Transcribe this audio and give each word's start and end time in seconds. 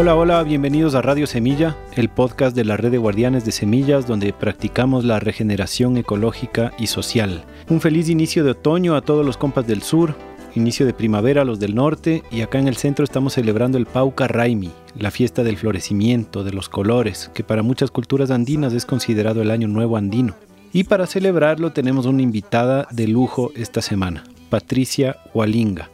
Hola, 0.00 0.14
hola, 0.14 0.44
bienvenidos 0.44 0.94
a 0.94 1.02
Radio 1.02 1.26
Semilla, 1.26 1.76
el 1.96 2.08
podcast 2.08 2.54
de 2.54 2.64
la 2.64 2.76
red 2.76 2.92
de 2.92 2.98
guardianes 2.98 3.44
de 3.44 3.50
semillas 3.50 4.06
donde 4.06 4.32
practicamos 4.32 5.04
la 5.04 5.18
regeneración 5.18 5.96
ecológica 5.96 6.72
y 6.78 6.86
social. 6.86 7.44
Un 7.68 7.80
feliz 7.80 8.08
inicio 8.08 8.44
de 8.44 8.52
otoño 8.52 8.94
a 8.94 9.00
todos 9.00 9.26
los 9.26 9.36
compas 9.36 9.66
del 9.66 9.82
sur, 9.82 10.14
inicio 10.54 10.86
de 10.86 10.94
primavera 10.94 11.42
a 11.42 11.44
los 11.44 11.58
del 11.58 11.74
norte 11.74 12.22
y 12.30 12.42
acá 12.42 12.60
en 12.60 12.68
el 12.68 12.76
centro 12.76 13.04
estamos 13.04 13.32
celebrando 13.32 13.76
el 13.76 13.86
Pauca 13.86 14.28
Raimi, 14.28 14.70
la 14.96 15.10
fiesta 15.10 15.42
del 15.42 15.56
florecimiento, 15.56 16.44
de 16.44 16.52
los 16.52 16.68
colores, 16.68 17.28
que 17.34 17.42
para 17.42 17.64
muchas 17.64 17.90
culturas 17.90 18.30
andinas 18.30 18.74
es 18.74 18.86
considerado 18.86 19.42
el 19.42 19.50
año 19.50 19.66
nuevo 19.66 19.96
andino. 19.96 20.36
Y 20.72 20.84
para 20.84 21.08
celebrarlo 21.08 21.72
tenemos 21.72 22.06
una 22.06 22.22
invitada 22.22 22.86
de 22.92 23.08
lujo 23.08 23.50
esta 23.56 23.82
semana, 23.82 24.22
Patricia 24.48 25.16
Hualinga 25.34 25.90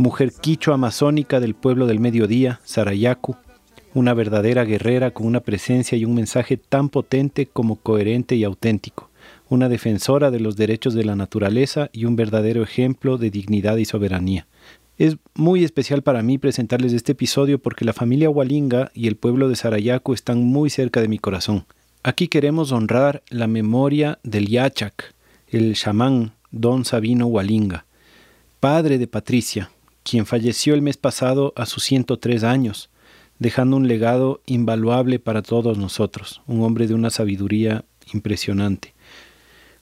mujer 0.00 0.32
quicho 0.32 0.72
amazónica 0.72 1.40
del 1.40 1.54
pueblo 1.54 1.86
del 1.86 2.00
mediodía, 2.00 2.60
Sarayaku, 2.64 3.36
una 3.92 4.14
verdadera 4.14 4.64
guerrera 4.64 5.10
con 5.10 5.26
una 5.26 5.40
presencia 5.40 5.98
y 5.98 6.06
un 6.06 6.14
mensaje 6.14 6.56
tan 6.56 6.88
potente 6.88 7.44
como 7.44 7.76
coherente 7.76 8.34
y 8.34 8.44
auténtico, 8.44 9.10
una 9.50 9.68
defensora 9.68 10.30
de 10.30 10.40
los 10.40 10.56
derechos 10.56 10.94
de 10.94 11.04
la 11.04 11.16
naturaleza 11.16 11.90
y 11.92 12.06
un 12.06 12.16
verdadero 12.16 12.62
ejemplo 12.62 13.18
de 13.18 13.30
dignidad 13.30 13.76
y 13.76 13.84
soberanía. 13.84 14.46
Es 14.96 15.18
muy 15.34 15.64
especial 15.64 16.00
para 16.00 16.22
mí 16.22 16.38
presentarles 16.38 16.94
este 16.94 17.12
episodio 17.12 17.58
porque 17.58 17.84
la 17.84 17.92
familia 17.92 18.30
Walinga 18.30 18.90
y 18.94 19.06
el 19.06 19.16
pueblo 19.16 19.50
de 19.50 19.56
Sarayaku 19.56 20.14
están 20.14 20.44
muy 20.44 20.70
cerca 20.70 21.02
de 21.02 21.08
mi 21.08 21.18
corazón. 21.18 21.66
Aquí 22.02 22.28
queremos 22.28 22.72
honrar 22.72 23.22
la 23.28 23.46
memoria 23.46 24.18
del 24.22 24.48
Yachak, 24.48 25.14
el 25.48 25.74
chamán 25.74 26.32
Don 26.50 26.86
Sabino 26.86 27.26
Walinga, 27.26 27.84
padre 28.60 28.96
de 28.96 29.06
Patricia, 29.06 29.70
quien 30.02 30.26
falleció 30.26 30.74
el 30.74 30.82
mes 30.82 30.96
pasado 30.96 31.52
a 31.56 31.66
sus 31.66 31.84
103 31.84 32.44
años, 32.44 32.90
dejando 33.38 33.76
un 33.76 33.88
legado 33.88 34.40
invaluable 34.46 35.18
para 35.18 35.42
todos 35.42 35.78
nosotros, 35.78 36.42
un 36.46 36.62
hombre 36.62 36.86
de 36.86 36.94
una 36.94 37.10
sabiduría 37.10 37.84
impresionante. 38.12 38.94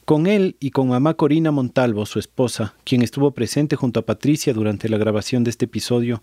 Con 0.05 0.27
él 0.27 0.57
y 0.59 0.71
con 0.71 0.89
mamá 0.89 1.15
Corina 1.15 1.51
Montalvo, 1.51 2.07
su 2.07 2.19
esposa, 2.19 2.75
quien 2.85 3.03
estuvo 3.03 3.33
presente 3.33 3.77
junto 3.77 4.01
a 4.01 4.07
Patricia 4.07 4.55
durante 4.55 4.89
la 4.89 4.97
grabación 4.97 5.45
de 5.45 5.51
este 5.51 5.67
episodio, 5.67 6.23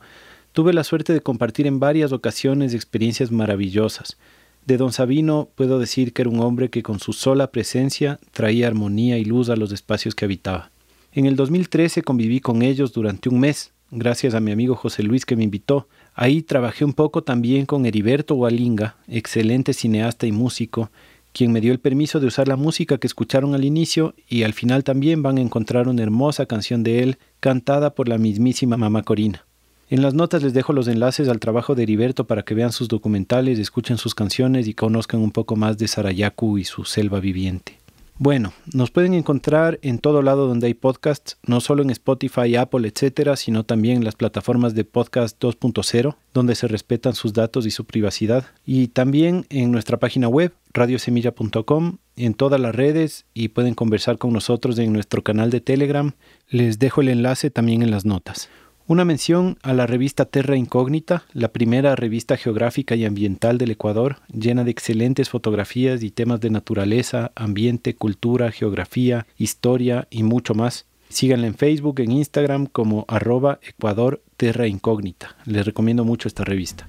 tuve 0.54 0.74
la 0.74 0.84
suerte 0.84 1.14
de 1.14 1.22
compartir 1.22 1.68
en 1.68 1.80
varias 1.80 2.12
ocasiones 2.12 2.74
experiencias 2.74 3.32
maravillosas. 3.32 4.18
De 4.66 4.78
don 4.78 4.92
Sabino 4.92 5.50
puedo 5.54 5.78
decir 5.78 6.14
que 6.14 6.24
era 6.24 6.32
un 6.32 6.40
hombre 6.40 6.72
que 6.72 6.82
con 6.82 7.00
su 7.00 7.14
sola 7.14 7.52
presencia 7.52 8.20
traía 8.32 8.66
armonía 8.66 9.20
y 9.20 9.26
luz 9.26 9.50
a 9.50 9.56
los 9.56 9.72
espacios 9.72 10.16
que 10.16 10.26
habitaba. 10.26 10.72
En 11.12 11.28
el 11.28 11.36
2013 11.36 12.02
conviví 12.02 12.40
con 12.40 12.64
ellos 12.64 12.92
durante 12.92 13.30
un 13.30 13.40
mes, 13.40 13.72
gracias 13.92 14.34
a 14.34 14.40
mi 14.40 14.52
amigo 14.52 14.76
José 14.76 15.04
Luis 15.04 15.26
que 15.26 15.36
me 15.36 15.44
invitó. 15.44 15.88
Ahí 16.14 16.42
trabajé 16.42 16.86
un 16.86 16.94
poco 16.94 17.24
también 17.24 17.66
con 17.66 17.86
Heriberto 17.86 18.36
Walinga, 18.36 18.96
excelente 19.08 19.74
cineasta 19.74 20.28
y 20.28 20.32
músico, 20.32 20.90
quien 21.34 21.52
me 21.52 21.62
dio 21.62 21.74
el 21.74 21.80
permiso 21.80 22.20
de 22.20 22.28
usar 22.28 22.48
la 22.48 22.56
música 22.56 22.98
que 22.98 23.08
escucharon 23.08 23.56
al 23.56 23.66
inicio 23.66 24.16
y 24.30 24.44
al 24.44 24.54
final 24.54 24.84
también 24.84 25.22
van 25.22 25.38
a 25.38 25.42
encontrar 25.42 25.88
una 25.88 26.02
hermosa 26.02 26.46
canción 26.46 26.84
de 26.84 27.04
él 27.04 27.18
cantada 27.40 27.94
por 27.94 28.08
la 28.08 28.18
mismísima 28.18 28.78
Mamá 28.78 29.04
Corina. 29.04 29.46
En 29.90 30.02
las 30.02 30.14
notas 30.14 30.42
les 30.42 30.54
dejo 30.54 30.74
los 30.74 30.88
enlaces 30.88 31.28
al 31.30 31.40
trabajo 31.40 31.76
de 31.76 31.84
Heriberto 31.84 32.26
para 32.26 32.44
que 32.44 32.56
vean 32.56 32.72
sus 32.72 32.88
documentales, 32.88 33.60
escuchen 33.60 33.98
sus 33.98 34.16
canciones 34.16 34.68
y 34.68 34.74
conozcan 34.74 35.20
un 35.20 35.32
poco 35.32 35.56
más 35.56 35.78
de 35.78 35.88
Sarayaku 35.88 36.58
y 36.58 36.64
su 36.64 36.86
selva 36.86 37.20
viviente. 37.20 37.85
Bueno, 38.18 38.54
nos 38.74 38.92
pueden 38.92 39.14
encontrar 39.14 39.78
en 39.82 40.00
todo 40.00 40.22
lado 40.22 40.48
donde 40.48 40.68
hay 40.68 40.74
podcasts, 40.74 41.38
no 41.46 41.60
solo 41.60 41.84
en 41.84 41.90
Spotify, 41.90 42.56
Apple, 42.56 42.88
etcétera, 42.88 43.36
sino 43.36 43.66
también 43.66 43.98
en 43.98 44.04
las 44.06 44.16
plataformas 44.16 44.74
de 44.74 44.86
podcast 44.86 45.38
2.0, 45.44 46.16
donde 46.34 46.56
se 46.56 46.70
respetan 46.70 47.14
sus 47.14 47.34
datos 47.34 47.66
y 47.66 47.72
su 47.72 47.84
privacidad, 47.84 48.46
y 48.66 48.88
también 48.88 49.46
en 49.50 49.70
nuestra 49.70 49.98
página 49.98 50.30
web 50.30 50.54
radiosemilla.com, 50.74 51.98
en 52.16 52.34
todas 52.36 52.62
las 52.62 52.74
redes 52.74 53.26
y 53.34 53.50
pueden 53.50 53.74
conversar 53.74 54.18
con 54.18 54.32
nosotros 54.32 54.80
en 54.80 54.94
nuestro 54.94 55.22
canal 55.22 55.50
de 55.50 55.60
Telegram. 55.60 56.14
Les 56.48 56.80
dejo 56.80 57.02
el 57.02 57.10
enlace 57.10 57.50
también 57.50 57.84
en 57.84 57.92
las 57.92 58.06
notas. 58.06 58.50
Una 58.88 59.04
mención 59.04 59.58
a 59.64 59.74
la 59.74 59.88
revista 59.88 60.26
Terra 60.26 60.56
Incógnita, 60.58 61.24
la 61.34 61.48
primera 61.48 61.96
revista 61.96 62.38
geográfica 62.38 62.94
y 62.96 63.04
ambiental 63.04 63.58
del 63.58 63.72
Ecuador, 63.72 64.18
llena 64.32 64.64
de 64.64 64.70
excelentes 64.70 65.28
fotografías 65.28 66.04
y 66.04 66.12
temas 66.12 66.40
de 66.40 66.52
naturaleza, 66.52 67.32
ambiente, 67.34 67.96
cultura, 67.96 68.52
geografía, 68.52 69.26
historia 69.40 70.08
y 70.12 70.22
mucho 70.22 70.54
más. 70.54 70.86
Síganla 71.10 71.48
en 71.48 71.56
Facebook, 71.56 72.00
en 72.00 72.12
Instagram 72.12 72.68
como 72.68 73.06
arroba 73.08 73.58
Ecuador 73.64 74.22
Terra 74.38 74.68
Incógnita. 74.68 75.36
Les 75.46 75.66
recomiendo 75.66 76.06
mucho 76.06 76.28
esta 76.28 76.44
revista. 76.44 76.88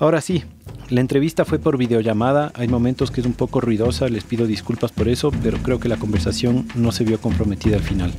Ahora 0.00 0.22
sí, 0.22 0.44
la 0.88 1.02
entrevista 1.02 1.44
fue 1.44 1.58
por 1.58 1.76
videollamada, 1.76 2.52
hay 2.54 2.68
momentos 2.68 3.10
que 3.10 3.20
es 3.20 3.26
un 3.26 3.34
poco 3.34 3.60
ruidosa, 3.60 4.08
les 4.08 4.24
pido 4.24 4.46
disculpas 4.46 4.92
por 4.92 5.08
eso, 5.08 5.30
pero 5.42 5.58
creo 5.58 5.78
que 5.78 5.90
la 5.90 5.98
conversación 5.98 6.66
no 6.74 6.90
se 6.90 7.04
vio 7.04 7.20
comprometida 7.20 7.76
al 7.76 7.82
final. 7.82 8.10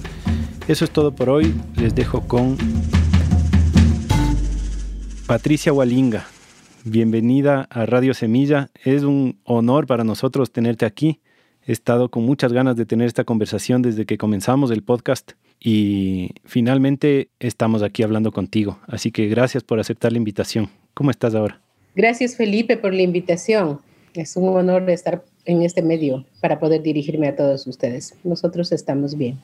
Eso 0.67 0.85
es 0.85 0.91
todo 0.91 1.15
por 1.15 1.31
hoy, 1.31 1.55
les 1.77 1.95
dejo 1.95 2.27
con 2.27 2.55
Patricia 5.25 5.73
Walinga, 5.73 6.27
bienvenida 6.83 7.65
a 7.71 7.87
Radio 7.87 8.13
Semilla. 8.13 8.69
Es 8.83 9.01
un 9.01 9.39
honor 9.43 9.87
para 9.87 10.03
nosotros 10.03 10.51
tenerte 10.51 10.85
aquí. 10.85 11.19
He 11.65 11.71
estado 11.71 12.09
con 12.09 12.23
muchas 12.23 12.53
ganas 12.53 12.75
de 12.75 12.85
tener 12.85 13.07
esta 13.07 13.23
conversación 13.23 13.81
desde 13.81 14.05
que 14.05 14.19
comenzamos 14.19 14.69
el 14.69 14.83
podcast 14.83 15.31
y 15.59 16.29
finalmente 16.45 17.31
estamos 17.39 17.81
aquí 17.81 18.03
hablando 18.03 18.31
contigo. 18.31 18.77
Así 18.85 19.11
que 19.11 19.27
gracias 19.29 19.63
por 19.63 19.79
aceptar 19.79 20.11
la 20.11 20.19
invitación. 20.19 20.69
¿Cómo 20.93 21.09
estás 21.09 21.33
ahora? 21.33 21.59
Gracias 21.95 22.37
Felipe 22.37 22.77
por 22.77 22.93
la 22.93 23.01
invitación. 23.01 23.79
Es 24.13 24.37
un 24.37 24.47
honor 24.49 24.89
estar 24.89 25.23
en 25.45 25.61
este 25.61 25.81
medio 25.81 26.25
para 26.39 26.59
poder 26.59 26.81
dirigirme 26.81 27.27
a 27.27 27.35
todos 27.35 27.67
ustedes. 27.67 28.15
Nosotros 28.23 28.71
estamos 28.71 29.17
bien. 29.17 29.39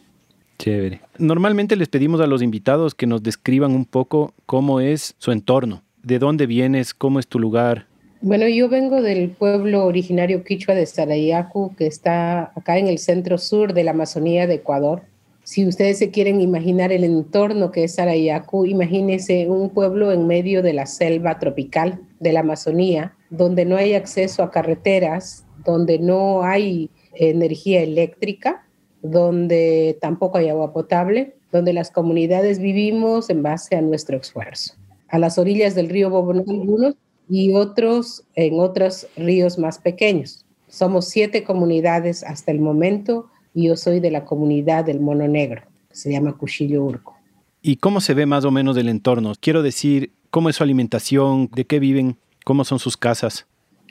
Chévere. 0.58 1.02
Normalmente 1.18 1.76
les 1.76 1.90
pedimos 1.90 2.22
a 2.22 2.28
los 2.28 2.42
invitados 2.42 2.96
que 2.96 3.06
nos 3.06 3.22
describan 3.22 3.72
un 3.72 3.86
poco 3.86 4.34
cómo 4.46 4.80
es 4.80 5.16
su 5.18 5.32
entorno, 5.32 5.84
de 6.04 6.20
dónde 6.20 6.48
vienes, 6.48 6.94
cómo 6.94 7.20
es 7.20 7.28
tu 7.28 7.38
lugar. 7.40 7.86
Bueno, 8.22 8.48
yo 8.48 8.68
vengo 8.68 9.02
del 9.02 9.30
pueblo 9.30 9.86
originario 9.86 10.44
quichua 10.44 10.74
de 10.74 10.86
Sarayacu, 10.86 11.76
que 11.76 11.86
está 11.86 12.52
acá 12.56 12.78
en 12.78 12.88
el 12.88 12.98
centro 12.98 13.38
sur 13.38 13.74
de 13.74 13.84
la 13.84 13.92
Amazonía 13.92 14.48
de 14.48 14.56
Ecuador. 14.56 15.04
Si 15.44 15.68
ustedes 15.68 16.00
se 16.00 16.10
quieren 16.10 16.42
imaginar 16.42 16.92
el 16.92 17.04
entorno 17.04 17.72
que 17.72 17.84
es 17.84 17.96
Sarayacu, 17.96 18.66
imagínense 18.66 19.48
un 19.48 19.70
pueblo 19.70 20.12
en 20.12 20.26
medio 20.26 20.64
de 20.64 20.74
la 20.74 20.88
selva 20.88 21.38
tropical 21.38 22.00
de 22.20 22.34
la 22.34 22.42
Amazonía, 22.42 23.16
donde 23.30 23.66
no 23.66 23.76
hay 23.78 23.94
acceso 23.94 24.44
a 24.44 24.52
carreteras, 24.52 25.46
donde 25.66 26.00
no 26.00 26.44
hay 26.44 26.90
energía 27.14 27.82
eléctrica, 27.82 28.66
donde 29.02 29.98
tampoco 30.02 30.38
hay 30.38 30.50
agua 30.50 30.74
potable, 30.74 31.36
donde 31.52 31.74
las 31.74 31.92
comunidades 31.92 32.60
vivimos 32.60 33.30
en 33.30 33.44
base 33.44 33.76
a 33.76 33.82
nuestro 33.82 34.18
esfuerzo. 34.18 34.74
A 35.10 35.20
las 35.20 35.38
orillas 35.38 35.76
del 35.76 35.90
río 35.90 36.10
Bobonó 36.10 36.44
algunos 36.48 36.96
y 37.30 37.54
otros 37.54 38.24
en 38.36 38.60
otros 38.60 39.08
ríos 39.16 39.58
más 39.58 39.80
pequeños. 39.80 40.46
Somos 40.68 41.08
siete 41.08 41.44
comunidades 41.44 42.24
hasta 42.24 42.52
el 42.52 42.60
momento 42.60 43.28
y 43.54 43.68
yo 43.68 43.76
soy 43.76 44.00
de 44.00 44.12
la 44.12 44.26
comunidad 44.26 44.86
del 44.86 45.00
Mono 45.00 45.28
Negro, 45.28 45.64
se 45.92 46.12
llama 46.12 46.38
Cuchillo 46.38 46.84
Urco. 46.84 47.16
¿Y 47.62 47.78
cómo 47.78 48.02
se 48.02 48.14
ve 48.14 48.26
más 48.26 48.46
o 48.46 48.52
menos 48.52 48.78
el 48.78 48.88
entorno? 48.88 49.34
Quiero 49.40 49.64
decir, 49.64 50.14
¿cómo 50.30 50.50
es 50.50 50.56
su 50.56 50.64
alimentación? 50.64 51.50
¿De 51.54 51.66
qué 51.66 51.80
viven? 51.80 52.18
¿Cómo 52.46 52.64
son 52.64 52.80
sus 52.80 52.98
casas? 52.98 53.46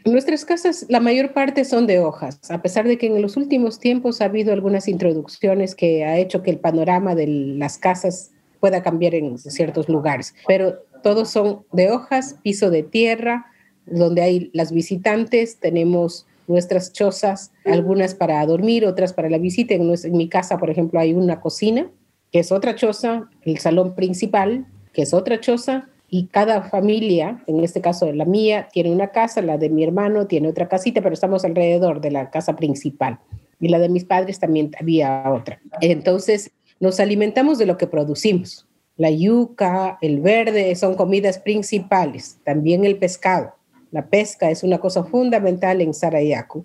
Nuestras 0.05 0.44
casas, 0.44 0.87
la 0.88 1.00
mayor 1.00 1.32
parte 1.32 1.64
son 1.64 1.88
de 1.88 1.99
hojas, 1.99 2.38
a 2.49 2.62
pesar 2.62 2.87
de 2.87 2.96
que 2.96 3.08
en 3.08 3.20
los 3.20 3.37
últimos 3.37 3.81
tiempos 3.81 4.20
ha 4.20 4.26
habido 4.26 4.52
algunas 4.52 4.87
introducciones 4.87 5.75
que 5.75 6.05
ha 6.05 6.16
hecho 6.16 6.44
que 6.44 6.52
el 6.52 6.58
panorama 6.58 7.16
de 7.16 7.26
las 7.26 7.76
casas 7.76 8.31
pueda 8.60 8.84
cambiar 8.84 9.16
en 9.16 9.37
ciertos 9.37 9.88
lugares, 9.88 10.32
pero 10.46 10.78
todos 11.02 11.31
son 11.31 11.64
de 11.72 11.90
hojas, 11.90 12.37
piso 12.43 12.70
de 12.70 12.84
tierra, 12.84 13.46
donde 13.84 14.22
hay 14.22 14.50
las 14.52 14.70
visitantes, 14.70 15.58
tenemos 15.58 16.26
nuestras 16.46 16.93
chozas, 16.93 17.52
algunas 17.64 18.14
para 18.14 18.44
dormir, 18.46 18.87
otras 18.87 19.12
para 19.12 19.28
la 19.28 19.38
visita. 19.38 19.75
En, 19.75 19.93
en 19.93 20.16
mi 20.16 20.28
casa, 20.28 20.58
por 20.58 20.70
ejemplo, 20.70 21.00
hay 21.00 21.14
una 21.14 21.40
cocina, 21.40 21.90
que 22.31 22.40
es 22.40 22.52
otra 22.52 22.76
choza, 22.76 23.28
el 23.43 23.58
salón 23.58 23.94
principal, 23.94 24.66
que 24.93 25.02
es 25.02 25.12
otra 25.12 25.40
choza, 25.40 25.88
y 26.08 26.26
cada 26.26 26.62
familia, 26.62 27.43
en 27.47 27.64
este 27.64 27.81
caso 27.81 28.12
la 28.12 28.25
mía, 28.25 28.69
tiene 28.73 28.93
una 28.93 29.08
casa, 29.08 29.43
la 29.43 29.58
de 29.58 29.70
mi 29.70 29.82
hermano 29.82 30.26
tiene 30.26 30.49
otra 30.49 30.69
casita, 30.69 31.03
pero 31.03 31.14
estamos 31.14 31.44
alrededor 31.44 32.00
de 32.00 32.12
la 32.12 32.31
casa 32.31 32.55
principal. 32.55 33.19
Y 33.58 33.69
la 33.69 33.79
de 33.79 33.88
mis 33.88 34.05
padres 34.05 34.38
también 34.38 34.70
había 34.79 35.25
otra. 35.32 35.61
Entonces, 35.81 36.53
nos 36.79 37.00
alimentamos 37.00 37.58
de 37.58 37.67
lo 37.67 37.76
que 37.76 37.87
producimos. 37.87 38.67
La 38.97 39.11
yuca, 39.11 39.99
el 40.00 40.20
verde 40.20 40.75
son 40.76 40.94
comidas 40.94 41.38
principales, 41.38 42.38
también 42.44 42.85
el 42.85 42.99
pescado. 42.99 43.55
La 43.91 44.06
pesca 44.06 44.50
es 44.50 44.62
una 44.62 44.79
cosa 44.79 45.05
fundamental 45.05 45.81
en 45.81 45.93
Sarayaku. 45.93 46.64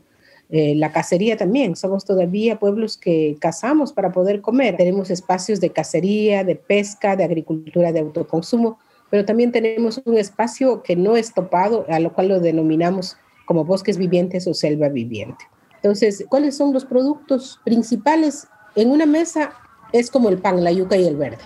Eh, 0.49 0.75
la 0.75 0.91
cacería 0.91 1.37
también, 1.37 1.77
somos 1.77 2.03
todavía 2.03 2.59
pueblos 2.59 2.97
que 2.97 3.37
cazamos 3.39 3.93
para 3.93 4.11
poder 4.11 4.41
comer. 4.41 4.75
Tenemos 4.75 5.09
espacios 5.09 5.61
de 5.61 5.71
cacería, 5.71 6.43
de 6.43 6.55
pesca, 6.55 7.15
de 7.15 7.23
agricultura 7.23 7.93
de 7.93 8.01
autoconsumo 8.01 8.77
pero 9.11 9.25
también 9.25 9.51
tenemos 9.51 10.01
un 10.05 10.17
espacio 10.17 10.81
que 10.81 10.95
no 10.95 11.17
es 11.17 11.33
topado, 11.33 11.85
a 11.89 11.99
lo 11.99 12.13
cual 12.13 12.29
lo 12.29 12.39
denominamos 12.39 13.17
como 13.45 13.65
bosques 13.65 13.97
vivientes 13.97 14.47
o 14.47 14.53
selva 14.53 14.87
viviente. 14.87 15.45
Entonces, 15.75 16.25
¿cuáles 16.29 16.55
son 16.55 16.73
los 16.73 16.85
productos 16.85 17.59
principales? 17.65 18.47
En 18.75 18.89
una 18.89 19.05
mesa 19.05 19.51
es 19.91 20.09
como 20.09 20.29
el 20.29 20.37
pan, 20.37 20.63
la 20.63 20.71
yuca 20.71 20.95
y 20.95 21.05
el 21.05 21.17
verde. 21.17 21.43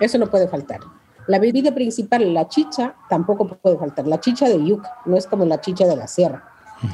Eso 0.00 0.16
no 0.16 0.30
puede 0.30 0.48
faltar. 0.48 0.80
La 1.26 1.38
bebida 1.38 1.74
principal, 1.74 2.32
la 2.32 2.48
chicha, 2.48 2.94
tampoco 3.10 3.46
puede 3.46 3.76
faltar. 3.76 4.06
La 4.06 4.18
chicha 4.18 4.48
de 4.48 4.64
yuca, 4.64 4.90
no 5.04 5.16
es 5.16 5.26
como 5.26 5.44
la 5.44 5.60
chicha 5.60 5.86
de 5.86 5.96
la 5.96 6.06
sierra. 6.06 6.44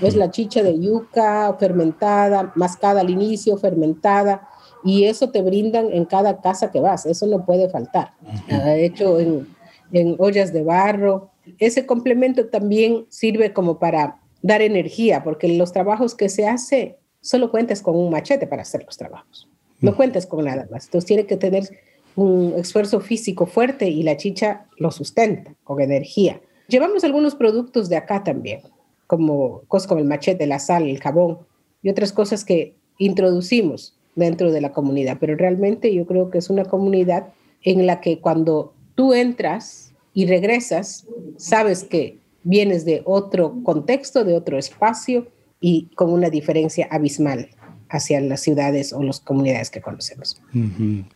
Es 0.00 0.16
la 0.16 0.30
chicha 0.30 0.62
de 0.62 0.80
yuca 0.80 1.54
fermentada, 1.60 2.52
mascada 2.56 3.02
al 3.02 3.10
inicio, 3.10 3.56
fermentada, 3.56 4.48
y 4.82 5.04
eso 5.04 5.30
te 5.30 5.42
brindan 5.42 5.92
en 5.92 6.06
cada 6.06 6.40
casa 6.40 6.72
que 6.72 6.80
vas. 6.80 7.06
Eso 7.06 7.26
no 7.26 7.44
puede 7.44 7.68
faltar. 7.68 8.14
Hecho 8.48 9.20
en, 9.20 9.46
en 9.92 10.16
ollas 10.18 10.52
de 10.52 10.62
barro. 10.62 11.30
Ese 11.58 11.86
complemento 11.86 12.46
también 12.48 13.06
sirve 13.08 13.52
como 13.52 13.78
para 13.78 14.20
dar 14.42 14.62
energía, 14.62 15.22
porque 15.22 15.48
los 15.48 15.72
trabajos 15.72 16.14
que 16.14 16.28
se 16.28 16.46
hace, 16.46 16.98
solo 17.20 17.50
cuentas 17.50 17.82
con 17.82 17.96
un 17.96 18.10
machete 18.10 18.46
para 18.46 18.62
hacer 18.62 18.84
los 18.84 18.96
trabajos. 18.96 19.48
No 19.80 19.92
mm. 19.92 19.94
cuentas 19.94 20.26
con 20.26 20.44
nada 20.44 20.66
más. 20.70 20.86
Entonces 20.86 21.06
tiene 21.06 21.26
que 21.26 21.36
tener 21.36 21.68
un 22.16 22.54
esfuerzo 22.56 23.00
físico 23.00 23.46
fuerte 23.46 23.88
y 23.88 24.02
la 24.02 24.16
chicha 24.16 24.66
lo 24.78 24.90
sustenta 24.90 25.54
con 25.64 25.80
energía. 25.80 26.40
Llevamos 26.68 27.04
algunos 27.04 27.34
productos 27.34 27.88
de 27.88 27.96
acá 27.96 28.22
también, 28.22 28.60
como 29.06 29.62
cosas 29.68 29.86
como 29.86 30.00
el 30.00 30.06
machete, 30.06 30.46
la 30.46 30.58
sal, 30.58 30.88
el 30.88 31.00
jabón 31.00 31.38
y 31.82 31.90
otras 31.90 32.12
cosas 32.12 32.44
que 32.44 32.74
introducimos 32.98 33.96
dentro 34.14 34.52
de 34.52 34.60
la 34.60 34.72
comunidad. 34.72 35.18
Pero 35.20 35.36
realmente 35.36 35.92
yo 35.92 36.06
creo 36.06 36.30
que 36.30 36.38
es 36.38 36.50
una 36.50 36.64
comunidad 36.64 37.32
en 37.62 37.86
la 37.86 38.00
que 38.00 38.20
cuando 38.20 38.74
tú 38.94 39.14
entras 39.14 39.81
y 40.14 40.26
regresas, 40.26 41.06
sabes 41.36 41.84
que 41.84 42.18
vienes 42.42 42.84
de 42.84 43.02
otro 43.04 43.62
contexto, 43.62 44.24
de 44.24 44.34
otro 44.34 44.58
espacio 44.58 45.28
y 45.60 45.86
con 45.94 46.12
una 46.12 46.28
diferencia 46.28 46.88
abismal 46.90 47.48
hacia 47.92 48.20
las 48.22 48.40
ciudades 48.40 48.94
o 48.94 49.02
las 49.02 49.20
comunidades 49.20 49.70
que 49.70 49.82
conocemos. 49.82 50.40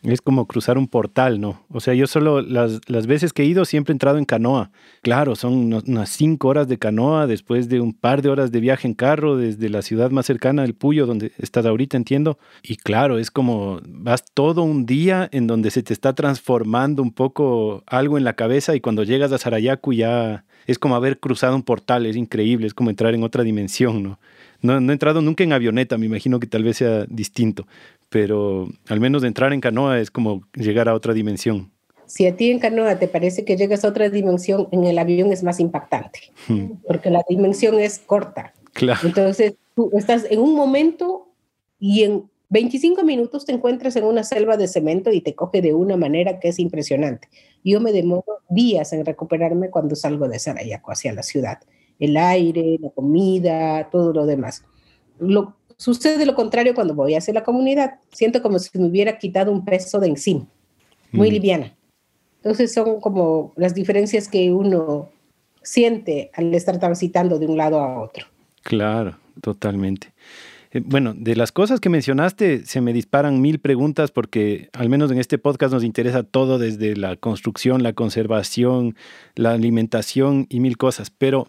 Es 0.03 0.21
como 0.21 0.47
cruzar 0.47 0.77
un 0.77 0.89
portal, 0.89 1.41
¿no? 1.41 1.65
O 1.71 1.81
sea, 1.81 1.95
yo 1.95 2.07
solo 2.07 2.43
las, 2.43 2.81
las, 2.87 3.07
veces 3.07 3.33
que 3.33 3.43
he 3.43 3.47
ido 3.47 3.65
siempre 3.65 3.93
he 3.93 3.95
entrado 3.95 4.19
en 4.19 4.27
canoa. 4.27 4.71
Claro, 5.03 5.37
son 5.37 5.73
unas 5.73 6.11
cinco 6.11 6.49
horas 6.49 6.69
de 6.69 6.79
canoa 6.79 7.27
después 7.27 7.71
de 7.71 7.81
un 7.81 7.95
par 7.95 8.21
de 8.21 8.29
horas 8.29 8.53
de 8.53 8.61
viaje 8.61 8.87
en 8.87 8.95
carro 8.95 9.39
desde 9.39 9.71
la 9.71 9.81
ciudad 9.81 10.11
más 10.11 10.27
cercana, 10.27 10.65
el 10.65 10.75
Puyo, 10.75 11.07
donde 11.07 11.33
estás 11.39 11.65
ahorita, 11.65 11.97
entiendo. 11.97 12.39
Y 12.63 12.77
claro, 12.77 13.19
es 13.19 13.31
como 13.31 13.81
vas 13.87 14.27
todo 14.35 14.63
un 14.63 14.85
día 14.85 15.29
en 15.33 15.47
donde 15.47 15.71
se 15.71 15.83
te 15.83 15.95
está 15.95 16.15
transformando 16.15 17.03
un 17.03 17.13
poco 17.13 17.85
algo 17.87 18.19
en 18.19 18.25
la 18.25 18.35
cabeza 18.35 18.77
y 18.77 18.81
cuando 18.81 19.03
llegas 19.03 19.33
a 19.33 19.39
Sarayaku 19.39 19.95
ya 19.95 20.45
es 20.67 20.79
como 20.79 20.97
haber 20.97 21.21
cruzado 21.21 21.57
un 21.57 21.63
portal, 21.63 22.07
es 22.07 22.17
increíble, 22.17 22.67
es 22.67 22.75
como 22.75 22.91
entrar 22.91 23.15
en 23.15 23.23
otra 23.23 23.45
dimensión, 23.45 24.03
¿no? 24.03 24.19
No, 24.67 24.91
he 24.91 24.93
entrado 24.93 25.23
nunca 25.23 25.45
en 25.45 25.53
avioneta, 25.53 25.99
me 25.99 26.07
imagino 26.07 26.41
que 26.41 26.47
tal 26.47 26.65
vez 26.65 26.79
sea 26.79 27.07
distinto, 27.09 27.67
pero 28.09 28.69
al 28.89 29.01
menos 29.01 29.23
de 29.23 29.29
entrar 29.29 29.53
en 29.53 29.61
canoa 29.61 30.01
es 30.01 30.11
como 30.11 30.43
llegar 30.55 30.89
a 30.89 30.95
otra 30.95 31.15
dimensión. 31.15 31.73
Si 32.07 32.27
a 32.27 32.37
ti 32.37 32.51
en 32.51 32.59
canoa 32.59 32.99
te 32.99 33.09
parece 33.09 33.45
que 33.45 33.57
llegas 33.57 33.85
a 33.85 33.89
otra 33.89 34.09
dimensión, 34.09 34.69
en 34.71 34.85
el 34.85 34.99
avión 34.99 35.33
es 35.33 35.43
más 35.43 35.61
impactante, 35.61 36.21
hmm. 36.49 36.83
porque 36.87 37.11
la 37.11 37.23
dimensión 37.29 37.79
es 37.79 37.99
corta. 37.99 38.55
Claro. 38.73 39.01
Entonces, 39.05 39.55
tú 39.75 39.91
estás 39.97 40.27
en 40.31 40.41
un 40.41 40.55
momento 40.55 41.29
y 41.79 42.05
en 42.05 42.31
25 42.49 43.03
minutos 43.03 43.45
te 43.45 43.53
encuentras 43.53 43.97
en 43.97 44.05
una 44.05 44.23
selva 44.23 44.57
de 44.57 44.69
cemento 44.69 45.11
y 45.11 45.21
te 45.21 45.35
coge 45.35 45.63
de 45.63 45.75
una 45.75 45.97
manera 45.97 46.39
que 46.39 46.49
es 46.49 46.59
impresionante. 46.59 47.29
Yo 47.65 47.81
me 47.81 47.93
demoro 47.93 48.41
días 48.49 48.93
en 48.93 49.05
recuperarme 49.05 49.71
cuando 49.71 49.97
salgo 49.97 50.29
de 50.29 50.39
Sarayaco 50.39 50.93
hacia 50.93 51.13
la 51.13 51.23
ciudad. 51.23 51.59
El 51.99 52.17
aire, 52.17 52.79
la 52.81 52.91
comida, 52.91 53.89
todo 53.91 54.13
lo 54.13 54.27
demás. 54.27 54.65
Lo, 55.19 55.57
sucede 55.77 56.27
lo 56.27 56.35
contrario 56.35 56.75
cuando 56.75 56.95
voy 56.95 57.15
hacia 57.15 57.35
la 57.35 57.45
comunidad. 57.45 58.01
Siento 58.13 58.43
como 58.43 58.59
si 58.59 58.77
me 58.79 58.87
hubiera 58.87 59.19
quitado 59.19 59.53
un 59.53 59.65
peso 59.65 59.99
de 59.99 60.09
encima, 60.09 60.47
muy 61.13 61.31
mm. 61.31 61.33
liviana. 61.33 61.77
Entonces 62.37 62.73
son 62.73 63.01
como 63.01 63.53
las 63.57 63.75
diferencias 63.75 64.29
que 64.29 64.53
uno 64.53 65.11
siente 65.63 66.31
al 66.35 66.55
estar 66.55 66.79
transitando 66.79 67.39
de 67.39 67.47
un 67.47 67.57
lado 67.57 67.81
a 67.81 68.01
otro. 68.01 68.27
Claro, 68.63 69.19
totalmente. 69.41 70.13
Eh, 70.77 70.83
bueno, 70.85 71.15
de 71.17 71.37
las 71.37 71.53
cosas 71.53 71.81
que 71.81 71.89
mencionaste, 71.89 72.67
se 72.67 72.81
me 72.83 72.93
disparan 72.93 73.41
mil 73.41 73.61
preguntas 73.61 74.11
porque 74.11 74.69
al 74.75 74.91
menos 74.91 75.11
en 75.11 75.19
este 75.19 75.39
podcast 75.39 75.73
nos 75.73 75.85
interesa 75.85 76.23
todo 76.23 76.59
desde 76.59 76.97
la 76.97 77.17
construcción, 77.17 77.83
la 77.83 77.95
conservación, 77.95 78.95
la 79.35 79.53
alimentación 79.53 80.47
y 80.51 80.61
mil 80.61 80.77
cosas. 80.77 81.11
Pero 81.11 81.49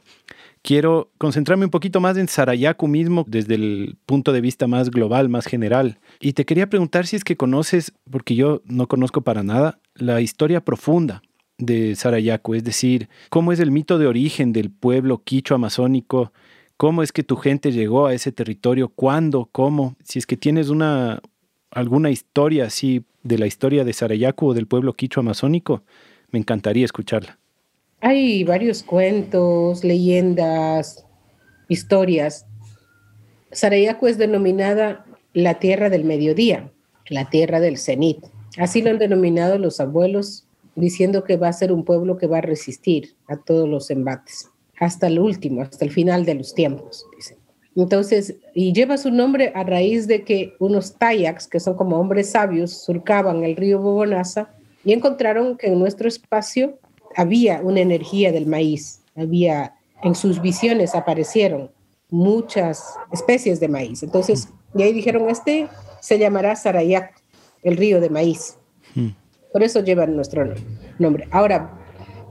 quiero 0.62 1.12
concentrarme 1.18 1.65
un 1.65 1.71
poquito 1.71 2.00
más 2.00 2.15
en 2.18 2.29
Sarayaku 2.29 2.88
mismo 2.88 3.25
desde 3.27 3.56
el 3.56 3.97
punto 4.06 4.31
de 4.31 4.39
vista 4.39 4.65
más 4.68 4.89
global, 4.89 5.27
más 5.27 5.45
general. 5.45 6.00
Y 6.21 6.33
te 6.33 6.45
quería 6.45 6.69
preguntar 6.69 7.06
si 7.06 7.18
es 7.18 7.25
que 7.25 7.35
conoces, 7.35 7.91
porque 8.09 8.35
yo 8.35 8.62
no 8.65 8.88
conozco 8.88 9.21
para 9.21 9.44
nada, 9.44 9.80
la 9.95 10.21
historia 10.21 10.63
profunda 10.63 11.21
de 11.57 11.95
Sarayaku, 11.95 12.53
es 12.53 12.63
decir, 12.63 13.09
cómo 13.30 13.51
es 13.51 13.59
el 13.59 13.71
mito 13.71 13.97
de 13.97 14.07
origen 14.07 14.53
del 14.53 14.69
pueblo 14.69 15.23
quicho 15.23 15.56
amazónico 15.56 16.31
cómo 16.77 17.01
es 17.01 17.12
que 17.12 17.24
tu 17.24 17.35
gente 17.35 17.71
llegó 17.71 18.06
a 18.06 18.13
ese 18.13 18.31
territorio, 18.31 18.89
cuándo, 18.89 19.50
cómo, 19.51 19.95
si 20.03 20.19
es 20.19 20.25
que 20.25 20.38
tienes 20.38 20.69
una 20.69 21.21
alguna 21.71 22.12
historia 22.12 22.65
así 22.65 23.03
de 23.24 23.38
la 23.38 23.45
historia 23.45 23.83
de 23.83 23.91
Sarayaku 23.91 24.47
o 24.47 24.53
del 24.53 24.68
pueblo 24.68 24.94
quicho 24.94 25.19
amazónico, 25.19 25.83
me 26.31 26.39
encantaría 26.39 26.85
escucharla. 26.85 27.38
Hay 28.00 28.44
varios 28.44 28.83
cuentos, 28.83 29.83
leyendas, 29.83 31.06
historias. 31.68 32.45
Sarayaku 33.51 34.07
es 34.07 34.18
denominada 34.18 35.06
la 35.33 35.56
tierra 35.56 35.89
del 35.89 36.06
mediodía, 36.06 36.71
la 37.09 37.30
tierra 37.30 37.59
del 37.59 37.77
cenit. 37.77 38.19
Así 38.57 38.81
lo 38.81 38.91
han 38.91 39.00
denominado 39.00 39.57
los 39.57 39.80
abuelos, 39.80 40.47
diciendo 40.75 41.23
que 41.23 41.38
va 41.38 41.50
a 41.50 41.53
ser 41.53 41.71
un 41.71 41.83
pueblo 41.83 42.18
que 42.18 42.27
va 42.27 42.38
a 42.38 42.41
resistir 42.41 43.15
a 43.27 43.38
todos 43.38 43.68
los 43.68 43.89
embates 43.89 44.51
hasta 44.79 45.07
el 45.07 45.19
último, 45.19 45.62
hasta 45.62 45.85
el 45.85 45.91
final 45.91 46.25
de 46.25 46.35
los 46.35 46.53
tiempos, 46.53 47.06
dice. 47.15 47.38
Entonces, 47.75 48.35
y 48.56 48.73
lleva 48.73 48.97
su 48.97 49.11
nombre 49.11 49.52
a 49.54 49.63
raíz 49.63 50.07
de 50.07 50.23
que 50.23 50.56
unos 50.59 50.95
tayaks, 50.95 51.47
que 51.47 51.59
son 51.59 51.75
como 51.75 51.99
hombres 51.99 52.31
sabios, 52.31 52.71
surcaban 52.71 53.44
el 53.44 53.56
río 53.56 53.80
Bobonaza 53.80 54.49
y 54.83 54.94
encontraron 54.94 55.57
que 55.57 55.68
en 55.68 55.78
nuestro 55.78 56.07
espacio 56.07 56.80
había 57.16 57.61
una 57.61 57.81
energía 57.81 58.31
del 58.31 58.47
maíz, 58.47 59.02
había, 59.16 59.75
en 60.04 60.16
sus 60.16 60.42
visiones 60.42 60.95
aparecieron 60.95 61.69
muchas 62.09 62.95
especies 63.11 63.59
de 63.59 63.68
maíz. 63.68 64.02
Entonces, 64.02 64.49
y 64.75 64.81
ahí 64.81 64.94
dijeron, 64.94 65.30
este 65.30 65.68
se 65.99 66.18
llamará 66.18 66.56
Sarayak, 66.56 67.13
el 67.61 67.78
río 67.78 68.02
de 68.02 68.09
maíz. 68.09 68.57
Hmm. 68.95 69.09
Por 69.52 69.61
eso 69.61 69.83
llevan 69.83 70.16
nuestro 70.16 70.45
nombre. 70.97 71.28
Ahora, 71.31 71.71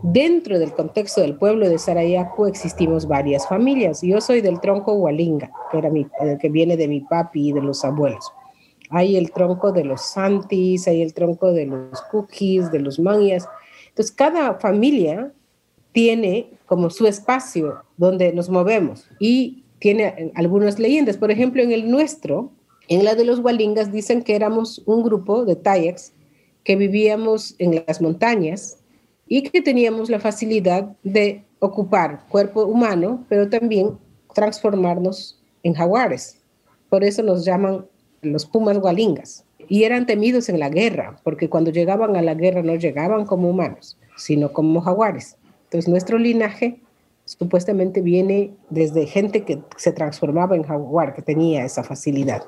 Dentro 0.03 0.59
del 0.59 0.73
contexto 0.73 1.23
del 1.23 1.37
pueblo 1.37 1.69
de 1.69 1.79
Sarayaku 1.79 2.47
existimos 2.47 3.09
varias 3.09 3.49
familias. 3.49 4.03
Yo 4.03 4.21
soy 4.21 4.43
del 4.43 4.61
tronco 4.61 4.93
Hualinga, 4.93 5.51
mi, 5.91 6.07
que 6.41 6.49
viene 6.51 6.77
de 6.77 6.87
mi 6.87 7.01
papi 7.01 7.49
y 7.49 7.53
de 7.53 7.63
los 7.63 7.85
abuelos. 7.85 8.31
Hay 8.91 9.17
el 9.17 9.33
tronco 9.33 9.73
de 9.73 9.85
los 9.85 10.03
Santis, 10.03 10.87
hay 10.87 11.03
el 11.03 11.15
tronco 11.15 11.53
de 11.53 11.67
los 11.67 12.03
Cookies, 12.11 12.71
de 12.71 12.81
los 12.81 13.01
Mangias. 13.01 13.49
Entonces, 13.89 14.15
cada 14.15 14.55
familia 14.61 15.33
tiene 15.93 16.51
como 16.67 16.91
su 16.91 17.07
espacio 17.07 17.83
donde 17.97 18.33
nos 18.33 18.51
movemos 18.51 19.09
y 19.19 19.65
tiene 19.79 20.31
algunas 20.35 20.79
leyendas. 20.79 21.17
Por 21.17 21.31
ejemplo, 21.31 21.63
en 21.63 21.73
el 21.73 21.91
nuestro, 21.91 22.53
en 22.89 23.05
la 23.05 23.15
de 23.15 23.25
los 23.25 23.39
Hualingas, 23.39 23.91
dicen 23.93 24.23
que 24.23 24.37
éramos 24.37 24.83
un 24.85 25.03
grupo 25.03 25.47
de 25.47 25.57
Tayaks 25.57 26.13
que 26.65 26.77
vivíamos 26.77 27.55
en 27.59 27.83
las 27.87 28.03
montañas 28.03 28.79
y 29.29 29.43
que 29.43 29.63
teníamos 29.63 30.11
la 30.11 30.21
facilidad 30.21 30.97
de 31.03 31.45
ocupar 31.59 32.27
cuerpo 32.29 32.65
humano, 32.65 33.25
pero 33.29 33.49
también 33.49 33.99
transformarnos 34.35 35.41
en 35.63 35.75
jaguares. 35.75 36.39
Por 36.89 37.03
eso 37.03 37.23
nos 37.23 37.45
llaman 37.45 37.87
los 38.23 38.47
pumas 38.47 38.79
gualingas. 38.79 39.45
Y 39.69 39.85
eran 39.85 40.07
temidos 40.07 40.49
en 40.49 40.61
la 40.61 40.69
guerra, 40.69 41.19
porque 41.25 41.49
cuando 41.49 41.71
llegaban 41.71 42.15
a 42.15 42.23
la 42.23 42.35
guerra 42.35 42.63
no 42.63 42.77
llegaban 42.77 43.27
como 43.27 43.51
humanos, 43.51 43.99
sino 44.17 44.53
como 44.53 44.81
jaguares. 44.81 45.37
Entonces 45.65 45.89
nuestro 45.89 46.19
linaje 46.19 46.81
supuestamente 47.25 48.01
viene 48.01 48.53
desde 48.71 49.07
gente 49.07 49.43
que 49.43 49.61
se 49.77 49.91
transformaba 49.91 50.55
en 50.55 50.63
jaguar, 50.63 51.15
que 51.15 51.23
tenía 51.23 51.65
esa 51.65 51.83
facilidad. 51.83 52.45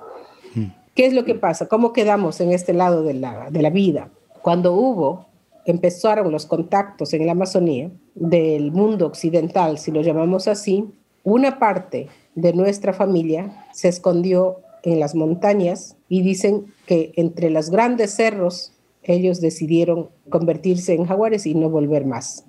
Hmm. 0.54 0.66
¿Qué 0.94 1.06
es 1.06 1.12
lo 1.12 1.24
que 1.24 1.34
pasa? 1.34 1.66
¿Cómo 1.66 1.92
quedamos 1.92 2.40
en 2.40 2.52
este 2.52 2.72
lado 2.72 3.02
de 3.02 3.14
la, 3.14 3.50
de 3.50 3.62
la 3.62 3.70
vida? 3.70 4.10
Cuando 4.42 4.74
hubo 4.74 5.27
empezaron 5.70 6.30
los 6.32 6.46
contactos 6.46 7.12
en 7.14 7.26
la 7.26 7.32
Amazonía 7.32 7.90
del 8.14 8.72
mundo 8.72 9.06
occidental, 9.06 9.78
si 9.78 9.90
lo 9.90 10.02
llamamos 10.02 10.48
así, 10.48 10.86
una 11.24 11.58
parte 11.58 12.08
de 12.34 12.52
nuestra 12.52 12.92
familia 12.92 13.66
se 13.72 13.88
escondió 13.88 14.60
en 14.82 15.00
las 15.00 15.14
montañas 15.14 15.96
y 16.08 16.22
dicen 16.22 16.72
que 16.86 17.12
entre 17.16 17.50
los 17.50 17.70
grandes 17.70 18.14
cerros 18.14 18.72
ellos 19.02 19.40
decidieron 19.40 20.08
convertirse 20.28 20.94
en 20.94 21.06
jaguares 21.06 21.46
y 21.46 21.54
no 21.54 21.70
volver 21.70 22.04
más 22.04 22.44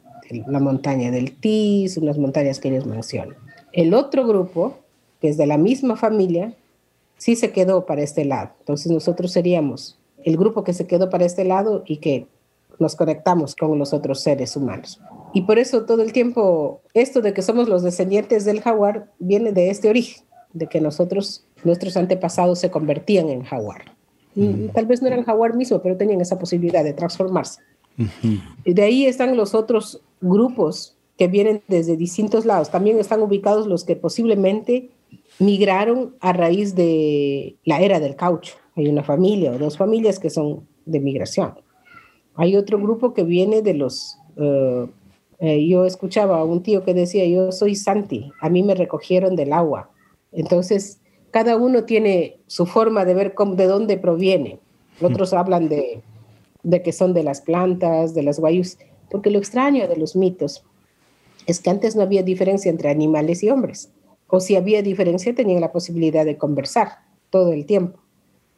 la 0.48 0.60
montaña 0.60 1.12
del 1.12 1.36
Tis, 1.36 1.98
unas 1.98 2.18
montañas 2.18 2.60
que 2.60 2.70
ellos 2.70 2.86
mencionan. 2.86 3.36
El 3.72 3.94
otro 3.94 4.28
grupo, 4.28 4.78
que 5.20 5.30
es 5.30 5.38
de 5.38 5.48
la 5.48 5.58
misma 5.58 5.96
familia, 5.96 6.54
sí 7.18 7.36
se 7.36 7.52
quedó 7.52 7.86
para 7.86 8.02
este 8.02 8.26
lado. 8.26 8.52
Entonces 8.60 8.92
nosotros 8.92 9.32
seríamos 9.32 9.98
el 10.24 10.38
grupo 10.38 10.64
que 10.64 10.74
se 10.74 10.86
quedó 10.86 11.10
para 11.10 11.26
este 11.26 11.46
lado 11.46 11.84
y 11.86 11.98
que 11.98 12.28
nos 12.80 12.96
conectamos 12.96 13.56
con 13.56 13.78
los 13.78 13.94
otros 13.94 14.22
seres 14.22 14.56
humanos. 14.56 15.02
Y 15.34 15.42
por 15.42 15.60
eso 15.60 15.86
todo 15.86 16.02
el 16.02 16.14
tiempo 16.14 16.82
esto 16.94 17.22
de 17.22 17.34
que 17.34 17.42
somos 17.42 17.68
los 17.70 17.84
descendientes 17.84 18.46
del 18.46 18.62
jaguar 18.62 19.12
viene 19.20 19.52
de 19.52 19.70
este 19.70 19.90
origen, 19.90 20.24
de 20.54 20.68
que 20.68 20.82
nosotros, 20.82 21.46
nuestros 21.64 21.98
antepasados 21.98 22.60
se 22.60 22.72
convertían 22.72 23.30
en 23.30 23.44
jaguar. 23.44 23.98
Y 24.36 24.70
tal 24.70 24.86
vez 24.86 25.02
no 25.02 25.08
eran 25.08 25.24
jaguar 25.24 25.56
mismo, 25.56 25.82
pero 25.82 25.98
tenían 25.98 26.22
esa 26.22 26.40
posibilidad 26.40 26.84
de 26.84 26.94
transformarse. 26.94 27.62
Y 28.64 28.74
de 28.74 28.82
ahí 28.82 29.06
están 29.06 29.36
los 29.36 29.54
otros 29.54 30.02
grupos 30.22 30.96
que 31.18 31.28
vienen 31.28 31.62
desde 31.68 31.98
distintos 31.98 32.46
lados. 32.46 32.70
También 32.70 32.98
están 32.98 33.22
ubicados 33.22 33.68
los 33.68 33.84
que 33.84 33.98
posiblemente 33.98 34.90
migraron 35.40 36.16
a 36.22 36.32
raíz 36.32 36.76
de 36.76 37.58
la 37.66 37.82
era 37.82 38.00
del 38.00 38.16
caucho. 38.16 38.56
Hay 38.76 38.88
una 38.88 39.04
familia 39.04 39.52
o 39.52 39.58
dos 39.58 39.78
familias 39.78 40.20
que 40.20 40.30
son 40.30 40.66
de 40.86 41.02
migración. 41.02 41.56
Hay 42.36 42.56
otro 42.56 42.80
grupo 42.80 43.14
que 43.14 43.24
viene 43.24 43.62
de 43.62 43.74
los... 43.74 44.18
Eh, 44.38 44.88
eh, 45.40 45.68
yo 45.68 45.86
escuchaba 45.86 46.40
a 46.40 46.44
un 46.44 46.64
tío 46.64 46.84
que 46.84 46.94
decía, 46.94 47.26
yo 47.26 47.52
soy 47.52 47.76
Santi, 47.76 48.32
a 48.42 48.50
mí 48.50 48.62
me 48.62 48.76
recogieron 48.76 49.36
del 49.36 49.54
agua. 49.54 49.90
Entonces, 50.32 51.00
cada 51.32 51.56
uno 51.56 51.86
tiene 51.86 52.40
su 52.48 52.66
forma 52.66 53.06
de 53.06 53.14
ver 53.14 53.34
cómo, 53.34 53.56
de 53.56 53.68
dónde 53.68 53.98
proviene. 53.98 54.60
Otros 55.02 55.34
hablan 55.34 55.70
de, 55.70 56.02
de 56.64 56.82
que 56.82 56.92
son 56.92 57.14
de 57.14 57.24
las 57.24 57.42
plantas, 57.42 58.14
de 58.14 58.24
las 58.24 58.40
guayus, 58.40 58.78
porque 59.10 59.30
lo 59.30 59.40
extraño 59.40 59.88
de 59.88 59.96
los 59.96 60.16
mitos 60.16 60.64
es 61.46 61.60
que 61.60 61.70
antes 61.70 61.96
no 61.96 62.02
había 62.02 62.22
diferencia 62.22 62.70
entre 62.70 62.90
animales 62.90 63.44
y 63.44 63.50
hombres, 63.50 63.92
o 64.28 64.40
si 64.40 64.56
había 64.56 64.84
diferencia 64.84 65.34
tenían 65.34 65.62
la 65.62 65.72
posibilidad 65.72 66.26
de 66.26 66.38
conversar 66.38 66.90
todo 67.30 67.54
el 67.54 67.66
tiempo. 67.66 68.00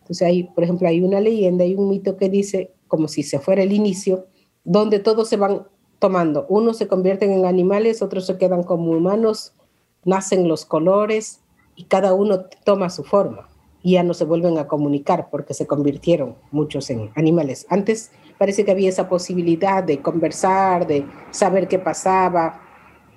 Entonces, 0.02 0.28
hay, 0.28 0.44
por 0.44 0.64
ejemplo, 0.64 0.88
hay 0.88 1.02
una 1.02 1.20
leyenda, 1.20 1.64
hay 1.64 1.76
un 1.76 1.90
mito 1.90 2.18
que 2.18 2.28
dice, 2.30 2.72
como 2.92 3.08
si 3.08 3.24
se 3.24 3.40
fuera 3.40 3.64
el 3.64 3.72
inicio, 3.72 4.26
donde 4.66 5.00
todos 5.00 5.30
se 5.30 5.38
van 5.38 5.66
tomando. 5.98 6.46
Unos 6.50 6.78
se 6.78 6.90
convierten 6.90 7.32
en 7.32 7.46
animales, 7.46 8.02
otros 8.02 8.26
se 8.26 8.38
quedan 8.38 8.64
como 8.64 8.92
humanos, 8.92 9.54
nacen 10.04 10.50
los 10.50 10.66
colores 10.66 11.40
y 11.78 11.86
cada 11.86 12.14
uno 12.14 12.48
toma 12.66 12.90
su 12.90 13.06
forma 13.06 13.48
y 13.82 13.94
ya 13.94 14.04
no 14.04 14.14
se 14.14 14.26
vuelven 14.26 14.58
a 14.58 14.68
comunicar 14.68 15.30
porque 15.32 15.54
se 15.54 15.68
convirtieron 15.68 16.36
muchos 16.52 16.90
en 16.90 17.12
animales. 17.16 17.66
Antes 17.70 18.12
parece 18.38 18.66
que 18.66 18.72
había 18.72 18.90
esa 18.90 19.08
posibilidad 19.08 19.82
de 19.86 20.02
conversar, 20.02 20.86
de 20.86 21.06
saber 21.32 21.70
qué 21.70 21.80
pasaba, 21.80 22.60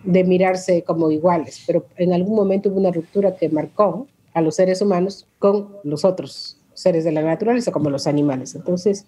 de 0.04 0.22
mirarse 0.22 0.84
como 0.84 1.10
iguales, 1.10 1.64
pero 1.66 1.84
en 1.96 2.12
algún 2.12 2.36
momento 2.36 2.68
hubo 2.68 2.78
una 2.78 2.92
ruptura 2.92 3.34
que 3.34 3.48
marcó 3.48 4.06
a 4.34 4.40
los 4.40 4.54
seres 4.54 4.80
humanos 4.80 5.26
con 5.40 5.78
los 5.82 6.04
otros 6.04 6.60
seres 6.74 7.02
de 7.02 7.10
la 7.10 7.22
naturaleza, 7.22 7.72
como 7.72 7.90
los 7.90 8.06
animales. 8.06 8.54
Entonces, 8.54 9.06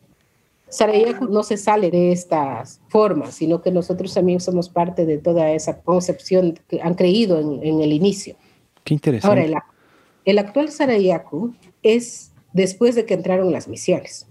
Sarajevo 0.68 1.26
no 1.26 1.42
se 1.42 1.56
sale 1.56 1.90
de 1.90 2.12
estas 2.12 2.80
formas, 2.88 3.34
sino 3.34 3.62
que 3.62 3.70
nosotros 3.70 4.12
también 4.12 4.40
somos 4.40 4.68
parte 4.68 5.06
de 5.06 5.18
toda 5.18 5.52
esa 5.52 5.80
concepción 5.80 6.58
que 6.68 6.80
han 6.82 6.94
creído 6.94 7.38
en, 7.38 7.80
el 7.80 7.92
inicio. 7.92 8.36
Qué 8.84 8.94
interesante. 8.94 9.40
Ahora, 9.40 9.64
el, 10.24 10.38
actual 10.38 10.70
Sarayaku 10.70 11.54
es 11.82 12.32
después 12.52 12.94
de 12.94 13.06
que 13.06 13.14
entraron 13.14 13.52
las 13.52 13.68
misiones. 13.68 14.26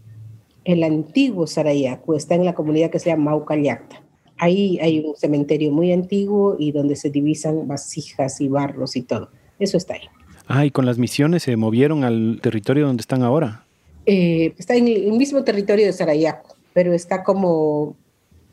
El 0.66 0.84
antiguo 0.84 1.48
Sarayaku 1.48 2.16
está 2.16 2.36
en 2.36 2.44
la 2.44 2.54
comunidad 2.54 2.90
que 2.90 3.00
se 3.00 3.12
llama 3.12 3.32
Maucallacta. 3.32 4.02
Ahí 4.38 4.78
hay 4.82 5.00
un 5.00 5.16
cementerio 5.16 5.72
muy 5.72 5.94
antiguo 5.94 6.58
y 6.60 6.74
donde 6.74 6.98
se 6.98 7.10
divisan 7.10 7.68
vasijas 7.68 8.42
y 8.42 8.50
barros 8.50 8.98
y 8.98 9.04
todo. 9.04 9.30
Eso 9.60 9.78
está 9.78 9.94
ahí. 9.94 10.10
Ah, 10.48 10.66
y 10.66 10.72
con 10.72 10.86
las 10.86 10.98
misiones 10.98 11.44
se 11.44 11.56
movieron 11.56 12.04
al 12.04 12.40
territorio 12.42 12.88
donde 12.88 13.02
están 13.02 13.24
ahora. 13.24 13.65
Eh, 14.06 14.54
está 14.58 14.76
en 14.76 14.88
el 14.88 15.12
mismo 15.14 15.44
territorio 15.44 15.86
de 15.86 15.94
Sarayaco, 15.94 16.56
pero 16.74 16.94
está 16.94 17.24
como 17.24 17.96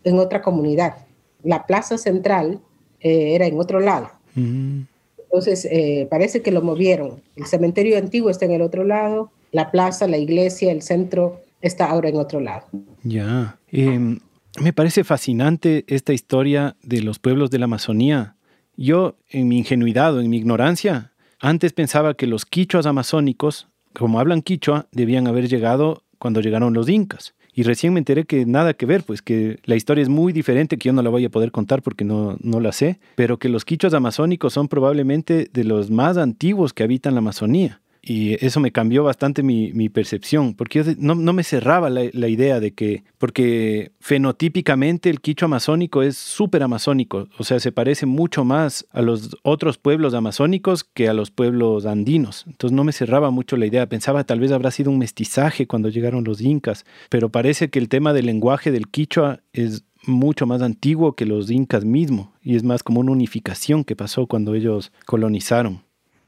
en 0.04 0.18
otra 0.18 0.42
comunidad. 0.42 0.94
La 1.42 1.66
plaza 1.66 1.98
central 1.98 2.60
eh, 3.00 3.34
era 3.34 3.46
en 3.46 3.58
otro 3.58 3.80
lado. 3.80 4.10
Mm. 4.34 4.82
Entonces, 5.18 5.66
eh, 5.70 6.06
parece 6.10 6.42
que 6.42 6.52
lo 6.52 6.62
movieron. 6.62 7.22
El 7.36 7.46
cementerio 7.46 7.96
antiguo 7.98 8.30
está 8.30 8.44
en 8.44 8.52
el 8.52 8.62
otro 8.62 8.84
lado, 8.84 9.30
la 9.50 9.70
plaza, 9.70 10.06
la 10.06 10.18
iglesia, 10.18 10.72
el 10.72 10.82
centro 10.82 11.40
está 11.60 11.86
ahora 11.86 12.08
en 12.08 12.16
otro 12.16 12.40
lado. 12.40 12.66
Ya. 13.02 13.58
Em, 13.70 14.18
me 14.60 14.72
parece 14.72 15.04
fascinante 15.04 15.84
esta 15.86 16.12
historia 16.12 16.76
de 16.82 17.02
los 17.02 17.18
pueblos 17.18 17.50
de 17.50 17.58
la 17.58 17.64
Amazonía. 17.64 18.36
Yo, 18.76 19.16
en 19.30 19.48
mi 19.48 19.58
ingenuidad 19.58 20.14
o 20.14 20.20
en 20.20 20.28
mi 20.28 20.36
ignorancia, 20.36 21.12
antes 21.40 21.72
pensaba 21.72 22.14
que 22.14 22.26
los 22.26 22.44
quichuas 22.44 22.86
amazónicos, 22.86 23.68
como 23.94 24.20
hablan 24.20 24.42
quichua, 24.42 24.86
debían 24.92 25.26
haber 25.26 25.48
llegado 25.48 26.02
cuando 26.18 26.40
llegaron 26.40 26.74
los 26.74 26.88
incas. 26.88 27.34
Y 27.54 27.64
recién 27.64 27.92
me 27.92 27.98
enteré 27.98 28.24
que 28.24 28.46
nada 28.46 28.72
que 28.72 28.86
ver, 28.86 29.02
pues 29.04 29.20
que 29.20 29.58
la 29.64 29.76
historia 29.76 30.00
es 30.00 30.08
muy 30.08 30.32
diferente, 30.32 30.78
que 30.78 30.88
yo 30.88 30.92
no 30.94 31.02
la 31.02 31.10
voy 31.10 31.24
a 31.26 31.30
poder 31.30 31.50
contar 31.50 31.82
porque 31.82 32.04
no, 32.04 32.36
no 32.40 32.60
la 32.60 32.72
sé, 32.72 32.98
pero 33.14 33.38
que 33.38 33.50
los 33.50 33.66
quichuas 33.66 33.92
amazónicos 33.92 34.54
son 34.54 34.68
probablemente 34.68 35.50
de 35.52 35.64
los 35.64 35.90
más 35.90 36.16
antiguos 36.16 36.72
que 36.72 36.82
habitan 36.82 37.14
la 37.14 37.18
Amazonía. 37.18 37.80
Y 38.04 38.44
eso 38.44 38.58
me 38.58 38.72
cambió 38.72 39.04
bastante 39.04 39.44
mi, 39.44 39.88
percepción, 39.88 40.54
porque 40.54 40.82
yo 40.82 40.92
no, 40.98 41.32
me 41.32 41.44
cerraba 41.44 41.88
la, 41.88 42.28
idea 42.28 42.58
de 42.58 42.72
que, 42.74 43.04
porque 43.18 43.92
fenotípicamente 44.00 45.08
el 45.08 45.20
quicho 45.20 45.46
amazónico 45.46 46.02
es 46.02 46.16
súper 46.16 46.64
amazónico, 46.64 47.28
o 47.38 47.44
sea, 47.44 47.60
se 47.60 47.70
parece 47.70 48.06
mucho 48.06 48.44
más 48.44 48.86
a 48.90 49.02
los 49.02 49.36
otros 49.42 49.78
pueblos 49.78 50.14
amazónicos 50.14 50.82
que 50.82 51.08
a 51.08 51.14
los 51.14 51.30
pueblos 51.30 51.86
andinos. 51.86 52.44
Entonces 52.48 52.74
no 52.74 52.82
me 52.82 52.92
cerraba 52.92 53.30
mucho 53.30 53.56
la 53.56 53.66
idea, 53.66 53.88
pensaba 53.88 54.24
tal 54.24 54.40
vez 54.40 54.50
habrá 54.50 54.72
sido 54.72 54.90
un 54.90 54.98
mestizaje 54.98 55.68
cuando 55.68 55.88
llegaron 55.88 56.24
los 56.24 56.40
incas, 56.40 56.84
pero 57.08 57.28
parece 57.28 57.70
que 57.70 57.78
el 57.78 57.88
tema 57.88 58.12
del 58.12 58.26
lenguaje 58.26 58.72
del 58.72 58.88
quichua 58.88 59.40
es 59.52 59.84
mucho 60.04 60.46
más 60.46 60.62
antiguo 60.62 61.14
que 61.14 61.26
los 61.26 61.50
incas 61.52 61.84
mismo 61.84 62.32
y 62.42 62.56
es 62.56 62.64
más 62.64 62.82
como 62.82 62.98
una 63.00 63.12
unificación 63.12 63.84
que 63.84 63.94
pasó 63.94 64.26
cuando 64.26 64.54
ellos 64.54 64.92
colonizaron. 65.06 65.82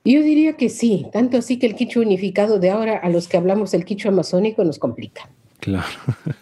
Yo 0.05 0.23
diría 0.23 0.53
que 0.53 0.69
sí, 0.69 1.07
tanto 1.13 1.39
así 1.39 1.59
que 1.59 1.67
el 1.67 1.75
quicho 1.75 2.01
unificado 2.01 2.59
de 2.59 2.69
ahora 2.69 2.99
a 2.99 3.09
los 3.09 3.27
que 3.27 3.39
hablamos 3.39 3.73
el 3.73 3.87
quicho 3.87 4.11
amazónico 4.11 4.63
nos 4.63 4.79
complica. 4.79 5.29
Claro. 5.61 5.87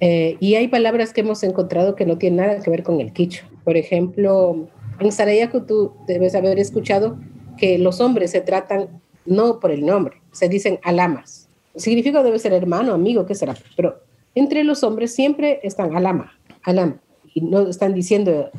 Eh, 0.00 0.36
y 0.40 0.56
hay 0.56 0.68
palabras 0.68 1.12
que 1.14 1.20
hemos 1.20 1.44
encontrado 1.44 1.94
que 1.94 2.04
no 2.04 2.18
tienen 2.18 2.44
nada 2.44 2.60
que 2.60 2.68
ver 2.68 2.82
con 2.82 3.00
el 3.00 3.12
quicho. 3.12 3.46
Por 3.62 3.76
ejemplo, 3.76 4.68
en 4.98 5.12
Sarayaco 5.12 5.62
tú 5.62 5.92
debes 6.06 6.34
haber 6.34 6.58
escuchado 6.58 7.16
que 7.56 7.78
los 7.78 8.00
hombres 8.00 8.32
se 8.32 8.40
tratan 8.40 9.00
no 9.24 9.60
por 9.60 9.70
el 9.70 9.86
nombre, 9.86 10.20
se 10.32 10.48
dicen 10.48 10.80
alamas. 10.82 11.48
significa 11.76 12.24
debe 12.24 12.40
ser 12.40 12.52
hermano, 12.52 12.92
amigo, 12.92 13.24
qué 13.24 13.36
será. 13.36 13.56
Pero 13.76 14.02
entre 14.34 14.64
los 14.64 14.82
hombres 14.82 15.14
siempre 15.14 15.60
están 15.62 15.96
alama, 15.96 16.36
alam, 16.64 16.98
y 17.32 17.40
no 17.42 17.66
están 17.66 17.94
diciendo. 17.94 18.50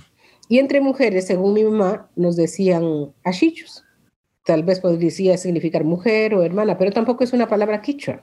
Y 0.48 0.58
entre 0.60 0.80
mujeres, 0.80 1.28
según 1.28 1.54
mi 1.54 1.66
mamá, 1.66 2.10
nos 2.16 2.38
decían 2.38 3.12
achichos 3.24 3.85
tal 4.46 4.64
vez 4.64 4.80
podría 4.80 5.38
significar 5.38 5.84
mujer 5.84 6.36
o 6.36 6.44
hermana, 6.44 6.78
pero 6.78 6.92
tampoco 6.92 7.24
es 7.24 7.34
una 7.34 7.48
palabra 7.48 7.82
quichua. 7.82 8.22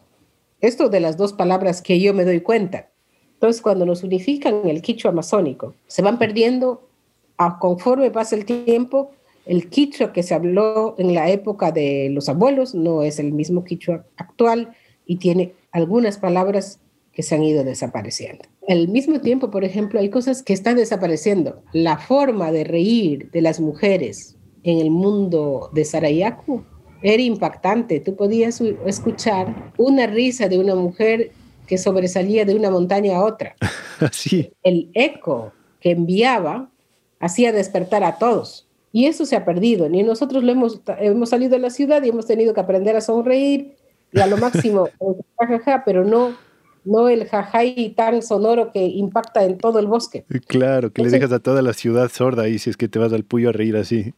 Esto 0.60 0.88
de 0.88 1.00
las 1.00 1.16
dos 1.16 1.32
palabras 1.32 1.82
que 1.82 2.00
yo 2.00 2.14
me 2.14 2.24
doy 2.24 2.40
cuenta. 2.40 2.88
Entonces, 3.34 3.60
cuando 3.60 3.84
nos 3.84 4.04
unifican 4.04 4.68
el 4.68 4.80
quichua 4.82 5.10
amazónico, 5.10 5.74
se 5.88 6.00
van 6.00 6.18
perdiendo 6.18 6.88
a, 7.36 7.58
conforme 7.58 8.12
pasa 8.12 8.36
el 8.36 8.44
tiempo. 8.44 9.10
El 9.46 9.68
quichua 9.68 10.12
que 10.12 10.22
se 10.22 10.34
habló 10.34 10.94
en 10.96 11.12
la 11.12 11.28
época 11.28 11.72
de 11.72 12.08
los 12.10 12.28
abuelos 12.28 12.72
no 12.76 13.02
es 13.02 13.18
el 13.18 13.32
mismo 13.32 13.64
quichua 13.64 14.04
actual 14.16 14.76
y 15.04 15.16
tiene 15.16 15.54
algunas 15.72 16.18
palabras 16.18 16.78
que 17.12 17.24
se 17.24 17.34
han 17.34 17.42
ido 17.42 17.64
desapareciendo. 17.64 18.44
Al 18.68 18.86
mismo 18.86 19.20
tiempo, 19.20 19.50
por 19.50 19.64
ejemplo, 19.64 19.98
hay 19.98 20.08
cosas 20.08 20.44
que 20.44 20.52
están 20.52 20.76
desapareciendo. 20.76 21.64
La 21.72 21.98
forma 21.98 22.52
de 22.52 22.62
reír 22.62 23.28
de 23.32 23.42
las 23.42 23.58
mujeres 23.58 24.36
en 24.64 24.78
el 24.78 24.90
mundo 24.90 25.70
de 25.72 25.84
Sarayaku 25.84 26.62
era 27.02 27.22
impactante. 27.22 28.00
Tú 28.00 28.14
podías 28.16 28.60
escuchar 28.86 29.72
una 29.76 30.06
risa 30.06 30.48
de 30.48 30.58
una 30.58 30.74
mujer 30.74 31.32
que 31.66 31.78
sobresalía 31.78 32.44
de 32.44 32.54
una 32.54 32.70
montaña 32.70 33.16
a 33.16 33.24
otra. 33.24 33.54
Sí. 34.10 34.52
El 34.64 34.90
eco 34.94 35.52
que 35.78 35.92
enviaba 35.92 36.68
hacía 37.20 37.52
despertar 37.52 38.02
a 38.02 38.18
todos. 38.18 38.66
Y 38.90 39.06
eso 39.06 39.24
se 39.26 39.36
ha 39.36 39.44
perdido. 39.44 39.88
Ni 39.88 40.02
nosotros 40.02 40.42
lo 40.42 40.50
hemos, 40.50 40.80
hemos 40.98 41.30
salido 41.30 41.52
de 41.52 41.60
la 41.60 41.70
ciudad 41.70 42.02
y 42.02 42.08
hemos 42.08 42.26
tenido 42.26 42.52
que 42.52 42.60
aprender 42.60 42.96
a 42.96 43.00
sonreír 43.00 43.76
y 44.12 44.18
a 44.18 44.26
lo 44.26 44.38
máximo, 44.38 44.88
pero 45.84 46.04
no 46.04 46.34
no 46.84 47.08
el 47.08 47.26
jajay 47.26 47.90
tan 47.90 48.22
sonoro 48.22 48.72
que 48.72 48.84
impacta 48.84 49.44
en 49.44 49.58
todo 49.58 49.78
el 49.78 49.86
bosque. 49.86 50.24
Claro, 50.46 50.92
que 50.92 51.02
le 51.02 51.10
dejas 51.10 51.32
a 51.32 51.38
toda 51.38 51.62
la 51.62 51.72
ciudad 51.72 52.10
sorda 52.10 52.44
ahí 52.44 52.58
si 52.58 52.70
es 52.70 52.76
que 52.76 52.88
te 52.88 52.98
vas 52.98 53.12
al 53.12 53.24
puyo 53.24 53.50
a 53.50 53.52
reír 53.52 53.76
así. 53.76 54.14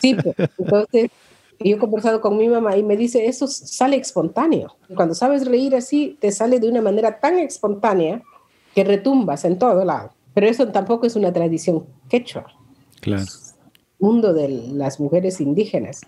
Sí, 0.00 0.14
pues, 0.22 0.36
entonces 0.58 1.10
yo 1.58 1.76
he 1.76 1.78
conversado 1.78 2.20
con 2.20 2.38
mi 2.38 2.48
mamá 2.48 2.76
y 2.76 2.82
me 2.82 2.96
dice, 2.96 3.26
eso 3.26 3.46
sale 3.46 3.96
espontáneo. 3.96 4.76
Cuando 4.94 5.14
sabes 5.14 5.46
reír 5.46 5.74
así, 5.74 6.16
te 6.18 6.32
sale 6.32 6.58
de 6.58 6.68
una 6.68 6.80
manera 6.80 7.20
tan 7.20 7.38
espontánea 7.38 8.22
que 8.74 8.84
retumbas 8.84 9.44
en 9.44 9.58
todo 9.58 9.84
lado. 9.84 10.10
Pero 10.32 10.46
eso 10.46 10.68
tampoco 10.68 11.06
es 11.06 11.16
una 11.16 11.32
tradición 11.32 11.84
quechua. 12.08 12.46
Claro. 13.00 13.26
Mundo 13.98 14.32
de 14.32 14.48
las 14.48 15.00
mujeres 15.00 15.40
indígenas. 15.40 16.00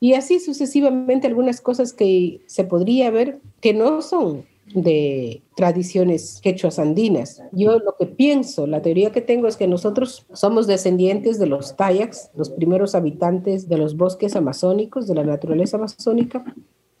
Y 0.00 0.14
así 0.14 0.40
sucesivamente 0.40 1.26
algunas 1.26 1.60
cosas 1.60 1.92
que 1.92 2.40
se 2.46 2.64
podría 2.64 3.10
ver 3.10 3.38
que 3.60 3.74
no 3.74 4.02
son 4.02 4.44
de 4.74 5.42
tradiciones 5.56 6.40
quechuas 6.42 6.78
andinas. 6.78 7.42
Yo 7.52 7.78
lo 7.78 7.96
que 7.98 8.06
pienso, 8.06 8.66
la 8.66 8.82
teoría 8.82 9.12
que 9.12 9.20
tengo 9.20 9.48
es 9.48 9.56
que 9.56 9.66
nosotros 9.66 10.26
somos 10.32 10.66
descendientes 10.66 11.38
de 11.38 11.46
los 11.46 11.76
Tayaks, 11.76 12.30
los 12.36 12.50
primeros 12.50 12.94
habitantes 12.94 13.68
de 13.68 13.78
los 13.78 13.96
bosques 13.96 14.36
amazónicos, 14.36 15.06
de 15.06 15.14
la 15.14 15.24
naturaleza 15.24 15.76
amazónica, 15.76 16.44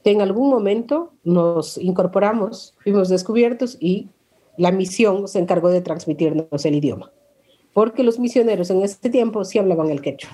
que 0.02 0.10
en 0.10 0.20
algún 0.20 0.50
momento 0.50 1.12
nos 1.24 1.78
incorporamos, 1.78 2.74
fuimos 2.82 3.08
descubiertos 3.08 3.76
y 3.80 4.08
la 4.56 4.72
misión 4.72 5.28
se 5.28 5.38
encargó 5.38 5.68
de 5.68 5.80
transmitirnos 5.80 6.64
el 6.64 6.74
idioma. 6.74 7.12
Porque 7.72 8.02
los 8.02 8.18
misioneros 8.18 8.70
en 8.70 8.82
ese 8.82 9.10
tiempo 9.10 9.44
sí 9.44 9.58
hablaban 9.58 9.90
el 9.90 10.02
quechua. 10.02 10.30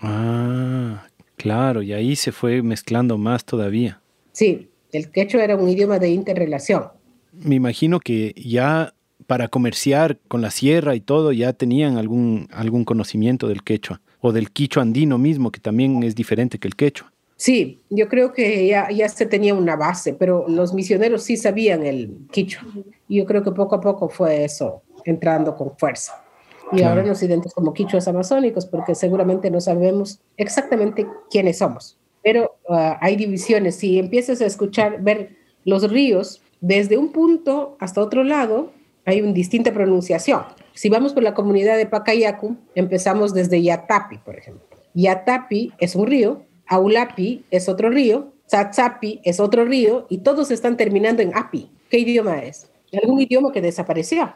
Ah, 0.00 1.06
claro, 1.36 1.82
y 1.82 1.92
ahí 1.92 2.16
se 2.16 2.32
fue 2.32 2.62
mezclando 2.62 3.16
más 3.16 3.44
todavía. 3.44 4.00
Sí, 4.32 4.68
el 4.96 5.10
quechua 5.10 5.42
era 5.42 5.56
un 5.56 5.68
idioma 5.68 5.98
de 5.98 6.10
interrelación. 6.10 6.84
Me 7.32 7.56
imagino 7.56 8.00
que 8.00 8.32
ya 8.36 8.94
para 9.26 9.48
comerciar 9.48 10.18
con 10.28 10.42
la 10.42 10.50
sierra 10.50 10.94
y 10.94 11.00
todo 11.00 11.32
ya 11.32 11.52
tenían 11.52 11.96
algún, 11.96 12.48
algún 12.52 12.84
conocimiento 12.84 13.48
del 13.48 13.62
quechua 13.62 14.00
o 14.20 14.32
del 14.32 14.50
quicho 14.50 14.80
andino 14.80 15.18
mismo, 15.18 15.50
que 15.50 15.60
también 15.60 16.02
es 16.02 16.14
diferente 16.14 16.58
que 16.58 16.68
el 16.68 16.76
quechua. 16.76 17.12
Sí, 17.36 17.80
yo 17.90 18.08
creo 18.08 18.32
que 18.32 18.66
ya, 18.68 18.88
ya 18.90 19.08
se 19.08 19.26
tenía 19.26 19.54
una 19.54 19.76
base, 19.76 20.14
pero 20.14 20.46
los 20.48 20.72
misioneros 20.72 21.24
sí 21.24 21.36
sabían 21.36 21.84
el 21.84 22.16
quichua. 22.30 22.62
Y 23.08 23.18
yo 23.18 23.26
creo 23.26 23.42
que 23.42 23.50
poco 23.50 23.74
a 23.74 23.80
poco 23.80 24.08
fue 24.08 24.44
eso, 24.44 24.82
entrando 25.04 25.56
con 25.56 25.76
fuerza. 25.76 26.24
Y 26.72 26.82
ahora 26.82 27.02
nos 27.02 27.22
identificamos 27.22 27.54
como 27.54 27.74
quichuas 27.74 28.08
amazónicos 28.08 28.64
porque 28.66 28.94
seguramente 28.94 29.50
no 29.50 29.60
sabemos 29.60 30.20
exactamente 30.36 31.06
quiénes 31.30 31.58
somos 31.58 31.98
pero 32.24 32.53
ah, 32.68 32.98
hay 33.00 33.16
divisiones. 33.16 33.76
Si 33.76 33.98
empiezas 33.98 34.40
a 34.40 34.46
escuchar, 34.46 35.02
ver 35.02 35.36
los 35.64 35.90
ríos 35.90 36.42
desde 36.60 36.96
un 36.96 37.12
punto 37.12 37.76
hasta 37.80 38.00
otro 38.00 38.24
lado, 38.24 38.72
hay 39.04 39.20
una 39.20 39.32
distinta 39.32 39.72
pronunciación. 39.72 40.42
Si 40.72 40.88
vamos 40.88 41.12
por 41.12 41.22
la 41.22 41.34
comunidad 41.34 41.76
de 41.76 41.86
Pacayacu, 41.86 42.56
empezamos 42.74 43.34
desde 43.34 43.62
Yatapi, 43.62 44.18
por 44.18 44.36
ejemplo. 44.36 44.66
Yatapi 44.94 45.72
es 45.78 45.94
un 45.94 46.06
río, 46.06 46.42
Aulapi 46.66 47.44
es 47.50 47.68
otro 47.68 47.90
río, 47.90 48.32
Tzatzapi 48.46 49.20
es 49.24 49.40
otro 49.40 49.64
río, 49.64 50.06
y 50.08 50.18
todos 50.18 50.50
están 50.50 50.76
terminando 50.76 51.22
en 51.22 51.36
Api. 51.36 51.70
¿Qué 51.90 51.98
idioma 51.98 52.42
es? 52.42 52.70
Algún 53.02 53.20
idioma 53.20 53.52
que 53.52 53.60
desapareció. 53.60 54.34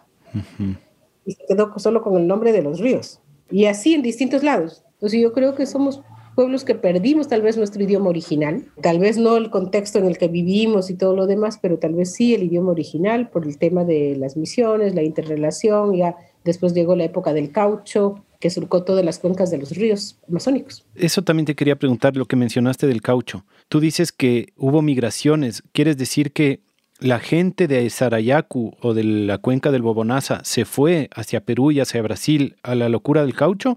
Y 1.24 1.32
se 1.32 1.44
quedó 1.46 1.72
solo 1.78 2.02
con 2.02 2.16
el 2.16 2.26
nombre 2.26 2.52
de 2.52 2.62
los 2.62 2.80
ríos. 2.80 3.20
Y 3.50 3.66
así 3.66 3.94
en 3.94 4.02
distintos 4.02 4.42
lados. 4.42 4.84
Entonces 4.94 5.20
yo 5.20 5.32
creo 5.32 5.54
que 5.54 5.64
somos 5.64 6.02
pueblos 6.38 6.64
que 6.64 6.76
perdimos 6.76 7.26
tal 7.26 7.42
vez 7.42 7.56
nuestro 7.56 7.82
idioma 7.82 8.10
original, 8.10 8.64
tal 8.80 9.00
vez 9.00 9.18
no 9.18 9.36
el 9.36 9.50
contexto 9.50 9.98
en 9.98 10.06
el 10.06 10.18
que 10.18 10.28
vivimos 10.28 10.88
y 10.88 10.94
todo 10.94 11.16
lo 11.16 11.26
demás, 11.26 11.58
pero 11.60 11.80
tal 11.80 11.94
vez 11.94 12.14
sí 12.14 12.32
el 12.32 12.44
idioma 12.44 12.70
original 12.70 13.28
por 13.28 13.44
el 13.44 13.58
tema 13.58 13.82
de 13.82 14.14
las 14.16 14.36
misiones, 14.36 14.94
la 14.94 15.02
interrelación, 15.02 15.96
ya 15.96 16.14
después 16.44 16.74
llegó 16.74 16.94
la 16.94 17.02
época 17.02 17.32
del 17.32 17.50
caucho, 17.50 18.24
que 18.38 18.50
surcó 18.50 18.84
todas 18.84 19.04
las 19.04 19.18
cuencas 19.18 19.50
de 19.50 19.58
los 19.58 19.72
ríos 19.72 20.16
amazónicos. 20.28 20.86
Eso 20.94 21.22
también 21.22 21.44
te 21.44 21.56
quería 21.56 21.74
preguntar, 21.74 22.16
lo 22.16 22.26
que 22.26 22.36
mencionaste 22.36 22.86
del 22.86 23.02
caucho. 23.02 23.44
Tú 23.68 23.80
dices 23.80 24.12
que 24.12 24.52
hubo 24.56 24.80
migraciones, 24.80 25.64
¿quieres 25.72 25.96
decir 25.96 26.30
que 26.30 26.60
la 27.00 27.18
gente 27.18 27.66
de 27.66 27.90
Sarayacu 27.90 28.76
o 28.80 28.94
de 28.94 29.02
la 29.02 29.38
cuenca 29.38 29.72
del 29.72 29.82
Bobonaza 29.82 30.40
se 30.44 30.64
fue 30.64 31.10
hacia 31.16 31.40
Perú 31.40 31.72
y 31.72 31.80
hacia 31.80 32.00
Brasil 32.00 32.54
a 32.62 32.76
la 32.76 32.88
locura 32.88 33.22
del 33.22 33.34
caucho? 33.34 33.74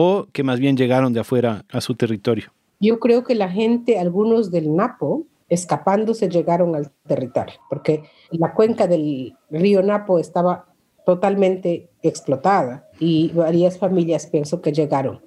O 0.00 0.28
que 0.32 0.44
más 0.44 0.60
bien 0.60 0.76
llegaron 0.76 1.12
de 1.12 1.18
afuera 1.18 1.64
a 1.72 1.80
su 1.80 1.96
territorio? 1.96 2.52
Yo 2.78 3.00
creo 3.00 3.24
que 3.24 3.34
la 3.34 3.48
gente, 3.48 3.98
algunos 3.98 4.52
del 4.52 4.76
Napo, 4.76 5.24
escapándose 5.48 6.28
llegaron 6.28 6.76
al 6.76 6.92
territorio, 7.04 7.56
porque 7.68 8.04
la 8.30 8.54
cuenca 8.54 8.86
del 8.86 9.34
río 9.50 9.82
Napo 9.82 10.20
estaba 10.20 10.66
totalmente 11.04 11.88
explotada 12.02 12.88
y 13.00 13.30
varias 13.30 13.76
familias 13.76 14.28
pienso 14.28 14.62
que 14.62 14.72
llegaron. 14.72 15.20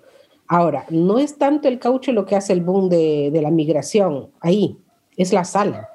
Ahora, 0.48 0.86
no 0.90 1.20
es 1.20 1.38
tanto 1.38 1.68
el 1.68 1.78
caucho 1.78 2.14
lo 2.14 2.26
que 2.26 2.38
hace 2.38 2.54
el 2.54 2.62
boom 2.62 2.88
de, 2.88 3.38
la 3.42 3.52
migración 3.52 4.30
ahí, 4.40 4.78
es 5.18 5.34
la 5.34 5.44
sal. 5.44 5.86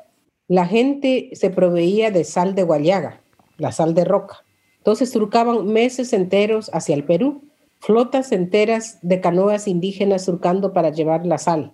La 0.48 0.66
gente 0.66 1.30
se 1.32 1.48
proveía 1.48 2.10
de 2.10 2.24
sal 2.24 2.54
de 2.54 2.64
Guayaga, 2.64 3.22
la 3.56 3.72
sal 3.72 3.94
de 3.94 4.04
roca. 4.04 4.44
Entonces 4.76 5.10
surcaban 5.10 5.66
meses 5.66 6.12
enteros 6.12 6.70
hacia 6.74 6.94
el 6.94 7.04
Perú 7.04 7.45
flotas 7.86 8.32
enteras 8.32 8.98
de 9.02 9.20
canoas 9.20 9.68
indígenas 9.68 10.24
surcando 10.24 10.72
para 10.72 10.90
llevar 10.90 11.24
la 11.24 11.38
sal. 11.38 11.72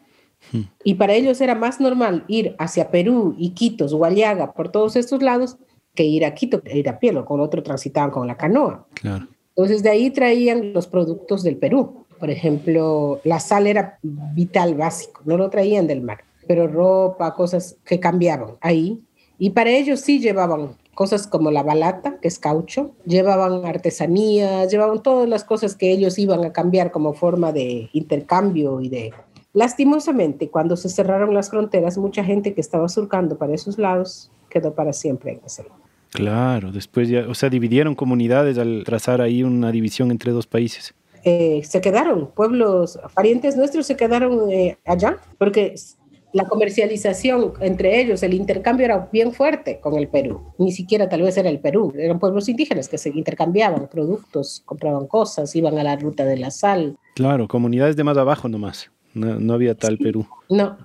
Hmm. 0.53 0.65
Y 0.85 0.95
para 0.95 1.15
ellos 1.15 1.41
era 1.41 1.55
más 1.55 1.81
normal 1.81 2.25
ir 2.29 2.55
hacia 2.59 2.91
Perú, 2.91 3.35
Iquitos, 3.39 3.95
Guayaga, 3.95 4.53
por 4.53 4.71
todos 4.71 4.95
estos 4.97 5.23
lados, 5.23 5.57
que 5.95 6.05
ir 6.05 6.27
a 6.27 6.35
Quito, 6.35 6.61
ir 6.67 6.91
a 6.91 6.99
pie, 6.99 7.17
o 7.17 7.25
con 7.25 7.41
otro 7.41 7.63
transitaban 7.63 8.11
con 8.11 8.27
la 8.27 8.37
canoa. 8.37 8.87
Entonces 9.57 9.83
de 9.83 9.89
ahí 9.89 10.11
traían 10.11 10.75
los 10.75 10.87
productos 10.87 11.43
del 11.43 11.57
Perú. 11.57 12.05
Por 12.21 12.29
ejemplo, 12.29 13.21
la 13.25 13.41
sal 13.41 13.67
era 13.67 13.99
vital 14.03 14.75
básico, 14.75 15.23
no 15.25 15.39
lo 15.39 15.49
traían 15.49 15.87
del 15.87 16.03
mar, 16.03 16.25
pero 16.47 16.69
ropa, 16.69 17.35
cosas 17.35 17.79
que 17.87 17.99
cambiaban 17.99 18.57
ahí. 18.61 19.01
Y 19.39 19.51
para 19.51 19.71
ellos 19.71 20.01
sí 20.01 20.21
llevaban 20.21 20.77
cosas 20.95 21.27
como 21.27 21.51
la 21.51 21.63
balata, 21.63 22.19
que 22.21 22.29
es 22.29 22.39
caucho, 22.39 22.93
llevaban 23.07 23.65
artesanías, 23.65 24.71
llevaban 24.71 25.03
todas 25.03 25.29
las 25.29 25.45
cosas 25.45 25.75
que 25.75 25.91
ellos 25.91 26.19
iban 26.19 26.45
a 26.45 26.53
cambiar 26.53 26.91
como 26.91 27.15
forma 27.15 27.53
de 27.53 27.89
intercambio 27.93 28.81
y 28.81 28.89
de... 28.89 29.13
Lastimosamente, 29.55 30.49
cuando 30.49 30.77
se 30.77 30.89
cerraron 30.89 31.35
las 31.35 31.51
fronteras, 31.51 31.99
mucha 31.99 32.25
gente 32.25 32.55
que 32.55 32.61
estaba 32.61 32.89
surcando 32.89 33.37
para 33.37 33.55
esos 33.55 33.79
lados 33.79 34.31
quedó 34.49 34.75
para 34.75 34.93
siempre 34.93 35.33
en 35.33 35.41
ese 35.45 35.63
lado. 35.63 35.77
Claro, 36.11 36.73
después 36.73 37.09
ya, 37.09 37.27
o 37.29 37.35
sea, 37.35 37.49
dividieron 37.49 37.95
comunidades 37.95 38.59
al 38.59 38.85
trazar 38.85 39.21
ahí 39.21 39.43
una 39.43 39.73
división 39.73 40.11
entre 40.11 40.33
dos 40.33 40.47
países. 40.47 40.95
Eh, 41.25 41.63
se 41.65 41.81
quedaron, 41.81 42.31
pueblos, 42.35 42.99
parientes 43.15 43.57
nuestros 43.57 43.87
se 43.87 43.97
quedaron 43.97 44.51
eh, 44.51 44.77
allá, 44.85 45.19
porque 45.39 45.75
la 46.33 46.47
comercialización 46.47 47.53
entre 47.61 48.01
ellos, 48.01 48.23
el 48.23 48.35
intercambio 48.35 48.87
era 48.87 49.09
bien 49.13 49.33
fuerte 49.33 49.81
con 49.81 49.95
el 49.95 50.09
Perú. 50.09 50.41
Ni 50.59 50.73
siquiera 50.73 51.09
tal 51.09 51.23
vez 51.23 51.37
era 51.37 51.51
el 51.51 51.59
Perú, 51.61 51.93
eran 51.97 52.19
pueblos 52.19 52.49
indígenas 52.49 52.89
que 52.89 52.99
se 52.99 53.11
intercambiaban 53.11 53.89
productos, 53.89 54.63
compraban 54.65 55.07
cosas, 55.07 55.55
iban 55.55 55.79
a 55.79 55.85
la 55.85 55.97
ruta 55.97 56.25
de 56.25 56.39
la 56.39 56.51
sal. 56.51 56.97
Claro, 57.15 57.49
comunidades 57.49 57.97
de 57.97 58.05
más 58.05 58.17
abajo 58.17 58.49
nomás. 58.49 58.91
No, 59.15 59.53
había 59.53 59.75
tal 59.75 59.99
Perú. 59.99 60.27
No. 60.49 60.79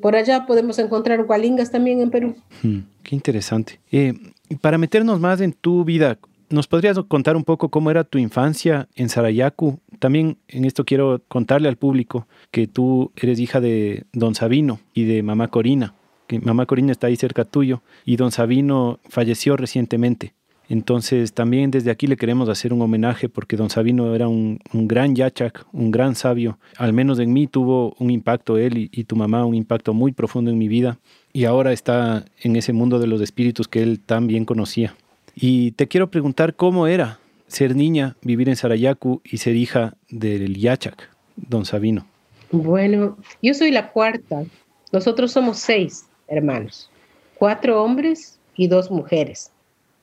Por 0.00 0.14
allá 0.16 0.46
podemos 0.46 0.78
encontrar 0.78 1.24
gualingas 1.24 1.70
también 1.70 2.00
en 2.00 2.10
Perú. 2.10 2.36
Hmm, 2.62 2.80
qué 3.02 3.16
interesante. 3.16 3.80
Eh, 3.90 4.14
para 4.60 4.78
meternos 4.78 5.18
más 5.20 5.40
en 5.40 5.52
tu 5.52 5.84
vida, 5.84 6.18
¿Nos 6.50 6.66
podrías 6.66 6.98
contar 7.08 7.36
un 7.36 7.44
poco 7.44 7.70
cómo 7.70 7.90
era 7.90 8.04
tu 8.04 8.18
infancia 8.18 8.88
en 8.94 9.08
Sarayacu? 9.08 9.80
También 9.98 10.38
en 10.48 10.64
esto 10.64 10.84
quiero 10.84 11.22
contarle 11.28 11.68
al 11.68 11.76
público 11.76 12.26
que 12.50 12.66
tú 12.66 13.12
eres 13.16 13.40
hija 13.40 13.60
de 13.60 14.04
don 14.12 14.34
Sabino 14.34 14.80
y 14.92 15.04
de 15.04 15.22
mamá 15.22 15.48
Corina, 15.48 15.94
que 16.26 16.40
mamá 16.40 16.66
Corina 16.66 16.92
está 16.92 17.06
ahí 17.06 17.16
cerca 17.16 17.44
tuyo 17.44 17.82
y 18.04 18.16
don 18.16 18.30
Sabino 18.30 19.00
falleció 19.08 19.56
recientemente. 19.56 20.34
Entonces 20.68 21.32
también 21.32 21.70
desde 21.70 21.90
aquí 21.90 22.06
le 22.06 22.16
queremos 22.16 22.48
hacer 22.48 22.72
un 22.72 22.82
homenaje 22.82 23.28
porque 23.28 23.56
don 23.56 23.70
Sabino 23.70 24.14
era 24.14 24.28
un, 24.28 24.58
gran 24.72 25.14
yachak, 25.14 25.66
un 25.72 25.90
gran 25.90 26.14
sabio. 26.14 26.58
Al 26.78 26.92
menos 26.92 27.18
en 27.18 27.32
mí 27.32 27.46
tuvo 27.46 27.94
un 27.98 28.10
impacto 28.10 28.56
él 28.56 28.78
y, 28.78 28.90
y, 28.92 29.04
tu 29.04 29.16
mamá, 29.16 29.44
un 29.44 29.54
impacto 29.54 29.92
muy 29.92 30.12
profundo 30.12 30.50
en 30.50 30.58
mi 30.58 30.68
vida. 30.68 30.98
Y 31.32 31.44
ahora 31.44 31.72
está 31.72 32.24
en 32.42 32.56
ese 32.56 32.72
mundo 32.72 32.98
de 32.98 33.06
los 33.06 33.20
espíritus 33.20 33.68
que 33.68 33.82
él 33.82 34.00
tan 34.00 34.26
bien 34.26 34.44
conocía. 34.44 34.94
Y 35.34 35.72
te 35.72 35.88
quiero 35.88 36.10
preguntar 36.10 36.54
cómo 36.54 36.86
era 36.86 37.18
ser 37.46 37.74
niña, 37.74 38.16
vivir 38.22 38.48
en 38.48 38.56
Sarayacu 38.56 39.20
y 39.24 39.38
ser 39.38 39.56
hija 39.56 39.94
del 40.08 40.56
Yachak, 40.56 41.08
don 41.36 41.64
Sabino. 41.64 42.06
Bueno, 42.50 43.16
yo 43.42 43.54
soy 43.54 43.70
la 43.70 43.90
cuarta. 43.90 44.44
Nosotros 44.92 45.32
somos 45.32 45.58
seis 45.58 46.06
hermanos, 46.28 46.90
cuatro 47.36 47.82
hombres 47.82 48.38
y 48.56 48.68
dos 48.68 48.90
mujeres, 48.90 49.50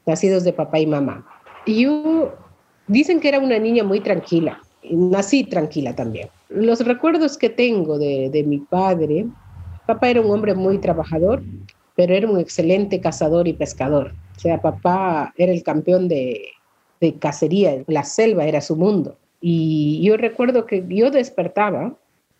nacidos 0.05 0.43
de 0.43 0.53
papá 0.53 0.79
y 0.79 0.85
mamá. 0.85 1.25
Y 1.65 1.83
yo, 1.83 2.35
dicen 2.87 3.19
que 3.19 3.29
era 3.29 3.39
una 3.39 3.57
niña 3.57 3.83
muy 3.83 4.01
tranquila, 4.01 4.61
nací 4.83 5.43
tranquila 5.45 5.95
también. 5.95 6.27
Los 6.49 6.85
recuerdos 6.85 7.37
que 7.37 7.49
tengo 7.49 7.97
de, 7.97 8.29
de 8.29 8.43
mi 8.43 8.59
padre, 8.59 9.27
papá 9.87 10.09
era 10.09 10.21
un 10.21 10.31
hombre 10.31 10.53
muy 10.55 10.77
trabajador, 10.79 11.41
pero 11.95 12.13
era 12.13 12.29
un 12.29 12.39
excelente 12.39 12.99
cazador 12.99 13.47
y 13.47 13.53
pescador. 13.53 14.13
O 14.41 14.43
sea, 14.43 14.59
papá 14.59 15.33
era 15.37 15.51
el 15.51 15.61
campeón 15.61 16.07
de, 16.07 16.47
de 16.99 17.13
cacería, 17.13 17.83
la 17.85 18.03
selva 18.03 18.45
era 18.45 18.59
su 18.59 18.75
mundo. 18.75 19.15
Y 19.39 20.01
yo 20.01 20.17
recuerdo 20.17 20.65
que 20.65 20.83
yo 20.89 21.11
despertaba 21.11 21.95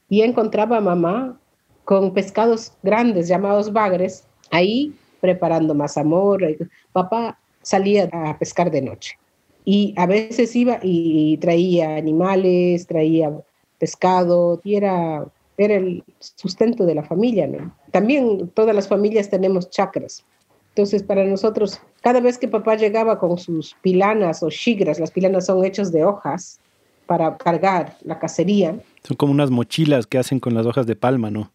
y 0.10 0.24
encontraba 0.24 0.78
a 0.78 0.82
mamá 0.82 1.40
con 1.86 2.12
pescados 2.16 2.74
grandes 2.82 3.28
llamados 3.28 3.72
bagres 3.72 4.24
ahí 4.50 4.96
preparando 5.20 5.76
más 5.76 5.96
amor. 5.96 6.44
Papá 6.92 7.38
salía 7.62 8.10
a 8.12 8.36
pescar 8.40 8.72
de 8.72 8.82
noche. 8.82 9.20
y 9.64 9.94
a 9.96 10.08
veces 10.08 10.56
iba 10.56 10.80
y 10.82 11.38
traía 11.38 11.98
animales, 11.98 12.88
traía 12.88 13.32
pescado 13.78 14.60
y 14.64 14.74
era, 14.74 15.24
era 15.56 15.76
el 15.76 16.04
sustento 16.18 16.88
de 16.88 16.96
la 16.96 17.04
familia, 17.04 17.46
¿no? 17.46 17.76
También 17.92 18.50
todas 18.56 18.76
las 18.76 18.88
familias 18.88 19.30
tenemos 19.30 19.70
chacras. 19.70 20.26
Entonces, 20.76 21.04
para 21.04 21.26
nosotros, 21.26 21.80
cada 22.02 22.22
vez 22.22 22.38
que 22.38 22.48
papá 22.48 22.76
llegaba 22.76 23.20
con 23.20 23.38
sus 23.38 23.76
pilanas 23.82 24.42
o 24.42 24.50
shigras, 24.50 25.00
las 25.00 25.12
pilanas 25.12 25.46
son 25.46 25.66
hechas 25.66 25.92
de 25.92 26.06
hojas 26.06 26.60
para 27.06 27.36
cargar 27.38 27.98
la 28.04 28.20
cacería. 28.20 28.80
Son 29.04 29.18
como 29.18 29.34
unas 29.34 29.52
mochilas 29.52 30.08
que 30.08 30.18
hacen 30.18 30.40
con 30.40 30.54
las 30.54 30.66
hojas 30.66 30.88
de 30.88 30.96
palma, 30.96 31.30
¿no? 31.30 31.52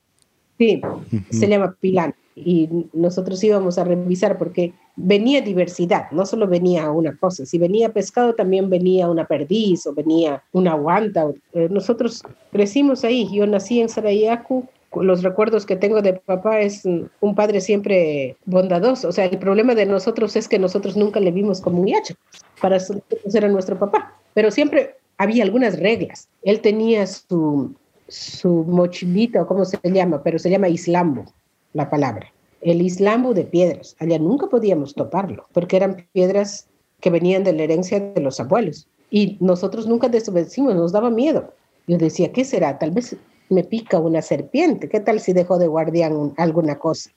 Sí, 0.59 0.83
se 1.31 1.49
llama 1.49 1.75
pilán. 1.81 2.15
Y 2.35 2.69
nosotros 2.93 3.43
íbamos 3.43 3.79
a 3.79 3.85
revisar 3.85 4.37
porque 4.37 4.75
venía 4.97 5.41
diversidad, 5.41 6.11
no 6.11 6.27
solo 6.27 6.47
venía 6.47 6.91
una 6.91 7.17
cosa, 7.17 7.47
si 7.47 7.57
venía 7.57 7.95
pescado 7.95 8.35
también 8.35 8.69
venía 8.69 9.09
una 9.09 9.27
perdiz 9.27 9.87
o 9.87 9.95
venía 9.95 10.43
una 10.53 10.75
guanta. 10.75 11.31
Nosotros 11.71 12.23
crecimos 12.53 13.05
ahí, 13.05 13.27
yo 13.33 13.47
nací 13.47 13.81
en 13.81 13.89
Sarayaku, 13.89 14.67
los 14.95 15.23
recuerdos 15.23 15.67
que 15.67 15.77
tengo 15.77 16.03
de 16.03 16.15
papá 16.15 16.61
es 16.61 16.85
un 16.85 17.35
padre 17.35 17.61
siempre 17.61 18.37
bondadoso. 18.45 19.09
O 19.09 19.13
sea, 19.13 19.27
el 19.27 19.39
problema 19.39 19.75
de 19.75 19.87
nosotros 19.87 20.37
es 20.37 20.49
que 20.49 20.59
nosotros 20.59 20.97
nunca 20.97 21.21
le 21.21 21.33
vimos 21.33 21.61
como 21.61 21.81
un 21.81 21.89
yacho. 21.89 22.15
Para 22.61 22.77
nosotros 22.77 23.35
era 23.35 23.49
nuestro 23.49 23.79
papá. 23.79 24.15
Pero 24.35 24.51
siempre 24.51 24.95
había 25.19 25.45
algunas 25.45 25.79
reglas. 25.79 26.29
Él 26.43 26.61
tenía 26.61 27.07
su, 27.07 27.75
su 28.09 28.65
mochilita, 28.65 29.43
o 29.43 29.47
cómo 29.47 29.65
se 29.65 29.79
llama, 29.85 30.23
pero 30.23 30.39
se 30.39 30.51
llama 30.51 30.69
islambo, 30.69 31.25
la 31.73 31.91
palabra 31.91 32.33
el 32.67 32.83
islambo 32.83 33.33
de 33.33 33.45
piedras. 33.45 33.97
Allá 34.01 34.19
nunca 34.19 34.49
podíamos 34.49 34.95
toparlo, 34.95 35.47
porque 35.53 35.77
eran 35.77 36.05
piedras 36.13 36.67
que 37.01 37.11
venían 37.11 37.45
de 37.45 37.53
la 37.53 37.63
herencia 37.63 38.01
de 38.01 38.21
los 38.21 38.41
abuelos. 38.41 38.89
Y 39.09 39.37
nosotros 39.41 39.87
nunca 39.87 40.09
desobedecimos, 40.09 40.75
nos 40.75 40.93
daba 40.93 41.11
miedo. 41.11 41.53
Yo 41.87 41.97
decía, 41.97 42.33
¿qué 42.33 42.45
será? 42.45 42.79
Tal 42.79 42.91
vez 42.91 43.17
me 43.49 43.65
pica 43.65 43.99
una 43.99 44.23
serpiente. 44.23 44.89
¿Qué 44.89 45.01
tal 45.01 45.21
si 45.21 45.33
dejo 45.33 45.59
de 45.59 45.69
guardián 45.69 46.35
alguna 46.37 46.79
cosa? 46.79 47.11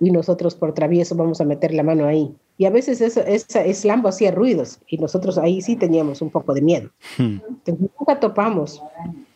Y 0.00 0.10
nosotros 0.10 0.54
por 0.54 0.74
travieso 0.74 1.14
vamos 1.14 1.40
a 1.40 1.44
meter 1.44 1.72
la 1.72 1.82
mano 1.82 2.06
ahí. 2.06 2.34
Y 2.58 2.64
a 2.64 2.70
veces 2.70 3.00
ese 3.00 3.68
islambo 3.68 4.08
hacía 4.08 4.30
ruidos 4.30 4.80
y 4.86 4.98
nosotros 4.98 5.36
ahí 5.38 5.60
sí 5.60 5.76
teníamos 5.76 6.22
un 6.22 6.30
poco 6.30 6.54
de 6.54 6.62
miedo. 6.62 6.90
nunca 7.18 8.20
topamos 8.20 8.82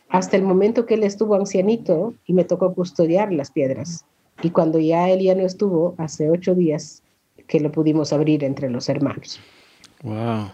hasta 0.09 0.37
el 0.37 0.43
momento 0.43 0.85
que 0.85 0.95
él 0.95 1.03
estuvo 1.03 1.35
ancianito 1.35 2.13
y 2.25 2.33
me 2.33 2.43
tocó 2.43 2.73
custodiar 2.73 3.31
las 3.31 3.51
piedras. 3.51 4.05
Y 4.43 4.49
cuando 4.49 4.79
ya 4.79 5.09
él 5.09 5.21
ya 5.21 5.35
no 5.35 5.45
estuvo, 5.45 5.95
hace 5.97 6.29
ocho 6.29 6.55
días 6.55 7.03
que 7.47 7.59
lo 7.59 7.71
pudimos 7.71 8.11
abrir 8.11 8.43
entre 8.43 8.69
los 8.69 8.89
hermanos. 8.89 9.39
Wow. 10.03 10.51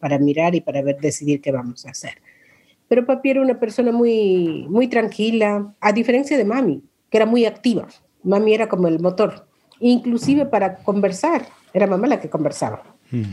Para 0.00 0.18
mirar 0.18 0.54
y 0.54 0.60
para 0.60 0.82
ver, 0.82 0.98
decidir 1.00 1.40
qué 1.40 1.50
vamos 1.50 1.86
a 1.86 1.90
hacer. 1.90 2.12
Pero 2.88 3.06
papi 3.06 3.30
era 3.30 3.40
una 3.42 3.58
persona 3.58 3.92
muy, 3.92 4.66
muy 4.68 4.88
tranquila, 4.88 5.74
a 5.80 5.92
diferencia 5.92 6.36
de 6.36 6.44
mami, 6.44 6.82
que 7.10 7.18
era 7.18 7.26
muy 7.26 7.44
activa. 7.44 7.86
Mami 8.22 8.54
era 8.54 8.68
como 8.68 8.88
el 8.88 9.00
motor. 9.00 9.46
Inclusive 9.80 10.46
para 10.46 10.76
conversar, 10.76 11.46
era 11.72 11.86
mamá 11.86 12.06
la 12.06 12.20
que 12.20 12.30
conversaba. 12.30 12.82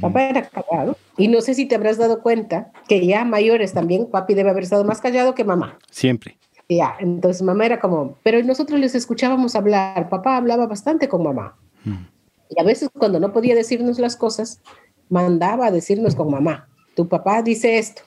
Papá 0.02 0.30
era 0.30 0.48
callado. 0.50 0.98
Y 1.18 1.28
no 1.28 1.42
sé 1.42 1.54
si 1.56 1.66
te 1.66 1.76
habrás 1.76 1.98
dado 1.98 2.22
cuenta 2.22 2.72
que 2.88 3.06
ya 3.06 3.26
mayores 3.26 3.74
también, 3.74 4.08
papi 4.08 4.34
debe 4.34 4.52
haber 4.52 4.64
estado 4.64 4.84
más 4.84 5.02
callado 5.02 5.34
que 5.34 5.44
mamá. 5.44 5.78
Siempre. 5.90 6.38
Ya, 6.70 6.96
entonces 7.00 7.42
mamá 7.42 7.66
era 7.66 7.80
como, 7.80 8.18
pero 8.24 8.42
nosotros 8.44 8.80
les 8.80 8.96
escuchábamos 8.96 9.56
hablar, 9.56 10.10
papá 10.10 10.38
hablaba 10.38 10.66
bastante 10.66 11.08
con 11.08 11.24
mamá. 11.24 11.56
Y 12.50 12.60
a 12.60 12.64
veces 12.64 12.90
cuando 12.98 13.20
no 13.20 13.34
podía 13.34 13.56
decirnos 13.56 14.00
las 14.00 14.16
cosas, 14.16 14.62
mandaba 15.10 15.68
a 15.68 15.72
decirnos 15.72 16.16
con 16.16 16.32
mamá, 16.32 16.68
tu 16.96 17.08
papá 17.08 17.42
dice 17.42 17.78
esto. 17.78 18.04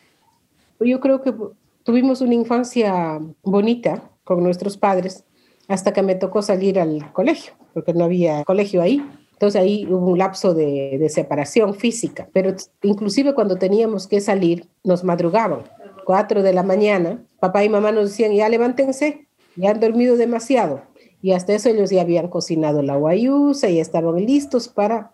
Yo 0.80 1.00
creo 1.00 1.22
que 1.22 1.34
tuvimos 1.82 2.20
una 2.20 2.34
infancia 2.34 3.20
bonita 3.42 4.10
con 4.24 4.42
nuestros 4.42 4.76
padres 4.76 5.24
hasta 5.68 5.92
que 5.92 6.02
me 6.02 6.14
tocó 6.14 6.42
salir 6.42 6.78
al 6.78 7.12
colegio, 7.12 7.54
porque 7.74 7.94
no 7.94 8.04
había 8.04 8.44
colegio 8.44 8.82
ahí. 8.82 9.02
Entonces 9.32 9.60
ahí 9.60 9.86
hubo 9.86 10.06
un 10.06 10.18
lapso 10.18 10.54
de, 10.54 10.96
de 10.98 11.08
separación 11.08 11.74
física, 11.74 12.28
pero 12.32 12.54
inclusive 12.82 13.34
cuando 13.34 13.56
teníamos 13.56 14.06
que 14.06 14.20
salir, 14.20 14.66
nos 14.82 15.04
madrugaban 15.04 15.60
4 16.06 16.42
de 16.42 16.52
la 16.52 16.62
mañana, 16.62 17.22
papá 17.40 17.64
y 17.64 17.68
mamá 17.68 17.92
nos 17.92 18.10
decían, 18.10 18.32
ya 18.32 18.48
levántense, 18.48 19.28
ya 19.56 19.70
han 19.70 19.80
dormido 19.80 20.16
demasiado. 20.16 20.82
Y 21.20 21.32
hasta 21.32 21.54
eso 21.54 21.68
ellos 21.68 21.90
ya 21.90 22.02
habían 22.02 22.28
cocinado 22.28 22.82
la 22.82 22.96
guayusa 22.96 23.68
y 23.68 23.80
estaban 23.80 24.16
listos 24.16 24.68
para 24.68 25.12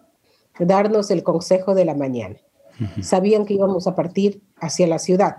darnos 0.59 1.11
el 1.11 1.23
consejo 1.23 1.75
de 1.75 1.85
la 1.85 1.95
mañana. 1.95 2.37
Sabían 3.01 3.45
que 3.45 3.55
íbamos 3.55 3.87
a 3.87 3.95
partir 3.95 4.43
hacia 4.57 4.87
la 4.87 4.99
ciudad 4.99 5.37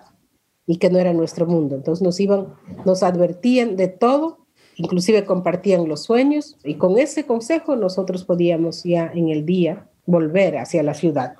y 0.65 0.78
que 0.78 0.89
no 0.89 0.99
era 0.99 1.13
nuestro 1.13 1.45
mundo. 1.45 1.76
Entonces 1.76 2.02
nos 2.02 2.19
iban, 2.19 2.47
nos 2.86 3.04
advertían 3.04 3.76
de 3.76 3.88
todo, 3.88 4.39
inclusive 4.76 5.26
compartían 5.26 5.88
los 5.88 6.04
sueños 6.04 6.58
y 6.63 6.76
con 6.76 6.97
ese 6.97 7.26
consejo 7.26 7.76
nosotros 7.76 8.23
podíamos 8.23 8.84
ya 8.84 9.12
en 9.13 9.30
el 9.30 9.45
día 9.45 9.88
volver 10.06 10.58
hacia 10.58 10.84
la 10.84 10.93
ciudad. 10.93 11.36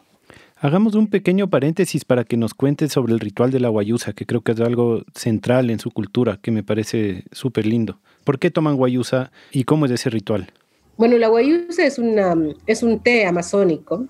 Hagamos 0.64 0.96
un 0.96 1.08
pequeño 1.08 1.50
paréntesis 1.50 2.06
para 2.06 2.24
que 2.24 2.38
nos 2.38 2.54
cuentes 2.54 2.94
sobre 2.94 3.12
el 3.12 3.20
ritual 3.20 3.52
de 3.52 3.60
la 3.60 3.68
guayusa, 3.68 4.14
que 4.14 4.26
creo 4.26 4.42
que 4.42 4.54
es 4.54 4.62
algo 4.62 5.04
central 5.14 5.70
en 5.70 5.80
su 5.80 5.92
cultura, 5.92 6.40
que 6.42 6.52
me 6.52 6.64
parece 6.64 7.26
súper 7.34 7.66
lindo. 7.66 8.00
¿Por 8.24 8.40
qué 8.40 8.50
toman 8.50 8.78
guayusa 8.78 9.34
y 9.52 9.66
cómo 9.66 9.88
es 9.88 9.92
ese 9.92 10.10
ritual? 10.10 10.54
Bueno, 10.96 11.18
la 11.18 11.28
guayusa 11.28 11.86
es, 11.86 12.00
una, 12.00 12.34
es 12.66 12.82
un 12.82 13.02
té 13.02 13.26
amazónico 13.26 14.06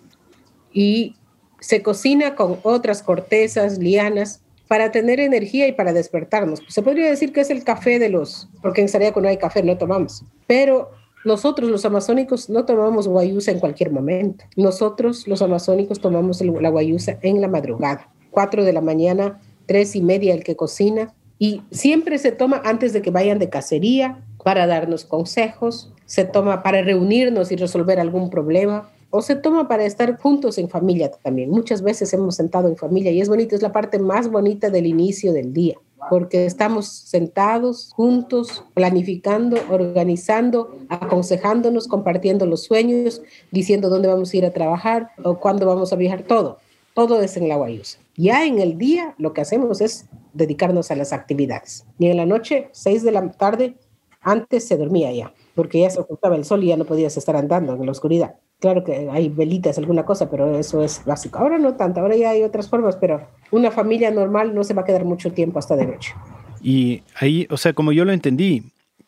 y 0.71 1.15
se 1.60 1.82
cocina 1.82 2.36
con 2.36 2.58
otras 2.62 3.02
cortezas, 3.02 3.80
lianas, 3.80 4.42
para 4.67 4.91
tener 4.91 5.19
energía 5.19 5.67
y 5.67 5.73
para 5.73 5.93
despertarnos. 5.93 6.62
Se 6.67 6.82
podría 6.82 7.10
decir 7.10 7.34
que 7.34 7.41
es 7.41 7.49
el 7.49 7.63
café 7.63 7.99
de 7.99 8.10
los, 8.10 8.49
porque 8.62 8.82
en 8.82 8.89
Sarayaco 8.89 9.21
no 9.21 9.28
hay 9.28 9.38
café, 9.38 9.63
no 9.63 9.78
tomamos, 9.78 10.26
pero 10.47 10.91
nosotros 11.26 11.69
los 11.69 11.86
amazónicos 11.86 12.49
no 12.49 12.65
tomamos 12.65 13.08
guayusa 13.08 13.52
en 13.52 13.60
cualquier 13.60 13.91
momento. 13.91 14.45
Nosotros 14.58 15.28
los 15.28 15.41
amazónicos 15.41 16.02
tomamos 16.02 16.41
la 16.41 16.69
guayusa 16.69 17.17
en 17.21 17.39
la 17.39 17.47
madrugada. 17.47 18.10
Cuatro 18.30 18.65
de 18.65 18.73
la 18.73 18.82
mañana, 18.82 19.39
tres 19.65 19.95
y 19.95 20.02
media 20.02 20.34
el 20.34 20.43
que 20.43 20.56
cocina. 20.56 21.13
Y 21.39 21.62
siempre 21.71 22.17
se 22.17 22.32
toma 22.32 22.62
antes 22.65 22.91
de 22.93 23.02
que 23.02 23.12
vayan 23.12 23.39
de 23.39 23.49
cacería 23.49 24.21
para 24.43 24.67
darnos 24.67 25.06
consejos, 25.06 25.93
se 26.06 26.26
toma 26.26 26.62
para 26.62 26.82
reunirnos 26.82 27.52
y 27.52 27.56
resolver 27.56 27.99
algún 27.99 28.30
problema, 28.30 28.89
o 29.15 29.21
se 29.21 29.36
toma 29.36 29.67
para 29.67 29.86
estar 29.86 30.17
juntos 30.17 30.58
en 30.58 30.69
familia 30.69 31.12
también. 31.12 31.52
Muchas 31.52 31.84
veces 31.84 32.12
hemos 32.13 32.36
sentado 32.36 32.67
en 32.67 32.76
familia 32.76 33.12
y 33.12 33.21
es 33.21 33.30
bonito, 33.30 33.56
es 33.56 33.62
la 33.62 33.71
parte 33.71 33.99
más 33.99 34.28
bonita 34.28 34.71
del 34.71 34.88
inicio 34.88 35.34
del 35.34 35.54
día 35.54 35.76
porque 36.10 36.45
estamos 36.45 36.88
sentados 36.88 37.91
juntos, 37.95 38.65
planificando, 38.73 39.58
organizando, 39.69 40.76
aconsejándonos, 40.89 41.88
compartiendo 41.88 42.45
los 42.45 42.63
sueños, 42.63 43.21
diciendo 43.52 43.88
dónde 43.88 44.10
vamos 44.10 44.34
a 44.34 44.38
ir 44.38 44.45
a 44.45 44.52
trabajar 44.52 45.12
o 45.23 45.39
cuándo 45.39 45.65
vamos 45.65 45.93
a 45.93 45.95
viajar, 45.95 46.23
todo. 46.23 46.58
Todo 46.93 47.21
es 47.21 47.38
en 47.38 47.47
la 47.47 47.56
Guayusa. 47.56 47.99
Ya 48.17 48.45
en 48.45 48.60
el 48.60 48.78
día 48.78 49.15
lo 49.17 49.32
que 49.34 49.41
hacemos 49.41 49.80
es 49.80 50.08
dedicarnos 50.34 50.91
a 50.91 50.95
las 50.95 51.13
actividades. 51.13 51.86
Y 51.99 52.08
en 52.08 52.17
la 52.17 52.26
noche, 52.26 52.67
seis 52.71 53.04
de 53.04 53.12
la 53.12 53.32
tarde, 53.32 53.76
antes 54.21 54.67
se 54.67 54.76
dormía 54.76 55.12
ya, 55.12 55.34
porque 55.56 55.82
ya 55.82 55.89
se 55.89 55.99
ocultaba 55.99 56.36
el 56.36 56.45
sol 56.45 56.63
y 56.63 56.67
ya 56.67 56.78
no 56.78 56.86
podías 56.86 57.15
estar 57.15 57.36
andando 57.36 57.76
en 57.76 57.86
la 57.86 57.91
oscuridad. 57.91 58.36
Claro 58.63 58.82
que 58.86 59.10
hay 59.12 59.28
velitas, 59.28 59.78
alguna 59.78 60.06
cosa, 60.06 60.30
pero 60.30 60.58
eso 60.58 60.82
es 60.82 61.04
básico. 61.04 61.38
Ahora 61.38 61.58
no 61.58 61.73
tanto, 61.73 61.99
ahora 61.99 62.15
ya 62.15 62.30
hay 62.30 62.43
otras 62.43 62.69
formas, 62.69 62.95
pero 62.95 63.28
una 63.52 63.71
familia 63.71 64.10
normal 64.10 64.56
no 64.56 64.63
se 64.63 64.73
va 64.73 64.84
a 64.84 64.86
quedar 64.86 65.04
mucho 65.04 65.34
tiempo 65.34 65.60
hasta 65.60 65.76
de 65.76 65.86
noche. 65.86 66.13
Y 66.62 67.04
ahí, 67.19 67.45
o 67.49 67.58
sea, 67.58 67.73
como 67.73 67.91
yo 67.91 68.06
lo 68.06 68.13
entendí, 68.13 68.63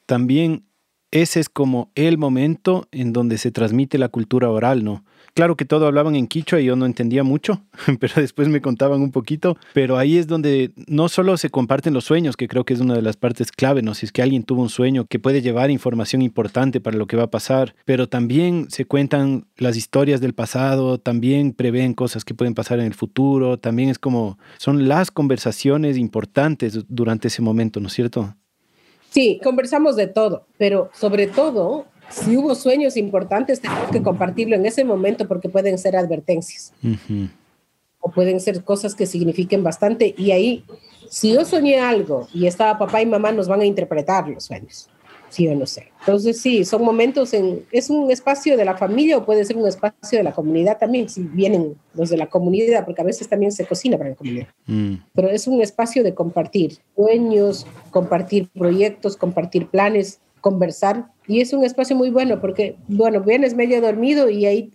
también 0.08 0.66
ese 1.10 1.40
es 1.40 1.48
como 1.48 1.90
el 1.96 2.18
momento 2.18 2.90
en 2.92 3.14
donde 3.14 3.38
se 3.38 3.50
transmite 3.50 3.98
la 3.98 4.10
cultura 4.10 4.50
oral, 4.50 4.84
¿no? 4.84 5.06
Claro 5.36 5.58
que 5.58 5.66
todo 5.66 5.86
hablaban 5.86 6.16
en 6.16 6.28
quichua 6.28 6.62
y 6.62 6.66
yo 6.66 6.78
no 6.78 6.86
entendía 6.86 7.26
mucho, 7.26 7.62
pero 8.00 8.14
después 8.16 8.48
me 8.48 8.62
contaban 8.62 9.02
un 9.02 9.12
poquito. 9.12 9.58
Pero 9.74 9.98
ahí 9.98 10.18
es 10.18 10.28
donde 10.28 10.72
no 10.88 11.10
solo 11.10 11.36
se 11.36 11.50
comparten 11.50 11.94
los 11.94 12.06
sueños, 12.06 12.38
que 12.38 12.48
creo 12.48 12.64
que 12.64 12.74
es 12.74 12.80
una 12.80 12.94
de 12.94 13.02
las 13.02 13.18
partes 13.18 13.52
clave, 13.52 13.82
¿no? 13.82 13.96
Si 13.96 14.06
es 14.06 14.14
que 14.14 14.22
alguien 14.22 14.44
tuvo 14.44 14.62
un 14.62 14.70
sueño 14.70 15.08
que 15.08 15.20
puede 15.20 15.42
llevar 15.42 15.72
información 15.72 16.22
importante 16.22 16.80
para 16.80 16.96
lo 16.96 17.06
que 17.06 17.18
va 17.18 17.24
a 17.24 17.32
pasar, 17.32 17.76
pero 17.84 18.08
también 18.08 18.68
se 18.70 18.86
cuentan 18.86 19.46
las 19.58 19.76
historias 19.76 20.22
del 20.22 20.34
pasado, 20.34 21.00
también 21.00 21.52
prevén 21.52 21.96
cosas 21.96 22.24
que 22.24 22.34
pueden 22.34 22.54
pasar 22.54 22.80
en 22.80 22.86
el 22.86 22.94
futuro, 22.94 23.60
también 23.60 23.90
es 23.90 24.00
como, 24.00 24.40
son 24.58 24.88
las 24.88 25.12
conversaciones 25.12 25.98
importantes 25.98 26.86
durante 26.88 27.28
ese 27.28 27.42
momento, 27.42 27.82
¿no 27.82 27.88
es 27.88 27.94
cierto? 27.94 28.34
Sí, 29.10 29.40
conversamos 29.44 29.96
de 29.96 30.08
todo, 30.08 30.48
pero 30.58 30.90
sobre 30.94 31.28
todo 31.28 31.88
si 32.10 32.38
hubo 32.38 32.56
sueños 32.56 32.98
importantes, 32.98 33.62
tenemos 33.62 33.90
que 33.90 34.02
compartirlo 34.02 34.56
en 34.56 34.66
ese 34.66 34.84
momento 34.84 35.28
porque 35.28 35.50
pueden 35.50 35.78
ser 35.78 35.96
advertencias. 35.96 36.74
O 38.00 38.12
pueden 38.12 38.40
ser 38.40 38.64
cosas 38.64 38.96
que 38.96 39.06
signifiquen 39.06 39.64
bastante. 39.64 40.14
Y 40.18 40.32
ahí, 40.32 40.64
si 41.10 41.34
yo 41.34 41.44
soñé 41.46 41.80
algo 41.80 42.28
y 42.34 42.46
estaba 42.48 42.78
papá 42.78 43.02
y 43.02 43.06
mamá, 43.06 43.32
nos 43.32 43.48
van 43.48 43.62
a 43.62 43.66
interpretar 43.66 44.28
los 44.28 44.44
sueños. 44.44 44.90
sí 45.30 45.48
o 45.48 45.56
no 45.56 45.66
sé. 45.66 45.92
Entonces 46.02 46.40
sí, 46.40 46.64
son 46.64 46.84
momentos 46.84 47.34
en, 47.34 47.66
es 47.72 47.90
un 47.90 48.12
espacio 48.12 48.56
de 48.56 48.64
la 48.64 48.78
familia 48.78 49.18
o 49.18 49.26
puede 49.26 49.44
ser 49.44 49.58
un 49.58 49.68
espacio 49.68 50.20
de 50.20 50.24
la 50.24 50.32
comunidad 50.32 50.78
también, 50.78 51.10
si 51.10 51.24
vienen 51.24 51.76
los 51.96 52.10
de 52.10 52.18
la 52.18 52.28
comunidad, 52.28 52.86
porque 52.86 53.02
a 53.02 53.06
veces 53.06 53.28
también 53.28 53.52
se 53.52 53.66
cocina 53.66 53.98
para 53.98 54.12
la 54.12 54.16
comunidad. 54.16 54.48
Mm. 54.68 54.96
Pero 55.14 55.30
es 55.30 55.48
un 55.48 55.62
espacio 55.62 56.04
de 56.04 56.14
compartir 56.14 56.78
sueños, 56.96 57.66
compartir 57.90 58.50
proyectos, 58.50 59.18
compartir 59.18 59.68
planes, 59.68 60.20
conversar. 60.46 61.08
Y 61.28 61.42
es 61.42 61.54
un 61.54 61.64
espacio 61.64 61.96
muy 61.96 62.12
bueno 62.12 62.40
porque, 62.40 62.76
bueno, 62.88 63.22
vienes 63.22 63.56
medio 63.56 63.82
dormido 63.82 64.30
y 64.30 64.46
ahí 64.46 64.72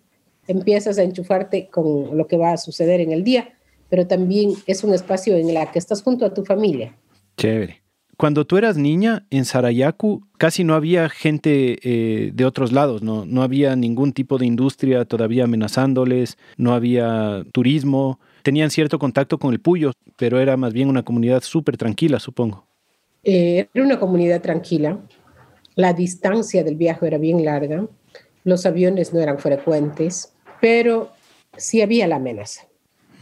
empiezas 0.49 0.99
a 0.99 1.05
enchufarte 1.05 1.69
con 1.69 2.19
lo 2.19 2.27
que 2.27 2.37
va 2.37 2.51
a 2.53 2.57
suceder 2.57 3.01
en 3.01 3.13
el 3.13 3.23
día, 3.23 3.51
pero 3.89 4.05
también 4.05 4.55
es 4.67 4.83
un 4.83 4.93
espacio 4.93 5.37
en 5.37 5.49
el 5.49 5.57
que 5.73 5.79
estás 5.79 6.03
junto 6.03 6.27
a 6.27 6.35
tu 6.35 6.45
familia. 6.45 6.97
Chévere. 7.37 7.83
Cuando 8.17 8.45
tú 8.45 8.57
eras 8.57 8.77
niña, 8.77 9.27
en 9.31 9.45
Sarayaku 9.45 10.27
casi 10.39 10.65
no 10.65 10.75
había 10.75 11.09
gente 11.09 11.79
eh, 11.85 12.33
de 12.35 12.45
otros 12.45 12.73
lados, 12.73 13.01
¿no? 13.01 13.25
no 13.25 13.45
había 13.45 13.77
ningún 13.77 14.13
tipo 14.13 14.39
de 14.39 14.47
industria 14.47 15.05
todavía 15.05 15.45
amenazándoles, 15.45 16.37
no 16.57 16.75
había 16.75 17.45
turismo, 17.53 18.19
tenían 18.43 18.71
cierto 18.71 18.99
contacto 18.99 19.39
con 19.39 19.53
el 19.53 19.61
Puyo, 19.61 19.93
pero 20.17 20.41
era 20.41 20.57
más 20.57 20.73
bien 20.73 20.89
una 20.89 21.05
comunidad 21.05 21.45
súper 21.45 21.77
tranquila, 21.77 22.19
supongo. 22.19 22.67
Eh, 23.23 23.69
era 23.73 23.85
una 23.85 24.01
comunidad 24.01 24.41
tranquila, 24.41 24.99
la 25.81 25.93
distancia 25.93 26.63
del 26.63 26.77
viaje 26.77 27.07
era 27.07 27.19
bien 27.19 27.45
larga, 27.45 27.87
los 28.45 28.67
aviones 28.67 29.13
no 29.13 29.21
eran 29.21 29.39
frecuentes, 29.39 30.33
pero 30.61 31.11
sí 31.57 31.81
había 31.81 32.07
la 32.07 32.17
amenaza. 32.17 32.67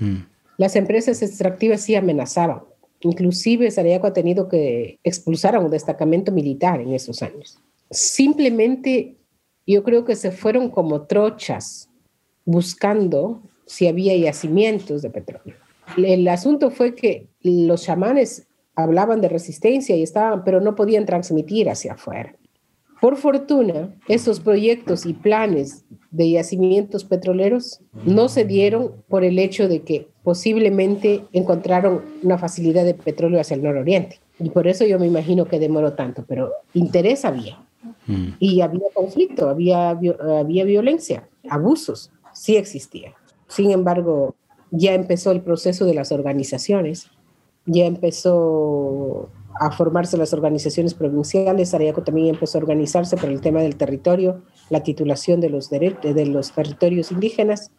Mm. 0.01 0.19
Las 0.57 0.77
empresas 0.77 1.23
extractivas 1.23 1.83
sí 1.83 1.95
amenazaban. 1.95 2.63
Inclusive 3.01 3.71
Sarayaco 3.71 4.09
ha 4.09 4.13
tenido 4.13 4.49
que 4.49 4.99
expulsar 5.05 5.55
a 5.55 5.61
un 5.61 5.71
destacamento 5.71 6.33
militar 6.33 6.81
en 6.81 6.93
esos 6.93 7.23
años. 7.23 7.61
Simplemente 7.91 9.17
yo 9.67 9.85
creo 9.85 10.05
que 10.05 10.17
se 10.17 10.33
fueron 10.33 10.71
como 10.71 11.03
trochas 11.03 11.89
buscando 12.45 13.41
si 13.67 13.87
había 13.87 14.17
yacimientos 14.17 15.03
de 15.03 15.11
petróleo. 15.11 15.57
El 15.97 16.27
asunto 16.27 16.71
fue 16.71 16.95
que 16.95 17.29
los 17.43 17.85
chamanes 17.85 18.49
hablaban 18.75 19.21
de 19.21 19.29
resistencia 19.29 19.95
y 19.97 20.03
estaban, 20.03 20.45
pero 20.45 20.61
no 20.61 20.75
podían 20.75 21.07
transmitir 21.07 21.69
hacia 21.69 21.93
afuera. 21.93 22.35
Por 23.01 23.17
fortuna, 23.17 23.95
esos 24.09 24.41
proyectos 24.41 25.07
y 25.07 25.13
planes 25.13 25.85
de 26.11 26.31
yacimientos 26.31 27.05
petroleros 27.05 27.81
no 28.05 28.29
se 28.29 28.45
dieron 28.45 28.93
por 29.09 29.25
el 29.25 29.39
hecho 29.39 29.69
de 29.69 29.83
que 29.83 30.09
posiblemente 30.25 31.25
encontraron 31.33 32.03
una 32.23 32.39
facilidad 32.39 32.85
de 32.85 32.95
petróleo 32.95 33.41
hacia 33.41 33.55
el 33.55 33.63
nororiente. 33.63 34.21
Y 34.41 34.51
por 34.51 34.67
eso 34.67 34.85
yo 34.85 34.99
me 34.99 35.07
imagino 35.07 35.45
que 35.47 35.61
demoró 35.61 35.93
tanto, 35.93 36.25
pero 36.27 36.53
interés 36.75 37.25
había. 37.25 37.59
Mm. 38.07 38.31
Y 38.41 38.61
había 38.63 38.89
conflicto, 38.95 39.49
había, 39.49 39.91
había 39.91 40.65
violencia, 40.65 41.29
abusos, 41.49 42.11
sí 42.33 42.57
existía. 42.57 43.15
Sin 43.47 43.71
embargo, 43.71 44.35
ya 44.71 44.95
empezó 44.95 45.31
el 45.31 45.41
proceso 45.41 45.85
de 45.87 45.95
las 45.95 46.13
organizaciones, 46.13 47.11
ya 47.65 47.87
empezó 47.87 49.31
a 49.61 49.71
formarse 49.71 50.17
las 50.17 50.33
organizaciones 50.33 50.95
provinciales, 50.95 51.75
Arayaco 51.75 52.03
también 52.03 52.29
empezó 52.29 52.59
a 52.59 52.63
organizarse 52.63 53.17
por 53.17 53.29
el 53.29 53.41
tema 53.41 53.61
del 53.61 53.77
territorio, 53.77 54.43
la 54.71 54.83
titulación 54.83 55.41
de 55.41 55.51
los, 55.51 55.71
de 55.71 56.27
los 56.27 56.53
territorios 56.53 57.13
indígenas 57.13 57.71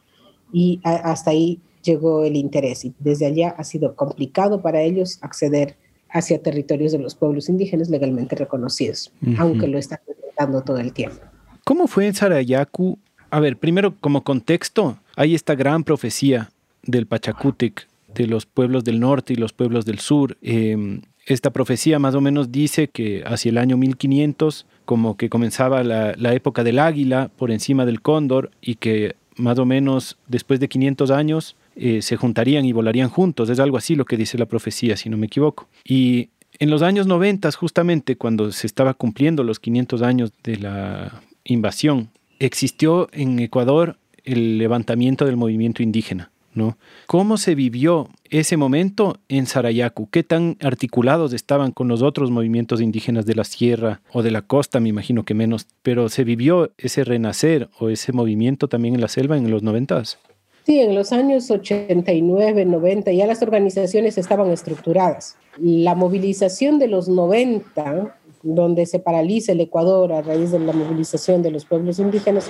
y 0.51 0.79
hasta 0.83 1.31
ahí 1.31 1.61
llegó 1.83 2.23
el 2.23 2.35
interés 2.35 2.85
y 2.85 2.93
desde 2.99 3.25
allá 3.25 3.49
ha 3.57 3.63
sido 3.63 3.95
complicado 3.95 4.61
para 4.61 4.81
ellos 4.81 5.19
acceder 5.21 5.77
hacia 6.09 6.41
territorios 6.41 6.91
de 6.91 6.99
los 6.99 7.15
pueblos 7.15 7.49
indígenas 7.49 7.89
legalmente 7.89 8.35
reconocidos, 8.35 9.11
aunque 9.37 9.67
lo 9.67 9.77
están 9.77 9.99
intentando 10.07 10.61
todo 10.63 10.79
el 10.79 10.91
tiempo. 10.91 11.19
¿Cómo 11.63 11.87
fue 11.87 12.07
en 12.07 12.15
Sarayacu? 12.15 12.97
A 13.29 13.39
ver, 13.39 13.57
primero 13.57 13.95
como 13.99 14.23
contexto, 14.23 14.97
hay 15.15 15.35
esta 15.35 15.53
gran 15.53 15.83
profecía 15.83 16.51
del 16.83 17.05
Pachacútec, 17.05 17.87
de 18.15 18.25
los 18.25 18.47
pueblos 18.47 18.83
del 18.83 18.99
norte 18.99 19.33
y 19.33 19.35
los 19.35 19.53
pueblos 19.53 19.85
del 19.85 19.99
sur. 19.99 20.35
Eh, 20.41 21.01
esta 21.29 21.51
profecía 21.51 21.99
más 21.99 22.15
o 22.15 22.21
menos 22.21 22.51
dice 22.51 22.87
que 22.87 23.23
hacia 23.25 23.49
el 23.49 23.59
año 23.59 23.77
1500 23.77 24.65
como 24.85 25.15
que 25.15 25.29
comenzaba 25.29 25.83
la, 25.83 26.33
época 26.33 26.63
del 26.63 26.79
águila 26.79 27.29
por 27.37 27.51
encima 27.51 27.85
del 27.85 28.01
cóndor 28.01 28.49
y 28.61 28.75
que 28.75 29.15
más 29.37 29.59
o 29.59 29.65
menos 29.65 30.17
después 30.27 30.59
de 30.59 30.67
500 30.67 31.11
años 31.11 31.55
eh, 31.75 32.01
se 32.01 32.15
juntarían 32.15 32.65
y 32.65 32.73
volarían 32.73 33.09
juntos. 33.09 33.49
Es 33.49 33.59
algo 33.59 33.77
así 33.77 33.95
lo 33.95 34.05
que 34.05 34.17
dice 34.17 34.39
la 34.39 34.47
profecía, 34.47 34.97
si 34.97 35.07
no 35.09 35.17
me 35.17 35.27
equivoco. 35.27 35.67
Y 35.85 36.29
en 36.57 36.71
los 36.71 36.81
años 36.81 37.05
90, 37.05 37.51
justamente 37.51 38.15
cuando 38.15 38.51
se 38.51 38.65
estaba 38.65 38.95
cumpliendo 38.95 39.43
los 39.43 39.59
500 39.59 40.01
años 40.01 40.31
de 40.43 40.57
la 40.57 41.21
invasión, 41.43 42.09
existió 42.39 43.07
en 43.13 43.37
Ecuador 43.37 43.97
el 44.23 44.57
levantamiento 44.57 45.25
del 45.25 45.37
movimiento 45.37 45.83
indígena. 45.83 46.31
¿No? 46.53 46.77
¿Cómo 47.07 47.37
se 47.37 47.55
vivió 47.55 48.09
ese 48.29 48.57
momento 48.57 49.17
en 49.27 49.45
Sarayaku? 49.45 50.09
¿Qué 50.09 50.23
tan 50.23 50.57
articulados 50.61 51.33
estaban 51.33 51.71
con 51.71 51.87
los 51.87 52.01
otros 52.01 52.31
movimientos 52.31 52.81
indígenas 52.81 53.25
de 53.25 53.35
la 53.35 53.43
sierra 53.43 54.01
o 54.11 54.23
de 54.23 54.31
la 54.31 54.41
costa, 54.41 54.79
me 54.79 54.89
imagino 54.89 55.23
que 55.23 55.33
menos, 55.33 55.67
pero 55.81 56.09
se 56.09 56.23
vivió 56.23 56.71
ese 56.77 57.03
renacer 57.03 57.69
o 57.79 57.89
ese 57.89 58.11
movimiento 58.11 58.67
también 58.67 58.95
en 58.95 59.01
la 59.01 59.07
selva 59.07 59.37
en 59.37 59.49
los 59.49 59.63
noventas? 59.63 60.19
Sí, 60.65 60.79
en 60.79 60.93
los 60.93 61.11
años 61.11 61.49
89, 61.49 62.65
90 62.65 63.11
ya 63.11 63.25
las 63.25 63.41
organizaciones 63.41 64.17
estaban 64.17 64.51
estructuradas. 64.51 65.35
La 65.59 65.95
movilización 65.95 66.77
de 66.77 66.87
los 66.87 67.09
90, 67.09 68.15
donde 68.43 68.85
se 68.85 68.99
paraliza 68.99 69.53
el 69.53 69.61
Ecuador 69.61 70.13
a 70.13 70.21
raíz 70.21 70.51
de 70.51 70.59
la 70.59 70.73
movilización 70.73 71.41
de 71.41 71.51
los 71.51 71.65
pueblos 71.65 71.97
indígenas, 71.97 72.49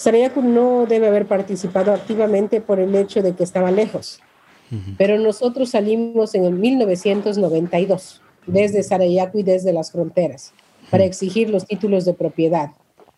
Sarayaku 0.00 0.40
no 0.40 0.86
debe 0.86 1.08
haber 1.08 1.26
participado 1.26 1.92
activamente 1.92 2.62
por 2.62 2.80
el 2.80 2.94
hecho 2.94 3.20
de 3.20 3.34
que 3.34 3.44
estaba 3.44 3.70
lejos, 3.70 4.20
pero 4.96 5.18
nosotros 5.18 5.68
salimos 5.68 6.34
en 6.34 6.46
el 6.46 6.54
1992 6.54 8.22
desde 8.46 8.82
Sarayaku 8.82 9.40
y 9.40 9.42
desde 9.42 9.74
las 9.74 9.92
fronteras 9.92 10.54
para 10.90 11.04
exigir 11.04 11.50
los 11.50 11.66
títulos 11.66 12.06
de 12.06 12.14
propiedad. 12.14 12.70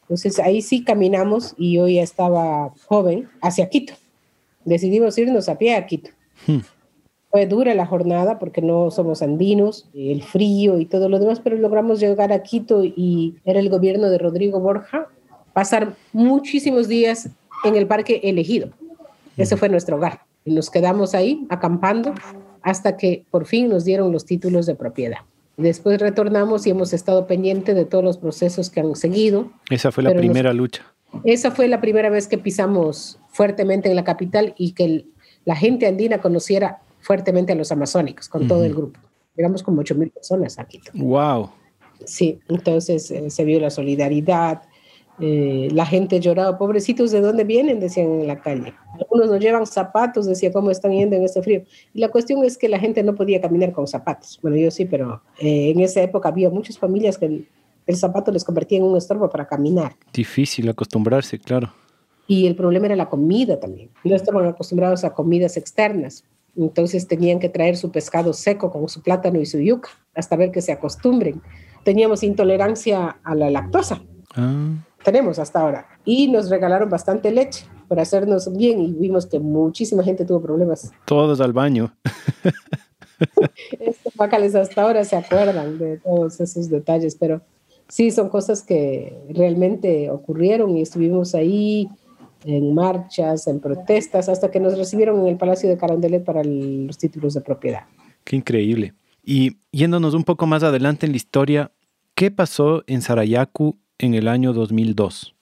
Entonces 0.02 0.40
ahí 0.40 0.60
sí 0.60 0.82
caminamos 0.82 1.54
y 1.56 1.74
yo 1.74 1.86
ya 1.86 2.02
estaba 2.02 2.74
joven 2.88 3.28
hacia 3.40 3.68
Quito. 3.68 3.92
Decidimos 4.64 5.16
irnos 5.18 5.48
a 5.48 5.58
pie 5.58 5.76
a 5.76 5.86
Quito. 5.86 6.10
Fue 7.30 7.46
dura 7.46 7.74
la 7.74 7.86
jornada 7.86 8.40
porque 8.40 8.60
no 8.60 8.90
somos 8.90 9.22
andinos, 9.22 9.88
el 9.94 10.24
frío 10.24 10.80
y 10.80 10.86
todo 10.86 11.08
lo 11.08 11.20
demás, 11.20 11.38
pero 11.38 11.56
logramos 11.56 12.00
llegar 12.00 12.32
a 12.32 12.42
Quito 12.42 12.82
y 12.82 13.36
era 13.44 13.60
el 13.60 13.70
gobierno 13.70 14.10
de 14.10 14.18
Rodrigo 14.18 14.58
Borja 14.58 15.08
pasar 15.52 15.94
muchísimos 16.12 16.88
días 16.88 17.28
en 17.64 17.76
el 17.76 17.86
parque 17.86 18.20
elegido. 18.24 18.70
Ese 19.36 19.56
fue 19.56 19.68
nuestro 19.68 19.96
hogar. 19.96 20.20
Y 20.44 20.52
nos 20.52 20.70
quedamos 20.70 21.14
ahí 21.14 21.46
acampando 21.48 22.14
hasta 22.62 22.96
que 22.96 23.24
por 23.30 23.46
fin 23.46 23.68
nos 23.68 23.84
dieron 23.84 24.12
los 24.12 24.24
títulos 24.24 24.66
de 24.66 24.74
propiedad. 24.74 25.18
Después 25.56 26.00
retornamos 26.00 26.66
y 26.66 26.70
hemos 26.70 26.92
estado 26.92 27.26
pendiente 27.26 27.74
de 27.74 27.84
todos 27.84 28.02
los 28.02 28.18
procesos 28.18 28.70
que 28.70 28.80
han 28.80 28.96
seguido. 28.96 29.50
Esa 29.70 29.92
fue 29.92 30.02
la 30.02 30.14
primera 30.14 30.52
lucha. 30.52 30.82
Esa 31.24 31.50
fue 31.50 31.68
la 31.68 31.80
primera 31.80 32.08
vez 32.08 32.26
que 32.26 32.38
pisamos 32.38 33.18
fuertemente 33.28 33.88
en 33.88 33.96
la 33.96 34.04
capital 34.04 34.54
y 34.56 34.72
que 34.72 35.04
la 35.44 35.56
gente 35.56 35.86
andina 35.86 36.20
conociera 36.20 36.80
fuertemente 37.00 37.52
a 37.52 37.56
los 37.56 37.70
amazónicos 37.70 38.28
con 38.28 38.48
todo 38.48 38.64
el 38.64 38.74
grupo. 38.74 38.98
Llegamos 39.36 39.62
como 39.62 39.80
8 39.80 39.94
mil 39.94 40.10
personas 40.10 40.58
aquí. 40.58 40.80
¡Wow! 40.94 41.50
Sí, 42.04 42.40
entonces 42.48 43.10
eh, 43.10 43.30
se 43.30 43.44
vio 43.44 43.60
la 43.60 43.70
solidaridad, 43.70 44.62
eh, 45.24 45.68
la 45.70 45.86
gente 45.86 46.18
lloraba, 46.18 46.58
pobrecitos, 46.58 47.12
¿de 47.12 47.20
dónde 47.20 47.44
vienen? 47.44 47.78
Decían 47.78 48.10
en 48.10 48.26
la 48.26 48.40
calle. 48.40 48.74
Algunos 48.98 49.28
no 49.28 49.36
llevan 49.36 49.66
zapatos, 49.68 50.26
decía, 50.26 50.50
¿cómo 50.50 50.72
están 50.72 50.90
yendo 50.90 51.14
en 51.14 51.22
este 51.22 51.40
frío? 51.40 51.62
Y 51.94 52.00
la 52.00 52.08
cuestión 52.08 52.42
es 52.42 52.58
que 52.58 52.68
la 52.68 52.80
gente 52.80 53.04
no 53.04 53.14
podía 53.14 53.40
caminar 53.40 53.70
con 53.70 53.86
zapatos. 53.86 54.40
Bueno, 54.42 54.56
yo 54.56 54.72
sí, 54.72 54.84
pero 54.84 55.22
eh, 55.38 55.70
en 55.70 55.78
esa 55.78 56.02
época 56.02 56.28
había 56.28 56.50
muchas 56.50 56.76
familias 56.76 57.18
que 57.18 57.46
el, 57.86 57.96
zapato 57.96 58.32
les 58.32 58.42
convertía 58.42 58.78
en 58.78 58.84
un 58.84 58.96
estorbo 58.96 59.30
para 59.30 59.46
caminar. 59.46 59.94
Difícil 60.12 60.68
acostumbrarse, 60.68 61.38
claro. 61.38 61.72
Y 62.26 62.48
el 62.48 62.56
problema 62.56 62.86
era 62.86 62.96
la 62.96 63.08
comida 63.08 63.60
también. 63.60 63.90
No 64.02 64.16
estaban 64.16 64.44
acostumbrados 64.46 65.04
a 65.04 65.14
comidas 65.14 65.56
externas. 65.56 66.24
Entonces 66.56 67.06
tenían 67.06 67.38
que 67.38 67.48
traer 67.48 67.76
su 67.76 67.92
pescado 67.92 68.32
seco 68.32 68.72
con 68.72 68.88
su 68.88 69.00
plátano 69.00 69.40
y 69.40 69.46
su 69.46 69.60
yuca 69.60 69.90
hasta 70.16 70.34
ver 70.34 70.50
que 70.50 70.62
se 70.62 70.72
acostumbren. 70.72 71.40
Teníamos 71.84 72.24
intolerancia 72.24 73.18
a 73.22 73.34
la 73.36 73.50
lactosa. 73.50 74.02
Ah 74.34 74.74
tenemos 75.04 75.38
hasta 75.38 75.60
ahora. 75.60 75.86
Y 76.04 76.28
nos 76.28 76.50
regalaron 76.50 76.88
bastante 76.88 77.30
leche 77.30 77.66
para 77.88 78.02
hacernos 78.02 78.54
bien 78.56 78.80
y 78.80 78.92
vimos 78.92 79.26
que 79.26 79.38
muchísima 79.38 80.02
gente 80.02 80.24
tuvo 80.24 80.40
problemas. 80.40 80.92
Todos 81.04 81.40
al 81.40 81.52
baño. 81.52 81.92
Estos 83.78 84.14
bacales 84.16 84.54
hasta 84.54 84.82
ahora 84.82 85.04
se 85.04 85.16
acuerdan 85.16 85.78
de 85.78 85.98
todos 85.98 86.40
esos 86.40 86.68
detalles, 86.68 87.16
pero 87.16 87.40
sí 87.88 88.10
son 88.10 88.28
cosas 88.28 88.62
que 88.62 89.16
realmente 89.30 90.10
ocurrieron 90.10 90.76
y 90.76 90.82
estuvimos 90.82 91.34
ahí 91.34 91.88
en 92.44 92.74
marchas, 92.74 93.46
en 93.46 93.60
protestas, 93.60 94.28
hasta 94.28 94.50
que 94.50 94.58
nos 94.58 94.76
recibieron 94.76 95.20
en 95.20 95.28
el 95.28 95.36
Palacio 95.36 95.68
de 95.68 95.76
Carondelet 95.76 96.24
para 96.24 96.42
los 96.42 96.98
títulos 96.98 97.34
de 97.34 97.40
propiedad. 97.40 97.82
Qué 98.24 98.34
increíble. 98.34 98.94
Y 99.24 99.58
yéndonos 99.70 100.14
un 100.14 100.24
poco 100.24 100.46
más 100.46 100.64
adelante 100.64 101.06
en 101.06 101.12
la 101.12 101.16
historia, 101.16 101.70
¿Qué 102.14 102.30
pasó 102.30 102.84
en 102.86 103.02
Sarayaku 103.02 103.78
en 103.98 104.14
el 104.14 104.28
año 104.28 104.52
2002? 104.52 105.34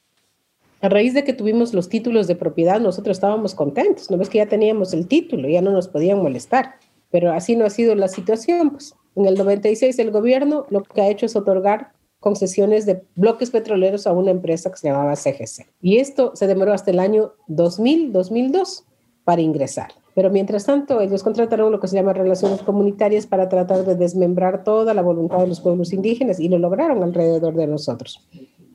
A 0.82 0.88
raíz 0.88 1.12
de 1.12 1.24
que 1.24 1.34
tuvimos 1.34 1.74
los 1.74 1.88
títulos 1.88 2.26
de 2.26 2.36
propiedad, 2.36 2.80
nosotros 2.80 3.16
estábamos 3.16 3.54
contentos. 3.54 4.10
No 4.10 4.16
ves 4.16 4.30
que 4.30 4.38
ya 4.38 4.46
teníamos 4.46 4.94
el 4.94 5.06
título, 5.06 5.48
ya 5.48 5.60
no 5.60 5.72
nos 5.72 5.88
podían 5.88 6.22
molestar. 6.22 6.76
Pero 7.10 7.32
así 7.32 7.56
no 7.56 7.66
ha 7.66 7.70
sido 7.70 7.94
la 7.94 8.08
situación. 8.08 8.70
Pues. 8.70 8.94
En 9.16 9.26
el 9.26 9.34
96 9.34 9.98
el 9.98 10.10
gobierno 10.10 10.66
lo 10.70 10.82
que 10.82 11.02
ha 11.02 11.08
hecho 11.08 11.26
es 11.26 11.36
otorgar 11.36 11.92
concesiones 12.18 12.86
de 12.86 13.02
bloques 13.14 13.50
petroleros 13.50 14.06
a 14.06 14.12
una 14.12 14.30
empresa 14.30 14.70
que 14.70 14.76
se 14.76 14.88
llamaba 14.88 15.16
CGC. 15.16 15.66
Y 15.82 15.98
esto 15.98 16.32
se 16.34 16.46
demoró 16.46 16.72
hasta 16.72 16.90
el 16.90 16.98
año 16.98 17.32
2000, 17.48 18.12
2002 18.12 18.84
para 19.24 19.42
ingresar. 19.42 19.92
Pero 20.14 20.30
mientras 20.30 20.66
tanto, 20.66 21.00
ellos 21.00 21.22
contrataron 21.22 21.70
lo 21.70 21.80
que 21.80 21.88
se 21.88 21.96
llama 21.96 22.12
relaciones 22.12 22.62
comunitarias 22.62 23.26
para 23.26 23.48
tratar 23.48 23.84
de 23.84 23.94
desmembrar 23.94 24.64
toda 24.64 24.94
la 24.94 25.02
voluntad 25.02 25.38
de 25.38 25.46
los 25.46 25.60
pueblos 25.60 25.92
indígenas 25.92 26.40
y 26.40 26.48
lo 26.48 26.58
lograron 26.58 27.02
alrededor 27.02 27.54
de 27.54 27.66
nosotros. 27.66 28.26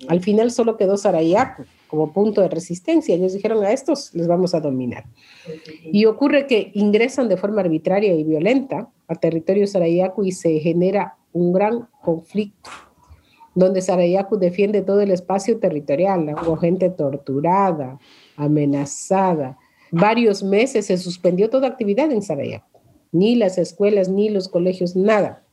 Al 0.08 0.22
final 0.22 0.52
solo 0.52 0.78
quedó 0.78 0.98
Sarayaku 0.98 1.64
como 1.88 2.12
punto 2.14 2.42
de 2.42 2.50
resistencia. 2.50 3.16
Ellos 3.16 3.34
dijeron 3.34 3.64
a 3.64 3.72
estos 3.72 4.14
les 4.14 4.28
vamos 4.28 4.54
a 4.54 4.60
dominar. 4.60 5.06
Y 5.84 6.06
ocurre 6.06 6.48
que 6.48 6.72
ingresan 6.74 7.30
de 7.30 7.38
forma 7.38 7.62
arbitraria 7.62 8.14
y 8.14 8.24
violenta 8.24 8.90
a 9.08 9.16
territorio 9.16 9.68
Sarayaku 9.68 10.26
y 10.26 10.32
se 10.32 10.60
genera 10.60 11.18
un 11.34 11.54
gran 11.54 11.88
conflicto 12.02 12.70
donde 13.56 13.82
Sarayaku 13.82 14.38
defiende 14.38 14.82
todo 14.82 15.00
el 15.00 15.12
espacio 15.12 15.60
territorial. 15.60 16.36
Hubo 16.44 16.58
gente 16.58 16.90
torturada, 16.90 17.98
amenazada, 18.36 19.58
varios 19.96 20.44
meses 20.44 20.88
se 20.88 20.98
suspendió 20.98 21.50
toda 21.50 21.68
actividad 21.68 22.12
en 22.12 22.22
Sarajevo, 22.22 22.66
ni 23.14 23.36
las 23.36 23.58
escuelas, 23.58 24.10
ni 24.10 24.30
los 24.30 24.50
colegios, 24.50 24.96
nada, 24.96 25.44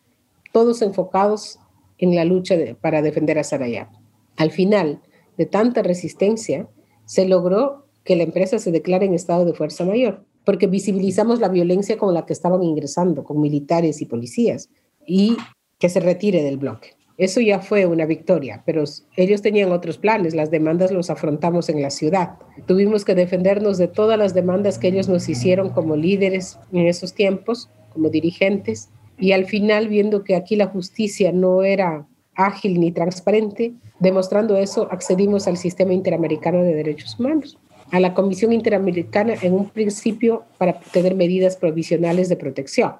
todos 0.53 0.83
enfocados 0.83 1.61
en 1.99 2.15
la 2.17 2.25
lucha 2.25 2.57
para 2.81 3.03
defender 3.03 3.39
a 3.39 3.45
Sarajevo. 3.45 3.91
Al 4.37 4.51
final 4.51 5.01
de 5.39 5.47
tanta 5.47 5.83
resistencia, 5.83 6.69
se 7.05 7.29
logró 7.29 7.87
que 8.05 8.17
la 8.17 8.25
empresa 8.25 8.59
se 8.59 8.73
declare 8.73 9.07
en 9.07 9.15
estado 9.15 9.45
de 9.45 9.55
fuerza 9.55 9.85
mayor, 9.85 10.25
porque 10.45 10.67
visibilizamos 10.67 11.39
la 11.39 11.49
violencia 11.49 11.97
con 11.97 12.13
la 12.13 12.27
que 12.27 12.33
estaban 12.33 12.65
ingresando, 12.65 13.23
con 13.23 13.41
militares 13.41 14.03
y 14.03 14.07
policías, 14.07 14.71
y 15.07 15.37
que 15.79 15.89
se 15.89 16.01
retire 16.01 16.43
del 16.43 16.57
bloque. 16.57 16.97
Eso 17.19 17.41
ya 17.41 17.61
fue 17.61 17.87
una 17.87 18.07
victoria, 18.07 18.63
pero 18.65 18.85
ellos 19.17 19.43
tenían 19.43 19.71
otros 19.71 19.99
planes. 19.99 20.35
Las 20.35 20.51
demandas 20.51 20.91
los 20.91 21.11
afrontamos 21.11 21.69
en 21.69 21.83
la 21.83 21.91
ciudad. 21.91 22.39
Tuvimos 22.67 23.05
que 23.05 23.15
defendernos 23.15 23.79
de 23.79 23.89
todas 23.89 24.19
las 24.19 24.35
demandas 24.35 24.79
que 24.79 24.89
ellos 24.89 25.09
nos 25.09 25.29
hicieron 25.29 25.71
como 25.71 25.97
líderes 25.97 26.59
en 26.73 26.87
esos 26.87 27.15
tiempos, 27.15 27.69
como 27.93 28.09
dirigentes. 28.09 28.91
Y 29.19 29.33
al 29.33 29.45
final, 29.45 29.89
viendo 29.89 30.25
que 30.25 30.35
aquí 30.35 30.57
la 30.57 30.67
justicia 30.67 31.33
no 31.33 31.63
era 31.63 32.07
ágil 32.35 32.81
ni 32.81 32.93
transparente, 32.93 33.75
demostrando 34.01 34.57
eso, 34.57 34.89
accedimos 34.91 35.47
al 35.47 35.59
Sistema 35.59 35.93
Interamericano 35.93 36.63
de 36.63 36.75
Derechos 36.75 37.21
Humanos, 37.21 37.59
a 37.91 38.01
la 38.01 38.15
Comisión 38.15 38.53
Interamericana 38.53 39.35
en 39.43 39.53
un 39.53 39.69
principio 39.69 40.45
para 40.59 40.81
tener 40.81 41.15
medidas 41.15 41.57
provisionales 41.57 42.29
de 42.31 42.37
protección. 42.37 42.95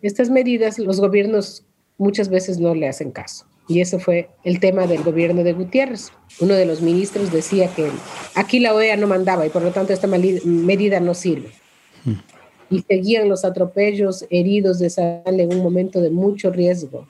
Estas 0.00 0.30
medidas 0.30 0.78
los 0.78 1.00
gobiernos 1.00 1.66
muchas 1.98 2.28
veces 2.28 2.58
no 2.58 2.74
le 2.74 2.88
hacen 2.88 3.10
caso. 3.10 3.46
Y 3.68 3.82
ese 3.82 3.98
fue 3.98 4.30
el 4.44 4.60
tema 4.60 4.86
del 4.86 5.02
gobierno 5.02 5.44
de 5.44 5.52
Gutiérrez. 5.52 6.10
Uno 6.40 6.54
de 6.54 6.64
los 6.64 6.80
ministros 6.80 7.30
decía 7.30 7.68
que 7.74 7.90
aquí 8.34 8.60
la 8.60 8.74
OEA 8.74 8.96
no 8.96 9.06
mandaba 9.06 9.46
y 9.46 9.50
por 9.50 9.62
lo 9.62 9.70
tanto 9.70 9.92
esta 9.92 10.06
medida 10.06 11.00
no 11.00 11.12
sirve. 11.12 11.50
Hmm. 12.04 12.14
Y 12.70 12.80
seguían 12.80 13.28
los 13.28 13.44
atropellos, 13.44 14.26
heridos 14.30 14.78
de 14.78 14.90
sal 14.90 15.22
en 15.26 15.52
un 15.52 15.62
momento 15.62 16.00
de 16.00 16.10
mucho 16.10 16.50
riesgo 16.50 17.06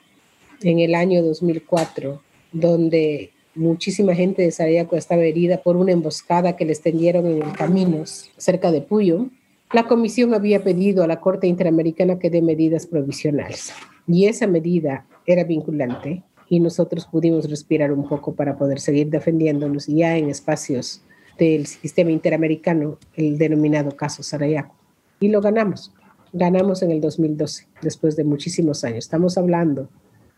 en 0.61 0.79
el 0.79 0.95
año 0.95 1.23
2004, 1.23 2.21
donde 2.51 3.31
muchísima 3.55 4.13
gente 4.13 4.41
de 4.41 4.51
Sarayaco 4.51 4.95
estaba 4.95 5.23
herida 5.23 5.61
por 5.61 5.77
una 5.77 5.93
emboscada 5.93 6.55
que 6.55 6.65
les 6.65 6.81
tendieron 6.81 7.25
en 7.25 7.41
el 7.41 7.51
camino 7.53 8.03
cerca 8.05 8.71
de 8.71 8.81
Puyo. 8.81 9.27
La 9.71 9.87
comisión 9.87 10.33
había 10.33 10.63
pedido 10.63 11.03
a 11.03 11.07
la 11.07 11.21
Corte 11.21 11.47
Interamericana 11.47 12.19
que 12.19 12.29
dé 12.29 12.41
medidas 12.41 12.85
provisionales 12.85 13.71
y 14.07 14.25
esa 14.25 14.47
medida 14.47 15.05
era 15.25 15.43
vinculante 15.43 16.23
y 16.49 16.59
nosotros 16.59 17.05
pudimos 17.05 17.49
respirar 17.49 17.91
un 17.91 18.07
poco 18.09 18.33
para 18.33 18.57
poder 18.57 18.79
seguir 18.79 19.09
defendiéndonos 19.09 19.85
ya 19.85 20.17
en 20.17 20.29
espacios 20.29 21.01
del 21.37 21.67
sistema 21.67 22.11
interamericano, 22.11 22.97
el 23.15 23.37
denominado 23.37 23.95
caso 23.95 24.23
Sarayaco. 24.23 24.75
Y 25.19 25.29
lo 25.29 25.41
ganamos. 25.41 25.93
Ganamos 26.33 26.81
en 26.81 26.91
el 26.91 27.01
2012, 27.01 27.67
después 27.81 28.15
de 28.15 28.23
muchísimos 28.23 28.83
años. 28.83 29.05
Estamos 29.05 29.37
hablando 29.37 29.89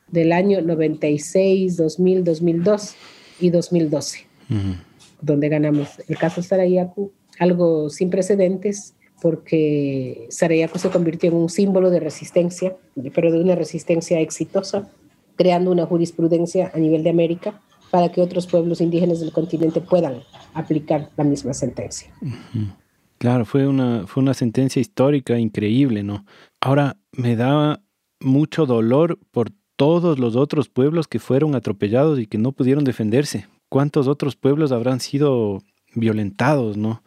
del 0.09 0.33
año 0.33 0.61
96, 0.61 1.77
2000, 1.77 2.23
2002 2.23 2.95
y 3.39 3.49
2012, 3.49 4.25
donde 5.21 5.49
ganamos 5.49 5.89
el 6.07 6.17
caso 6.17 6.43
Sarayaku, 6.43 7.11
algo 7.39 7.89
sin 7.89 8.09
precedentes, 8.09 8.95
porque 9.21 10.27
Sarayaku 10.29 10.77
se 10.77 10.89
convirtió 10.89 11.29
en 11.29 11.37
un 11.37 11.49
símbolo 11.49 11.89
de 11.89 11.99
resistencia, 12.01 12.75
pero 13.13 13.31
de 13.31 13.39
una 13.39 13.55
resistencia 13.55 14.19
exitosa, 14.19 14.89
creando 15.41 15.71
una 15.71 15.87
jurisprudencia 15.87 16.71
a 16.71 16.77
nivel 16.77 17.01
de 17.01 17.09
América 17.09 17.59
para 17.89 18.11
que 18.11 18.21
otros 18.21 18.45
pueblos 18.45 18.79
indígenas 18.79 19.19
del 19.21 19.31
continente 19.31 19.81
puedan 19.81 20.21
aplicar 20.53 21.09
la 21.17 21.23
misma 21.23 21.55
sentencia. 21.55 22.13
Claro, 23.17 23.43
fue 23.43 23.67
una, 23.67 24.05
fue 24.05 24.21
una 24.21 24.35
sentencia 24.35 24.79
histórica 24.79 25.39
increíble, 25.39 26.03
¿no? 26.03 26.25
Ahora, 26.59 26.97
me 27.11 27.35
da 27.35 27.81
mucho 28.19 28.67
dolor 28.67 29.17
por 29.31 29.49
todos 29.75 30.19
los 30.19 30.35
otros 30.35 30.69
pueblos 30.69 31.07
que 31.07 31.17
fueron 31.17 31.55
atropellados 31.55 32.19
y 32.19 32.27
que 32.27 32.37
no 32.37 32.51
pudieron 32.51 32.83
defenderse. 32.83 33.47
¿Cuántos 33.67 34.07
otros 34.07 34.35
pueblos 34.35 34.71
habrán 34.71 34.99
sido 34.99 35.63
violentados, 35.95 36.77
no? 36.77 37.01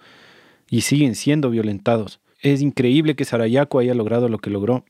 Y 0.68 0.80
siguen 0.80 1.14
siendo 1.14 1.50
violentados. 1.50 2.20
Es 2.40 2.62
increíble 2.62 3.14
que 3.14 3.24
Sarayaco 3.24 3.78
haya 3.78 3.94
logrado 3.94 4.28
lo 4.28 4.38
que 4.38 4.50
logró. 4.50 4.84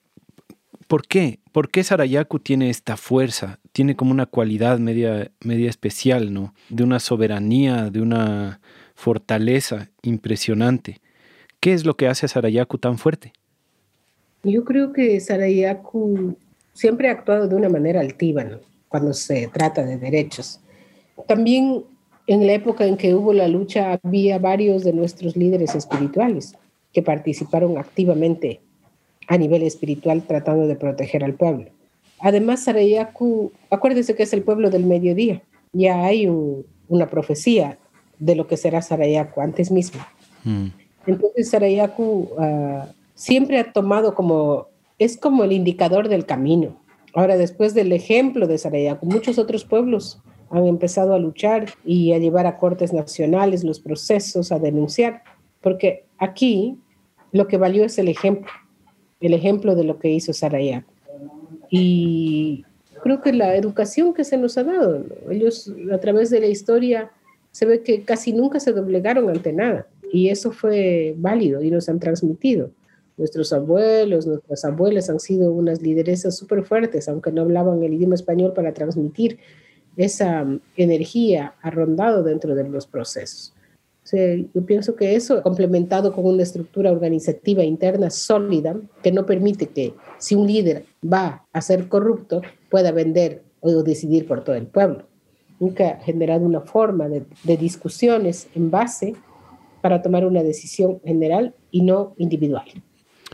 ¿Por 0.95 1.09
qué? 1.09 1.41
¿Por 1.51 1.71
qué 1.71 1.83
Sarayaku 1.83 2.39
tiene 2.39 2.71
esta 2.71 2.97
fuerza? 2.97 3.59
Tiene 3.73 3.97
como 3.97 4.13
una 4.13 4.27
cualidad 4.27 4.79
media, 4.79 5.33
media 5.41 5.69
especial, 5.69 6.33
¿no? 6.33 6.55
De 6.69 6.85
una 6.85 7.01
soberanía, 7.01 7.91
de 7.91 8.01
una 8.01 8.61
fortaleza 8.95 9.91
impresionante. 10.03 11.01
¿Qué 11.59 11.73
es 11.73 11.85
lo 11.85 11.97
que 11.97 12.07
hace 12.07 12.27
a 12.27 12.29
Sarayaku 12.29 12.79
tan 12.79 12.97
fuerte? 12.97 13.33
Yo 14.45 14.63
creo 14.65 14.93
que 14.93 15.19
Sarayaku 15.19 16.37
siempre 16.75 17.09
ha 17.09 17.11
actuado 17.15 17.49
de 17.49 17.57
una 17.57 17.69
manera 17.69 17.99
altiva 17.99 18.45
cuando 18.87 19.15
se 19.15 19.49
trata 19.49 19.85
de 19.85 19.97
derechos. 19.97 20.61
También 21.27 21.83
en 22.29 22.47
la 22.47 22.53
época 22.53 22.87
en 22.87 22.97
que 22.97 23.17
hubo 23.17 23.33
la 23.33 23.49
lucha 23.49 23.99
había 24.01 24.39
varios 24.39 24.85
de 24.85 24.93
nuestros 24.93 25.35
líderes 25.35 25.75
espirituales 25.75 26.55
que 26.93 27.03
participaron 27.03 27.79
activamente 27.79 28.61
a 29.27 29.39
nivel 29.39 29.63
espiritual 29.63 30.23
tratando 30.23 30.67
de 30.67 30.77
proteger 30.77 31.25
al 31.25 31.35
pueblo. 31.35 31.71
Además, 32.21 32.65
Sarayaku, 32.65 33.53
acuérdese 33.71 34.15
que 34.15 34.23
es 34.23 34.33
el 34.33 34.43
pueblo 34.43 34.71
del 34.71 34.85
mediodía. 34.85 35.43
Ya 35.73 36.05
hay 36.05 36.27
una 36.89 37.11
profecía 37.11 37.79
de 38.19 38.35
lo 38.35 38.47
que 38.47 38.57
será 38.57 38.81
Sarayaku 38.81 39.41
antes 39.41 39.71
mismo. 39.71 40.01
Mm. 40.45 40.69
Entonces, 41.07 41.51
Sarayaku 41.51 42.31
ah, 42.39 42.87
siempre 43.15 43.59
ha 43.59 43.73
tomado 43.73 44.15
como, 44.15 44.69
es 44.99 45.17
como 45.17 45.45
el 45.45 45.53
indicador 45.53 46.09
del 46.09 46.25
camino. 46.25 46.77
Ahora, 47.13 47.37
después 47.37 47.75
del 47.75 47.93
ejemplo 47.93 48.47
de 48.47 48.59
Sarayaku, 48.59 49.07
muchos 49.07 49.39
otros 49.39 49.65
pueblos 49.65 50.21
han 50.51 50.67
empezado 50.67 51.15
a 51.15 51.19
luchar 51.19 51.67
y 51.85 52.13
a 52.13 52.19
llevar 52.19 52.47
a 52.47 52.59
cortes 52.59 52.93
nacionales 52.93 53.65
los 53.65 53.81
procesos, 53.81 54.53
a 54.53 54.59
denunciar, 54.59 55.23
porque 55.61 56.05
aquí 56.19 56.79
lo 57.33 57.49
que 57.49 57.57
valió 57.57 57.85
es 57.85 57.99
el 57.99 58.09
ejemplo 58.09 58.51
el 59.27 59.35
ejemplo 59.35 59.75
de 59.75 59.85
lo 59.85 59.99
que 59.99 60.11
hizo 60.11 60.33
Saraya. 60.33 60.85
Y 61.71 62.65
creo 63.03 63.21
que 63.21 63.33
la 63.33 63.57
educación 63.57 64.15
que 64.15 64.25
se 64.25 64.37
nos 64.37 64.59
ha 64.59 64.65
dado, 64.65 65.05
ellos 65.31 65.73
a 65.93 65.99
través 65.99 66.31
de 66.31 66.41
la 66.41 66.47
historia 66.47 67.11
se 67.51 67.67
ve 67.67 67.83
que 67.83 68.03
casi 68.03 68.33
nunca 68.33 68.61
se 68.61 68.73
doblegaron 68.73 69.29
ante 69.31 69.53
nada 69.53 69.87
y 70.13 70.29
eso 70.29 70.53
fue 70.53 71.15
válido 71.17 71.63
y 71.63 71.71
nos 71.71 71.89
han 71.89 72.01
transmitido. 72.01 72.71
Nuestros 73.17 73.53
abuelos, 73.53 74.27
nuestras 74.27 74.65
abuelas 74.65 75.09
han 75.09 75.21
sido 75.21 75.53
unas 75.53 75.81
lideresas 75.81 76.37
súper 76.37 76.65
fuertes, 76.65 77.09
aunque 77.09 77.31
no 77.31 77.43
hablaban 77.43 77.83
el 77.83 77.95
idioma 77.95 78.17
español 78.17 78.53
para 78.53 78.75
transmitir 78.75 79.39
esa 79.97 80.45
energía 80.77 81.55
arrondado 81.63 82.25
dentro 82.25 82.55
de 82.55 82.69
los 82.69 82.87
procesos 82.87 83.54
yo 84.13 84.67
pienso 84.67 84.97
que 84.97 85.17
eso, 85.17 85.43
complementado 85.43 86.13
con 86.13 86.27
una 86.27 86.43
estructura 86.43 86.93
organizativa 86.93 87.65
interna 87.65 88.11
sólida, 88.11 88.77
que 89.03 89.13
no 89.13 89.25
permite 89.25 89.69
que 89.69 89.95
si 90.19 90.35
un 90.35 90.47
líder 90.47 90.85
va 91.03 91.47
a 91.53 91.61
ser 91.61 91.89
corrupto, 91.89 92.43
pueda 92.71 92.93
vender 92.93 93.43
o 93.61 93.83
decidir 93.83 94.27
por 94.27 94.45
todo 94.45 94.57
el 94.57 94.67
pueblo. 94.67 95.05
Nunca 95.59 95.91
ha 95.91 96.01
generado 96.01 96.45
una 96.45 96.61
forma 96.61 97.09
de, 97.09 97.25
de 97.45 97.57
discusiones 97.57 98.49
en 98.55 98.71
base 98.71 99.15
para 99.81 100.03
tomar 100.03 100.27
una 100.27 100.43
decisión 100.43 101.01
general 101.05 101.55
y 101.71 101.83
no 101.83 102.15
individual. 102.19 102.67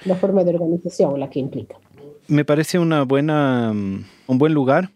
La 0.05 0.15
forma 0.15 0.45
de 0.45 0.51
organización 0.51 1.19
la 1.19 1.31
que 1.31 1.41
implica. 1.41 1.77
Me 2.29 2.45
parece 2.45 2.79
una 2.79 3.03
buena, 3.03 3.73
un 3.73 4.39
buen 4.39 4.55
lugar 4.55 4.91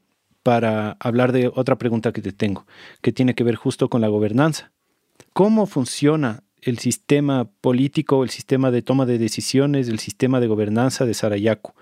para 0.45 0.97
hablar 1.01 1.33
de 1.33 1.51
otra 1.53 1.77
pregunta 1.77 2.13
que 2.13 2.23
te 2.23 2.33
tengo, 2.33 2.67
que 3.01 3.13
tiene 3.13 3.35
que 3.35 3.45
ver 3.45 3.57
justo 3.57 3.89
con 3.89 4.01
la 4.01 4.09
gobernanza. 4.09 4.74
¿Cómo 5.33 5.67
funciona 5.67 6.43
el 6.63 6.79
sistema 6.79 7.49
político, 7.61 8.25
el 8.25 8.31
sistema 8.31 8.71
de 8.71 8.83
toma 8.83 9.07
de 9.07 9.19
decisiones, 9.19 9.89
el 9.89 9.99
sistema 9.99 10.41
de 10.41 10.47
gobernanza 10.47 11.05
de 11.05 11.15
Sarayaku? 11.15 11.73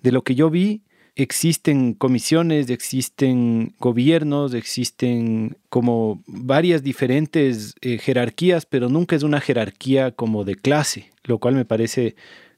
De 0.00 0.12
lo 0.12 0.22
que 0.22 0.34
yo 0.34 0.50
vi, 0.50 0.82
existen 1.14 1.92
comisiones, 1.94 2.70
existen 2.70 3.74
gobiernos, 3.78 4.54
existen 4.54 5.56
como 5.68 6.22
varias 6.26 6.82
diferentes 6.82 7.74
eh, 7.82 7.98
jerarquías, 7.98 8.66
pero 8.66 8.88
nunca 8.88 9.14
es 9.14 9.22
una 9.22 9.40
jerarquía 9.40 10.12
como 10.12 10.44
de 10.44 10.56
clase, 10.56 11.10
lo 11.24 11.38
cual 11.38 11.54
me 11.54 11.64
parece 11.64 12.16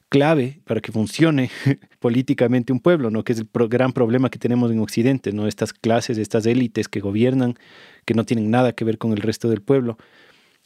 clave 0.08 0.60
para 0.64 0.80
que 0.80 0.92
funcione 0.92 1.50
políticamente 1.98 2.72
un 2.72 2.78
pueblo, 2.78 3.10
¿no? 3.10 3.24
que 3.24 3.32
es 3.32 3.40
el 3.40 3.48
gran 3.68 3.92
problema 3.92 4.30
que 4.30 4.38
tenemos 4.38 4.70
en 4.70 4.78
Occidente, 4.78 5.32
¿no? 5.32 5.48
estas 5.48 5.72
clases, 5.72 6.18
estas 6.18 6.46
élites 6.46 6.86
que 6.86 7.00
gobiernan, 7.00 7.58
que 8.04 8.14
no 8.14 8.24
tienen 8.24 8.50
nada 8.50 8.72
que 8.72 8.84
ver 8.84 8.98
con 8.98 9.10
el 9.12 9.18
resto 9.18 9.48
del 9.48 9.62
pueblo. 9.62 9.98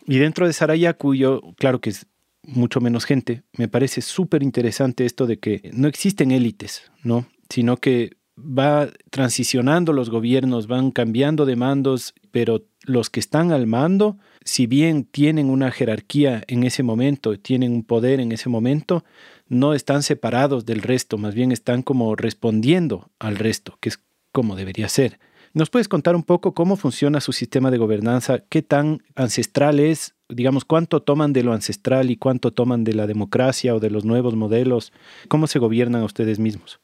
Y 0.07 0.19
dentro 0.19 0.47
de 0.47 0.53
Sarayaku, 0.53 1.15
yo, 1.15 1.43
claro 1.57 1.81
que 1.81 1.91
es 1.91 2.07
mucho 2.43 2.81
menos 2.81 3.05
gente, 3.05 3.43
me 3.53 3.69
parece 3.69 4.01
súper 4.01 4.43
interesante 4.43 5.05
esto 5.05 5.27
de 5.27 5.39
que 5.39 5.71
no 5.75 5.89
existen 5.89 6.31
élites, 6.31 6.91
¿no? 7.03 7.27
sino 7.49 7.77
que 7.77 8.17
va 8.39 8.89
transicionando 9.11 9.93
los 9.93 10.11
gobiernos, 10.11 10.67
van 10.67 10.91
cambiando 10.91 11.45
de 11.45 11.57
mandos, 11.57 12.15
pero 12.31 12.65
los 12.83 13.11
que 13.11 13.21
están 13.21 13.51
al 13.51 13.67
mando, 13.67 14.19
si 14.45 14.67
bien 14.67 15.05
tienen 15.05 15.51
una 15.51 15.71
jerarquía 15.71 16.45
en 16.47 16.63
ese 16.65 16.83
momento, 16.83 17.39
tienen 17.39 17.73
un 17.73 17.85
poder 17.85 18.21
en 18.21 18.33
ese 18.33 18.49
momento, 18.49 19.05
no 19.49 19.75
están 19.75 20.03
separados 20.03 20.67
del 20.67 20.83
resto, 20.83 21.19
más 21.19 21.35
bien 21.35 21.53
están 21.53 21.83
como 21.83 22.15
respondiendo 22.15 23.11
al 23.19 23.37
resto, 23.37 23.77
que 23.81 23.89
es 23.89 24.01
como 24.31 24.57
debería 24.57 24.89
ser. 24.89 25.19
¿Nos 25.55 25.71
puedes 25.71 25.89
contar 25.89 26.15
un 26.15 26.23
poco 26.23 26.53
cómo 26.53 26.77
funciona 26.77 27.21
su 27.21 27.33
sistema 27.33 27.71
de 27.71 27.79
gobernanza? 27.79 28.41
¿Qué 28.49 28.63
tan 28.63 29.03
ancestral 29.15 29.81
es? 29.81 30.15
Digamos, 30.29 30.65
¿cuánto 30.65 31.01
toman 31.01 31.33
de 31.33 31.43
lo 31.43 31.53
ancestral 31.53 32.11
y 32.11 32.17
cuánto 32.17 32.53
toman 32.53 32.85
de 32.85 32.93
la 32.93 33.07
democracia 33.07 33.75
o 33.75 33.81
de 33.81 33.91
los 33.91 34.05
nuevos 34.05 34.37
modelos? 34.37 34.93
¿Cómo 35.29 35.47
se 35.47 35.59
gobiernan 35.59 36.03
ustedes 36.03 36.39
mismos? 36.39 36.81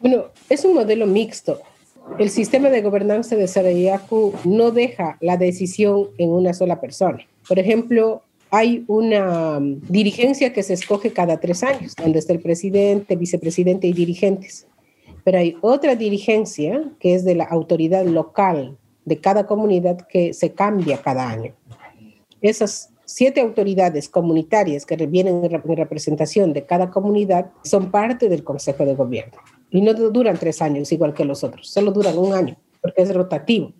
Bueno, 0.00 0.26
es 0.50 0.64
un 0.64 0.74
modelo 0.74 1.06
mixto. 1.06 1.60
El 2.18 2.28
sistema 2.28 2.68
de 2.68 2.82
gobernanza 2.82 3.36
de 3.36 3.48
Sarayaku 3.48 4.34
no 4.44 4.72
deja 4.72 5.16
la 5.20 5.36
decisión 5.36 6.08
en 6.18 6.30
una 6.30 6.52
sola 6.52 6.80
persona. 6.80 7.18
Por 7.48 7.58
ejemplo, 7.58 8.22
hay 8.50 8.84
una 8.88 9.56
um, 9.56 9.80
dirigencia 9.88 10.52
que 10.52 10.62
se 10.62 10.74
escoge 10.74 11.12
cada 11.12 11.40
tres 11.40 11.62
años, 11.62 11.94
donde 11.96 12.18
está 12.18 12.34
el 12.34 12.40
presidente, 12.40 13.16
vicepresidente 13.16 13.86
y 13.86 13.94
dirigentes. 13.94 14.66
Pero 15.24 15.38
hay 15.38 15.56
otra 15.60 15.94
dirigencia 15.94 16.90
que 16.98 17.14
es 17.14 17.24
de 17.24 17.34
la 17.34 17.44
autoridad 17.44 18.04
local 18.04 18.76
de 19.04 19.18
cada 19.18 19.46
comunidad 19.46 20.06
que 20.08 20.32
se 20.32 20.52
cambia 20.52 20.98
cada 20.98 21.28
año. 21.28 21.54
Esas 22.40 22.92
siete 23.04 23.40
autoridades 23.40 24.08
comunitarias 24.08 24.86
que 24.86 24.96
vienen 25.06 25.44
en 25.44 25.76
representación 25.76 26.52
de 26.52 26.64
cada 26.64 26.90
comunidad 26.90 27.50
son 27.62 27.90
parte 27.90 28.28
del 28.28 28.42
Consejo 28.42 28.84
de 28.84 28.94
Gobierno. 28.94 29.38
Y 29.70 29.80
no 29.80 29.94
duran 29.94 30.38
tres 30.38 30.62
años 30.62 30.92
igual 30.92 31.14
que 31.14 31.24
los 31.24 31.44
otros, 31.44 31.68
solo 31.68 31.92
duran 31.92 32.18
un 32.18 32.34
año, 32.34 32.56
porque 32.80 33.02
es 33.02 33.14
rotativo. 33.14 33.72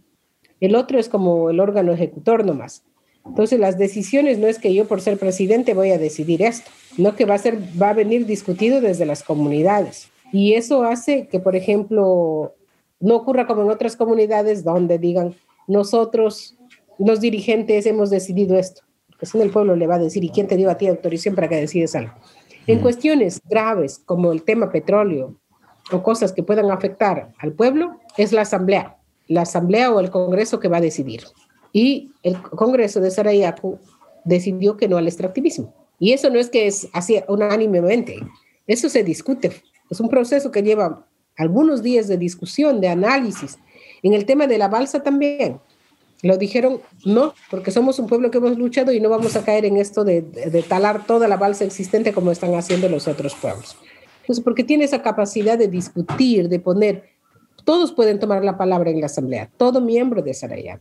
El 0.60 0.76
otro 0.76 0.98
es 0.98 1.08
como 1.08 1.50
el 1.50 1.60
órgano 1.60 1.92
ejecutor 1.92 2.44
nomás. 2.44 2.84
Entonces 3.26 3.58
las 3.58 3.78
decisiones 3.78 4.38
no 4.38 4.46
es 4.46 4.58
que 4.58 4.74
yo 4.74 4.86
por 4.86 5.00
ser 5.00 5.18
presidente 5.18 5.74
voy 5.74 5.90
a 5.90 5.98
decidir 5.98 6.42
esto, 6.42 6.70
no 6.98 7.14
que 7.14 7.24
va 7.24 7.34
a 7.34 7.38
ser 7.38 7.58
va 7.80 7.90
a 7.90 7.94
venir 7.94 8.26
discutido 8.26 8.80
desde 8.80 9.06
las 9.06 9.22
comunidades. 9.22 10.11
Y 10.32 10.54
eso 10.54 10.82
hace 10.82 11.28
que, 11.28 11.38
por 11.38 11.54
ejemplo, 11.54 12.54
no 13.00 13.16
ocurra 13.16 13.46
como 13.46 13.62
en 13.62 13.70
otras 13.70 13.96
comunidades 13.96 14.64
donde 14.64 14.98
digan, 14.98 15.34
nosotros, 15.68 16.56
los 16.98 17.20
dirigentes, 17.20 17.86
hemos 17.86 18.10
decidido 18.10 18.58
esto. 18.58 18.82
Porque 19.08 19.26
si 19.26 19.38
no, 19.38 19.44
el 19.44 19.50
pueblo 19.50 19.76
le 19.76 19.86
va 19.86 19.96
a 19.96 19.98
decir, 19.98 20.24
¿y 20.24 20.30
quién 20.30 20.48
te 20.48 20.56
dio 20.56 20.70
a 20.70 20.78
ti 20.78 20.88
autorización 20.88 21.34
para 21.34 21.48
que 21.48 21.56
decides 21.56 21.94
algo? 21.94 22.12
En 22.66 22.80
cuestiones 22.80 23.40
graves 23.48 23.98
como 23.98 24.32
el 24.32 24.42
tema 24.42 24.72
petróleo, 24.72 25.36
o 25.90 26.02
cosas 26.02 26.32
que 26.32 26.42
puedan 26.42 26.70
afectar 26.70 27.32
al 27.38 27.52
pueblo 27.52 27.98
es 28.16 28.32
la 28.32 28.42
asamblea, 28.42 28.98
la 29.26 29.42
asamblea 29.42 29.90
o 29.90 30.00
el 30.00 30.10
congreso 30.10 30.60
que 30.60 30.68
va 30.68 30.76
a 30.76 30.82
decidir. 30.82 31.22
Y 31.72 32.12
el 32.22 32.40
congreso 32.40 33.00
de 33.00 33.10
Sarayaku 33.10 33.78
decidió 34.24 34.76
que 34.76 34.88
no 34.88 34.96
al 34.96 35.08
extractivismo. 35.08 35.74
Y 35.98 36.12
eso 36.12 36.30
no 36.30 36.38
es 36.38 36.50
que 36.50 36.66
es 36.66 36.88
así 36.92 37.20
unánimemente, 37.28 38.18
eso 38.66 38.88
se 38.88 39.02
discute. 39.02 39.52
Es 39.92 40.00
un 40.00 40.08
proceso 40.08 40.50
que 40.50 40.62
lleva 40.62 41.06
algunos 41.36 41.82
días 41.82 42.08
de 42.08 42.16
discusión, 42.16 42.80
de 42.80 42.88
análisis. 42.88 43.58
En 44.02 44.14
el 44.14 44.24
tema 44.24 44.46
de 44.46 44.56
la 44.56 44.68
balsa 44.68 45.02
también. 45.02 45.60
Lo 46.22 46.38
dijeron, 46.38 46.80
no, 47.04 47.34
porque 47.50 47.70
somos 47.70 47.98
un 47.98 48.06
pueblo 48.06 48.30
que 48.30 48.38
hemos 48.38 48.56
luchado 48.56 48.90
y 48.90 49.00
no 49.00 49.10
vamos 49.10 49.36
a 49.36 49.44
caer 49.44 49.66
en 49.66 49.76
esto 49.76 50.02
de, 50.02 50.22
talar 50.66 51.04
toda 51.04 51.28
la 51.28 51.36
balsa 51.36 51.64
existente 51.64 52.14
como 52.14 52.30
están 52.30 52.54
haciendo 52.54 52.88
los 52.88 53.06
otros 53.06 53.34
pueblos. 53.34 53.76
Pues 54.26 54.40
porque 54.40 54.64
tiene 54.64 54.84
esa 54.84 55.02
capacidad 55.02 55.58
de 55.58 55.68
discutir, 55.68 56.48
de 56.48 56.58
poner, 56.58 57.10
todos 57.64 57.92
pueden 57.92 58.18
tomar 58.18 58.42
la 58.44 58.56
palabra 58.56 58.90
en 58.90 59.00
la 59.00 59.06
asamblea, 59.06 59.50
todo 59.58 59.82
miembro 59.82 60.22
de 60.22 60.32
Sarayán, 60.32 60.80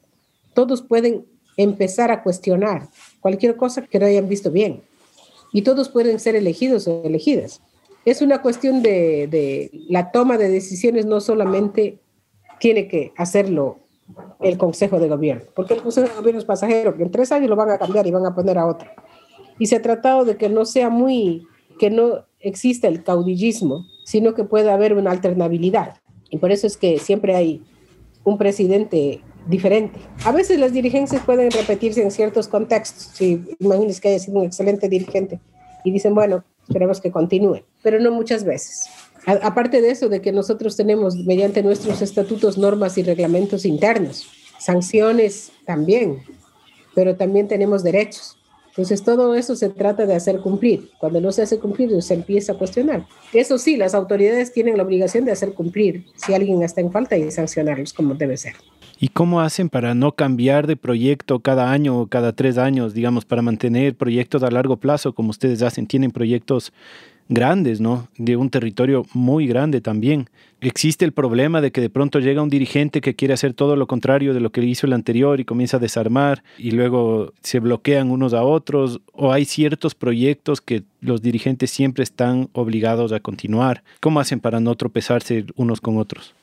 todos 0.54 0.84
pueden 0.84 1.26
empezar 1.58 2.12
a 2.12 2.24
cuestionar 2.24 2.88
cualquier 3.20 3.58
cosa 3.58 3.82
que 3.82 4.00
no 4.00 4.06
hayan 4.06 4.30
visto 4.30 4.52
bien 4.52 4.84
y 5.52 5.64
todos 5.64 5.90
pueden 5.90 6.20
ser 6.20 6.36
elegidos 6.38 6.88
o 6.88 7.02
elegidas. 7.04 7.62
Es 8.06 8.22
una 8.22 8.42
cuestión 8.42 8.82
de, 8.82 9.28
de 9.28 9.72
la 9.90 10.12
toma 10.12 10.38
de 10.38 10.50
decisiones, 10.50 11.06
no 11.06 11.22
solamente 11.22 12.00
tiene 12.60 12.88
que 12.88 13.14
hacerlo 13.18 13.80
el 14.40 14.58
Consejo 14.58 15.00
de 15.00 15.08
Gobierno, 15.08 15.44
porque 15.56 15.74
el 15.74 15.82
Consejo 15.82 16.08
de 16.08 16.16
Gobierno 16.16 16.40
es 16.40 16.46
pasajero, 16.46 16.96
que 16.96 17.04
en 17.04 17.12
tres 17.12 17.32
años 17.32 17.50
lo 17.50 17.56
van 17.56 17.70
a 17.70 17.78
cambiar 17.78 18.06
y 18.08 18.12
van 18.12 18.26
a 18.26 18.36
poner 18.36 18.58
a 18.58 18.66
otro. 18.66 18.90
Y 19.60 19.68
se 19.68 19.76
ha 19.76 19.82
tratado 19.82 20.26
de 20.26 20.38
que 20.38 20.50
no 20.50 20.66
sea 20.66 20.90
muy, 20.90 21.48
que 21.80 21.90
no 21.90 22.26
existe 22.40 22.88
el 22.88 23.04
caudillismo, 23.04 23.86
sino 24.06 24.34
que 24.34 24.44
puede 24.44 24.72
haber 24.72 24.94
una 24.94 25.12
alternabilidad. 25.12 25.98
Y 26.30 26.38
por 26.38 26.52
eso 26.52 26.68
es 26.68 26.78
que 26.78 27.00
siempre 27.00 27.36
hay 27.36 27.64
un 28.24 28.38
presidente 28.38 29.22
diferente. 29.48 30.00
A 30.26 30.32
veces 30.32 30.60
las 30.60 30.74
dirigencias 30.74 31.24
pueden 31.24 31.52
repetirse 31.52 32.02
en 32.02 32.12
ciertos 32.12 32.48
contextos. 32.48 33.12
Si 33.14 33.44
que 34.02 34.08
haya 34.10 34.20
sido 34.20 34.40
un 34.40 34.46
excelente 34.46 34.90
dirigente 34.90 35.40
y 35.84 35.92
dicen, 35.92 36.14
bueno, 36.14 36.44
esperemos 36.68 37.02
que 37.02 37.12
continúe, 37.12 37.64
pero 37.82 38.00
no 38.00 38.12
muchas 38.12 38.44
veces. 38.44 38.90
aparte 39.26 39.82
de 39.82 39.92
eso, 39.92 40.10
de 40.10 40.22
que 40.22 40.32
nosotros 40.32 40.76
tenemos 40.76 41.16
mediante 41.16 41.62
nuestros 41.62 42.02
estatutos 42.02 42.58
normas 42.58 42.98
y 42.98 43.04
reglamentos 43.04 43.66
internos, 43.66 44.28
sanciones 44.60 45.52
también, 45.66 46.24
pero 46.96 47.16
también 47.16 47.48
tenemos 47.48 47.84
derechos. 47.84 48.38
Entonces, 48.72 49.04
todo 49.04 49.36
eso 49.36 49.56
se 49.58 49.70
trata 49.70 50.06
de 50.06 50.16
hacer 50.16 50.40
cumplir. 50.40 50.92
Cuando 50.98 51.20
no 51.20 51.34
se 51.34 51.42
hace 51.42 51.60
cumplir, 51.60 52.02
se 52.02 52.14
empieza 52.14 52.54
a 52.54 52.58
cuestionar. 52.58 53.06
Eso 53.34 53.58
sí, 53.58 53.76
las 53.76 53.94
autoridades 53.94 54.54
tienen 54.54 54.78
la 54.78 54.84
obligación 54.84 55.26
de 55.26 55.34
hacer 55.34 55.54
cumplir 55.54 56.06
si 56.16 56.34
alguien 56.34 56.64
está 56.64 56.80
en 56.80 56.90
falta 56.90 57.18
y 57.18 57.30
sancionarlos 57.32 57.92
como 57.92 58.16
debe 58.16 58.38
ser. 58.38 58.54
¿Y 58.98 59.10
cómo 59.10 59.42
hacen 59.42 59.68
para 59.68 59.94
no 59.94 60.14
cambiar 60.14 60.68
de 60.68 60.78
proyecto 60.78 61.40
cada 61.40 61.72
año 61.72 62.00
o 62.00 62.08
cada 62.08 62.34
tres 62.34 62.58
años, 62.58 62.94
digamos, 62.94 63.26
para 63.26 63.42
mantener 63.42 63.96
proyectos 63.96 64.42
a 64.44 64.52
largo 64.52 64.78
plazo 64.78 65.14
como 65.14 65.32
ustedes 65.32 65.64
hacen? 65.64 65.86
Tienen 65.86 66.12
proyectos 66.12 66.72
grandes, 67.32 67.80
¿no? 67.80 68.10
De 68.18 68.36
un 68.36 68.50
territorio 68.50 69.06
muy 69.14 69.48
grande 69.48 69.80
también. 69.82 70.30
Existe 70.60 71.06
el 71.06 71.14
problema 71.14 71.62
de 71.62 71.72
que 71.72 71.82
de 71.82 71.90
pronto 71.90 72.20
llega 72.20 72.44
un 72.44 72.50
dirigente 72.50 73.02
que 73.02 73.16
quiere 73.16 73.34
hacer 73.34 73.54
todo 73.54 73.76
lo 73.76 73.88
contrario 73.88 74.34
de 74.34 74.42
lo 74.42 74.52
que 74.52 74.62
hizo 74.62 74.86
el 74.86 74.94
anterior 74.94 75.40
y 75.40 75.46
comienza 75.46 75.78
a 75.78 75.80
desarmar 75.80 76.44
y 76.58 76.72
luego 76.72 77.32
se 77.42 77.60
bloquean 77.60 78.12
unos 78.12 78.34
a 78.34 78.44
otros 78.44 79.02
o 79.14 79.32
hay 79.32 79.46
ciertos 79.46 79.96
proyectos 79.96 80.60
que 80.62 80.84
los 81.00 81.22
dirigentes 81.22 81.72
siempre 81.72 82.04
están 82.04 82.50
obligados 82.52 83.14
a 83.14 83.22
continuar. 83.22 83.82
¿Cómo 84.02 84.20
hacen 84.20 84.42
para 84.42 84.60
no 84.60 84.76
tropezarse 84.76 85.46
unos 85.56 85.80
con 85.80 85.98
otros? 85.98 86.36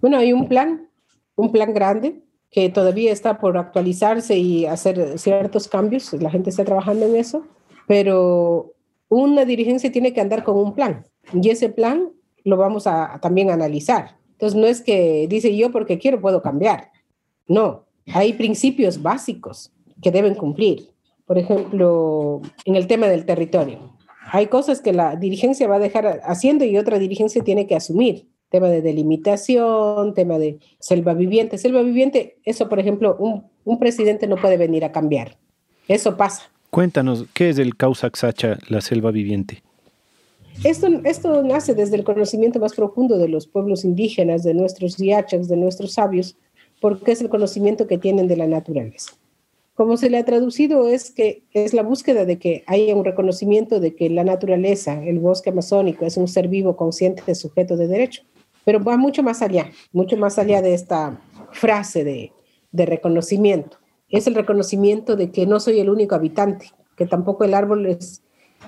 Bueno, 0.00 0.18
hay 0.18 0.32
un 0.32 0.48
plan, 0.48 0.88
un 1.34 1.50
plan 1.50 1.74
grande 1.74 2.22
que 2.50 2.68
todavía 2.68 3.12
está 3.12 3.38
por 3.38 3.58
actualizarse 3.58 4.38
y 4.38 4.66
hacer 4.66 5.18
ciertos 5.18 5.66
cambios. 5.66 6.12
La 6.14 6.30
gente 6.30 6.50
está 6.50 6.64
trabajando 6.64 7.06
en 7.06 7.16
eso, 7.16 7.44
pero 7.88 8.72
una 9.08 9.44
dirigencia 9.44 9.90
tiene 9.90 10.12
que 10.12 10.20
andar 10.20 10.44
con 10.44 10.56
un 10.56 10.74
plan 10.74 11.04
y 11.32 11.50
ese 11.50 11.68
plan 11.68 12.10
lo 12.44 12.56
vamos 12.56 12.86
a, 12.86 13.18
también 13.20 13.50
analizar. 13.50 14.16
Entonces, 14.32 14.58
no 14.58 14.66
es 14.66 14.80
que 14.80 15.26
dice 15.28 15.56
yo 15.56 15.72
porque 15.72 15.98
quiero 15.98 16.20
puedo 16.20 16.42
cambiar. 16.42 16.90
No, 17.46 17.84
hay 18.12 18.34
principios 18.34 19.02
básicos 19.02 19.72
que 20.02 20.10
deben 20.10 20.34
cumplir. 20.34 20.90
Por 21.26 21.38
ejemplo, 21.38 22.40
en 22.64 22.76
el 22.76 22.86
tema 22.86 23.08
del 23.08 23.26
territorio. 23.26 23.96
Hay 24.30 24.46
cosas 24.46 24.80
que 24.80 24.92
la 24.92 25.16
dirigencia 25.16 25.68
va 25.68 25.76
a 25.76 25.80
dejar 25.80 26.20
haciendo 26.24 26.64
y 26.64 26.76
otra 26.78 26.98
dirigencia 26.98 27.42
tiene 27.42 27.66
que 27.66 27.76
asumir. 27.76 28.28
Tema 28.50 28.68
de 28.68 28.80
delimitación, 28.80 30.14
tema 30.14 30.38
de 30.38 30.58
selva 30.78 31.14
viviente. 31.14 31.58
Selva 31.58 31.82
viviente, 31.82 32.38
eso, 32.44 32.68
por 32.68 32.78
ejemplo, 32.78 33.16
un, 33.18 33.44
un 33.64 33.78
presidente 33.78 34.26
no 34.26 34.36
puede 34.36 34.56
venir 34.56 34.84
a 34.84 34.92
cambiar. 34.92 35.36
Eso 35.86 36.16
pasa. 36.16 36.50
Cuéntanos, 36.70 37.24
¿qué 37.32 37.48
es 37.48 37.58
el 37.58 37.76
Causaxacha, 37.76 38.58
la 38.68 38.80
selva 38.80 39.10
viviente? 39.10 39.62
Esto, 40.64 41.42
nace 41.42 41.74
desde 41.74 41.96
el 41.96 42.04
conocimiento 42.04 42.58
más 42.58 42.74
profundo 42.74 43.16
de 43.16 43.28
los 43.28 43.46
pueblos 43.46 43.84
indígenas, 43.84 44.42
de 44.42 44.54
nuestros 44.54 44.96
diachas, 44.96 45.48
de 45.48 45.56
nuestros 45.56 45.92
sabios, 45.92 46.36
porque 46.80 47.12
es 47.12 47.20
el 47.20 47.28
conocimiento 47.28 47.86
que 47.86 47.96
tienen 47.96 48.26
de 48.26 48.36
la 48.36 48.46
naturaleza. 48.46 49.12
Como 49.74 49.96
se 49.96 50.10
le 50.10 50.18
ha 50.18 50.24
traducido 50.24 50.88
es 50.88 51.12
que 51.12 51.44
es 51.52 51.72
la 51.72 51.84
búsqueda 51.84 52.24
de 52.24 52.38
que 52.38 52.64
haya 52.66 52.96
un 52.96 53.04
reconocimiento 53.04 53.78
de 53.78 53.94
que 53.94 54.10
la 54.10 54.24
naturaleza, 54.24 55.02
el 55.04 55.20
bosque 55.20 55.50
amazónico, 55.50 56.04
es 56.04 56.16
un 56.16 56.26
ser 56.26 56.48
vivo 56.48 56.76
consciente 56.76 57.22
de 57.24 57.36
sujeto 57.36 57.76
de 57.76 57.86
derecho, 57.86 58.24
pero 58.64 58.82
va 58.82 58.96
mucho 58.96 59.22
más 59.22 59.40
allá, 59.40 59.70
mucho 59.92 60.16
más 60.16 60.38
allá 60.38 60.60
de 60.60 60.74
esta 60.74 61.20
frase 61.52 62.32
de 62.72 62.86
reconocimiento. 62.86 63.77
Es 64.10 64.26
el 64.26 64.34
reconocimiento 64.34 65.16
de 65.16 65.30
que 65.30 65.46
no 65.46 65.60
soy 65.60 65.80
el 65.80 65.90
único 65.90 66.14
habitante, 66.14 66.72
que 66.96 67.06
tampoco 67.06 67.44
el 67.44 67.54
árbol 67.54 67.86
es 67.86 68.22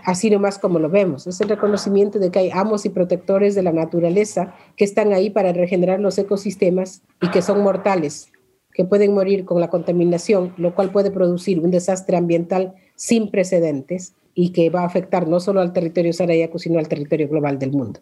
así 0.04 0.30
nomás 0.30 0.58
como 0.58 0.78
lo 0.78 0.88
vemos. 0.88 1.26
Es 1.26 1.40
el 1.40 1.48
reconocimiento 1.48 2.18
de 2.18 2.30
que 2.30 2.38
hay 2.38 2.50
amos 2.50 2.84
y 2.86 2.90
protectores 2.90 3.54
de 3.54 3.62
la 3.62 3.72
naturaleza 3.72 4.54
que 4.76 4.84
están 4.84 5.12
ahí 5.12 5.30
para 5.30 5.52
regenerar 5.52 6.00
los 6.00 6.18
ecosistemas 6.18 7.02
y 7.20 7.30
que 7.30 7.42
son 7.42 7.62
mortales, 7.62 8.30
que 8.72 8.84
pueden 8.84 9.14
morir 9.14 9.44
con 9.44 9.60
la 9.60 9.68
contaminación, 9.68 10.54
lo 10.56 10.74
cual 10.74 10.92
puede 10.92 11.10
producir 11.10 11.60
un 11.60 11.70
desastre 11.70 12.16
ambiental 12.16 12.74
sin 12.94 13.30
precedentes 13.30 14.14
y 14.34 14.50
que 14.50 14.70
va 14.70 14.82
a 14.82 14.86
afectar 14.86 15.26
no 15.26 15.40
solo 15.40 15.60
al 15.60 15.72
territorio 15.72 16.12
sarayaco, 16.12 16.58
sino 16.58 16.78
al 16.78 16.88
territorio 16.88 17.28
global 17.28 17.58
del 17.58 17.72
mundo. 17.72 18.00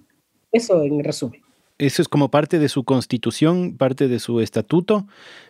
Eso 0.52 0.82
en 0.82 1.02
resumen. 1.02 1.40
Eso 1.78 2.02
es 2.02 2.08
como 2.08 2.28
parte 2.28 2.58
de 2.58 2.68
su 2.68 2.82
constitución, 2.82 3.76
parte 3.76 4.08
de 4.08 4.18
su 4.18 4.40
estatuto, 4.40 5.06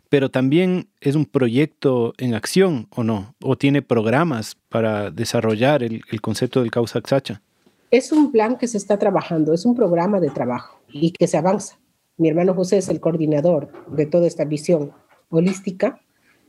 pero 0.09 0.31
también 0.31 0.89
es 1.01 1.15
un 1.15 1.27
proyecto 1.27 2.15
en 2.19 2.35
acción 2.35 2.89
o 2.91 3.05
no, 3.05 3.35
o 3.43 3.57
tiene 3.57 3.83
programas 3.83 4.57
para 4.69 5.11
desarrollar 5.11 5.83
el, 5.83 6.03
concepto 6.21 6.61
del 6.61 6.71
causa 6.71 7.01
xacha. 7.01 7.43
Es 7.91 8.13
un 8.13 8.33
plan 8.33 8.57
que 8.57 8.69
se 8.69 8.79
está 8.79 8.99
trabajando, 8.99 9.53
es 9.53 9.65
un 9.65 9.75
programa 9.75 10.21
de 10.21 10.31
trabajo 10.31 10.81
y 10.89 11.13
que 11.13 11.27
se 11.27 11.37
avanza. 11.37 11.79
Mi 12.17 12.29
hermano 12.29 12.55
José 12.55 12.79
es 12.79 12.89
el 12.89 13.01
coordinador 13.01 13.71
de 13.89 14.07
toda 14.07 14.27
esta 14.27 14.45
visión 14.45 14.93
holística, 15.31 16.01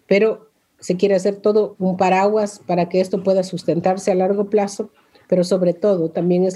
pero 0.07 0.49
se 0.79 0.95
quiere 0.95 1.15
hacer 1.15 1.37
todo 1.37 1.75
un 1.79 1.97
paraguas 1.97 2.61
para 2.65 2.89
que 2.89 3.01
esto 3.01 3.23
pueda 3.23 3.43
sustentarse 3.43 4.11
a 4.11 4.15
largo 4.15 4.49
plazo, 4.49 4.91
pero 5.27 5.43
sobre 5.43 5.73
todo 5.73 6.09
también 6.09 6.45
es, 6.45 6.55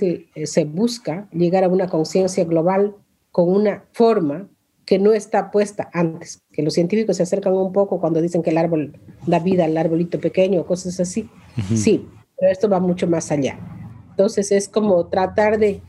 se 0.50 0.66
busca 0.66 1.28
llegar 1.32 1.64
a 1.64 1.68
una 1.68 1.88
conciencia 1.88 2.46
global 2.46 2.96
con 3.32 3.50
una 3.50 3.86
forma 3.92 4.48
que 4.86 5.00
no 5.00 5.14
está 5.14 5.52
puesta 5.52 5.90
antes, 5.94 6.42
que 6.52 6.62
los 6.62 6.74
científicos 6.74 7.18
se 7.18 7.24
acercan 7.24 7.54
un 7.54 7.72
poco 7.72 8.00
cuando 8.00 8.22
dicen 8.22 8.44
que 8.44 8.50
el 8.50 8.58
árbol 8.58 9.00
da 9.26 9.40
vida 9.40 9.66
al 9.66 9.78
arbolito 9.78 10.20
pequeño 10.20 10.62
o 10.62 10.66
cosas 10.66 11.00
así. 11.00 11.30
Sí, 11.76 12.08
pero 12.38 12.52
esto 12.52 12.68
va 12.68 12.80
mucho 12.80 13.08
más 13.08 13.32
allá. 13.32 13.58
Entonces 14.10 14.52
es 14.52 14.68
como 14.68 15.08
tratar 15.08 15.58
de 15.58 15.82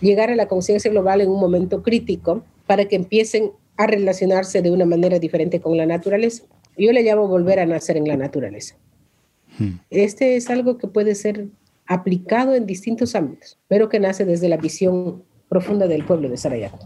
llegar 0.00 0.30
a 0.30 0.36
la 0.36 0.48
conciencia 0.48 0.90
global 0.90 1.20
en 1.20 1.30
un 1.30 1.40
momento 1.40 1.82
crítico 1.82 2.42
para 2.66 2.86
que 2.86 2.96
empiecen 2.96 3.52
a 3.76 3.86
relacionarse 3.86 4.62
de 4.62 4.70
una 4.70 4.84
manera 4.84 5.18
diferente 5.18 5.60
con 5.60 5.76
la 5.76 5.86
naturaleza. 5.86 6.44
Yo 6.76 6.92
le 6.92 7.02
llamo 7.02 7.28
volver 7.28 7.60
a 7.60 7.66
nacer 7.66 7.96
en 7.96 8.08
la 8.08 8.16
naturaleza. 8.16 8.76
Este 9.90 10.36
es 10.36 10.50
algo 10.50 10.78
que 10.78 10.86
puede 10.86 11.14
ser 11.14 11.48
aplicado 11.86 12.54
en 12.54 12.66
distintos 12.66 13.14
ámbitos, 13.14 13.58
pero 13.66 13.88
que 13.88 13.98
nace 13.98 14.24
desde 14.24 14.48
la 14.48 14.56
visión 14.56 15.24
profunda 15.48 15.86
del 15.86 16.04
pueblo 16.04 16.28
de 16.28 16.36
Sarayaco. 16.36 16.78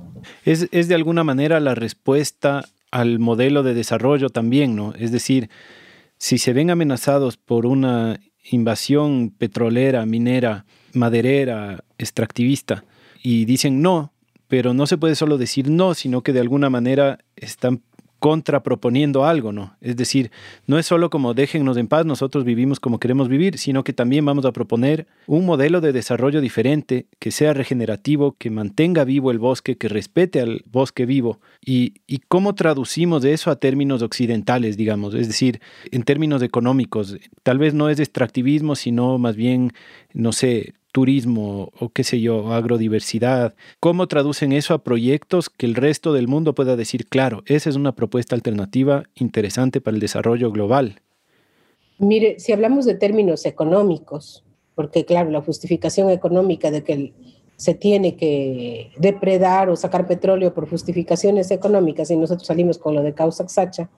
Es, 0.45 0.69
es 0.71 0.89
de 0.89 0.95
alguna 0.95 1.25
manera 1.25 1.61
la 1.61 1.75
respuesta 1.75 2.65
al 2.91 3.19
modelo 3.19 3.63
de 3.63 3.75
desarrollo 3.75 4.29
también, 4.29 4.77
¿no? 4.77 4.95
Es 4.99 5.13
decir, 5.13 5.51
si 6.19 6.39
se 6.39 6.53
ven 6.53 6.71
amenazados 6.71 7.37
por 7.37 7.67
una 7.67 8.21
invasión 8.51 9.31
petrolera, 9.31 10.05
minera, 10.07 10.67
maderera, 10.93 11.85
extractivista, 11.99 12.85
y 13.23 13.45
dicen 13.45 13.83
no, 13.83 14.13
pero 14.49 14.75
no 14.75 14.87
se 14.87 14.99
puede 14.99 15.15
solo 15.15 15.39
decir 15.39 15.71
no, 15.71 15.95
sino 15.95 16.23
que 16.23 16.33
de 16.33 16.41
alguna 16.41 16.69
manera 16.69 17.19
están 17.37 17.83
contraproponiendo 18.23 19.25
algo, 19.25 19.51
¿no? 19.51 19.77
Es 19.81 19.97
decir, 19.97 20.31
no 20.69 20.79
es 20.79 20.87
solo 20.87 21.11
como 21.11 21.35
déjennos 21.35 21.77
en 21.77 21.89
paz, 21.89 22.07
nosotros 22.07 22.45
vivimos 22.45 22.79
como 22.79 23.01
queremos 23.01 23.29
vivir, 23.29 23.59
sino 23.59 23.83
que 23.83 23.93
también 23.93 24.25
vamos 24.25 24.45
a 24.45 24.53
proponer 24.53 25.09
un 25.27 25.45
modelo 25.45 25.81
de 25.81 25.93
desarrollo 25.93 26.41
diferente, 26.41 27.07
que 27.19 27.33
sea 27.33 27.53
regenerativo, 27.53 28.37
que 28.39 28.49
mantenga 28.49 29.03
vivo 29.03 29.33
el 29.33 29.41
bosque, 29.41 29.77
que 29.77 29.89
respete 29.89 30.41
al 30.41 30.63
bosque 30.71 31.05
vivo. 31.05 31.41
Y, 31.61 31.95
y 32.07 32.19
cómo 32.19 32.55
traducimos 32.55 33.25
eso 33.25 33.51
a 33.51 33.57
términos 33.57 34.03
occidentales, 34.03 34.77
digamos, 34.77 35.15
es 35.15 35.27
decir, 35.27 35.61
en 35.91 36.05
términos 36.05 36.43
económicos. 36.43 37.17
Tal 37.43 37.59
vez 37.59 37.75
no 37.75 37.89
es 37.89 37.99
extractivismo, 37.99 38.77
sino 38.77 39.19
más 39.19 39.35
bien, 39.35 39.73
no 40.15 40.31
sé, 40.31 40.75
turismo 40.93 41.73
o 41.79 41.89
qué 41.89 42.05
sé 42.05 42.21
yo, 42.21 42.53
agrodiversidad. 42.53 43.55
¿Cómo 43.81 44.07
traducen 44.07 44.53
eso 44.53 44.75
a 44.75 44.85
proyectos 44.85 45.51
que 45.51 45.67
el 45.67 45.75
resto 45.75 46.13
del 46.13 46.29
mundo 46.29 46.55
pueda 46.55 46.77
decir, 46.77 47.09
claro, 47.09 47.43
esa 47.47 47.71
es 47.71 47.77
una 47.77 47.95
propuesta 47.95 48.37
alternativa 48.37 49.05
interesante 49.15 49.81
para 49.81 49.95
el 49.95 50.01
desarrollo 50.01 50.53
global? 50.53 51.01
Mire, 51.99 52.39
si 52.39 52.53
hablamos 52.53 52.85
de 52.85 52.95
términos 52.95 53.47
económicos, 53.47 54.45
porque 54.75 55.05
claro, 55.05 55.31
la 55.31 55.41
justificación 55.41 56.11
económica 56.11 56.71
de 56.71 56.85
que 56.85 57.13
se 57.57 57.75
tiene 57.75 58.17
que 58.17 58.91
depredar 58.99 59.71
o 59.71 59.77
sacar 59.77 60.07
petróleo 60.07 60.53
por 60.53 60.69
justificaciones 60.69 61.51
económicas 61.51 62.11
y 62.11 62.17
nosotros 62.17 62.47
salimos 62.47 62.79
con 62.79 62.95
lo 62.95 63.03
de 63.03 63.15
causa 63.15 63.49
Sacha, 63.49 63.89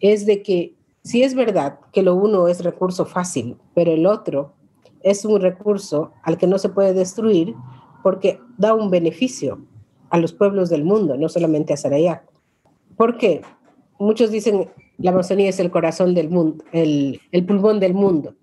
es 0.00 0.26
de 0.26 0.42
que 0.42 0.74
si 1.02 1.22
es 1.22 1.34
verdad 1.34 1.78
que 1.92 2.02
lo 2.02 2.14
uno 2.14 2.48
es 2.48 2.64
recurso 2.64 3.04
fácil, 3.04 3.58
pero 3.74 3.92
el 3.92 4.06
otro 4.06 4.54
es 5.04 5.24
un 5.24 5.40
recurso 5.40 6.12
al 6.22 6.36
que 6.38 6.48
no 6.48 6.58
se 6.58 6.70
puede 6.70 6.94
destruir 6.94 7.54
porque 8.02 8.40
da 8.58 8.74
un 8.74 8.90
beneficio 8.90 9.60
a 10.10 10.18
los 10.18 10.32
pueblos 10.32 10.70
del 10.70 10.84
mundo, 10.84 11.16
no 11.16 11.28
solamente 11.28 11.72
a 11.72 11.76
Sarayaco. 11.76 12.32
¿Por 12.96 13.16
qué? 13.18 13.42
Muchos 13.98 14.30
dicen 14.30 14.68
la 14.98 15.10
Amazonía 15.10 15.48
es 15.48 15.60
el 15.60 15.70
corazón 15.70 16.14
del 16.14 16.30
mundo, 16.30 16.64
el, 16.72 17.20
el 17.32 17.44
pulmón 17.44 17.80
del 17.80 17.94
mundo. 17.94 18.34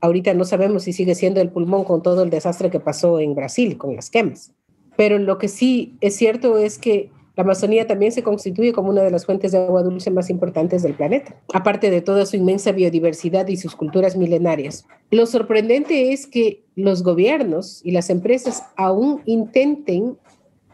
Ahorita 0.00 0.34
no 0.34 0.44
sabemos 0.44 0.84
si 0.84 0.92
sigue 0.92 1.14
siendo 1.14 1.40
el 1.40 1.50
pulmón 1.50 1.84
con 1.84 2.02
todo 2.02 2.22
el 2.22 2.30
desastre 2.30 2.70
que 2.70 2.80
pasó 2.80 3.18
en 3.18 3.34
Brasil 3.34 3.76
con 3.76 3.96
las 3.96 4.10
quemas. 4.10 4.52
Pero 4.96 5.18
lo 5.18 5.38
que 5.38 5.48
sí 5.48 5.96
es 6.00 6.16
cierto 6.16 6.58
es 6.58 6.78
que 6.78 7.10
la 7.38 7.44
Amazonía 7.44 7.86
también 7.86 8.10
se 8.10 8.24
constituye 8.24 8.72
como 8.72 8.90
una 8.90 9.02
de 9.02 9.12
las 9.12 9.24
fuentes 9.24 9.52
de 9.52 9.58
agua 9.58 9.84
dulce 9.84 10.10
más 10.10 10.28
importantes 10.28 10.82
del 10.82 10.94
planeta, 10.94 11.36
aparte 11.54 11.88
de 11.88 12.00
toda 12.00 12.26
su 12.26 12.34
inmensa 12.34 12.72
biodiversidad 12.72 13.46
y 13.46 13.56
sus 13.56 13.76
culturas 13.76 14.16
milenarias. 14.16 14.88
Lo 15.12 15.24
sorprendente 15.24 16.12
es 16.12 16.26
que 16.26 16.64
los 16.74 17.04
gobiernos 17.04 17.80
y 17.84 17.92
las 17.92 18.10
empresas 18.10 18.64
aún 18.74 19.22
intenten 19.24 20.18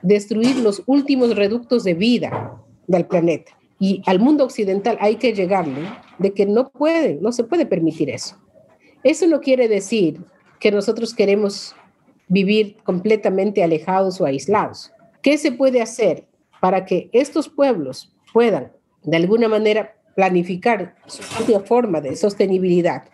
destruir 0.01 0.57
los 0.57 0.83
últimos 0.87 1.37
reductos 1.37 1.85
de 1.85 1.93
vida 1.93 2.59
del 2.87 3.05
planeta. 3.05 3.53
Y 3.79 4.01
al 4.07 4.19
mundo 4.19 4.45
occidental 4.45 4.97
hay 5.03 5.17
que 5.17 5.35
llegarle 5.35 5.83
de 6.19 6.33
que 6.33 6.47
no 6.47 6.71
puede, 6.71 7.19
no 7.21 7.33
se 7.33 7.45
puede 7.45 7.67
permitir 7.67 8.09
eso. 8.09 8.39
Eso 9.03 9.27
no 9.27 9.43
quiere 9.43 9.69
decir 9.69 10.19
que 10.61 10.71
nosotros 10.71 11.13
queremos 11.13 11.77
vivir 12.27 12.79
completamente 12.85 13.63
alejados 13.63 14.19
o 14.19 14.25
aislados. 14.25 14.93
¿Qué 15.21 15.37
se 15.37 15.53
puede 15.53 15.83
hacer? 15.83 16.25
Para 16.65 16.87
que 16.87 17.11
estos 17.13 17.51
pueblos 17.51 18.11
puedan 18.33 18.73
de 19.03 19.19
alguna 19.19 19.49
manera 19.49 19.97
planificar 20.17 20.97
su 21.05 21.23
propia 21.37 21.61
forma 21.61 22.01
de 22.01 22.17
sostenibilidad 22.17 23.05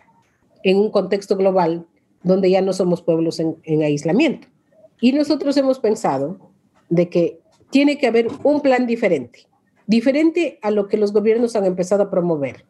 en 0.62 0.76
un 0.76 0.92
contexto 0.92 1.36
global 1.36 1.84
donde 2.22 2.48
ya 2.48 2.62
no 2.62 2.72
somos 2.72 3.02
pueblos 3.02 3.40
en, 3.40 3.56
en, 3.64 3.82
aislamiento. 3.82 4.46
Y 5.00 5.10
nosotros 5.10 5.56
hemos 5.56 5.80
pensado 5.80 6.52
de 6.90 7.08
que 7.08 7.40
tiene 7.70 7.98
que 7.98 8.06
haber 8.06 8.28
un 8.44 8.60
plan 8.60 8.86
diferente, 8.86 9.48
diferente 9.88 10.60
a 10.62 10.70
lo 10.70 10.86
que 10.86 10.96
los 10.96 11.12
gobiernos 11.12 11.56
han 11.56 11.64
empezado 11.64 12.04
a 12.04 12.10
promover, 12.10 12.66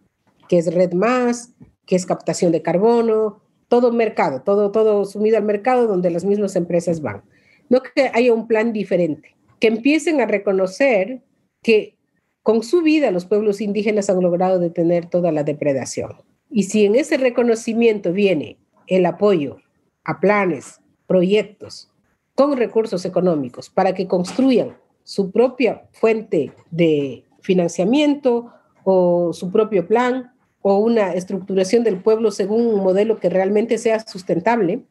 que 0.49 0.57
es 0.57 0.72
Red 0.72 0.95
Más, 0.95 1.53
que 1.85 1.95
es 1.95 2.07
captación 2.07 2.53
de 2.53 2.62
carbono, 2.62 3.43
todo 3.68 3.93
mercado, 3.93 4.41
todo, 4.41 4.70
todo 4.70 5.05
sumido 5.05 5.37
al 5.37 5.45
mercado 5.45 5.87
donde 5.87 6.09
las 6.09 6.24
mismas 6.24 6.57
empresas 6.57 7.03
van. 7.03 7.22
No 7.68 7.83
que 7.83 8.11
haya 8.14 8.33
un 8.33 8.49
plan 8.49 8.72
diferente, 8.72 9.37
que 9.61 9.69
empiecen 9.69 10.21
a 10.21 10.27
reconocer 10.27 11.23
que 11.63 11.97
con 12.43 12.63
su 12.63 12.83
vida 12.83 13.11
los 13.11 13.27
pueblos 13.27 13.61
indígenas 13.61 14.09
han 14.11 14.21
logrado 14.23 14.59
detener 14.59 15.07
toda 15.07 15.31
la 15.31 15.45
depredación. 15.45 16.13
Y 16.51 16.65
si 16.65 16.87
en 16.87 16.97
ese 16.97 17.17
reconocimiento 17.17 18.13
viene 18.13 18.59
el 18.87 19.07
apoyo 19.07 19.59
a 20.05 20.19
planes, 20.19 20.81
proyectos 21.07 21.91
con 22.35 22.57
recursos 22.57 23.05
económicos 23.05 23.69
para 23.69 23.95
que 23.95 24.09
construyan 24.09 24.77
su 25.05 25.31
propia 25.31 25.89
fuente 25.93 26.53
de 26.71 27.25
financiamiento 27.41 28.53
o 28.85 29.33
su 29.33 29.51
propio 29.51 29.87
plan 29.87 30.33
o 30.63 30.79
una 30.79 31.13
estructuración 31.13 31.85
del 31.85 32.01
pueblo 32.01 32.31
según 32.31 32.67
un 32.67 32.83
modelo 32.83 33.19
que 33.19 33.29
realmente 33.29 33.77
sea 33.79 34.01
sustentable, 34.01 34.85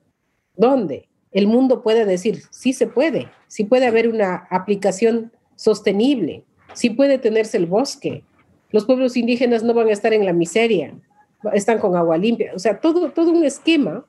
¿dónde? 0.55 1.07
El 1.31 1.47
mundo 1.47 1.81
puede 1.81 2.05
decir, 2.05 2.43
sí 2.49 2.73
se 2.73 2.87
puede, 2.87 3.29
sí 3.47 3.63
puede 3.63 3.87
haber 3.87 4.07
una 4.07 4.47
aplicación 4.49 5.31
sostenible, 5.55 6.43
sí 6.73 6.89
puede 6.89 7.17
tenerse 7.17 7.57
el 7.57 7.65
bosque, 7.65 8.23
los 8.71 8.85
pueblos 8.85 9.17
indígenas 9.17 9.63
no 9.63 9.73
van 9.73 9.87
a 9.87 9.93
estar 9.93 10.13
en 10.13 10.25
la 10.25 10.33
miseria, 10.33 10.93
están 11.53 11.79
con 11.79 11.95
agua 11.95 12.17
limpia, 12.17 12.51
o 12.55 12.59
sea, 12.59 12.79
todo, 12.79 13.11
todo 13.11 13.31
un 13.31 13.43
esquema 13.43 14.05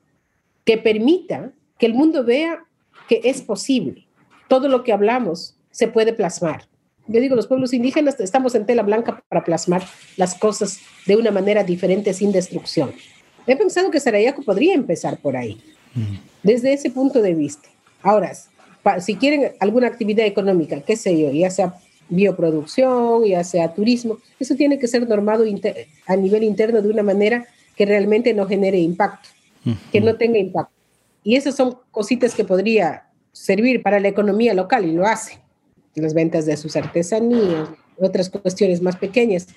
que 0.65 0.77
permita 0.77 1.51
que 1.77 1.87
el 1.87 1.93
mundo 1.93 2.23
vea 2.23 2.63
que 3.07 3.21
es 3.23 3.41
posible. 3.41 4.07
Todo 4.47 4.67
lo 4.67 4.83
que 4.83 4.93
hablamos 4.93 5.55
se 5.71 5.87
puede 5.87 6.13
plasmar. 6.13 6.67
Yo 7.07 7.19
digo, 7.19 7.35
los 7.35 7.47
pueblos 7.47 7.73
indígenas 7.73 8.19
estamos 8.19 8.53
en 8.55 8.65
tela 8.65 8.83
blanca 8.83 9.23
para 9.27 9.43
plasmar 9.43 9.83
las 10.17 10.35
cosas 10.35 10.79
de 11.07 11.15
una 11.15 11.31
manera 11.31 11.63
diferente, 11.63 12.13
sin 12.13 12.31
destrucción. 12.31 12.93
He 13.47 13.55
pensado 13.55 13.89
que 13.89 13.99
Sarayaco 13.99 14.43
podría 14.43 14.75
empezar 14.75 15.17
por 15.17 15.35
ahí, 15.35 15.59
desde 16.43 16.73
ese 16.73 16.89
punto 16.89 17.21
de 17.21 17.33
vista. 17.33 17.69
Ahora, 18.01 18.31
si 18.99 19.15
quieren 19.15 19.51
alguna 19.59 19.87
actividad 19.87 20.25
económica, 20.25 20.81
qué 20.81 20.95
sé 20.95 21.19
yo, 21.19 21.31
ya 21.31 21.49
sea 21.49 21.75
bioproducción, 22.09 23.25
ya 23.25 23.43
sea 23.43 23.73
turismo, 23.73 24.17
eso 24.39 24.55
tiene 24.55 24.79
que 24.79 24.87
ser 24.87 25.07
normado 25.07 25.45
a 26.07 26.15
nivel 26.15 26.43
interno 26.43 26.81
de 26.81 26.89
una 26.89 27.03
manera 27.03 27.45
que 27.75 27.85
realmente 27.85 28.33
no 28.33 28.47
genere 28.47 28.79
impacto, 28.79 29.29
que 29.91 30.01
no 30.01 30.15
tenga 30.15 30.37
impacto. 30.37 30.73
Y 31.23 31.35
esas 31.35 31.55
son 31.55 31.77
cositas 31.91 32.33
que 32.33 32.43
podría 32.43 33.07
servir 33.31 33.81
para 33.81 33.99
la 33.99 34.07
economía 34.07 34.53
local 34.53 34.85
y 34.85 34.91
lo 34.91 35.05
hace. 35.05 35.39
Las 35.95 36.13
ventas 36.13 36.45
de 36.45 36.57
sus 36.57 36.75
artesanías, 36.75 37.69
otras 37.97 38.29
cuestiones 38.29 38.81
más 38.81 38.95
pequeñas. 38.95 39.47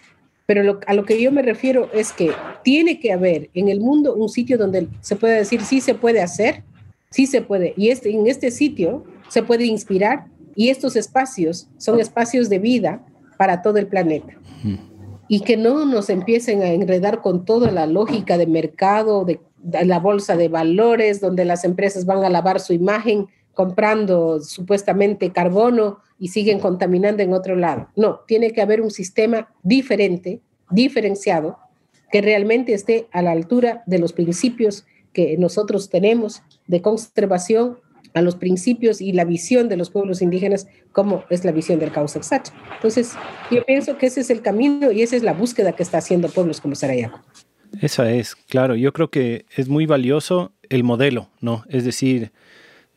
Pero 0.47 0.81
a 0.87 0.95
lo 0.95 1.05
que 1.05 1.21
yo 1.21 1.33
me 1.33 1.43
refiero 1.43 1.89
es 1.95 2.13
que 2.13 2.31
tiene 2.63 3.01
que 3.01 3.13
haber 3.13 3.51
en 3.55 3.69
el 3.69 3.81
mundo 3.81 4.15
un 4.15 4.29
sitio 4.29 4.59
donde 4.59 4.89
se 5.01 5.17
pueda 5.17 5.35
decir 5.35 5.63
sí 5.63 5.81
se 5.81 5.95
puede 5.95 6.21
hacer, 6.21 6.63
sí 7.11 7.27
se 7.27 7.41
puede. 7.41 7.73
Y 7.77 7.89
este, 7.89 8.11
en 8.11 8.27
este 8.27 8.51
sitio 8.51 9.05
se 9.29 9.43
puede 9.43 9.65
inspirar 9.65 10.27
y 10.55 10.69
estos 10.69 10.97
espacios 10.97 11.69
son 11.79 11.99
espacios 11.99 12.49
de 12.49 12.59
vida 12.59 13.05
para 13.39 13.63
todo 13.63 13.79
el 13.79 13.87
planeta. 13.87 14.35
Y 15.27 15.41
que 15.41 15.57
no 15.57 15.87
nos 15.87 16.11
empiecen 16.11 16.63
a 16.63 16.69
enredar 16.69 17.23
con 17.23 17.47
toda 17.47 17.71
la 17.71 17.87
lógica 17.87 18.37
de 18.37 18.47
mercado, 18.47 19.25
de, 19.25 19.41
de 19.63 19.85
la 19.87 19.99
bolsa 19.99 20.37
de 20.37 20.49
valores, 20.49 21.21
donde 21.21 21.47
las 21.47 21.65
empresas 21.65 22.05
van 22.05 22.23
a 22.25 22.29
lavar 22.29 22.61
su 22.61 22.75
imagen 22.75 23.27
comprando 23.55 24.41
supuestamente 24.41 25.33
carbono 25.33 26.01
y 26.19 26.29
siguen 26.29 26.61
contaminando 26.61 27.23
en 27.23 27.33
otro 27.33 27.57
lado. 27.57 27.89
No, 27.97 28.21
tiene 28.27 28.53
que 28.53 28.63
haber 28.63 28.81
un 28.81 28.91
sistema 28.91 29.49
diferente, 29.63 30.41
diferenciado, 30.71 31.59
que 32.11 32.21
realmente 32.21 32.75
esté 32.75 33.09
a 33.13 33.23
la 33.23 33.33
altura 33.33 33.83
de 33.87 33.99
los 33.99 34.13
principios 34.13 34.85
que 35.13 35.37
nosotros 35.39 35.91
tenemos 35.91 36.43
de 36.67 36.81
conservación 36.81 37.79
a 38.15 38.23
los 38.23 38.37
principios 38.37 39.01
y 39.01 39.13
la 39.13 39.25
visión 39.25 39.69
de 39.69 39.77
los 39.77 39.91
pueblos 39.91 40.23
indígenas 40.23 40.69
como 40.93 41.25
es 41.31 41.45
la 41.45 41.53
visión 41.53 41.81
del 41.81 41.91
Causaxacha. 41.91 42.53
Entonces, 42.77 43.13
yo 43.51 43.65
pienso 43.65 43.99
que 43.99 44.07
ese 44.07 44.21
es 44.21 44.31
el 44.31 44.41
camino 44.41 44.93
y 44.93 45.03
esa 45.03 45.17
es 45.17 45.23
la 45.25 45.33
búsqueda 45.33 45.73
que 45.73 45.83
está 45.83 45.99
haciendo 45.99 46.29
pueblos 46.29 46.61
como 46.61 46.77
Sarayaco. 46.77 47.21
Esa 47.81 48.11
es, 48.13 48.37
claro, 48.37 48.77
yo 48.77 48.93
creo 48.93 49.11
que 49.11 49.47
es 49.57 49.69
muy 49.69 49.87
valioso 49.87 50.53
el 50.69 50.85
modelo, 50.85 51.29
¿no? 51.41 51.65
Es 51.69 51.85
decir, 51.85 52.31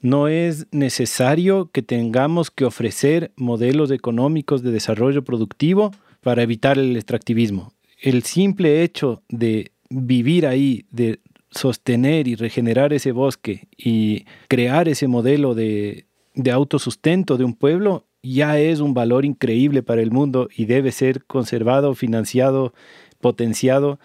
no 0.01 0.27
es 0.27 0.67
necesario 0.71 1.69
que 1.71 1.81
tengamos 1.81 2.51
que 2.51 2.65
ofrecer 2.65 3.31
modelos 3.35 3.91
económicos 3.91 4.61
de 4.63 4.71
desarrollo 4.71 5.23
productivo 5.23 5.91
para 6.21 6.43
evitar 6.43 6.77
el 6.77 6.95
extractivismo. 6.95 7.73
El 7.99 8.23
simple 8.23 8.83
hecho 8.83 9.23
de 9.29 9.71
vivir 9.89 10.45
ahí, 10.45 10.85
de 10.91 11.19
sostener 11.49 12.27
y 12.27 12.35
regenerar 12.35 12.93
ese 12.93 13.11
bosque 13.11 13.67
y 13.77 14.25
crear 14.47 14.87
ese 14.87 15.07
modelo 15.07 15.55
de, 15.55 16.05
autosustento 16.51 17.37
de 17.37 17.43
un 17.43 17.55
pueblo 17.55 18.05
ya 18.21 18.59
es 18.59 18.79
un 18.79 18.93
valor 18.93 19.25
increíble 19.25 19.81
para 19.83 20.01
el 20.01 20.11
mundo 20.11 20.49
y 20.55 20.65
debe 20.65 20.91
ser 20.91 21.23
conservado, 21.25 21.95
financiado, 21.95 22.73
potenciado. 23.21 23.99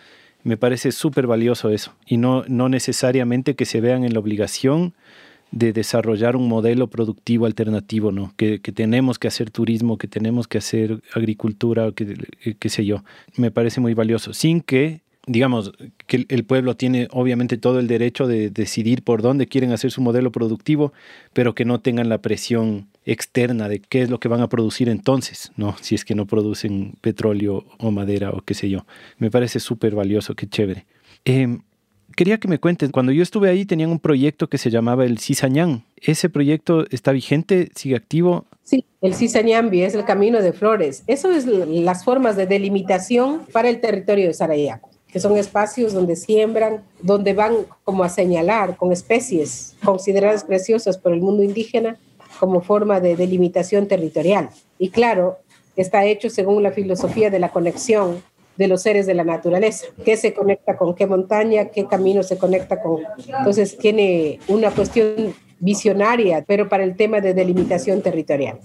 Me 0.45 0.57
parece 0.57 0.93
súper 0.93 1.27
valioso 1.27 1.71
eso 1.71 1.95
y 2.07 2.17
no, 2.17 2.45
no 2.47 2.69
necesariamente 2.69 3.55
que 3.55 3.65
se 3.65 3.81
vean 3.81 4.05
en 4.05 4.15
la 4.15 4.21
obligación 4.21 4.95
de 5.53 5.73
desarrollar 5.73 6.35
un 6.35 6.49
modelo 6.49 6.89
productivo 6.89 7.47
alternativo, 7.47 8.11
¿no? 8.11 8.33
Que, 8.37 8.61
que, 8.61 8.73
tenemos 8.73 9.19
que 9.19 9.29
hacer 9.29 9.51
turismo, 9.51 9.99
que 9.99 10.09
tenemos 10.09 10.49
que 10.49 10.59
hacer 10.59 11.03
agricultura, 11.15 11.93
que, 11.93 12.17
qué 12.59 12.69
sé 12.69 12.85
yo. 12.85 13.05
Me 13.37 13.51
parece 13.51 13.81
muy 13.81 13.95
valioso, 13.95 14.33
sin 14.33 14.63
que 14.63 15.03
digamos, 15.27 15.73
que 16.07 16.27
el 16.29 16.45
pueblo 16.45 16.77
tiene 16.77 17.07
obviamente 17.13 17.57
todo 17.57 17.79
el 17.79 17.87
derecho 17.87 18.27
de 18.27 18.51
decidir 18.51 19.03
por 19.03 19.23
dónde 19.23 19.47
quieren 19.47 19.71
hacer 19.71 19.93
su 19.93 20.01
modelo 20.01 20.33
productivo, 20.33 20.93
pero 21.33 21.55
que 21.55 21.65
no 21.65 21.81
tengan 21.81 22.09
la 22.09 22.19
presión 22.19 22.89
externa 23.05 23.69
de 23.69 23.81
qué 23.81 24.03
es 24.03 24.11
lo 24.11 24.19
que 24.19 24.29
van 24.29 24.41
a 24.41 24.49
producir 24.49 24.89
entonces, 24.89 25.53
¿no? 25.57 25.77
Si 25.81 25.95
es 25.95 26.05
que 26.05 26.15
no 26.15 26.27
producen 26.27 26.95
petróleo 27.01 27.65
o 27.79 27.91
madera 27.93 28.31
o 28.31 28.41
qué 28.43 28.55
sé 28.55 28.69
yo. 28.69 28.85
Me 29.19 29.31
parece 29.31 29.61
súper 29.61 29.95
valioso, 29.95 30.35
qué 30.35 30.49
chévere. 30.49 30.87
Em, 31.25 31.61
quería 32.17 32.39
que 32.39 32.49
me 32.49 32.59
cuentes, 32.59 32.91
cuando 32.91 33.13
yo 33.13 33.23
estuve 33.23 33.51
ahí 33.51 33.65
tenían 33.65 33.91
un 33.91 33.99
proyecto 33.99 34.49
que 34.49 34.59
se 34.59 34.71
llamaba 34.71 35.05
el 35.05 35.19
Cisañán. 35.19 35.85
¿Ese 35.97 36.29
proyecto 36.29 36.85
está 36.91 37.13
vigente? 37.13 37.71
¿Sigue 37.75 37.97
activo? 37.97 38.47
Sí, 38.65 38.85
el 39.01 39.15
Cisañambi 39.15 39.83
es 39.83 39.95
el 39.95 40.05
camino 40.05 40.41
de 40.41 40.53
flores. 40.53 41.05
Eso 41.07 41.31
es 41.31 41.47
las 41.47 42.05
formas 42.05 42.37
de 42.37 42.47
delimitación 42.47 43.43
para 43.53 43.69
el 43.69 43.81
territorio 43.81 44.27
de 44.27 44.35
Sarayaco 44.35 44.93
que 45.13 45.21
son 45.21 45.37
espacios 45.37 45.93
donde 45.93 46.17
siembran, 46.17 46.85
donde 47.03 47.35
van 47.35 47.55
como 47.85 48.03
a 48.03 48.09
señalar 48.09 48.77
con 48.79 48.93
especies 48.93 49.77
consideradas 49.85 50.43
preciosas 50.43 50.97
por 50.97 51.13
el 51.13 51.21
mundo 51.21 51.43
indígena 51.43 51.99
como 52.41 52.63
forma 52.63 52.99
de 52.99 53.15
delimitación 53.15 53.87
territorial. 53.87 54.49
Y 54.79 54.89
claro, 54.89 55.39
está 55.77 56.07
hecho 56.07 56.31
según 56.31 56.63
la 56.63 56.73
filosofía 56.73 57.29
de 57.29 57.39
la 57.39 57.51
conexión 57.51 58.23
de 58.57 58.69
los 58.69 58.83
seres 58.83 59.07
de 59.07 59.15
la 59.15 59.25
naturaleza, 59.25 59.87
qué 60.05 60.17
se 60.17 60.35
conecta 60.35 60.77
con 60.77 60.95
qué 60.95 61.07
montaña, 61.07 61.67
qué 61.67 61.87
camino 61.87 62.23
se 62.23 62.39
conecta 62.39 62.81
con. 62.83 62.99
Entonces 63.27 63.79
tiene 63.79 64.41
una 64.49 64.71
cuestión 64.71 65.35
visionaria, 65.59 66.45
pero 66.47 66.69
para 66.69 66.85
el 66.85 66.97
tema 66.97 67.21
de 67.21 67.35
delimitación 67.35 68.03
territorial. 68.03 68.59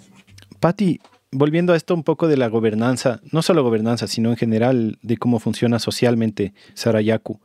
Patti, 0.59 0.99
volviendo 1.31 1.73
a 1.73 1.77
esto 1.77 1.93
un 1.93 2.03
poco 2.03 2.27
de 2.27 2.37
la 2.37 2.47
gobernanza, 2.47 3.21
no 3.31 3.41
solo 3.41 3.63
gobernanza, 3.63 4.07
sino 4.07 4.29
en 4.29 4.37
general 4.37 4.97
de 5.01 5.17
cómo 5.17 5.39
funciona 5.39 5.79
socialmente 5.79 6.53
Sarayaku. 6.73 7.39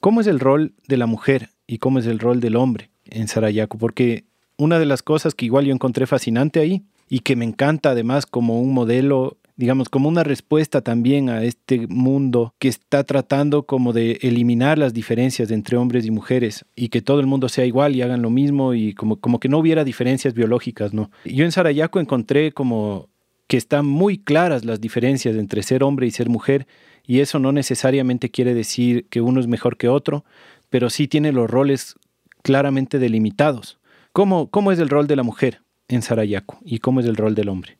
¿Cómo 0.00 0.20
es 0.20 0.26
el 0.26 0.40
rol 0.40 0.74
de 0.86 0.96
la 0.96 1.06
mujer 1.06 1.50
y 1.66 1.78
cómo 1.78 1.98
es 1.98 2.06
el 2.06 2.18
rol 2.18 2.40
del 2.40 2.56
hombre 2.56 2.90
en 3.04 3.28
Sarayaku? 3.28 3.78
Porque 3.78 4.24
una 4.56 4.78
de 4.78 4.86
las 4.86 5.02
cosas 5.02 5.34
que 5.34 5.44
igual 5.44 5.66
yo 5.66 5.72
encontré 5.72 6.06
fascinante 6.06 6.60
ahí 6.60 6.84
y 7.08 7.20
que 7.20 7.36
me 7.36 7.44
encanta 7.44 7.90
además 7.90 8.26
como 8.26 8.60
un 8.60 8.74
modelo 8.74 9.38
digamos, 9.58 9.88
como 9.88 10.08
una 10.08 10.22
respuesta 10.22 10.82
también 10.82 11.28
a 11.28 11.42
este 11.42 11.88
mundo 11.88 12.54
que 12.60 12.68
está 12.68 13.02
tratando 13.02 13.64
como 13.64 13.92
de 13.92 14.20
eliminar 14.22 14.78
las 14.78 14.94
diferencias 14.94 15.50
entre 15.50 15.76
hombres 15.76 16.06
y 16.06 16.12
mujeres 16.12 16.64
y 16.76 16.90
que 16.90 17.02
todo 17.02 17.18
el 17.18 17.26
mundo 17.26 17.48
sea 17.48 17.66
igual 17.66 17.96
y 17.96 18.02
hagan 18.02 18.22
lo 18.22 18.30
mismo 18.30 18.72
y 18.72 18.94
como, 18.94 19.16
como 19.16 19.40
que 19.40 19.48
no 19.48 19.58
hubiera 19.58 19.82
diferencias 19.82 20.32
biológicas, 20.32 20.94
¿no? 20.94 21.10
Yo 21.24 21.44
en 21.44 21.50
Sarayaco 21.50 21.98
encontré 21.98 22.52
como 22.52 23.08
que 23.48 23.56
están 23.56 23.84
muy 23.84 24.18
claras 24.18 24.64
las 24.64 24.80
diferencias 24.80 25.34
entre 25.34 25.64
ser 25.64 25.82
hombre 25.82 26.06
y 26.06 26.12
ser 26.12 26.28
mujer, 26.28 26.68
y 27.04 27.18
eso 27.18 27.40
no 27.40 27.50
necesariamente 27.50 28.30
quiere 28.30 28.54
decir 28.54 29.06
que 29.08 29.20
uno 29.20 29.40
es 29.40 29.48
mejor 29.48 29.76
que 29.76 29.88
otro, 29.88 30.24
pero 30.70 30.88
sí 30.88 31.08
tiene 31.08 31.32
los 31.32 31.50
roles 31.50 31.96
claramente 32.42 33.00
delimitados. 33.00 33.80
¿Cómo, 34.12 34.50
cómo 34.50 34.70
es 34.70 34.78
el 34.78 34.88
rol 34.88 35.08
de 35.08 35.16
la 35.16 35.24
mujer 35.24 35.62
en 35.88 36.02
Sarayaco 36.02 36.58
y 36.64 36.78
cómo 36.78 37.00
es 37.00 37.06
el 37.06 37.16
rol 37.16 37.34
del 37.34 37.48
hombre? 37.48 37.78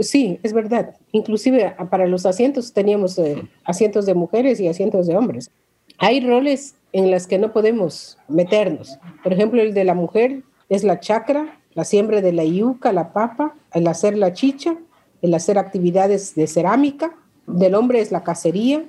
Sí, 0.00 0.38
es 0.42 0.52
verdad. 0.52 0.96
Inclusive 1.12 1.74
para 1.90 2.06
los 2.06 2.26
asientos 2.26 2.72
teníamos 2.72 3.18
eh, 3.18 3.42
asientos 3.64 4.06
de 4.06 4.14
mujeres 4.14 4.60
y 4.60 4.68
asientos 4.68 5.06
de 5.06 5.16
hombres. 5.16 5.50
Hay 5.98 6.20
roles 6.20 6.74
en 6.92 7.10
los 7.10 7.26
que 7.26 7.38
no 7.38 7.52
podemos 7.52 8.18
meternos. 8.28 8.98
Por 9.22 9.32
ejemplo, 9.32 9.62
el 9.62 9.74
de 9.74 9.84
la 9.84 9.94
mujer 9.94 10.42
es 10.68 10.84
la 10.84 11.00
chacra, 11.00 11.60
la 11.74 11.84
siembra 11.84 12.20
de 12.20 12.32
la 12.32 12.44
yuca, 12.44 12.92
la 12.92 13.12
papa, 13.12 13.54
el 13.74 13.86
hacer 13.86 14.16
la 14.16 14.32
chicha, 14.32 14.76
el 15.22 15.34
hacer 15.34 15.58
actividades 15.58 16.34
de 16.34 16.46
cerámica, 16.46 17.14
del 17.46 17.74
hombre 17.74 18.00
es 18.00 18.12
la 18.12 18.24
cacería, 18.24 18.84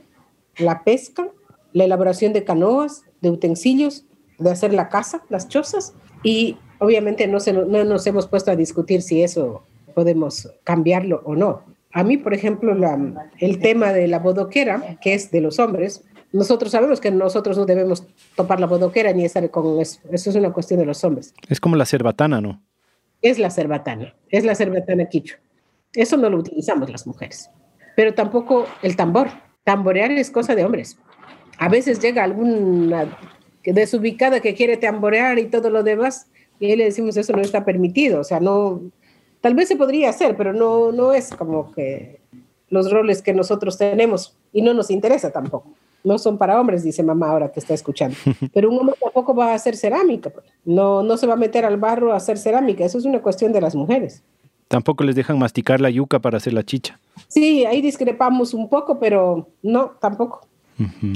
la 0.58 0.84
pesca, 0.84 1.28
la 1.74 1.84
elaboración 1.84 2.34
de 2.34 2.44
canoas, 2.44 3.04
de 3.22 3.30
utensilios, 3.30 4.06
de 4.40 4.52
hacer 4.52 4.74
la 4.74 4.90
casa, 4.90 5.24
las 5.30 5.48
chozas, 5.48 5.94
y 6.24 6.58
obviamente 6.80 7.28
no, 7.28 7.40
se, 7.40 7.54
no 7.54 7.84
nos 7.84 8.08
hemos 8.08 8.28
puesto 8.28 8.52
a 8.52 8.56
discutir 8.56 9.02
si 9.02 9.22
eso 9.22 9.64
podemos 9.98 10.54
cambiarlo 10.64 11.24
o 11.26 11.36
no. 11.36 11.64
A 11.92 12.04
mí, 12.04 12.18
por 12.18 12.36
ejemplo, 12.36 12.76
la, 12.76 13.32
el 13.40 13.58
tema 13.58 13.92
de 13.94 14.08
la 14.08 14.20
bodoquera, 14.20 15.00
que 15.02 15.16
es 15.16 15.32
de 15.32 15.42
los 15.42 15.58
hombres, 15.58 16.04
nosotros 16.32 16.72
sabemos 16.72 17.02
que 17.02 17.10
nosotros 17.10 17.58
no 17.58 17.66
debemos 17.66 18.06
topar 18.36 18.60
la 18.60 18.68
bodoquera 18.68 19.12
ni 19.12 19.26
estar 19.26 19.50
con 19.50 19.82
eso. 19.82 20.00
Eso 20.12 20.30
es 20.30 20.36
una 20.36 20.54
cuestión 20.54 20.80
de 20.80 20.86
los 20.86 21.04
hombres. 21.04 21.34
Es 21.50 21.60
como 21.60 21.76
la 21.76 21.88
cerbatana, 21.88 22.42
¿no? 22.42 22.62
Es 23.24 23.40
la 23.40 23.50
cerbatana, 23.50 24.14
es 24.30 24.46
la 24.46 24.54
cerbatana 24.54 25.10
quicho. 25.10 25.38
Eso 25.94 26.16
no 26.16 26.30
lo 26.30 26.38
utilizamos 26.38 26.92
las 26.92 27.08
mujeres. 27.08 27.50
Pero 27.96 28.14
tampoco 28.14 28.68
el 28.84 28.96
tambor. 28.96 29.30
Tamborear 29.64 30.12
es 30.12 30.30
cosa 30.30 30.54
de 30.54 30.64
hombres. 30.64 31.00
A 31.58 31.70
veces 31.70 32.00
llega 32.00 32.24
alguna 32.24 33.18
desubicada 33.64 34.42
que 34.42 34.54
quiere 34.54 34.78
tamborear 34.78 35.40
y 35.40 35.48
todo 35.48 35.72
lo 35.72 35.82
demás, 35.82 36.28
y 36.60 36.68
ahí 36.68 36.76
le 36.76 36.84
decimos 36.84 37.18
eso 37.18 37.34
no 37.34 37.42
está 37.42 37.66
permitido. 37.66 38.22
O 38.22 38.24
sea, 38.24 38.40
no. 38.40 38.92
Tal 39.42 39.56
vez 39.56 39.68
se 39.68 39.76
podría 39.76 40.10
hacer, 40.10 40.36
pero 40.36 40.54
no, 40.54 40.92
no 40.92 41.14
es 41.14 41.30
como 41.30 41.72
que 41.72 42.20
los 42.70 42.92
roles 42.92 43.22
que 43.22 43.34
nosotros 43.34 43.78
tenemos 43.78 44.36
y 44.52 44.62
no 44.62 44.74
nos 44.74 44.90
interesa 44.90 45.32
tampoco. 45.32 45.72
no 46.04 46.18
son 46.18 46.38
para 46.38 46.60
hombres, 46.60 46.84
dice 46.84 47.04
mamá 47.04 47.30
ahora 47.30 47.52
que 47.52 47.60
está 47.60 47.74
escuchando. 47.74 48.16
Pero 48.54 48.70
un 48.70 48.80
hombre 48.80 48.96
tampoco 49.02 49.36
va 49.36 49.52
a 49.52 49.56
hacer 49.56 49.76
cerámica, 49.76 50.30
pues. 50.30 50.46
no, 50.64 51.04
no 51.04 51.18
se 51.18 51.28
va 51.28 51.34
a 51.34 51.38
meter 51.38 51.66
al 51.66 51.78
barro 51.78 52.14
a 52.14 52.18
hacer 52.18 52.38
cerámica, 52.38 52.86
eso 52.86 52.98
es 52.98 53.06
una 53.06 53.22
cuestión 53.22 53.52
de 53.52 53.62
las 53.62 53.76
mujeres. 53.76 54.24
Tampoco 54.68 55.04
les 55.04 55.16
dejan 55.16 55.40
masticar 55.40 55.80
la 55.80 55.90
yuca 55.90 56.20
para 56.20 56.38
hacer 56.38 56.54
la 56.54 56.64
chicha. 56.64 57.00
Sí, 57.28 57.66
ahí 57.66 57.82
discrepamos 57.82 58.54
un 58.54 58.70
poco, 58.70 59.00
pero 59.00 59.48
no, 59.64 59.92
tampoco. 60.02 60.42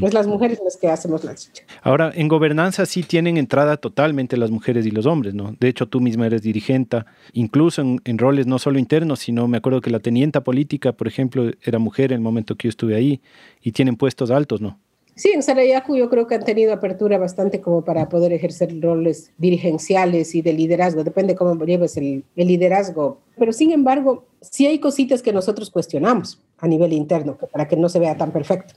Es 0.01 0.13
las 0.13 0.27
mujeres 0.27 0.59
las 0.63 0.77
que 0.77 0.87
hacemos 0.87 1.23
la 1.23 1.35
chicha. 1.35 1.63
Ahora, 1.83 2.11
en 2.15 2.27
gobernanza 2.27 2.85
sí 2.85 3.03
tienen 3.03 3.37
entrada 3.37 3.77
totalmente 3.77 4.37
las 4.37 4.49
mujeres 4.49 4.85
y 4.85 4.91
los 4.91 5.05
hombres, 5.05 5.33
¿no? 5.33 5.55
De 5.59 5.67
hecho, 5.67 5.87
tú 5.87 6.01
misma 6.01 6.25
eres 6.25 6.41
dirigente, 6.41 7.03
incluso 7.33 7.81
en, 7.81 8.17
roles 8.17 8.47
no 8.47 8.59
solo 8.59 8.79
internos, 8.79 9.19
sino 9.19 9.47
me 9.47 9.57
acuerdo 9.57 9.81
que 9.81 9.91
la 9.91 9.99
tenienta 9.99 10.41
política, 10.41 10.93
por 10.93 11.07
ejemplo, 11.07 11.51
era 11.63 11.79
mujer 11.79 12.11
en 12.11 12.17
el 12.17 12.21
momento 12.21 12.55
que 12.55 12.67
yo 12.67 12.69
estuve 12.69 12.95
ahí 12.95 13.21
y 13.61 13.71
tienen 13.71 13.95
puestos 13.95 14.31
altos, 14.31 14.61
¿no? 14.61 14.79
Sí, 15.13 15.29
en 15.33 15.43
Sarayaku 15.43 15.97
yo 15.97 16.09
creo 16.09 16.25
que 16.25 16.35
han 16.35 16.45
tenido 16.45 16.73
apertura 16.73 17.17
bastante 17.17 17.59
como 17.61 17.83
para 17.83 18.09
poder 18.09 18.33
ejercer 18.33 18.73
roles 18.81 19.31
dirigenciales 19.37 20.33
y 20.33 20.41
de 20.41 20.53
liderazgo, 20.53 21.03
depende 21.03 21.35
cómo 21.35 21.63
lleves 21.65 21.97
el, 21.97 22.23
el 22.35 22.47
liderazgo. 22.47 23.19
Pero 23.37 23.51
sin 23.51 23.71
embargo, 23.71 24.25
sí 24.39 24.65
hay 24.65 24.79
cositas 24.79 25.21
que 25.21 25.33
nosotros 25.33 25.69
cuestionamos 25.69 26.41
a 26.57 26.67
nivel 26.67 26.93
interno, 26.93 27.37
para 27.51 27.67
que 27.67 27.75
no 27.75 27.89
se 27.89 27.99
vea 27.99 28.17
tan 28.17 28.31
perfecto 28.31 28.73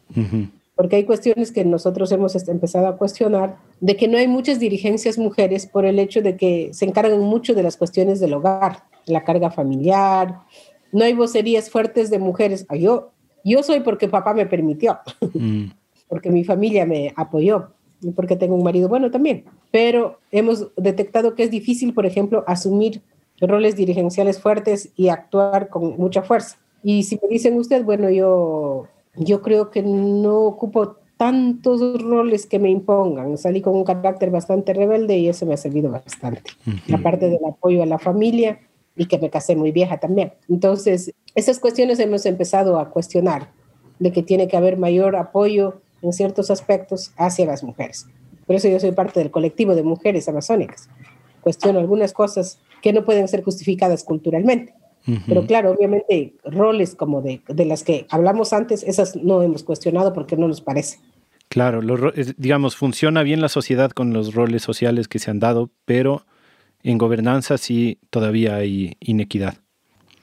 porque 0.75 0.97
hay 0.97 1.05
cuestiones 1.05 1.53
que 1.53 1.65
nosotros 1.65 2.11
hemos 2.13 2.35
empezado 2.49 2.87
a 2.89 2.97
cuestionar, 2.97 3.59
de 3.81 3.97
que 3.97 4.09
no 4.09 4.19
hay 4.19 4.27
muchas 4.27 4.59
dirigencias 4.59 5.19
mujeres 5.19 5.67
por 5.67 5.85
el 5.85 5.99
hecho 5.99 6.21
de 6.21 6.37
que 6.37 6.71
se 6.73 6.85
encargan 6.85 7.21
mucho 7.21 7.55
de 7.55 7.63
las 7.63 7.77
cuestiones 7.77 8.21
del 8.21 8.35
hogar, 8.35 8.85
la 9.07 9.25
carga 9.25 9.51
familiar, 9.51 10.41
no 10.93 11.05
hay 11.05 11.13
vocerías 11.13 11.71
fuertes 11.71 12.11
de 12.11 12.19
mujeres. 12.19 12.67
Ah, 12.69 12.77
yo, 12.77 13.11
yo 13.45 13.63
soy 13.63 13.81
porque 13.81 14.09
papá 14.09 14.35
me 14.35 14.47
permitió, 14.47 14.99
mm. 15.33 15.67
porque 16.09 16.31
mi 16.31 16.45
familia 16.45 16.87
me 16.87 17.13
apoyó 17.17 17.71
y 18.01 18.11
porque 18.11 18.37
tengo 18.37 18.55
un 18.55 18.65
marido 18.65 18.89
bueno 18.89 19.11
también, 19.11 19.45
pero 19.71 20.19
hemos 20.31 20.69
detectado 20.77 21.35
que 21.35 21.45
es 21.45 21.51
difícil, 21.51 21.95
por 21.95 22.07
ejemplo, 22.07 22.45
asumir 22.47 23.03
roles 23.41 23.77
dirigenciales 23.77 24.41
fuertes 24.41 24.91
y 24.97 25.09
actuar 25.09 25.69
con 25.69 25.97
mucha 25.97 26.23
fuerza. 26.23 26.59
Y 26.83 27.05
si 27.05 27.19
me 27.23 27.29
dicen 27.29 27.57
usted, 27.57 27.83
bueno, 27.83 28.11
yo 28.11 28.89
yo 29.17 29.43
creo 29.43 29.71
que 29.71 29.83
no 29.83 30.43
ocupo 30.43 30.97
tantos 31.17 32.03
roles 32.03 32.47
que 32.47 32.59
me 32.59 32.71
impongan. 32.71 33.39
Salí 33.39 33.61
con 33.61 33.75
un 33.75 33.85
carácter 33.85 34.31
bastante 34.31 34.73
rebelde 34.75 35.17
y 35.17 35.29
eso 35.29 35.47
me 35.47 35.55
ha 35.55 35.57
servido 35.57 35.91
bastante. 35.91 36.51
Aparte 36.93 37.29
del 37.29 37.45
apoyo 37.47 37.83
a 37.83 37.87
la 37.87 37.99
familia 37.99 38.61
y 38.97 39.07
que 39.07 39.19
me 39.19 39.31
casé 39.31 39.57
muy 39.57 39.73
vieja 39.73 39.99
también. 39.99 40.33
Entonces, 40.49 41.13
esas 41.35 41.59
cuestiones 41.59 41.99
hemos 42.01 42.27
empezado 42.27 42.79
a 42.79 42.91
cuestionar, 42.91 43.51
de 43.99 44.13
que 44.13 44.23
tiene 44.23 44.49
que 44.49 44.57
haber 44.57 44.77
mayor 44.77 45.17
apoyo 45.17 45.81
en 46.03 46.13
ciertos 46.13 46.51
aspectos 46.51 47.13
hacia 47.17 47.47
las 47.47 47.63
mujeres. 47.63 48.07
Por 48.47 48.57
eso 48.57 48.69
yo 48.69 48.79
soy 48.81 48.93
parte 48.93 49.21
del 49.21 49.31
colectivo 49.31 49.75
de 49.75 49.83
mujeres 49.83 50.29
amazónicas. 50.29 50.89
Cuestiono 51.41 51.79
algunas 51.79 52.13
cosas 52.13 52.59
que 52.83 52.93
no 52.93 53.05
pueden 53.05 53.29
ser 53.29 53.43
justificadas 53.43 54.05
culturalmente. 54.05 54.75
Pero 55.27 55.47
claro, 55.47 55.73
obviamente 55.73 56.35
roles 56.45 56.95
como 56.95 57.21
de, 57.21 57.43
de, 57.49 57.65
las 57.67 57.85
que 57.85 58.07
hablamos 58.09 58.55
antes, 58.55 58.83
esas 58.83 59.17
no 59.17 59.43
hemos 59.43 59.63
cuestionado 59.63 60.13
porque 60.15 60.37
no 60.37 60.49
nos 60.49 60.63
parece. 60.63 60.99
Claro, 61.49 61.81
digamos, 62.37 62.75
funciona 62.75 63.23
bien 63.23 63.41
la 63.41 63.49
sociedad 63.49 63.91
con 63.91 64.13
los 64.13 64.35
roles 64.35 64.63
sociales 64.63 65.07
que 65.07 65.19
se 65.19 65.31
han 65.31 65.41
dado, 65.41 65.71
pero 65.85 66.25
en 66.83 66.99
gobernanza 66.99 67.59
sí 67.59 67.99
todavía 68.11 68.57
hay 68.57 68.97
inequidad. 69.01 69.59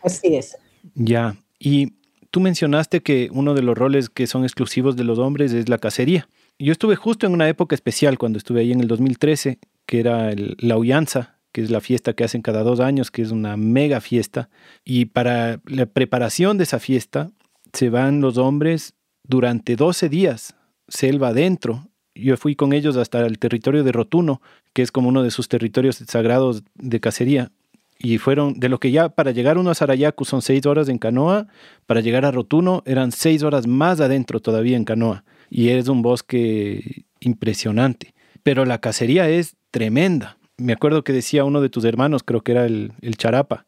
Así 0.03 0.36
es. 0.36 0.57
Ya, 0.95 1.36
y 1.59 1.93
tú 2.32 2.39
mencionaste 2.39 3.01
que 3.01 3.29
uno 3.32 3.53
de 3.53 3.61
los 3.61 3.77
roles 3.77 4.09
que 4.09 4.27
son 4.27 4.43
exclusivos 4.43 4.95
de 4.95 5.03
los 5.03 5.19
hombres 5.19 5.53
es 5.53 5.69
la 5.69 5.77
cacería. 5.77 6.27
Yo 6.57 6.71
estuve 6.71 6.95
justo 6.95 7.27
en 7.27 7.34
una 7.34 7.47
época 7.47 7.75
especial 7.75 8.17
cuando 8.17 8.38
estuve 8.38 8.61
ahí 8.61 8.71
en 8.71 8.82
el 8.82 8.88
2013, 8.88 9.59
que 9.86 9.99
era 9.99 10.32
la 10.36 10.77
huyanza, 10.77 11.38
que 11.52 11.62
es 11.62 11.70
la 11.70 11.82
fiesta 11.82 12.14
que 12.14 12.24
hacen 12.24 12.41
cada 12.41 12.64
dos 12.64 12.80
años, 12.80 13.12
que 13.12 13.22
es 13.22 13.32
una 13.32 13.58
mega 13.58 14.02
fiesta. 14.02 14.49
Y 14.84 15.06
para 15.06 15.60
la 15.66 15.86
preparación 15.86 16.58
de 16.58 16.64
esa 16.64 16.80
fiesta 16.80 17.32
se 17.74 17.89
van 17.89 18.22
los 18.22 18.38
hombres 18.38 18.93
durante 19.24 19.76
12 19.76 20.10
días, 20.10 20.56
selva 20.88 21.30
adentro. 21.30 21.88
Yo 22.16 22.38
fui 22.38 22.56
con 22.56 22.74
ellos 22.74 22.97
hasta 22.97 23.26
el 23.26 23.39
territorio 23.39 23.84
de 23.84 23.91
Rotuno, 23.91 24.41
que 24.74 24.82
es 24.82 24.91
como 24.91 25.10
uno 25.10 25.24
de 25.24 25.32
sus 25.32 25.47
territorios 25.47 25.97
sagrados 26.08 26.64
de 26.76 26.99
cacería. 26.99 27.52
Y 27.99 28.18
fueron, 28.18 28.60
de 28.60 28.68
lo 28.68 28.80
que 28.80 28.91
ya 28.91 29.10
para 29.10 29.32
llegar 29.32 29.58
uno 29.58 29.70
a 29.70 29.76
Sarayaku 29.76 30.26
son 30.26 30.41
seis 30.41 30.66
horas 30.66 30.89
en 30.89 30.97
canoa, 30.97 31.47
para 31.86 32.02
llegar 32.02 32.26
a 32.26 32.32
Rotuno 32.32 32.82
eran 32.86 33.12
seis 33.12 33.43
horas 33.43 33.68
más 33.68 34.02
adentro 34.02 34.39
todavía 34.39 34.76
en 34.76 34.86
canoa. 34.86 35.24
Y 35.49 35.70
es 35.70 35.88
un 35.88 36.02
bosque 36.02 37.06
impresionante. 37.20 38.14
Pero 38.41 38.66
la 38.66 38.80
cacería 38.80 39.30
es 39.30 39.56
tremenda 39.70 40.38
me 40.58 40.74
acuerdo 40.74 41.04
que 41.04 41.14
decía 41.14 41.43
uno 41.43 41.62
de 41.62 41.70
tus 41.70 41.86
hermanos, 41.86 42.24
creo 42.24 42.41
que 42.41 42.52
era 42.52 42.66
el, 42.66 42.93
Charapa, 43.18 43.66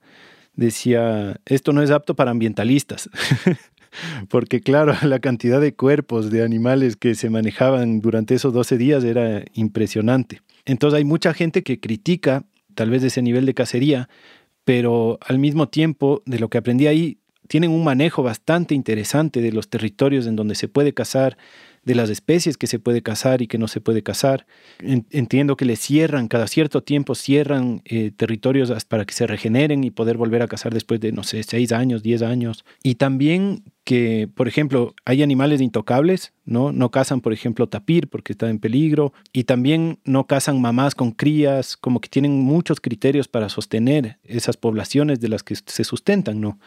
decía, 0.56 1.38
esto 1.46 1.74
no 1.74 1.82
es 1.82 1.92
apto 1.92 2.16
para 2.16 2.32
ambientalistas. 2.32 3.10
Porque 4.30 4.62
claro, 4.62 4.94
la 5.04 5.20
cantidad 5.20 5.62
de 5.62 5.76
cuerpos 5.76 6.32
de 6.32 6.44
animales 6.44 6.96
que 6.96 7.16
se 7.16 7.30
manejaban 7.30 8.00
durante 8.00 8.36
esos 8.36 8.54
12 8.54 8.78
días 8.78 9.04
era 9.04 9.44
impresionante. 9.54 10.42
Entonces 10.66 10.98
hay 10.98 11.04
mucha 11.04 11.34
gente 11.34 11.64
que 11.64 11.80
critica 11.80 12.46
tal 12.76 12.90
vez 12.90 13.04
ese 13.04 13.22
nivel 13.22 13.46
de 13.46 13.54
cacería, 13.54 14.10
pero 14.64 15.20
al 15.22 15.40
mismo 15.40 15.68
tiempo, 15.68 16.24
de 16.26 16.40
lo 16.40 16.50
que 16.50 16.58
aprendí 16.58 16.88
ahí, 16.88 17.18
tienen 17.48 17.72
un 17.72 17.84
manejo 17.84 18.24
bastante 18.24 18.74
interesante 18.74 19.42
de 19.42 19.52
los 19.52 19.70
territorios 19.70 20.26
en 20.28 20.36
donde 20.36 20.56
se 20.56 20.68
puede 20.68 20.94
cazar, 20.94 21.38
de 21.86 21.96
las 21.96 22.10
especies 22.10 22.58
que 22.58 22.68
se 22.68 22.80
puede 22.80 23.02
cazar 23.02 23.42
y 23.42 23.48
que 23.48 23.58
no 23.58 23.68
se 23.68 23.82
puede 23.82 24.04
cazar. 24.04 24.46
Entiendo 24.80 25.58
que 25.58 25.66
le 25.66 25.76
cierran, 25.76 26.28
cada 26.28 26.48
cierto 26.48 26.82
tiempo 26.82 27.16
cierran 27.16 27.82
eh, 27.86 28.12
territorios 28.16 28.72
para 28.86 29.06
que 29.06 29.14
se 29.14 29.28
regeneren 29.28 29.84
y 29.84 29.92
poder 29.92 30.18
volver 30.18 30.42
a 30.42 30.48
cazar 30.48 30.74
después 30.74 31.00
de, 31.00 31.12
no 31.12 31.24
sé, 31.24 31.44
seis 31.44 31.72
años, 31.72 32.04
diez 32.04 32.22
años. 32.22 32.64
Y 32.84 32.96
también 32.96 33.64
que, 33.84 34.30
por 34.34 34.48
ejemplo, 34.48 34.96
hay 35.04 35.24
animales 35.24 35.60
intocables, 35.60 36.34
¿no? 36.46 36.72
No 36.72 36.90
cazan, 36.90 37.20
por 37.20 37.34
ejemplo, 37.34 37.68
tapir 37.68 38.08
porque 38.08 38.32
está 38.32 38.50
en 38.50 38.60
peligro. 38.60 39.12
Y 39.34 39.44
también 39.44 40.00
no 40.06 40.26
cazan 40.26 40.62
mamás 40.62 40.96
con 40.96 41.12
crías, 41.12 41.76
como 41.76 42.00
que 42.00 42.08
tienen 42.08 42.40
muchos 42.40 42.80
criterios 42.80 43.28
para 43.28 43.50
sostener 43.50 44.20
esas 44.24 44.56
poblaciones 44.56 45.20
de 45.20 45.30
las 45.30 45.44
que 45.44 45.56
se 45.56 45.84
sustentan, 45.84 46.40
¿no? 46.40 46.60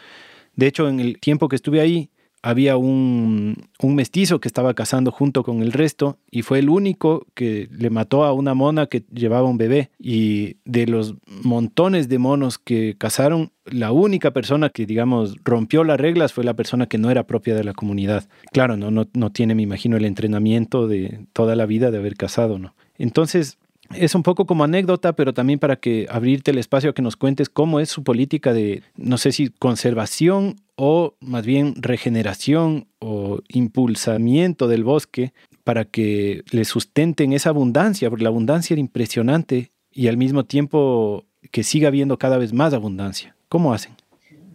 De 0.56 0.66
hecho, 0.66 0.88
en 0.88 1.00
el 1.00 1.18
tiempo 1.18 1.48
que 1.48 1.56
estuve 1.56 1.80
ahí, 1.80 2.10
había 2.46 2.76
un, 2.76 3.56
mestizo 3.82 4.38
que 4.38 4.46
estaba 4.46 4.74
cazando 4.74 5.10
junto 5.10 5.42
con 5.42 5.62
el 5.62 5.72
resto 5.72 6.18
y 6.30 6.42
fue 6.42 6.60
el 6.60 6.68
único 6.68 7.26
que 7.34 7.68
le 7.72 7.90
mató 7.90 8.22
a 8.22 8.32
una 8.32 8.54
mona 8.54 8.86
que 8.86 9.02
llevaba 9.12 9.48
un 9.48 9.58
bebé. 9.58 9.90
Y 9.98 10.58
de 10.64 10.86
los 10.86 11.16
montones 11.42 12.08
de 12.08 12.18
monos 12.18 12.58
que 12.58 12.94
cazaron, 12.96 13.50
la 13.64 13.90
única 13.90 14.30
persona 14.30 14.68
que, 14.68 14.86
digamos, 14.86 15.36
rompió 15.42 15.82
las 15.82 15.98
reglas 15.98 16.32
fue 16.32 16.44
la 16.44 16.54
persona 16.54 16.86
que 16.86 16.98
no 16.98 17.10
era 17.10 17.26
propia 17.26 17.56
de 17.56 17.64
la 17.64 17.72
comunidad. 17.72 18.28
Claro, 18.52 18.76
no, 18.76 18.92
no, 18.92 19.08
no 19.12 19.32
tiene, 19.32 19.56
me 19.56 19.62
imagino, 19.62 19.96
el 19.96 20.04
entrenamiento 20.04 20.86
de 20.86 21.26
toda 21.32 21.56
la 21.56 21.66
vida 21.66 21.90
de 21.90 21.98
haber 21.98 22.14
cazado, 22.14 22.60
¿no? 22.60 22.76
Entonces, 22.96 23.58
es 23.94 24.14
un 24.14 24.22
poco 24.22 24.46
como 24.46 24.64
anécdota, 24.64 25.14
pero 25.14 25.34
también 25.34 25.58
para 25.58 25.76
que 25.76 26.06
abrirte 26.10 26.50
el 26.50 26.58
espacio 26.58 26.90
a 26.90 26.94
que 26.94 27.02
nos 27.02 27.16
cuentes 27.16 27.48
cómo 27.48 27.80
es 27.80 27.88
su 27.88 28.02
política 28.02 28.52
de, 28.52 28.82
no 28.96 29.18
sé 29.18 29.32
si 29.32 29.48
conservación 29.48 30.56
o 30.76 31.14
más 31.20 31.46
bien 31.46 31.74
regeneración 31.76 32.88
o 32.98 33.40
impulsamiento 33.48 34.68
del 34.68 34.84
bosque 34.84 35.32
para 35.64 35.84
que 35.84 36.42
le 36.50 36.64
sustenten 36.64 37.32
esa 37.32 37.50
abundancia, 37.50 38.10
porque 38.10 38.24
la 38.24 38.28
abundancia 38.30 38.74
era 38.74 38.80
impresionante 38.80 39.70
y 39.90 40.08
al 40.08 40.16
mismo 40.16 40.44
tiempo 40.44 41.24
que 41.50 41.62
siga 41.62 41.88
habiendo 41.88 42.18
cada 42.18 42.38
vez 42.38 42.52
más 42.52 42.74
abundancia. 42.74 43.34
¿Cómo 43.48 43.72
hacen? 43.72 43.94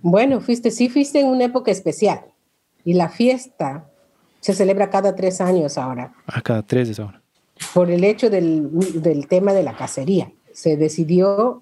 Bueno, 0.02 0.42
fuiste, 0.42 0.72
sí 0.72 0.90
fuiste 0.90 1.22
en 1.22 1.28
una 1.28 1.46
época 1.46 1.72
especial 1.72 2.22
y 2.84 2.94
la 2.94 3.10
fiesta 3.10 3.90
se 4.40 4.54
celebra 4.54 4.90
cada 4.90 5.16
tres 5.16 5.40
años 5.42 5.78
ahora. 5.78 6.14
Ah, 6.28 6.42
cada 6.42 6.64
tres 6.64 6.90
es 6.90 7.00
ahora 7.00 7.21
por 7.74 7.90
el 7.90 8.04
hecho 8.04 8.30
del, 8.30 8.70
del 9.02 9.28
tema 9.28 9.54
de 9.54 9.64
la 9.64 9.76
cacería. 9.76 10.32
Se 10.54 10.78
decidió 10.78 11.62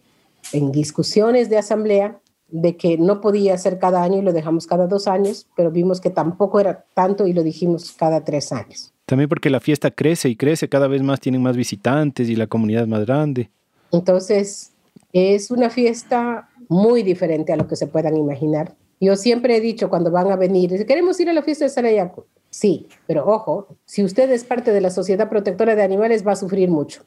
en 0.54 0.72
discusiones 0.72 1.50
de 1.50 1.58
asamblea 1.58 2.20
de 2.48 2.78
que 2.78 2.98
no 2.98 3.22
podía 3.22 3.58
ser 3.58 3.80
cada 3.80 4.04
año 4.04 4.18
y 4.18 4.22
lo 4.22 4.34
dejamos 4.34 4.66
cada 4.66 4.88
dos 4.88 5.08
años, 5.08 5.48
pero 5.56 5.72
vimos 5.72 6.02
que 6.02 6.10
tampoco 6.10 6.60
era 6.60 6.86
tanto 6.94 7.28
y 7.28 7.34
lo 7.34 7.44
dijimos 7.44 7.92
cada 7.92 8.24
tres 8.24 8.52
años. 8.52 8.92
También 9.06 9.30
porque 9.30 9.50
la 9.50 9.60
fiesta 9.60 9.92
crece 9.92 10.30
y 10.30 10.36
crece, 10.36 10.70
cada 10.70 10.88
vez 10.88 11.02
más 11.02 11.20
tienen 11.20 11.42
más 11.42 11.58
visitantes 11.58 12.30
y 12.30 12.36
la 12.36 12.48
comunidad 12.48 12.84
es 12.84 12.88
más 12.88 13.06
grande. 13.06 13.50
Entonces, 13.92 14.72
es 15.14 15.52
una 15.52 15.70
fiesta 15.70 16.50
muy 16.68 17.04
diferente 17.04 17.54
a 17.54 17.56
lo 17.56 17.68
que 17.68 17.76
se 17.76 17.88
puedan 17.88 18.16
imaginar. 18.18 18.76
Yo 19.00 19.16
siempre 19.16 19.56
he 19.56 19.62
dicho 19.62 19.90
cuando 19.90 20.12
van 20.12 20.32
a 20.32 20.36
venir, 20.36 20.86
queremos 20.86 21.20
ir 21.20 21.30
a 21.30 21.34
la 21.34 21.42
fiesta 21.42 21.66
de 21.66 21.70
Sarayaco. 21.70 22.28
Sí, 22.50 22.88
pero 23.06 23.26
ojo, 23.28 23.68
si 23.86 24.04
usted 24.04 24.30
es 24.32 24.44
parte 24.44 24.72
de 24.74 24.82
la 24.82 24.90
Sociedad 24.90 25.30
Protectora 25.30 25.76
de 25.76 25.84
Animales 25.84 26.26
va 26.26 26.32
a 26.34 26.36
sufrir 26.36 26.70
mucho. 26.70 27.04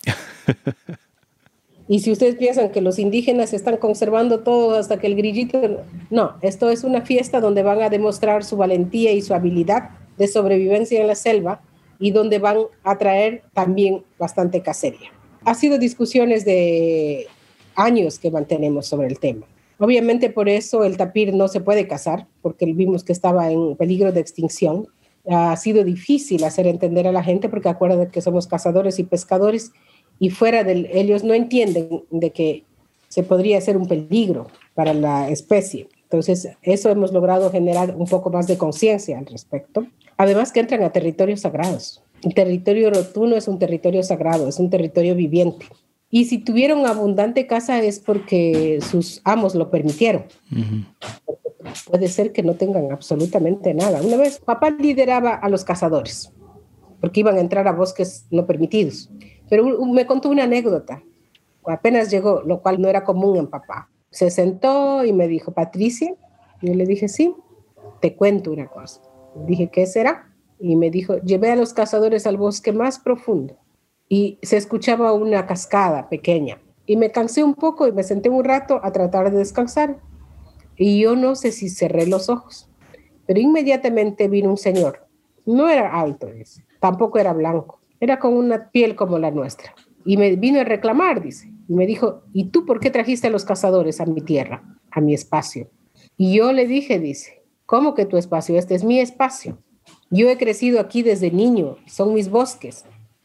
y 1.88 2.00
si 2.00 2.12
ustedes 2.12 2.36
piensan 2.36 2.70
que 2.70 2.80
los 2.80 2.98
indígenas 2.98 3.52
están 3.52 3.76
conservando 3.76 4.40
todo 4.40 4.76
hasta 4.76 4.98
que 4.98 5.08
el 5.08 5.16
grillito... 5.16 5.84
No, 6.10 6.36
esto 6.42 6.70
es 6.70 6.84
una 6.84 7.02
fiesta 7.02 7.40
donde 7.40 7.62
van 7.62 7.82
a 7.82 7.90
demostrar 7.90 8.44
su 8.44 8.56
valentía 8.56 9.12
y 9.12 9.22
su 9.22 9.34
habilidad 9.34 9.90
de 10.16 10.28
sobrevivencia 10.28 11.00
en 11.00 11.08
la 11.08 11.16
selva 11.16 11.60
y 11.98 12.10
donde 12.10 12.38
van 12.38 12.58
a 12.84 12.98
traer 12.98 13.42
también 13.52 14.02
bastante 14.18 14.60
cacería. 14.62 15.10
Ha 15.44 15.54
sido 15.54 15.78
discusiones 15.78 16.44
de 16.44 17.26
años 17.74 18.18
que 18.18 18.30
mantenemos 18.30 18.86
sobre 18.86 19.08
el 19.08 19.18
tema. 19.18 19.46
Obviamente 19.78 20.30
por 20.30 20.48
eso 20.48 20.84
el 20.84 20.96
tapir 20.96 21.34
no 21.34 21.48
se 21.48 21.60
puede 21.60 21.88
cazar, 21.88 22.26
porque 22.40 22.66
vimos 22.66 23.02
que 23.02 23.12
estaba 23.12 23.50
en 23.50 23.76
peligro 23.76 24.12
de 24.12 24.20
extinción. 24.20 24.86
Ha 25.28 25.56
sido 25.56 25.84
difícil 25.84 26.44
hacer 26.44 26.66
entender 26.66 27.06
a 27.06 27.12
la 27.12 27.22
gente 27.22 27.48
porque 27.48 27.68
acuerdan 27.68 28.10
que 28.10 28.20
somos 28.20 28.46
cazadores 28.46 28.98
y 28.98 29.04
pescadores 29.04 29.72
y 30.18 30.30
fuera 30.30 30.64
de 30.64 30.90
ellos 30.92 31.24
no 31.24 31.34
entienden 31.34 32.04
de 32.10 32.30
que 32.30 32.64
se 33.08 33.22
podría 33.22 33.60
ser 33.60 33.76
un 33.76 33.86
peligro 33.86 34.48
para 34.74 34.94
la 34.94 35.28
especie. 35.28 35.88
Entonces, 36.04 36.48
eso 36.62 36.90
hemos 36.90 37.12
logrado 37.12 37.50
generar 37.50 37.94
un 37.96 38.06
poco 38.06 38.30
más 38.30 38.46
de 38.46 38.58
conciencia 38.58 39.18
al 39.18 39.26
respecto. 39.26 39.86
Además 40.16 40.52
que 40.52 40.60
entran 40.60 40.82
a 40.82 40.90
territorios 40.90 41.40
sagrados. 41.40 42.02
El 42.22 42.34
territorio 42.34 42.90
rotuno 42.90 43.36
es 43.36 43.48
un 43.48 43.58
territorio 43.58 44.02
sagrado, 44.02 44.48
es 44.48 44.58
un 44.58 44.70
territorio 44.70 45.14
viviente. 45.14 45.66
Y 46.10 46.26
si 46.26 46.38
tuvieron 46.38 46.86
abundante 46.86 47.46
caza 47.46 47.82
es 47.82 47.98
porque 47.98 48.78
sus 48.82 49.22
amos 49.24 49.54
lo 49.54 49.70
permitieron. 49.70 50.24
Puede 51.86 52.08
ser 52.08 52.32
que 52.32 52.42
no 52.42 52.54
tengan 52.54 52.90
absolutamente 52.90 53.74
nada. 53.74 54.02
Una 54.02 54.16
vez 54.16 54.40
papá 54.40 54.70
lideraba 54.70 55.34
a 55.34 55.48
los 55.48 55.64
cazadores, 55.64 56.32
porque 57.00 57.20
iban 57.20 57.36
a 57.36 57.40
entrar 57.40 57.68
a 57.68 57.72
bosques 57.72 58.26
no 58.30 58.46
permitidos. 58.46 59.10
Pero 59.48 59.64
me 59.86 60.06
contó 60.06 60.28
una 60.28 60.44
anécdota. 60.44 61.02
Apenas 61.66 62.10
llegó, 62.10 62.42
lo 62.42 62.62
cual 62.62 62.80
no 62.80 62.88
era 62.88 63.04
común 63.04 63.36
en 63.36 63.46
papá. 63.46 63.88
Se 64.10 64.30
sentó 64.30 65.04
y 65.04 65.12
me 65.12 65.28
dijo, 65.28 65.52
Patricia. 65.52 66.14
Yo 66.60 66.74
le 66.74 66.86
dije, 66.86 67.08
sí, 67.08 67.34
te 68.00 68.14
cuento 68.14 68.52
una 68.52 68.68
cosa. 68.68 69.00
Dije, 69.46 69.68
¿qué 69.68 69.86
será? 69.86 70.32
Y 70.58 70.76
me 70.76 70.90
dijo, 70.90 71.16
llevé 71.18 71.50
a 71.50 71.56
los 71.56 71.74
cazadores 71.74 72.26
al 72.26 72.36
bosque 72.36 72.72
más 72.72 72.98
profundo 72.98 73.56
y 74.08 74.38
se 74.42 74.56
escuchaba 74.56 75.12
una 75.12 75.46
cascada 75.46 76.08
pequeña. 76.08 76.60
Y 76.86 76.96
me 76.96 77.10
cansé 77.10 77.42
un 77.42 77.54
poco 77.54 77.88
y 77.88 77.92
me 77.92 78.02
senté 78.02 78.28
un 78.28 78.44
rato 78.44 78.80
a 78.82 78.92
tratar 78.92 79.30
de 79.30 79.38
descansar. 79.38 79.98
Y 80.76 81.00
yo 81.00 81.16
no 81.16 81.34
sé 81.34 81.52
si 81.52 81.68
cerré 81.68 82.06
los 82.06 82.28
ojos, 82.28 82.68
pero 83.26 83.40
inmediatamente 83.40 84.28
vino 84.28 84.50
un 84.50 84.56
señor. 84.56 85.06
No 85.44 85.68
era 85.68 86.00
alto, 86.00 86.28
tampoco 86.80 87.18
era 87.18 87.32
blanco, 87.32 87.80
era 88.00 88.18
con 88.18 88.34
una 88.34 88.70
piel 88.70 88.94
como 88.94 89.18
la 89.18 89.30
nuestra. 89.30 89.74
Y 90.04 90.16
me 90.16 90.36
vino 90.36 90.60
a 90.60 90.64
reclamar, 90.64 91.22
dice. 91.22 91.52
Y 91.68 91.74
me 91.74 91.86
dijo, 91.86 92.22
¿y 92.32 92.46
tú 92.46 92.66
por 92.66 92.80
qué 92.80 92.90
trajiste 92.90 93.28
a 93.28 93.30
los 93.30 93.44
cazadores 93.44 94.00
a 94.00 94.06
mi 94.06 94.20
tierra, 94.20 94.62
a 94.90 95.00
mi 95.00 95.14
espacio? 95.14 95.70
Y 96.16 96.36
yo 96.36 96.52
le 96.52 96.66
dije, 96.66 96.98
dice, 96.98 97.42
¿cómo 97.66 97.94
que 97.94 98.04
tu 98.04 98.16
espacio? 98.16 98.58
Este 98.58 98.74
es 98.74 98.84
mi 98.84 98.98
espacio. 98.98 99.58
Yo 100.10 100.28
he 100.28 100.36
crecido 100.36 100.80
aquí 100.80 101.02
desde 101.02 101.30
niño, 101.30 101.76
son 101.86 102.14
mis 102.14 102.28
bosques. 102.28 102.84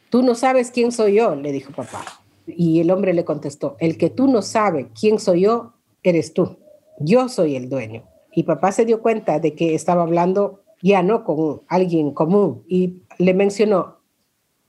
Tú 0.10 0.24
no 0.24 0.36
sabes 0.36 0.72
quién 0.72 0.92
soy 0.92 1.16
yo, 1.16 1.36
le 1.36 1.52
dijo 1.52 1.74
papá. 1.74 2.06
Y 2.46 2.80
el 2.80 2.92
hombre 2.92 3.14
le 3.14 3.26
contestó, 3.26 3.76
el 3.80 3.98
que 3.98 4.10
tú 4.10 4.28
no 4.28 4.42
sabes 4.42 4.88
quién 5.00 5.20
soy 5.20 5.42
yo, 5.42 5.74
eres 6.02 6.34
tú. 6.34 6.58
Yo 7.00 7.30
soy 7.30 7.56
el 7.56 7.70
dueño. 7.70 8.04
Y 8.34 8.44
papá 8.44 8.72
se 8.72 8.86
dio 8.86 9.02
cuenta 9.02 9.40
de 9.40 9.56
que 9.56 9.74
estaba 9.76 10.04
hablando 10.04 10.64
ya 10.82 11.02
no 11.02 11.24
con 11.24 11.62
alguien 11.68 12.12
común 12.12 12.64
y 12.68 13.02
le 13.18 13.34
mencionó, 13.34 13.98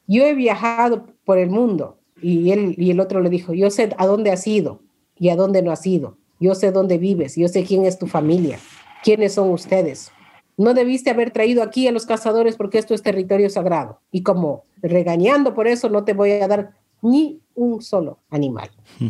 yo 0.06 0.24
he 0.24 0.34
viajado 0.34 1.04
por 1.24 1.38
el 1.38 1.50
mundo 1.50 1.98
y 2.20 2.50
él 2.50 2.74
y 2.78 2.90
el 2.90 3.00
otro 3.00 3.20
le 3.20 3.28
dijo, 3.28 3.52
yo 3.52 3.70
sé 3.70 3.94
a 3.98 4.06
dónde 4.06 4.30
has 4.30 4.46
ido 4.46 4.80
y 5.16 5.28
a 5.28 5.36
dónde 5.36 5.62
no 5.62 5.70
has 5.70 5.86
ido. 5.86 6.16
Yo 6.40 6.54
sé 6.54 6.70
dónde 6.70 6.98
vives, 6.98 7.36
yo 7.36 7.48
sé 7.48 7.64
quién 7.64 7.84
es 7.84 7.98
tu 7.98 8.06
familia, 8.06 8.58
quiénes 9.02 9.34
son 9.34 9.50
ustedes. 9.50 10.12
No 10.56 10.72
debiste 10.72 11.10
haber 11.10 11.30
traído 11.30 11.62
aquí 11.62 11.86
a 11.88 11.92
los 11.92 12.06
cazadores 12.06 12.56
porque 12.56 12.78
esto 12.78 12.94
es 12.94 13.02
territorio 13.02 13.50
sagrado. 13.50 14.00
Y 14.10 14.22
como 14.22 14.64
regañando 14.80 15.54
por 15.54 15.66
eso, 15.66 15.88
no 15.88 16.04
te 16.04 16.14
voy 16.14 16.32
a 16.32 16.48
dar 16.48 16.70
ni 17.02 17.40
un 17.54 17.82
solo 17.82 18.18
animal. 18.30 18.70
Hmm. 18.98 19.08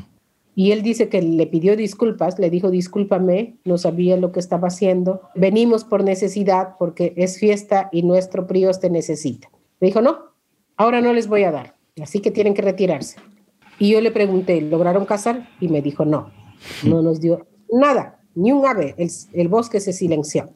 Y 0.59 0.73
él 0.73 0.83
dice 0.83 1.09
que 1.09 1.23
le 1.23 1.47
pidió 1.47 1.77
disculpas, 1.77 2.41
le 2.41 2.51
dijo, 2.51 2.69
discúlpame, 2.69 3.61
no 3.65 3.79
sabía 3.79 4.17
lo 4.17 4.33
que 4.33 4.41
estaba 4.41 4.67
haciendo, 4.67 5.21
venimos 5.37 5.85
por 5.85 6.03
necesidad 6.03 6.75
porque 6.81 7.13
es 7.17 7.39
fiesta 7.39 7.89
y 7.93 8.03
nuestro 8.03 8.49
prios 8.49 8.81
te 8.81 8.91
necesita. 8.91 9.49
Le 9.79 9.87
dijo, 9.87 10.01
no, 10.01 10.19
ahora 10.77 11.01
no 11.01 11.13
les 11.13 11.29
voy 11.29 11.45
a 11.45 11.53
dar, 11.53 11.77
así 12.03 12.19
que 12.19 12.33
tienen 12.33 12.55
que 12.55 12.63
retirarse. 12.63 13.21
Y 13.79 13.91
yo 13.91 14.01
le 14.01 14.11
pregunté, 14.11 14.61
¿lograron 14.61 15.07
cazar? 15.07 15.49
Y 15.61 15.69
me 15.69 15.81
dijo, 15.81 16.05
no, 16.05 16.33
no 16.83 17.03
nos 17.03 17.21
dio 17.21 17.47
nada, 17.71 18.19
ni 18.35 18.51
un 18.51 18.67
ave, 18.67 18.97
el, 18.99 19.13
el 19.35 19.47
bosque 19.47 19.79
se 19.79 19.93
silenció. 19.93 20.51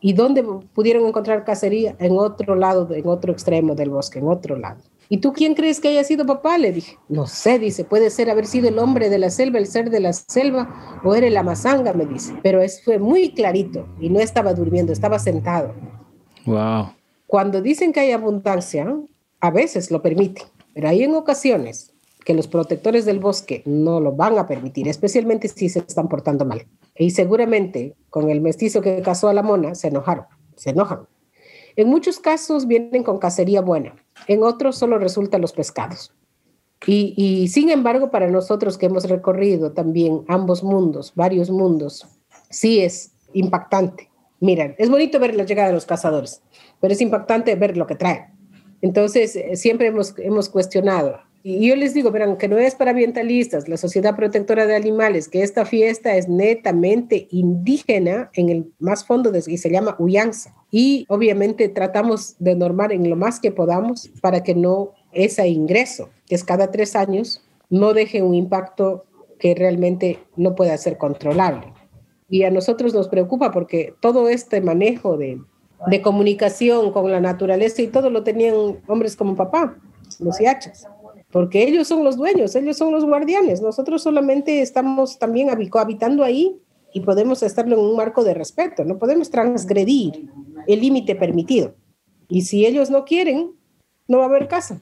¿Y 0.00 0.14
dónde 0.14 0.42
pudieron 0.74 1.06
encontrar 1.06 1.44
cacería? 1.44 1.94
En 2.00 2.18
otro 2.18 2.56
lado, 2.56 2.92
en 2.92 3.06
otro 3.06 3.32
extremo 3.32 3.76
del 3.76 3.90
bosque, 3.90 4.18
en 4.18 4.26
otro 4.26 4.56
lado. 4.58 4.80
¿Y 5.08 5.18
tú 5.18 5.32
quién 5.32 5.54
crees 5.54 5.80
que 5.80 5.88
haya 5.88 6.04
sido 6.04 6.26
papá? 6.26 6.58
Le 6.58 6.72
dije. 6.72 6.98
No 7.08 7.26
sé, 7.26 7.58
dice, 7.58 7.84
puede 7.84 8.10
ser 8.10 8.30
haber 8.30 8.46
sido 8.46 8.68
el 8.68 8.78
hombre 8.78 9.08
de 9.08 9.18
la 9.18 9.30
selva, 9.30 9.58
el 9.58 9.66
ser 9.66 9.90
de 9.90 10.00
la 10.00 10.12
selva, 10.12 11.00
o 11.04 11.14
era 11.14 11.30
la 11.30 11.42
mazanga, 11.42 11.92
me 11.92 12.06
dice. 12.06 12.34
Pero 12.42 12.60
eso 12.60 12.80
fue 12.84 12.98
muy 12.98 13.32
clarito 13.32 13.86
y 14.00 14.10
no 14.10 14.20
estaba 14.20 14.52
durmiendo, 14.52 14.92
estaba 14.92 15.18
sentado. 15.18 15.74
Wow. 16.44 16.90
Cuando 17.26 17.60
dicen 17.60 17.92
que 17.92 18.00
hay 18.00 18.12
abundancia, 18.12 18.96
a 19.40 19.50
veces 19.50 19.90
lo 19.90 20.02
permiten, 20.02 20.44
pero 20.74 20.88
hay 20.88 21.02
en 21.02 21.14
ocasiones 21.14 21.92
que 22.24 22.34
los 22.34 22.48
protectores 22.48 23.04
del 23.04 23.20
bosque 23.20 23.62
no 23.64 24.00
lo 24.00 24.12
van 24.12 24.38
a 24.38 24.48
permitir, 24.48 24.88
especialmente 24.88 25.48
si 25.48 25.68
se 25.68 25.78
están 25.78 26.08
portando 26.08 26.44
mal. 26.44 26.66
Y 26.96 27.10
seguramente 27.10 27.94
con 28.10 28.30
el 28.30 28.40
mestizo 28.40 28.80
que 28.80 29.00
casó 29.02 29.28
a 29.28 29.34
la 29.34 29.42
mona 29.42 29.74
se 29.74 29.88
enojaron, 29.88 30.26
se 30.56 30.70
enojan. 30.70 31.06
En 31.76 31.88
muchos 31.88 32.18
casos 32.18 32.66
vienen 32.66 33.04
con 33.04 33.18
cacería 33.18 33.60
buena, 33.60 33.94
en 34.26 34.42
otros 34.42 34.76
solo 34.76 34.98
resultan 34.98 35.40
los 35.40 35.52
pescados. 35.52 36.12
Y, 36.86 37.48
sin 37.48 37.70
embargo, 37.70 38.10
para 38.10 38.30
nosotros 38.30 38.78
que 38.78 38.86
hemos 38.86 39.08
recorrido 39.08 39.72
también 39.72 40.24
ambos 40.28 40.62
mundos, 40.62 41.12
varios 41.14 41.50
mundos, 41.50 42.06
sí 42.50 42.80
es 42.80 43.12
impactante. 43.32 44.10
Miren, 44.40 44.76
es 44.78 44.90
bonito 44.90 45.18
ver 45.18 45.34
la 45.34 45.44
llegada 45.44 45.68
de 45.68 45.74
los 45.74 45.86
cazadores, 45.86 46.42
pero 46.80 46.92
es 46.92 47.00
impactante 47.00 47.54
ver 47.56 47.76
lo 47.76 47.86
que 47.86 47.96
traen. 47.96 48.26
Entonces, 48.82 49.34
eh, 49.34 49.56
siempre 49.56 49.88
hemos, 49.88 50.14
hemos 50.18 50.48
cuestionado 50.48 51.18
y 51.48 51.68
yo 51.68 51.76
les 51.76 51.94
digo, 51.94 52.10
verán, 52.10 52.38
que 52.38 52.48
no 52.48 52.58
es 52.58 52.74
para 52.74 52.90
ambientalistas, 52.90 53.68
la 53.68 53.76
Sociedad 53.76 54.16
Protectora 54.16 54.66
de 54.66 54.74
Animales, 54.74 55.28
que 55.28 55.44
esta 55.44 55.64
fiesta 55.64 56.16
es 56.16 56.28
netamente 56.28 57.28
indígena 57.30 58.30
en 58.32 58.48
el 58.48 58.72
más 58.80 59.04
fondo 59.04 59.30
de, 59.30 59.44
y 59.46 59.56
se 59.56 59.70
llama 59.70 59.94
Uyanza. 60.00 60.56
Y 60.70 61.06
obviamente 61.08 61.68
tratamos 61.68 62.36
de 62.38 62.54
normar 62.54 62.92
en 62.92 63.08
lo 63.08 63.16
más 63.16 63.40
que 63.40 63.52
podamos 63.52 64.10
para 64.20 64.42
que 64.42 64.54
no 64.54 64.92
ese 65.12 65.46
ingreso, 65.48 66.10
que 66.26 66.34
es 66.34 66.44
cada 66.44 66.70
tres 66.70 66.96
años, 66.96 67.42
no 67.70 67.94
deje 67.94 68.22
un 68.22 68.34
impacto 68.34 69.04
que 69.38 69.54
realmente 69.54 70.18
no 70.36 70.54
pueda 70.54 70.76
ser 70.76 70.98
controlable. 70.98 71.72
Y 72.28 72.42
a 72.42 72.50
nosotros 72.50 72.92
nos 72.94 73.08
preocupa 73.08 73.52
porque 73.52 73.94
todo 74.00 74.28
este 74.28 74.60
manejo 74.60 75.16
de, 75.16 75.40
de 75.86 76.02
comunicación 76.02 76.92
con 76.92 77.10
la 77.10 77.20
naturaleza 77.20 77.82
y 77.82 77.86
todo 77.86 78.10
lo 78.10 78.24
tenían 78.24 78.80
hombres 78.86 79.16
como 79.16 79.36
papá, 79.36 79.76
los 80.18 80.38
yachas 80.38 80.88
porque 81.36 81.64
ellos 81.64 81.86
son 81.86 82.02
los 82.02 82.16
dueños, 82.16 82.54
ellos 82.54 82.78
son 82.78 82.92
los 82.92 83.04
guardianes. 83.04 83.60
Nosotros 83.60 84.02
solamente 84.02 84.62
estamos 84.62 85.18
también 85.18 85.50
habitando 85.50 86.24
ahí 86.24 86.58
y 86.96 87.00
podemos 87.00 87.42
estarlo 87.42 87.78
en 87.78 87.84
un 87.84 87.94
marco 87.94 88.24
de 88.24 88.32
respeto, 88.32 88.82
no 88.82 88.96
podemos 88.98 89.28
transgredir 89.28 90.30
el 90.66 90.80
límite 90.80 91.14
permitido. 91.14 91.74
Y 92.26 92.40
si 92.40 92.64
ellos 92.64 92.88
no 92.88 93.04
quieren, 93.04 93.50
no 94.08 94.16
va 94.16 94.24
a 94.24 94.28
haber 94.28 94.48
casa. 94.48 94.80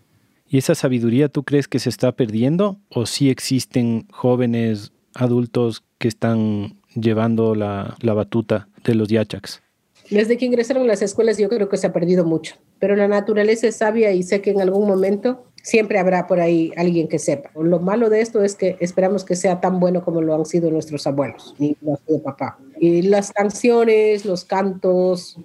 ¿Y 0.48 0.58
esa 0.58 0.76
sabiduría 0.76 1.28
tú 1.28 1.42
crees 1.42 1.66
que 1.66 1.80
se 1.80 1.88
está 1.88 2.12
perdiendo 2.12 2.78
o 2.88 3.06
sí 3.06 3.30
existen 3.30 4.06
jóvenes 4.12 4.92
adultos 5.12 5.82
que 5.98 6.06
están 6.06 6.76
llevando 6.94 7.56
la, 7.56 7.96
la 8.00 8.14
batuta 8.14 8.68
de 8.84 8.94
los 8.94 9.08
yachaks? 9.08 9.60
Desde 10.08 10.36
que 10.36 10.46
ingresaron 10.46 10.84
a 10.84 10.86
las 10.86 11.02
escuelas 11.02 11.36
yo 11.36 11.48
creo 11.48 11.68
que 11.68 11.78
se 11.78 11.88
ha 11.88 11.92
perdido 11.92 12.24
mucho, 12.24 12.54
pero 12.78 12.94
la 12.94 13.08
naturaleza 13.08 13.66
es 13.66 13.78
sabia 13.78 14.12
y 14.12 14.22
sé 14.22 14.40
que 14.40 14.52
en 14.52 14.60
algún 14.60 14.86
momento 14.86 15.46
siempre 15.64 15.98
habrá 15.98 16.26
por 16.26 16.40
ahí 16.40 16.72
alguien 16.76 17.08
que 17.08 17.18
sepa. 17.18 17.50
Lo 17.54 17.80
malo 17.80 18.10
de 18.10 18.20
esto 18.20 18.44
es 18.44 18.54
que 18.54 18.76
esperamos 18.80 19.24
que 19.24 19.34
sea 19.34 19.60
tan 19.60 19.80
bueno 19.80 20.04
como 20.04 20.20
lo 20.20 20.34
han 20.34 20.44
sido 20.44 20.70
nuestros 20.70 21.06
abuelos 21.06 21.54
y 21.58 21.76
lo 21.80 21.98
papá. 22.22 22.58
Y 22.78 23.02
las 23.02 23.32
canciones, 23.32 24.26
los 24.26 24.44
cantos, 24.44 25.38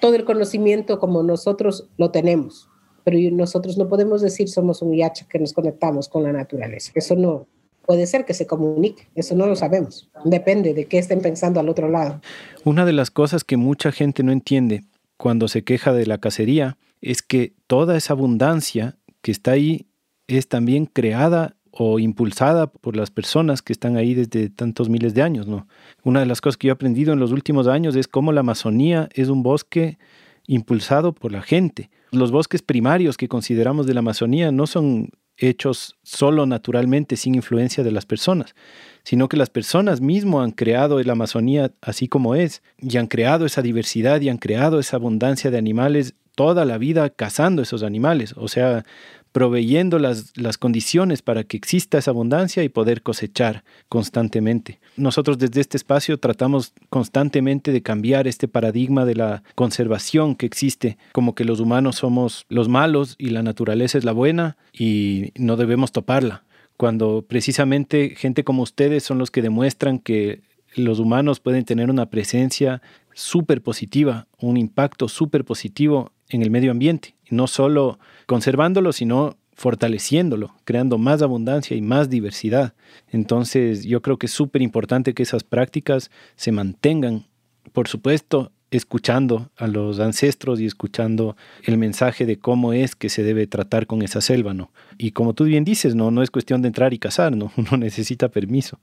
todo 0.00 0.16
el 0.16 0.24
conocimiento 0.24 0.98
como 0.98 1.22
nosotros 1.22 1.86
lo 1.96 2.10
tenemos, 2.10 2.68
pero 3.04 3.16
nosotros 3.34 3.78
no 3.78 3.88
podemos 3.88 4.20
decir 4.20 4.48
somos 4.48 4.82
un 4.82 4.96
yacha 4.96 5.26
que 5.28 5.38
nos 5.38 5.52
conectamos 5.52 6.08
con 6.08 6.24
la 6.24 6.32
naturaleza. 6.32 6.90
Eso 6.96 7.14
no, 7.14 7.46
puede 7.86 8.06
ser 8.08 8.24
que 8.24 8.34
se 8.34 8.48
comunique, 8.48 9.08
eso 9.14 9.36
no 9.36 9.46
lo 9.46 9.54
sabemos. 9.54 10.10
Depende 10.24 10.74
de 10.74 10.86
qué 10.86 10.98
estén 10.98 11.20
pensando 11.20 11.60
al 11.60 11.68
otro 11.68 11.88
lado. 11.88 12.20
Una 12.64 12.84
de 12.84 12.92
las 12.92 13.12
cosas 13.12 13.44
que 13.44 13.56
mucha 13.56 13.92
gente 13.92 14.24
no 14.24 14.32
entiende 14.32 14.82
cuando 15.16 15.46
se 15.46 15.62
queja 15.62 15.92
de 15.92 16.06
la 16.06 16.18
cacería 16.18 16.78
es 17.00 17.22
que 17.22 17.52
toda 17.68 17.96
esa 17.96 18.12
abundancia 18.12 18.96
que 19.22 19.30
está 19.30 19.52
ahí 19.52 19.86
es 20.26 20.48
también 20.48 20.86
creada 20.86 21.56
o 21.70 21.98
impulsada 21.98 22.66
por 22.66 22.96
las 22.96 23.10
personas 23.10 23.62
que 23.62 23.72
están 23.72 23.96
ahí 23.96 24.14
desde 24.14 24.50
tantos 24.50 24.90
miles 24.90 25.14
de 25.14 25.22
años, 25.22 25.46
¿no? 25.46 25.66
Una 26.04 26.20
de 26.20 26.26
las 26.26 26.40
cosas 26.40 26.58
que 26.58 26.66
yo 26.66 26.72
he 26.72 26.74
aprendido 26.74 27.14
en 27.14 27.18
los 27.18 27.32
últimos 27.32 27.66
años 27.66 27.96
es 27.96 28.08
cómo 28.08 28.30
la 28.32 28.40
Amazonía 28.40 29.08
es 29.14 29.28
un 29.28 29.42
bosque 29.42 29.98
impulsado 30.46 31.14
por 31.14 31.32
la 31.32 31.40
gente. 31.40 31.90
Los 32.10 32.30
bosques 32.30 32.60
primarios 32.60 33.16
que 33.16 33.28
consideramos 33.28 33.86
de 33.86 33.94
la 33.94 34.00
Amazonía 34.00 34.52
no 34.52 34.66
son 34.66 35.10
hechos 35.38 35.96
solo 36.02 36.44
naturalmente 36.44 37.16
sin 37.16 37.34
influencia 37.34 37.82
de 37.82 37.90
las 37.90 38.04
personas, 38.04 38.54
sino 39.02 39.28
que 39.28 39.38
las 39.38 39.48
personas 39.48 40.02
mismas 40.02 40.44
han 40.44 40.50
creado 40.52 41.02
la 41.02 41.12
Amazonía 41.12 41.72
así 41.80 42.06
como 42.06 42.34
es, 42.34 42.62
y 42.78 42.98
han 42.98 43.06
creado 43.06 43.46
esa 43.46 43.62
diversidad 43.62 44.20
y 44.20 44.28
han 44.28 44.38
creado 44.38 44.78
esa 44.78 44.96
abundancia 44.96 45.50
de 45.50 45.58
animales 45.58 46.14
toda 46.34 46.64
la 46.64 46.78
vida 46.78 47.10
cazando 47.10 47.62
esos 47.62 47.82
animales, 47.82 48.34
o 48.36 48.48
sea, 48.48 48.84
proveyendo 49.32 49.98
las, 49.98 50.36
las 50.36 50.58
condiciones 50.58 51.22
para 51.22 51.44
que 51.44 51.56
exista 51.56 51.98
esa 51.98 52.10
abundancia 52.10 52.62
y 52.62 52.68
poder 52.68 53.02
cosechar 53.02 53.64
constantemente. 53.88 54.78
Nosotros 54.96 55.38
desde 55.38 55.62
este 55.62 55.78
espacio 55.78 56.18
tratamos 56.18 56.74
constantemente 56.90 57.72
de 57.72 57.82
cambiar 57.82 58.28
este 58.28 58.46
paradigma 58.46 59.06
de 59.06 59.14
la 59.14 59.42
conservación 59.54 60.36
que 60.36 60.46
existe, 60.46 60.98
como 61.12 61.34
que 61.34 61.46
los 61.46 61.60
humanos 61.60 61.96
somos 61.96 62.44
los 62.48 62.68
malos 62.68 63.16
y 63.18 63.30
la 63.30 63.42
naturaleza 63.42 63.96
es 63.96 64.04
la 64.04 64.12
buena 64.12 64.58
y 64.72 65.32
no 65.36 65.56
debemos 65.56 65.92
toparla, 65.92 66.44
cuando 66.76 67.24
precisamente 67.26 68.14
gente 68.16 68.44
como 68.44 68.62
ustedes 68.62 69.02
son 69.02 69.18
los 69.18 69.30
que 69.30 69.42
demuestran 69.42 69.98
que 69.98 70.42
los 70.74 70.98
humanos 70.98 71.40
pueden 71.40 71.64
tener 71.64 71.90
una 71.90 72.06
presencia 72.06 72.82
súper 73.14 73.62
positiva, 73.62 74.26
un 74.38 74.56
impacto 74.56 75.08
súper 75.08 75.44
positivo 75.44 76.12
en 76.32 76.42
el 76.42 76.50
medio 76.50 76.70
ambiente, 76.70 77.14
no 77.30 77.46
solo 77.46 77.98
conservándolo, 78.26 78.92
sino 78.92 79.36
fortaleciéndolo, 79.54 80.54
creando 80.64 80.98
más 80.98 81.22
abundancia 81.22 81.76
y 81.76 81.82
más 81.82 82.08
diversidad. 82.08 82.74
Entonces 83.10 83.84
yo 83.84 84.02
creo 84.02 84.18
que 84.18 84.26
es 84.26 84.32
súper 84.32 84.62
importante 84.62 85.14
que 85.14 85.22
esas 85.22 85.44
prácticas 85.44 86.10
se 86.36 86.52
mantengan, 86.52 87.26
por 87.72 87.86
supuesto, 87.86 88.50
escuchando 88.70 89.50
a 89.56 89.66
los 89.66 90.00
ancestros 90.00 90.58
y 90.58 90.66
escuchando 90.66 91.36
el 91.64 91.76
mensaje 91.76 92.24
de 92.24 92.38
cómo 92.38 92.72
es 92.72 92.96
que 92.96 93.10
se 93.10 93.22
debe 93.22 93.46
tratar 93.46 93.86
con 93.86 94.00
esa 94.00 94.22
selva, 94.22 94.54
¿no? 94.54 94.72
Y 94.96 95.12
como 95.12 95.34
tú 95.34 95.44
bien 95.44 95.64
dices, 95.64 95.94
no, 95.94 96.10
no 96.10 96.22
es 96.22 96.30
cuestión 96.30 96.62
de 96.62 96.68
entrar 96.68 96.94
y 96.94 96.98
cazar, 96.98 97.36
¿no? 97.36 97.52
Uno 97.56 97.76
necesita 97.76 98.30
permiso. 98.30 98.80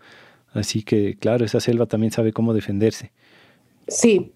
Así 0.53 0.83
que, 0.83 1.17
claro, 1.19 1.43
esa 1.43 1.59
selva 1.59 1.87
también 1.87 2.11
sabe 2.11 2.33
cómo 2.33 2.53
defenderse. 2.53 3.11
Sí, 3.87 4.31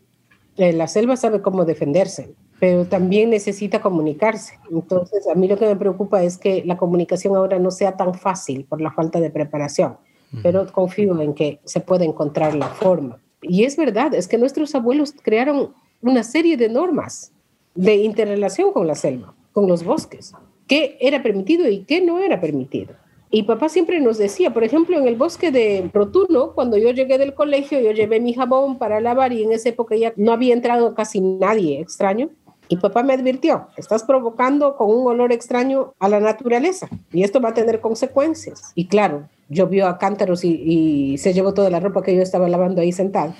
eh, 0.57 0.73
la 0.73 0.87
selva 0.87 1.15
sabe 1.15 1.41
cómo 1.41 1.65
defenderse, 1.65 2.33
pero 2.63 2.85
también 2.85 3.29
necesita 3.29 3.81
comunicarse. 3.81 4.57
Entonces, 4.71 5.27
a 5.27 5.35
mí 5.35 5.49
lo 5.49 5.57
que 5.57 5.65
me 5.65 5.75
preocupa 5.75 6.23
es 6.23 6.37
que 6.37 6.63
la 6.65 6.77
comunicación 6.77 7.35
ahora 7.35 7.59
no 7.59 7.71
sea 7.71 7.97
tan 7.97 8.13
fácil 8.13 8.63
por 8.63 8.79
la 8.79 8.89
falta 8.89 9.19
de 9.19 9.29
preparación, 9.29 9.97
pero 10.41 10.71
confío 10.71 11.19
en 11.19 11.33
que 11.33 11.59
se 11.65 11.81
puede 11.81 12.05
encontrar 12.05 12.55
la 12.55 12.69
forma. 12.69 13.19
Y 13.41 13.65
es 13.65 13.75
verdad, 13.75 14.13
es 14.13 14.29
que 14.29 14.37
nuestros 14.37 14.73
abuelos 14.75 15.13
crearon 15.21 15.73
una 16.01 16.23
serie 16.23 16.55
de 16.55 16.69
normas 16.69 17.33
de 17.75 17.95
interrelación 17.95 18.71
con 18.71 18.87
la 18.87 18.95
selva, 18.95 19.33
con 19.51 19.67
los 19.67 19.83
bosques, 19.83 20.33
qué 20.65 20.97
era 21.01 21.21
permitido 21.21 21.67
y 21.67 21.79
qué 21.79 21.99
no 21.99 22.19
era 22.19 22.39
permitido. 22.39 22.93
Y 23.29 23.43
papá 23.43 23.67
siempre 23.67 23.99
nos 23.99 24.17
decía, 24.17 24.53
por 24.53 24.63
ejemplo, 24.63 24.97
en 24.97 25.05
el 25.05 25.17
bosque 25.17 25.51
de 25.51 25.89
Rotuno, 25.91 26.53
cuando 26.53 26.77
yo 26.77 26.91
llegué 26.91 27.17
del 27.17 27.33
colegio, 27.33 27.81
yo 27.81 27.91
llevé 27.91 28.21
mi 28.21 28.33
jabón 28.33 28.77
para 28.77 29.01
lavar 29.01 29.33
y 29.33 29.43
en 29.43 29.51
esa 29.51 29.67
época 29.67 29.97
ya 29.97 30.13
no 30.15 30.31
había 30.31 30.53
entrado 30.53 30.95
casi 30.95 31.19
nadie 31.19 31.81
extraño. 31.81 32.29
Y 32.69 32.77
papá 32.77 33.03
me 33.03 33.13
advirtió, 33.13 33.67
estás 33.77 34.03
provocando 34.03 34.75
con 34.75 34.89
un 34.89 35.07
olor 35.07 35.31
extraño 35.31 35.93
a 35.99 36.09
la 36.09 36.19
naturaleza 36.19 36.87
y 37.11 37.23
esto 37.23 37.41
va 37.41 37.49
a 37.49 37.53
tener 37.53 37.81
consecuencias. 37.81 38.71
Y 38.73 38.87
claro, 38.87 39.27
llovió 39.49 39.87
a 39.87 39.97
cántaros 39.97 40.43
y, 40.43 41.17
se 41.17 41.33
llevó 41.33 41.53
toda 41.53 41.69
la 41.69 41.79
ropa 41.79 42.01
que 42.01 42.15
yo 42.15 42.21
estaba 42.21 42.49
lavando 42.49 42.81
ahí 42.81 42.91
sentado. 42.91 43.33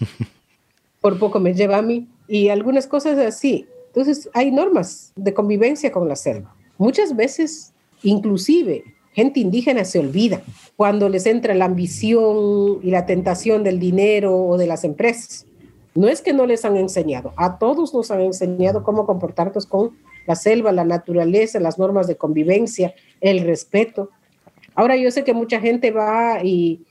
Por 1.00 1.18
poco 1.18 1.40
me 1.40 1.54
lleva 1.54 1.78
a 1.78 1.82
mí 1.82 2.08
y 2.28 2.48
algunas 2.48 2.86
cosas 2.86 3.18
así. 3.18 3.66
Entonces 3.88 4.28
hay 4.34 4.50
normas 4.50 5.12
de 5.16 5.34
convivencia 5.34 5.90
con 5.92 6.08
la 6.08 6.16
selva. 6.16 6.54
Muchas 6.78 7.14
veces, 7.16 7.72
inclusive, 8.02 8.84
gente 9.12 9.40
indígena 9.40 9.84
se 9.84 9.98
olvida 9.98 10.42
cuando 10.76 11.08
les 11.08 11.26
entra 11.26 11.54
la 11.54 11.66
ambición 11.66 12.78
y 12.82 12.90
la 12.90 13.06
tentación 13.06 13.64
del 13.64 13.78
dinero 13.78 14.36
o 14.36 14.56
de 14.56 14.66
las 14.66 14.84
empresas. 14.84 15.46
No 15.94 16.08
es 16.08 16.22
que 16.22 16.32
no 16.32 16.46
les 16.46 16.64
han 16.64 16.76
enseñado, 16.76 17.32
a 17.36 17.58
todos 17.58 17.92
nos 17.94 18.10
han 18.10 18.20
enseñado 18.20 18.84
cómo 18.84 19.06
comportarnos 19.06 19.66
con 19.66 19.98
la 20.26 20.36
selva, 20.36 20.70
la 20.72 20.84
naturaleza, 20.84 21.58
las 21.58 21.78
normas 21.78 22.06
de 22.06 22.16
convivencia, 22.16 22.94
el 23.20 23.40
respeto. 23.40 24.10
Ahora 24.74 24.96
yo 24.96 25.10
sé 25.10 25.24
que 25.24 25.34
mucha 25.34 25.60
gente 25.60 25.90
va 25.90 26.42
y 26.44 26.84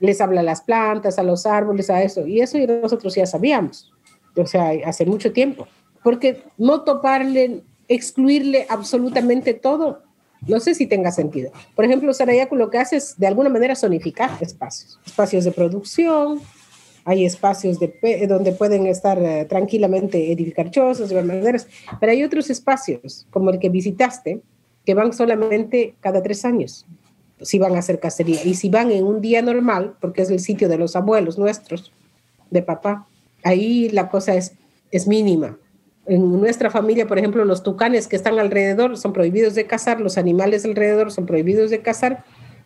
les 0.00 0.20
habla 0.20 0.40
a 0.40 0.44
las 0.44 0.62
plantas, 0.62 1.18
a 1.18 1.22
los 1.22 1.46
árboles, 1.46 1.90
a 1.90 2.02
eso, 2.02 2.26
y 2.26 2.40
eso 2.40 2.58
nosotros 2.82 3.14
ya 3.14 3.26
sabíamos, 3.26 3.92
o 4.34 4.46
sea, 4.46 4.72
hace 4.84 5.06
mucho 5.06 5.32
tiempo, 5.32 5.68
porque 6.02 6.42
no 6.56 6.82
toparle, 6.82 7.62
excluirle 7.86 8.66
absolutamente 8.68 9.54
todo, 9.54 10.02
no 10.46 10.58
sé 10.58 10.74
si 10.74 10.86
tenga 10.86 11.12
sentido. 11.12 11.52
Por 11.76 11.84
ejemplo, 11.84 12.12
Sarayaku 12.14 12.56
lo 12.56 12.70
que 12.70 12.78
hace 12.78 12.96
es 12.96 13.18
de 13.18 13.26
alguna 13.26 13.50
manera 13.50 13.76
zonificar 13.76 14.30
espacios, 14.40 14.98
espacios 15.04 15.44
de 15.44 15.52
producción, 15.52 16.40
hay 17.04 17.24
espacios 17.24 17.78
de, 17.78 18.26
donde 18.28 18.52
pueden 18.52 18.86
estar 18.86 19.18
eh, 19.22 19.44
tranquilamente 19.46 20.32
edificar 20.32 20.70
chozas, 20.70 21.12
maderas, 21.12 21.66
pero 21.98 22.12
hay 22.12 22.22
otros 22.22 22.50
espacios, 22.50 23.26
como 23.30 23.50
el 23.50 23.58
que 23.58 23.68
visitaste, 23.68 24.40
que 24.84 24.94
van 24.94 25.12
solamente 25.12 25.94
cada 26.00 26.22
tres 26.22 26.44
años, 26.44 26.86
si 27.40 27.58
van 27.58 27.74
a 27.74 27.78
hacer 27.78 28.00
cacería. 28.00 28.44
Y 28.44 28.54
si 28.54 28.68
van 28.68 28.90
en 28.90 29.04
un 29.04 29.20
día 29.20 29.42
normal, 29.42 29.96
porque 30.00 30.22
es 30.22 30.30
el 30.30 30.40
sitio 30.40 30.68
de 30.68 30.78
los 30.78 30.96
abuelos 30.96 31.38
nuestros, 31.38 31.92
de 32.50 32.62
papá, 32.62 33.06
ahí 33.44 33.88
la 33.90 34.08
cosa 34.08 34.34
es, 34.34 34.54
es 34.90 35.06
mínima 35.06 35.58
en 36.10 36.40
nuestra 36.40 36.70
familia, 36.70 37.06
por 37.06 37.18
ejemplo, 37.18 37.44
los 37.44 37.62
tucanes 37.62 38.08
que 38.08 38.16
están 38.16 38.38
alrededor 38.38 38.96
son 38.96 39.12
prohibidos 39.12 39.54
de 39.54 39.66
cazar, 39.66 40.00
los 40.00 40.18
animales 40.18 40.64
alrededor 40.64 41.12
son 41.12 41.24
prohibidos 41.24 41.70
de 41.70 41.82
cazar, 41.82 42.24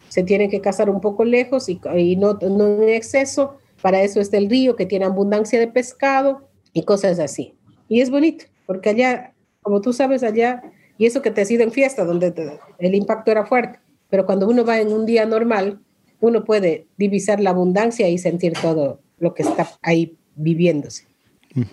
se 0.08 0.22
tienen 0.22 0.48
que 0.48 0.62
cazar 0.62 0.88
un 0.88 1.00
poco 1.00 1.24
lejos 1.24 1.68
y, 1.68 1.78
no, 2.16 2.38
no, 2.40 2.82
en 2.82 2.88
exceso. 2.88 3.58
Para 3.84 4.00
eso 4.00 4.18
está 4.18 4.38
el 4.38 4.48
río 4.48 4.76
que 4.76 4.86
tiene 4.86 5.04
abundancia 5.04 5.60
de 5.60 5.68
pescado 5.68 6.48
y 6.72 6.84
cosas 6.84 7.18
así. 7.18 7.52
Y 7.86 8.00
es 8.00 8.08
bonito, 8.08 8.46
porque 8.64 8.88
allá, 8.88 9.34
como 9.60 9.82
tú 9.82 9.92
sabes, 9.92 10.22
allá, 10.22 10.62
y 10.96 11.04
eso 11.04 11.20
que 11.20 11.30
te 11.30 11.42
ha 11.42 11.44
sido 11.44 11.64
en 11.64 11.70
fiesta, 11.70 12.06
donde 12.06 12.32
el 12.78 12.94
impacto 12.94 13.30
era 13.30 13.44
fuerte, 13.44 13.80
pero 14.08 14.24
cuando 14.24 14.48
uno 14.48 14.64
va 14.64 14.80
en 14.80 14.90
un 14.90 15.04
día 15.04 15.26
normal, 15.26 15.80
uno 16.20 16.44
puede 16.44 16.86
divisar 16.96 17.40
la 17.40 17.50
abundancia 17.50 18.08
y 18.08 18.16
sentir 18.16 18.54
todo 18.54 19.00
lo 19.18 19.34
que 19.34 19.42
está 19.42 19.68
ahí 19.82 20.16
viviéndose. 20.34 21.04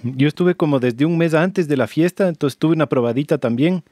Yo 0.03 0.27
estuve 0.27 0.55
como 0.55 0.81
desde 0.81 1.05
un 1.05 1.17
mes 1.17 1.33
antes 1.33 1.69
de 1.69 1.77
la 1.77 1.87
fiesta, 1.87 2.27
entonces 2.27 2.59
tuve 2.59 2.73
una 2.73 2.89
probadita 2.89 3.37
también, 3.37 3.85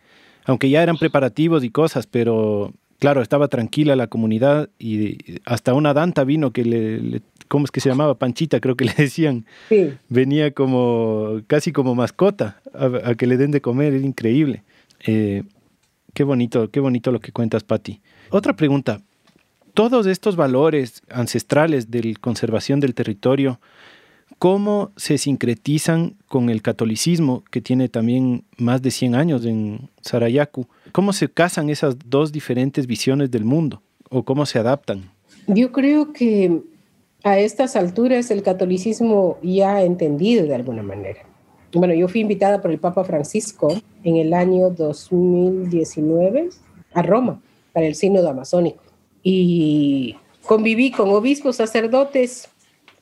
aunque 0.44 0.70
ya 0.70 0.84
eran 0.84 0.98
preparativos 0.98 1.64
y 1.64 1.70
cosas, 1.70 2.06
pero 2.06 2.74
claro, 3.00 3.22
estaba 3.22 3.48
tranquila 3.48 3.96
la 3.96 4.08
comunidad 4.08 4.70
y 4.78 5.40
hasta 5.46 5.74
una 5.74 5.94
danta 5.94 6.26
vino 6.26 6.52
que 6.52 6.66
le, 6.66 7.22
¿cómo 7.50 7.66
es 7.66 7.72
que 7.72 7.82
se 7.82 7.90
llamaba? 7.90 8.18
Panchita, 8.18 8.62
creo 8.62 8.78
que 8.78 8.86
le 8.86 8.94
decían. 8.94 9.46
Sí. 9.68 9.94
Venía 10.08 10.52
como, 10.52 11.42
casi 11.48 11.74
como 11.74 11.96
mascota 11.96 12.62
a, 12.74 13.16
que 13.16 13.28
le 13.28 13.36
den 13.36 13.52
de 13.52 13.60
comer, 13.60 13.94
era 13.94 14.06
increíble. 14.06 14.64
Eh, 15.06 15.44
qué 16.14 16.24
bonito, 16.24 16.72
qué 16.72 16.80
bonito 16.80 17.12
lo 17.12 17.20
que 17.20 17.34
cuentas, 17.34 17.64
Patti. 17.64 18.00
Otra 18.30 18.56
pregunta. 18.56 19.02
Todos 19.74 20.08
estos 20.08 20.36
valores 20.36 21.04
ancestrales 21.10 21.92
de 21.92 22.16
conservación 22.20 22.80
del 22.80 22.94
territorio, 22.94 23.60
cómo 24.38 24.92
se 24.96 25.18
sincretizan 25.18 26.16
con 26.28 26.50
el 26.50 26.62
catolicismo, 26.62 27.44
que 27.52 27.62
tiene 27.62 27.88
también 27.88 28.44
más 28.58 28.82
de 28.82 28.92
100 28.92 29.16
años 29.16 29.46
en 29.46 29.90
Sarayaku. 30.02 30.68
¿Cómo 30.92 31.14
se 31.14 31.30
casan 31.30 31.70
esas 31.70 31.98
dos 32.06 32.32
diferentes 32.32 32.88
visiones 32.88 33.32
del 33.32 33.46
mundo 33.46 33.82
o 34.10 34.24
cómo 34.24 34.46
se 34.46 34.60
adaptan? 34.60 35.12
Yo 35.48 35.72
creo 35.72 36.14
que 36.14 36.62
a 37.24 37.40
estas 37.40 37.76
alturas 37.76 38.32
el 38.32 38.44
catolicismo 38.44 39.38
ya 39.42 39.76
ha 39.76 39.84
entendido 39.84 40.46
de 40.46 40.56
alguna 40.56 40.84
manera. 40.84 41.22
Bueno, 41.74 41.94
yo 41.94 42.08
fui 42.08 42.22
invitada 42.22 42.62
por 42.62 42.72
el 42.72 42.80
Papa 42.80 43.04
Francisco 43.04 43.74
en 44.04 44.16
el 44.16 44.34
año 44.34 44.70
2019 44.70 46.50
a 46.94 47.02
Roma 47.02 47.42
para 47.74 47.86
el 47.86 47.96
sínodo 47.96 48.30
amazónico 48.30 48.84
y 49.22 50.16
conviví 50.46 50.92
con 50.92 51.10
obispos, 51.10 51.58
sacerdotes, 51.58 52.50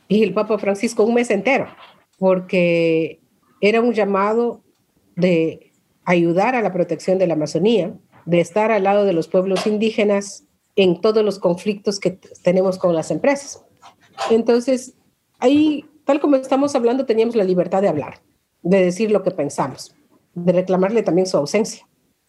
y 0.09 0.23
el 0.23 0.33
Papa 0.33 0.57
Francisco 0.57 1.03
un 1.03 1.13
mes 1.13 1.29
entero, 1.29 1.67
porque 2.17 3.19
era 3.61 3.81
un 3.81 3.93
llamado 3.93 4.61
de 5.15 5.71
ayudar 6.05 6.55
a 6.55 6.61
la 6.61 6.71
protección 6.71 7.17
de 7.17 7.27
la 7.27 7.33
Amazonía, 7.33 7.93
de 8.25 8.39
estar 8.39 8.71
al 8.71 8.83
lado 8.83 9.05
de 9.05 9.13
los 9.13 9.27
pueblos 9.27 9.67
indígenas 9.67 10.45
en 10.75 11.01
todos 11.01 11.23
los 11.23 11.39
conflictos 11.39 11.99
que 11.99 12.19
tenemos 12.43 12.77
con 12.77 12.95
las 12.95 13.11
empresas. 13.11 13.63
Entonces, 14.29 14.93
ahí, 15.39 15.85
tal 16.05 16.19
como 16.19 16.35
estamos 16.35 16.75
hablando, 16.75 17.05
teníamos 17.05 17.35
la 17.35 17.43
libertad 17.43 17.81
de 17.81 17.89
hablar, 17.89 18.19
de 18.61 18.83
decir 18.83 19.11
lo 19.11 19.23
que 19.23 19.31
pensamos, 19.31 19.95
de 20.33 20.53
reclamarle 20.53 21.03
también 21.03 21.27
su 21.27 21.37
ausencia 21.37 21.87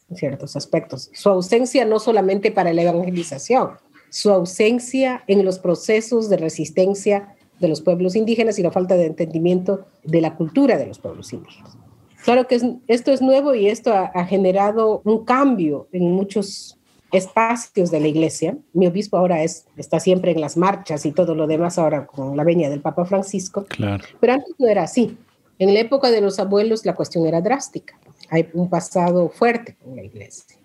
en 0.09 0.17
ciertos 0.17 0.57
aspectos. 0.57 1.11
Su 1.13 1.29
ausencia 1.29 1.85
no 1.85 1.99
solamente 1.99 2.51
para 2.51 2.73
la 2.73 2.83
evangelización, 2.83 3.73
su 4.11 4.31
ausencia 4.31 5.23
en 5.27 5.45
los 5.45 5.59
procesos 5.59 6.29
de 6.29 6.39
resistencia 6.39 7.35
de 7.61 7.69
los 7.69 7.81
pueblos 7.81 8.17
indígenas 8.17 8.59
y 8.59 8.63
la 8.63 8.71
falta 8.71 8.97
de 8.97 9.07
entendimiento 9.07 9.87
de 10.05 10.21
la 10.21 10.37
cultura 10.37 10.79
de 10.79 10.87
los 10.87 10.99
pueblos 10.99 11.33
indígenas. 11.33 11.77
Claro 12.25 12.47
que 12.47 12.61
esto 12.89 13.13
es 13.13 13.23
nuevo 13.23 13.55
y 13.55 13.69
esto 13.69 13.93
ha, 13.93 14.25
generado 14.25 15.03
un 15.05 15.25
cambio 15.25 15.89
en 15.93 16.13
muchos 16.13 16.78
espacios 17.13 17.91
de 17.91 18.01
la 18.01 18.09
iglesia. 18.09 18.57
Mi 18.73 18.87
obispo 18.87 19.17
ahora 19.17 19.43
es, 19.43 19.67
está 19.77 20.01
siempre 20.01 20.33
en 20.33 20.41
las 20.41 20.57
marchas 20.57 21.07
y 21.07 21.13
todo 21.13 21.35
lo 21.35 21.47
demás 21.47 21.79
ahora 21.79 22.07
con 22.07 22.37
la 22.37 22.45
veña 22.45 22.69
del 22.69 22.81
Papa 22.81 23.05
Francisco. 23.05 23.65
Claro. 23.69 24.05
Pero 24.21 24.33
antes 24.35 24.55
no 24.59 24.69
era 24.69 24.83
así. 24.83 25.17
En 25.59 25.75
la 25.75 25.81
época 25.81 26.11
de 26.11 26.21
los 26.21 26.39
abuelos 26.39 26.85
la 26.87 26.95
cuestión 26.95 27.27
era 27.27 27.41
drástica. 27.41 27.99
Hay 28.31 28.49
un 28.53 28.69
pasado 28.69 29.29
fuerte 29.29 29.77
en 29.87 29.97
la 29.97 30.05
iglesia, 30.05 30.59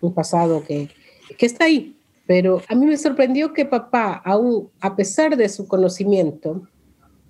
un 0.00 0.12
pasado 0.12 0.62
que, 0.64 0.88
que 1.36 1.46
está 1.46 1.64
ahí. 1.64 1.96
Pero 2.26 2.60
a 2.68 2.74
mí 2.74 2.84
me 2.84 2.98
sorprendió 2.98 3.54
que 3.54 3.64
papá, 3.64 4.20
aún 4.24 4.70
a 4.80 4.94
pesar 4.94 5.36
de 5.36 5.48
su 5.48 5.66
conocimiento, 5.66 6.62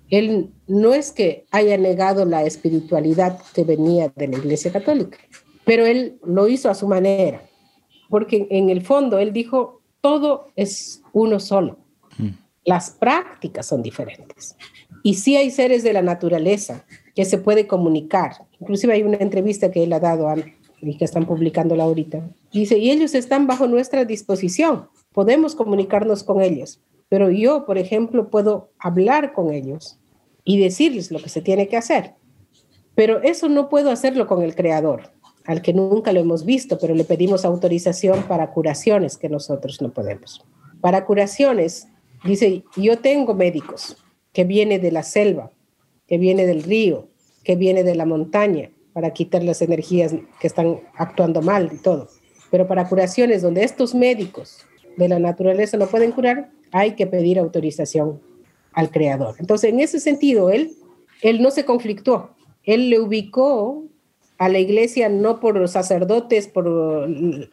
él 0.09 0.49
no 0.67 0.93
es 0.93 1.11
que 1.11 1.45
haya 1.51 1.77
negado 1.77 2.25
la 2.25 2.43
espiritualidad 2.43 3.39
que 3.53 3.63
venía 3.63 4.11
de 4.15 4.27
la 4.27 4.37
Iglesia 4.37 4.71
Católica, 4.71 5.17
pero 5.65 5.85
él 5.85 6.19
lo 6.25 6.47
hizo 6.47 6.69
a 6.69 6.75
su 6.75 6.87
manera, 6.87 7.43
porque 8.09 8.47
en 8.49 8.69
el 8.69 8.81
fondo 8.81 9.19
él 9.19 9.33
dijo, 9.33 9.81
todo 10.01 10.47
es 10.55 11.01
uno 11.13 11.39
solo, 11.39 11.77
mm. 12.17 12.29
las 12.65 12.91
prácticas 12.91 13.65
son 13.65 13.81
diferentes. 13.81 14.55
Y 15.03 15.15
sí 15.15 15.37
hay 15.37 15.51
seres 15.51 15.83
de 15.83 15.93
la 15.93 16.01
naturaleza 16.01 16.83
que 17.15 17.25
se 17.25 17.37
puede 17.37 17.67
comunicar. 17.67 18.33
Inclusive 18.59 18.93
hay 18.93 19.03
una 19.03 19.17
entrevista 19.17 19.71
que 19.71 19.83
él 19.83 19.93
ha 19.93 19.99
dado 19.99 20.27
a, 20.27 20.35
y 20.81 20.97
que 20.97 21.05
están 21.05 21.25
publicándola 21.25 21.83
ahorita. 21.83 22.29
Dice, 22.51 22.77
y 22.77 22.91
ellos 22.91 23.13
están 23.13 23.47
bajo 23.47 23.67
nuestra 23.67 24.05
disposición, 24.05 24.87
podemos 25.13 25.55
comunicarnos 25.55 26.23
con 26.23 26.41
ellos, 26.41 26.79
pero 27.09 27.29
yo, 27.29 27.65
por 27.65 27.77
ejemplo, 27.77 28.29
puedo 28.29 28.69
hablar 28.77 29.33
con 29.33 29.51
ellos 29.51 29.97
y 30.43 30.59
decirles 30.59 31.11
lo 31.11 31.19
que 31.19 31.29
se 31.29 31.41
tiene 31.41 31.67
que 31.67 31.77
hacer. 31.77 32.13
Pero 32.95 33.21
eso 33.21 33.49
no 33.49 33.69
puedo 33.69 33.91
hacerlo 33.91 34.27
con 34.27 34.43
el 34.43 34.55
creador, 34.55 35.11
al 35.45 35.61
que 35.61 35.73
nunca 35.73 36.11
lo 36.11 36.19
hemos 36.19 36.45
visto, 36.45 36.77
pero 36.79 36.93
le 36.93 37.03
pedimos 37.03 37.45
autorización 37.45 38.23
para 38.23 38.51
curaciones 38.51 39.17
que 39.17 39.29
nosotros 39.29 39.81
no 39.81 39.91
podemos. 39.91 40.45
Para 40.81 41.05
curaciones, 41.05 41.87
dice, 42.23 42.63
yo 42.75 42.99
tengo 42.99 43.33
médicos 43.33 43.97
que 44.33 44.43
viene 44.43 44.79
de 44.79 44.91
la 44.91 45.03
selva, 45.03 45.51
que 46.07 46.17
viene 46.17 46.45
del 46.45 46.63
río, 46.63 47.07
que 47.43 47.55
viene 47.55 47.83
de 47.83 47.95
la 47.95 48.05
montaña, 48.05 48.71
para 48.93 49.11
quitar 49.11 49.43
las 49.43 49.61
energías 49.61 50.13
que 50.39 50.47
están 50.47 50.81
actuando 50.95 51.41
mal 51.41 51.69
y 51.73 51.77
todo. 51.77 52.09
Pero 52.51 52.67
para 52.67 52.87
curaciones 52.87 53.41
donde 53.41 53.63
estos 53.63 53.93
médicos 53.95 54.65
de 54.97 55.07
la 55.07 55.19
naturaleza 55.19 55.77
no 55.77 55.87
pueden 55.87 56.11
curar, 56.11 56.51
hay 56.71 56.95
que 56.95 57.07
pedir 57.07 57.39
autorización 57.39 58.21
al 58.73 58.91
creador. 58.91 59.35
Entonces, 59.39 59.71
en 59.71 59.79
ese 59.79 59.99
sentido, 59.99 60.49
él, 60.49 60.75
él 61.21 61.41
no 61.41 61.51
se 61.51 61.65
conflictó, 61.65 62.31
él 62.63 62.89
le 62.89 62.99
ubicó 62.99 63.85
a 64.39 64.47
la 64.47 64.57
iglesia 64.57 65.09
no 65.09 65.41
por 65.41 65.57
los 65.57 65.71
sacerdotes, 65.71 66.47
por 66.47 67.07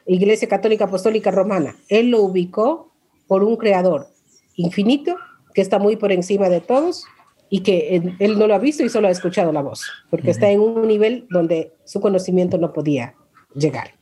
Iglesia 0.07 0.49
Católica 0.49 0.85
Apostólica 0.85 1.33
Romana, 1.33 1.77
él 1.89 2.11
lo 2.11 2.23
ubicó 2.23 2.93
por 3.27 3.43
un 3.43 3.57
creador 3.57 4.07
infinito 4.55 5.17
que 5.53 5.63
está 5.63 5.81
muy 5.81 5.97
por 5.97 6.13
encima 6.13 6.49
de 6.49 6.61
todos 6.61 7.05
y 7.51 7.61
que 7.61 8.15
él 8.21 8.39
no 8.39 8.47
lo 8.47 8.55
ha 8.55 8.59
visto 8.59 8.85
y 8.85 8.89
solo 8.89 9.09
ha 9.09 9.11
escuchado 9.11 9.53
la 9.53 9.63
voz, 9.63 9.83
porque 10.11 10.31
está 10.31 10.49
en 10.49 10.61
un 10.61 10.87
nivel 10.87 11.27
donde 11.29 11.73
su 11.85 12.01
conocimiento 12.01 12.57
no 12.57 12.73
podía 12.73 13.15
llegar. 13.53 13.95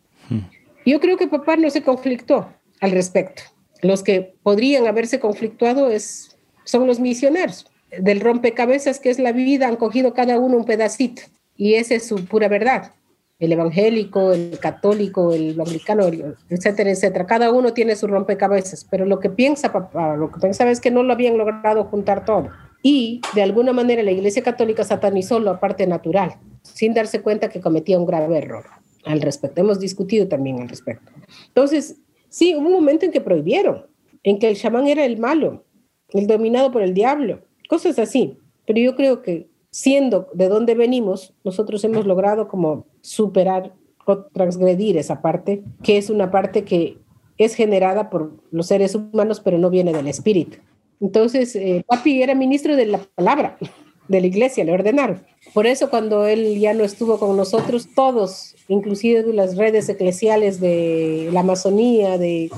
Yo 0.85 1.01
creo 1.01 1.17
que 1.17 1.27
papá 1.27 1.57
no 1.57 1.71
se 1.71 1.83
conflictó 1.83 2.51
al 2.81 2.91
respecto. 2.91 3.43
Los 3.81 4.03
que 4.03 4.35
podrían 4.43 4.87
haberse 4.87 5.21
conflictuado 5.21 5.91
es, 5.91 6.37
son 6.65 6.87
los 6.87 7.01
misioneros. 7.01 7.67
Del 7.99 8.21
rompecabezas 8.21 9.01
que 9.01 9.09
es 9.09 9.19
la 9.19 9.33
vida 9.33 9.69
han 9.69 9.77
cogido 9.77 10.13
cada 10.13 10.39
uno 10.39 10.59
un 10.59 10.65
pedacito 10.65 11.23
y 11.57 11.75
esa 11.75 11.95
es 11.95 12.07
su 12.07 12.25
pura 12.27 12.49
verdad. 12.49 12.93
El 13.39 13.53
evangélico, 13.53 14.33
el 14.33 14.59
católico, 14.61 15.33
el 15.33 15.61
anglicano, 15.61 16.07
etcétera, 16.49 16.91
etcétera. 16.91 17.27
Cada 17.27 17.51
uno 17.51 17.73
tiene 17.73 17.97
su 17.97 18.07
rompecabezas, 18.07 18.87
pero 18.91 19.05
lo 19.07 19.19
que 19.19 19.29
piensa 19.29 19.73
papá, 19.73 20.17
lo 20.17 20.31
que 20.31 20.41
pensaba 20.41 20.71
es 20.71 20.81
que 20.81 20.91
no 20.91 21.03
lo 21.03 21.13
habían 21.13 21.37
logrado 21.37 21.85
juntar 21.85 22.25
todo. 22.25 22.49
Y 22.83 23.21
de 23.35 23.43
alguna 23.43 23.73
manera 23.73 24.03
la 24.03 24.13
Iglesia 24.13 24.43
Católica 24.43 24.85
satanizó 24.85 25.41
la 25.41 25.59
parte 25.59 25.87
natural, 25.87 26.37
sin 26.63 26.95
darse 26.95 27.23
cuenta 27.23 27.49
que 27.49 27.61
cometía 27.61 27.99
un 27.99 28.07
grave 28.07 28.39
error 28.39 28.65
al 29.05 29.21
respecto. 29.21 29.61
Hemos 29.61 29.81
discutido 29.81 30.29
también 30.29 30.61
al 30.61 30.69
respecto. 30.69 31.11
Entonces, 31.49 31.97
Sí, 32.35 32.53
hubo 32.57 32.67
un 32.67 32.73
momento 32.73 33.07
en 33.07 33.13
que 33.13 33.21
prohibieron, 33.21 33.87
en 34.25 34.41
que 34.41 34.49
el 34.49 34.57
chamán 34.57 34.89
era 34.89 35.05
el 35.05 35.19
malo, 35.19 35.63
el 36.09 36.27
dominado 36.27 36.73
por 36.73 36.83
el 36.83 36.93
diablo, 36.93 37.43
cosas 37.69 37.97
así. 37.97 38.39
Pero 38.67 38.81
yo 38.81 38.97
creo 38.97 39.23
que 39.23 39.47
siendo 39.75 40.29
de 40.33 40.49
dónde 40.49 40.77
venimos, 40.77 41.35
nosotros 41.43 41.83
hemos 41.83 42.07
logrado 42.07 42.47
como 42.47 42.87
superar 43.01 43.73
o 44.05 44.19
transgredir 44.19 44.97
esa 44.97 45.21
parte, 45.21 45.65
que 45.83 45.97
es 45.97 46.11
una 46.11 46.31
parte 46.31 46.63
que 46.63 46.99
es 47.39 47.57
generada 47.57 48.09
por 48.09 48.31
los 48.53 48.69
seres 48.69 48.95
humanos, 48.95 49.41
pero 49.41 49.59
no 49.59 49.71
viene 49.71 49.93
del 49.93 50.07
espíritu. 50.07 50.59
Entonces, 51.01 51.57
eh, 51.57 51.85
papi 51.89 52.23
era 52.23 52.37
ministro 52.37 52.77
de 52.77 52.87
la 52.87 52.99
palabra, 53.17 53.59
de 54.09 54.21
la 54.21 54.29
iglesia, 54.29 54.63
le 54.63 54.71
ordenaron. 54.71 55.25
Por 55.53 55.67
eso 55.67 55.91
cuando 55.91 56.25
él 56.25 56.61
ya 56.61 56.73
no 56.73 56.85
estuvo 56.85 57.19
con 57.19 57.37
nosotros, 57.37 57.89
todos, 57.97 58.55
inclusive 58.69 59.25
las 59.33 59.57
redes 59.57 59.89
eclesiales 59.89 60.61
de 60.61 61.31
la 61.33 61.41
Amazonía, 61.41 62.17
de, 62.17 62.49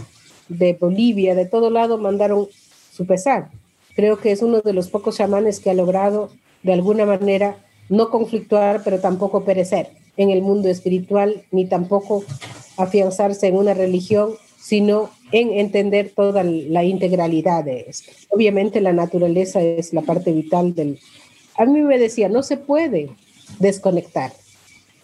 de 0.51 0.75
Bolivia, 0.75 1.35
de 1.35 1.47
todo 1.47 1.71
lado, 1.71 1.97
mandaron 1.97 2.47
su 2.93 3.07
pesar. 3.07 3.49
Creo 3.95 4.19
que 4.19 4.33
es 4.33 4.43
uno 4.43 4.61
de 4.61 4.75
los 4.75 4.91
pocos 4.91 5.17
chamanes 5.17 5.61
que 5.61 5.71
ha 5.71 5.75
logrado 5.75 6.29
de 6.67 6.73
alguna 6.73 7.07
manera 7.07 7.57
no 7.89 8.11
conflictuar, 8.11 8.83
pero 8.85 8.99
tampoco 8.99 9.45
perecer 9.45 9.91
en 10.17 10.31
el 10.31 10.43
mundo 10.43 10.69
espiritual, 10.69 11.45
ni 11.53 11.67
tampoco 11.67 12.25
afianzarse 12.77 13.47
en 13.47 13.57
una 13.57 13.73
religión, 13.73 14.33
sino 14.59 15.11
en 15.31 15.53
entender 15.53 16.13
toda 16.15 16.43
la 16.43 16.83
integralidad 16.83 17.63
de 17.65 17.87
esto. 17.89 18.11
Obviamente 18.31 18.81
la 18.81 18.93
naturaleza 18.93 19.63
es 19.63 19.93
la 19.93 20.03
parte 20.03 20.33
vital 20.33 20.75
del, 20.75 20.99
a 21.57 21.65
mí 21.67 21.81
me 21.83 21.99
decía, 21.99 22.29
no 22.29 22.43
se 22.43 22.57
puede 22.57 23.11
desconectar. 23.61 24.33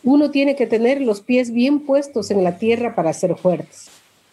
Uno 0.03 0.33
tiene 0.33 0.57
que 0.57 0.67
tener 0.67 1.01
los 1.01 1.21
pies 1.21 1.53
bien 1.53 1.87
puestos 1.87 2.33
en 2.33 2.43
la 2.43 2.59
tierra 2.59 2.97
para 2.97 3.13
ser 3.13 3.37
fuertes, 3.37 3.89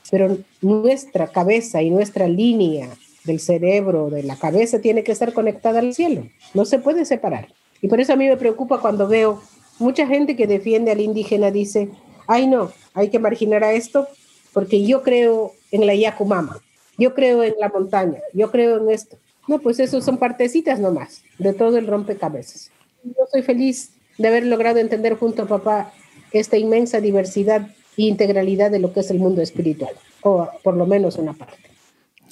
pero 0.09 0.35
nuestra 0.61 1.27
cabeza 1.27 1.83
y 1.83 1.91
nuestra 1.91 2.27
línea 2.27 2.89
del 3.29 3.39
cerebro, 3.39 4.09
de 4.09 4.23
la 4.23 4.35
cabeza, 4.35 4.79
tiene 4.79 5.03
que 5.03 5.11
estar 5.11 5.33
conectada 5.33 5.79
al 5.79 5.93
cielo. 5.93 6.27
No 6.53 6.65
se 6.65 6.79
puede 6.79 7.05
separar. 7.05 7.47
Y 7.81 7.87
por 7.87 8.01
eso 8.01 8.13
a 8.13 8.15
mí 8.15 8.27
me 8.27 8.37
preocupa 8.37 8.81
cuando 8.81 9.07
veo 9.07 9.41
mucha 9.77 10.05
gente 10.05 10.35
que 10.35 10.47
defiende 10.47 10.91
al 10.91 10.99
indígena, 10.99 11.51
dice, 11.51 11.89
ay 12.27 12.47
no, 12.47 12.71
hay 12.93 13.09
que 13.09 13.19
marginar 13.19 13.63
a 13.63 13.73
esto 13.73 14.07
porque 14.51 14.83
yo 14.83 15.03
creo 15.03 15.53
en 15.71 15.85
la 15.85 15.95
Yacumama, 15.95 16.59
yo 16.97 17.13
creo 17.13 17.43
en 17.43 17.53
la 17.59 17.69
montaña, 17.69 18.19
yo 18.33 18.51
creo 18.51 18.77
en 18.77 18.89
esto. 18.89 19.17
No, 19.47 19.59
pues 19.59 19.79
eso 19.79 20.01
son 20.01 20.17
partecitas 20.17 20.79
nomás 20.79 21.23
de 21.37 21.53
todo 21.53 21.77
el 21.77 21.87
rompecabezas. 21.87 22.71
Yo 23.03 23.25
soy 23.31 23.41
feliz 23.41 23.91
de 24.17 24.27
haber 24.27 24.45
logrado 24.45 24.79
entender 24.79 25.15
junto 25.15 25.43
a 25.43 25.47
papá 25.47 25.93
esta 26.31 26.57
inmensa 26.57 26.99
diversidad 26.99 27.67
e 27.97 28.03
integralidad 28.03 28.69
de 28.71 28.79
lo 28.79 28.91
que 28.91 28.99
es 28.99 29.11
el 29.11 29.19
mundo 29.19 29.41
espiritual, 29.41 29.93
o 30.21 30.49
por 30.63 30.75
lo 30.75 30.85
menos 30.85 31.15
una 31.17 31.33
parte. 31.33 31.68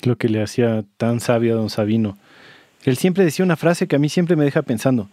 Lo 0.04 0.18
que 0.18 0.30
le 0.30 0.42
hacía 0.42 0.86
tan 0.98 1.20
sabio 1.20 1.54
a 1.54 1.58
don 1.58 1.70
Sabino. 1.70 2.18
Él 2.84 2.98
siempre 2.98 3.24
decía 3.24 3.44
una 3.44 3.56
frase 3.56 3.88
que 3.88 3.96
a 3.96 4.00
mí 4.00 4.10
siempre 4.10 4.36
me 4.36 4.46
deja 4.46 4.62
pensando. 4.62 5.10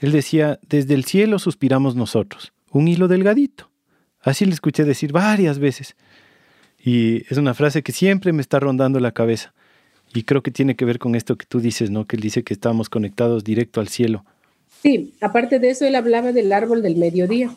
Él 0.00 0.12
decía, 0.12 0.58
desde 0.68 0.94
el 0.94 1.04
cielo 1.04 1.38
suspiramos 1.38 1.94
nosotros, 1.94 2.52
un 2.70 2.88
hilo 2.88 3.08
delgadito. 3.08 3.68
Así 4.22 4.44
le 4.44 4.52
escuché 4.52 4.84
decir 4.84 5.12
varias 5.12 5.58
veces. 5.58 5.96
Y 6.82 7.24
es 7.30 7.38
una 7.38 7.54
frase 7.54 7.82
que 7.82 7.92
siempre 7.92 8.32
me 8.32 8.42
está 8.42 8.60
rondando 8.60 9.00
la 9.00 9.12
cabeza. 9.12 9.52
Y 10.14 10.24
creo 10.24 10.42
que 10.42 10.50
tiene 10.50 10.76
que 10.76 10.84
ver 10.84 10.98
con 10.98 11.14
esto 11.14 11.36
que 11.36 11.46
tú 11.46 11.60
dices, 11.60 11.90
¿no? 11.90 12.06
Que 12.06 12.16
él 12.16 12.22
dice 12.22 12.42
que 12.42 12.54
estamos 12.54 12.88
conectados 12.88 13.44
directo 13.44 13.80
al 13.80 13.88
cielo. 13.88 14.24
Sí, 14.82 15.14
aparte 15.20 15.58
de 15.58 15.70
eso, 15.70 15.84
él 15.84 15.94
hablaba 15.94 16.32
del 16.32 16.52
árbol 16.52 16.82
del 16.82 16.96
mediodía, 16.96 17.54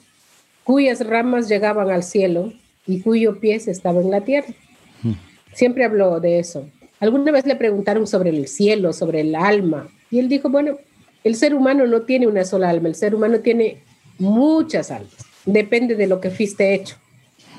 cuyas 0.64 1.06
ramas 1.06 1.48
llegaban 1.48 1.90
al 1.90 2.03
cielo 2.03 2.53
y 2.85 2.99
cuyo 2.99 3.40
pies 3.40 3.68
estaba 3.68 4.02
en 4.02 4.11
la 4.11 4.22
tierra. 4.22 4.53
Mm. 5.02 5.14
Siempre 5.53 5.85
habló 5.85 6.19
de 6.19 6.39
eso. 6.39 6.67
Alguna 6.99 7.31
vez 7.31 7.45
le 7.45 7.55
preguntaron 7.55 8.07
sobre 8.07 8.30
el 8.30 8.47
cielo, 8.47 8.93
sobre 8.93 9.21
el 9.21 9.35
alma, 9.35 9.89
y 10.09 10.19
él 10.19 10.30
dijo, 10.30 10.49
bueno, 10.49 10.77
el 11.23 11.35
ser 11.35 11.53
humano 11.53 11.85
no 11.88 12.03
tiene 12.03 12.27
una 12.27 12.45
sola 12.45 12.69
alma, 12.69 12.88
el 12.88 12.95
ser 12.95 13.15
humano 13.15 13.39
tiene 13.39 13.84
muchas 14.19 14.91
almas, 14.91 15.17
depende 15.45 15.95
de 15.95 16.07
lo 16.07 16.21
que 16.21 16.30
fuiste 16.30 16.73
hecho. 16.73 16.95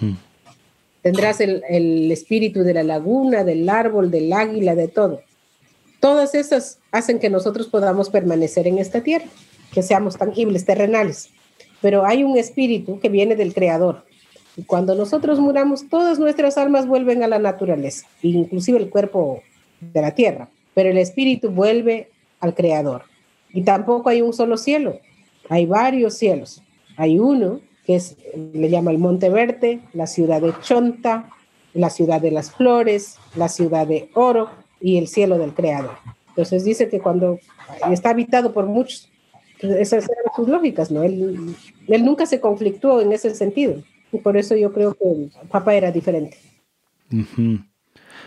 Mm. 0.00 0.14
Tendrás 1.02 1.40
el, 1.42 2.10
espíritu 2.10 2.60
de 2.62 2.72
la 2.72 2.82
laguna, 2.82 3.44
del 3.44 3.68
árbol, 3.68 4.10
del 4.10 4.32
águila, 4.32 4.74
de 4.74 4.88
todo. 4.88 5.20
Todas 6.00 6.34
esas 6.34 6.78
hacen 6.92 7.18
que 7.18 7.28
nosotros 7.28 7.66
podamos 7.66 8.08
permanecer 8.08 8.66
en 8.66 8.78
esta 8.78 9.02
tierra, 9.02 9.26
que 9.72 9.82
seamos 9.82 10.16
tangibles, 10.16 10.64
terrenales. 10.64 11.28
Pero 11.82 12.06
hay 12.06 12.24
un 12.24 12.38
espíritu 12.38 13.00
que 13.00 13.10
viene 13.10 13.36
del 13.36 13.52
Creador. 13.52 14.06
Y 14.56 14.62
cuando 14.64 14.94
nosotros 14.94 15.40
muramos, 15.40 15.88
todas 15.88 16.18
nuestras 16.18 16.58
almas 16.58 16.86
vuelven 16.86 17.22
a 17.22 17.28
la 17.28 17.38
naturaleza, 17.38 18.06
inclusive 18.22 18.78
el 18.78 18.90
cuerpo 18.90 19.42
de 19.80 20.00
la 20.00 20.12
tierra. 20.12 20.48
Pero 20.74 20.90
el 20.90 20.98
espíritu 20.98 21.50
vuelve 21.50 22.10
al 22.40 22.54
Creador. 22.54 23.02
Y 23.52 23.62
tampoco 23.62 24.08
hay 24.08 24.22
un 24.22 24.32
solo 24.32 24.56
cielo, 24.56 25.00
hay 25.48 25.66
varios 25.66 26.14
cielos. 26.14 26.62
Hay 26.96 27.18
uno 27.18 27.60
que 27.86 27.96
es, 27.96 28.16
le 28.52 28.70
llama 28.70 28.90
el 28.90 28.98
Monte 28.98 29.28
Verde, 29.28 29.80
la 29.92 30.06
ciudad 30.06 30.40
de 30.40 30.52
Chonta, 30.62 31.30
la 31.74 31.90
ciudad 31.90 32.20
de 32.20 32.30
las 32.30 32.52
flores, 32.52 33.18
la 33.34 33.48
ciudad 33.48 33.86
de 33.86 34.10
oro 34.14 34.50
y 34.80 34.98
el 34.98 35.08
cielo 35.08 35.38
del 35.38 35.52
Creador. 35.52 35.96
Entonces 36.28 36.64
dice 36.64 36.88
que 36.88 37.00
cuando 37.00 37.38
está 37.90 38.10
habitado 38.10 38.52
por 38.52 38.66
muchos, 38.66 39.10
esas 39.60 40.04
eran 40.04 40.34
sus 40.34 40.48
lógicas, 40.48 40.90
¿no? 40.90 41.02
Él, 41.02 41.54
él 41.86 42.04
nunca 42.04 42.26
se 42.26 42.40
conflictuó 42.40 43.00
en 43.00 43.12
ese 43.12 43.34
sentido. 43.34 43.82
Y 44.14 44.18
por 44.18 44.36
eso 44.36 44.54
yo 44.56 44.72
creo 44.72 44.94
que 44.94 45.10
el 45.10 45.32
papá 45.50 45.74
era 45.74 45.90
diferente. 45.90 46.38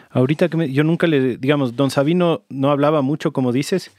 Ahorita 0.09 0.49
que 0.49 0.71
yo 0.71 0.83
nunca 0.83 1.07
le, 1.07 1.37
digamos, 1.37 1.77
don 1.77 1.91
Sabino 1.91 2.43
no 2.49 2.71
hablaba 2.71 3.01
mucho, 3.01 3.31
como 3.31 3.53
dices, 3.53 3.91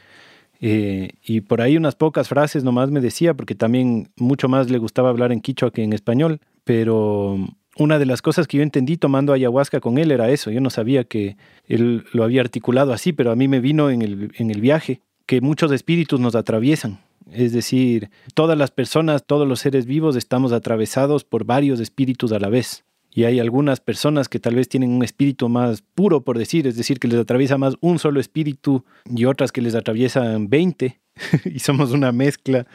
eh, 0.61 1.13
y 1.25 1.41
por 1.41 1.63
ahí 1.63 1.79
unas 1.79 1.95
pocas 1.95 2.29
frases 2.29 2.63
nomás 2.63 2.91
me 2.91 3.01
decía, 3.01 3.33
porque 3.33 3.55
también 3.55 4.11
mucho 4.17 4.49
más 4.51 4.71
le 4.71 4.77
gustaba 4.77 5.09
hablar 5.09 5.33
en 5.33 5.41
quichua 5.41 5.71
que 5.71 5.83
en 5.83 5.95
español, 5.95 6.41
pero 6.65 7.39
una 7.79 7.99
de 7.99 8.05
las 8.07 8.21
cosas 8.21 8.47
que 8.47 8.59
yo 8.59 8.63
entendí 8.63 8.99
tomando 8.99 9.33
ayahuasca 9.33 9.81
con 9.81 9.97
él 9.97 10.11
era 10.11 10.29
eso. 10.29 10.51
Yo 10.51 10.61
no 10.61 10.69
sabía 10.69 11.05
que 11.05 11.39
él 11.67 12.05
lo 12.13 12.23
había 12.23 12.43
articulado 12.43 12.93
así, 12.93 13.15
pero 13.15 13.31
a 13.31 13.37
mí 13.37 13.49
me 13.49 13.61
vino 13.61 13.89
en 13.89 14.03
el, 14.03 14.33
en 14.37 14.51
el 14.51 14.61
viaje 14.61 15.01
que 15.25 15.41
muchos 15.41 15.73
espíritus 15.73 16.21
nos 16.21 16.35
atraviesan. 16.35 16.99
Es 17.33 17.53
decir, 17.53 18.11
todas 18.35 18.57
las 18.57 18.71
personas, 18.71 19.25
todos 19.25 19.47
los 19.47 19.61
seres 19.61 19.87
vivos 19.87 20.17
estamos 20.17 20.53
atravesados 20.53 21.25
por 21.25 21.45
varios 21.45 21.81
espíritus 21.81 22.33
a 22.33 22.39
la 22.39 22.49
vez. 22.49 22.85
Y 23.11 23.25
hay 23.25 23.41
algunas 23.41 23.81
personas 23.81 24.29
que 24.29 24.39
tal 24.39 24.55
vez 24.55 24.69
tienen 24.69 24.91
un 24.91 25.03
espíritu 25.03 25.49
más 25.49 25.83
puro, 25.83 26.23
por 26.23 26.39
decir, 26.39 26.67
es 26.67 26.77
decir, 26.77 26.99
que 26.99 27.09
les 27.09 27.19
atraviesa 27.19 27.59
más 27.59 27.75
un 27.81 27.99
solo 27.99 28.21
espíritu 28.21 28.85
y 29.05 29.25
otras 29.25 29.51
que 29.51 29.63
les 29.63 29.75
atraviesan 29.75 30.49
20 30.49 31.01
y 31.45 31.59
somos 31.59 31.93
una 31.93 32.13
mezcla. 32.13 32.67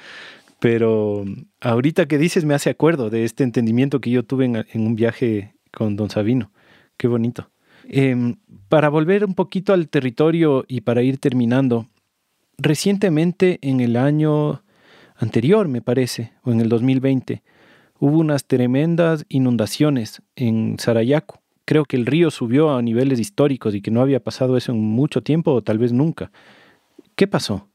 Pero 0.59 1.25
ahorita 1.61 2.07
que 2.07 2.17
dices 2.17 2.45
me 2.45 2.53
hace 2.53 2.69
acuerdo 2.69 3.09
de 3.09 3.25
este 3.25 3.43
entendimiento 3.43 4.01
que 4.01 4.11
yo 4.11 4.23
tuve 4.23 4.45
en, 4.45 4.65
un 4.75 4.95
viaje 4.95 5.55
con 5.71 5.95
don 5.95 6.09
Sabino. 6.09 6.51
Qué 6.97 7.07
bonito. 7.07 7.49
Em, 7.89 8.37
para 8.69 8.89
volver 8.89 9.25
un 9.25 9.35
poquito 9.35 9.73
al 9.73 9.89
territorio 9.89 10.63
y 10.67 10.81
para 10.81 11.03
ir 11.03 11.17
terminando, 11.17 11.89
recientemente 12.57 13.59
en 13.61 13.79
el 13.79 13.95
año 13.95 14.63
anterior, 15.15 15.67
me 15.67 15.81
parece, 15.81 16.33
o 16.43 16.51
en 16.51 16.61
el 16.61 16.69
2020, 16.69 17.43
hubo 17.99 18.19
unas 18.19 18.45
tremendas 18.45 19.25
inundaciones 19.29 20.21
en 20.35 20.77
Sarayaco. 20.79 21.41
Creo 21.65 21.85
que 21.85 21.95
el 21.95 22.05
río 22.05 22.29
subió 22.31 22.71
a 22.71 22.81
niveles 22.81 23.19
históricos 23.19 23.73
y 23.73 23.81
que 23.81 23.91
no 23.91 24.01
había 24.01 24.21
pasado 24.21 24.57
eso 24.57 24.73
en 24.73 24.81
mucho 24.81 25.23
tiempo 25.23 25.51
o 25.53 25.61
tal 25.61 25.77
vez 25.77 25.93
nunca. 25.93 26.31
¿Qué 27.15 27.27
pasó? 27.27 27.67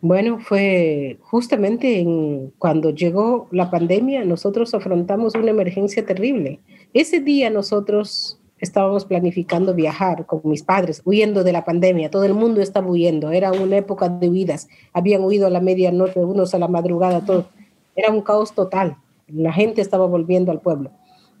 Bueno, 0.00 0.38
fue 0.38 1.18
justamente 1.20 1.98
en, 1.98 2.52
cuando 2.58 2.90
llegó 2.90 3.48
la 3.50 3.70
pandemia, 3.70 4.24
nosotros 4.24 4.72
afrontamos 4.72 5.34
una 5.34 5.50
emergencia 5.50 6.06
terrible. 6.06 6.60
Ese 6.94 7.20
día 7.20 7.50
nosotros 7.50 8.40
estábamos 8.60 9.04
planificando 9.04 9.74
viajar 9.74 10.26
con 10.26 10.40
mis 10.44 10.62
padres, 10.62 11.02
huyendo 11.04 11.44
de 11.44 11.52
la 11.52 11.64
pandemia. 11.64 12.10
Todo 12.10 12.24
el 12.24 12.34
mundo 12.34 12.60
estaba 12.60 12.88
huyendo. 12.88 13.30
Era 13.30 13.52
una 13.52 13.76
época 13.76 14.08
de 14.08 14.28
huidas. 14.28 14.68
Habían 14.92 15.22
huido 15.22 15.46
a 15.46 15.50
la 15.50 15.60
medianoche, 15.60 16.24
unos 16.24 16.54
a 16.54 16.58
la 16.58 16.68
madrugada, 16.68 17.24
todo. 17.24 17.46
Era 17.94 18.12
un 18.12 18.22
caos 18.22 18.52
total. 18.52 18.96
La 19.26 19.52
gente 19.52 19.80
estaba 19.80 20.06
volviendo 20.06 20.52
al 20.52 20.60
pueblo. 20.60 20.90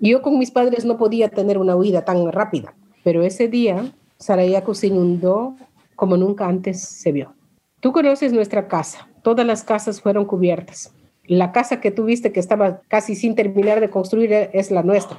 Y 0.00 0.10
yo 0.10 0.22
con 0.22 0.38
mis 0.38 0.50
padres 0.50 0.84
no 0.84 0.96
podía 0.96 1.28
tener 1.28 1.58
una 1.58 1.76
huida 1.76 2.04
tan 2.04 2.30
rápida. 2.30 2.74
Pero 3.02 3.22
ese 3.22 3.48
día, 3.48 3.92
Sarayaco 4.18 4.74
se 4.74 4.88
inundó 4.88 5.56
como 5.96 6.16
nunca 6.16 6.46
antes 6.46 6.80
se 6.80 7.10
vio. 7.12 7.34
Tú 7.80 7.92
conoces 7.92 8.32
nuestra 8.32 8.68
casa. 8.68 9.08
Todas 9.22 9.46
las 9.46 9.64
casas 9.64 10.00
fueron 10.00 10.24
cubiertas. 10.24 10.92
La 11.26 11.52
casa 11.52 11.80
que 11.80 11.90
tú 11.90 12.04
viste 12.04 12.32
que 12.32 12.40
estaba 12.40 12.80
casi 12.88 13.14
sin 13.14 13.34
terminar 13.34 13.80
de 13.80 13.90
construir 13.90 14.32
es 14.32 14.70
la 14.70 14.82
nuestra. 14.82 15.18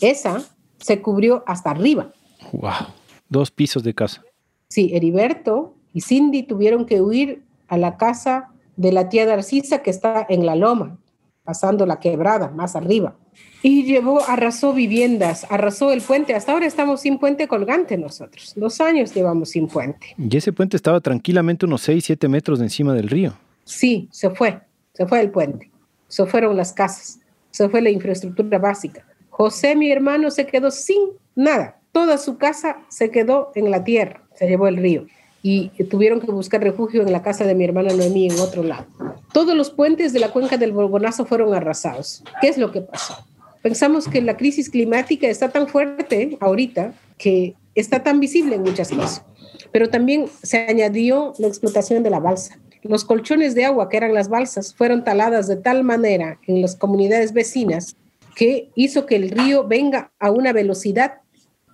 Esa 0.00 0.42
se 0.80 1.00
cubrió 1.00 1.44
hasta 1.46 1.70
arriba. 1.70 2.12
Wow. 2.52 2.88
Dos 3.28 3.50
pisos 3.50 3.82
de 3.84 3.94
casa. 3.94 4.22
Sí, 4.68 4.90
Heriberto 4.94 5.74
y 5.92 6.00
Cindy 6.00 6.42
tuvieron 6.42 6.86
que 6.86 7.00
huir 7.00 7.42
a 7.68 7.78
la 7.78 7.96
casa 7.96 8.48
de 8.76 8.92
la 8.92 9.08
tía 9.08 9.26
Darcisa 9.26 9.82
que 9.82 9.90
está 9.90 10.26
en 10.28 10.46
la 10.46 10.56
loma, 10.56 10.98
pasando 11.44 11.86
la 11.86 12.00
quebrada, 12.00 12.50
más 12.50 12.76
arriba. 12.76 13.14
Y 13.62 13.84
llevó, 13.84 14.22
arrasó 14.26 14.72
viviendas, 14.72 15.46
arrasó 15.50 15.92
el 15.92 16.00
puente. 16.00 16.34
Hasta 16.34 16.52
ahora 16.52 16.66
estamos 16.66 17.02
sin 17.02 17.18
puente 17.18 17.46
colgante 17.46 17.98
nosotros. 17.98 18.54
Dos 18.56 18.80
años 18.80 19.14
llevamos 19.14 19.50
sin 19.50 19.68
puente. 19.68 20.14
Y 20.16 20.34
ese 20.34 20.52
puente 20.52 20.76
estaba 20.76 21.00
tranquilamente 21.00 21.66
unos 21.66 21.82
6, 21.82 22.04
7 22.04 22.28
metros 22.28 22.58
de 22.58 22.66
encima 22.66 22.94
del 22.94 23.08
río. 23.08 23.34
Sí, 23.64 24.08
se 24.10 24.30
fue. 24.30 24.60
Se 24.94 25.06
fue 25.06 25.20
el 25.20 25.30
puente. 25.30 25.70
Se 26.08 26.24
fueron 26.26 26.56
las 26.56 26.72
casas. 26.72 27.20
Se 27.50 27.68
fue 27.68 27.82
la 27.82 27.90
infraestructura 27.90 28.58
básica. 28.58 29.04
José, 29.40 29.74
mi 29.74 29.90
hermano, 29.90 30.30
se 30.30 30.46
quedó 30.46 30.70
sin 30.70 30.98
nada. 31.34 31.80
Toda 31.92 32.18
su 32.18 32.36
casa 32.36 32.76
se 32.90 33.10
quedó 33.10 33.52
en 33.54 33.70
la 33.70 33.84
tierra. 33.84 34.22
Se 34.34 34.46
llevó 34.46 34.68
el 34.68 34.76
río. 34.76 35.06
Y 35.42 35.70
tuvieron 35.84 36.20
que 36.20 36.30
buscar 36.30 36.62
refugio 36.62 37.00
en 37.00 37.10
la 37.10 37.22
casa 37.22 37.46
de 37.46 37.54
mi 37.54 37.64
hermana 37.64 37.94
Noemí 37.94 38.28
en 38.28 38.38
otro 38.38 38.62
lado. 38.62 38.84
Todos 39.32 39.56
los 39.56 39.70
puentes 39.70 40.12
de 40.12 40.20
la 40.20 40.30
cuenca 40.30 40.58
del 40.58 40.72
Borbonazo 40.72 41.24
fueron 41.24 41.54
arrasados. 41.54 42.22
¿Qué 42.42 42.48
es 42.48 42.58
lo 42.58 42.70
que 42.70 42.82
pasó? 42.82 43.16
Pensamos 43.62 44.08
que 44.08 44.20
la 44.20 44.36
crisis 44.36 44.68
climática 44.68 45.26
está 45.26 45.48
tan 45.48 45.68
fuerte 45.68 46.36
ahorita 46.38 46.92
que 47.16 47.54
está 47.74 48.02
tan 48.02 48.20
visible 48.20 48.56
en 48.56 48.62
muchas 48.62 48.90
cosas. 48.90 49.24
Pero 49.72 49.88
también 49.88 50.26
se 50.42 50.66
añadió 50.66 51.32
la 51.38 51.46
explotación 51.46 52.02
de 52.02 52.10
la 52.10 52.20
balsa. 52.20 52.58
Los 52.82 53.06
colchones 53.06 53.54
de 53.54 53.64
agua, 53.64 53.88
que 53.88 53.96
eran 53.96 54.12
las 54.12 54.28
balsas, 54.28 54.74
fueron 54.74 55.02
taladas 55.02 55.48
de 55.48 55.56
tal 55.56 55.82
manera 55.82 56.38
en 56.46 56.60
las 56.60 56.76
comunidades 56.76 57.32
vecinas 57.32 57.96
que 58.40 58.70
hizo 58.74 59.04
que 59.04 59.16
el 59.16 59.28
río 59.28 59.68
venga 59.68 60.12
a 60.18 60.30
una 60.30 60.54
velocidad 60.54 61.18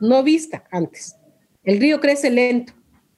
no 0.01 0.25
vista 0.25 0.65
antes. 0.73 1.15
El 1.63 1.79
río 1.79 2.01
crece 2.01 2.29
lento 2.29 2.73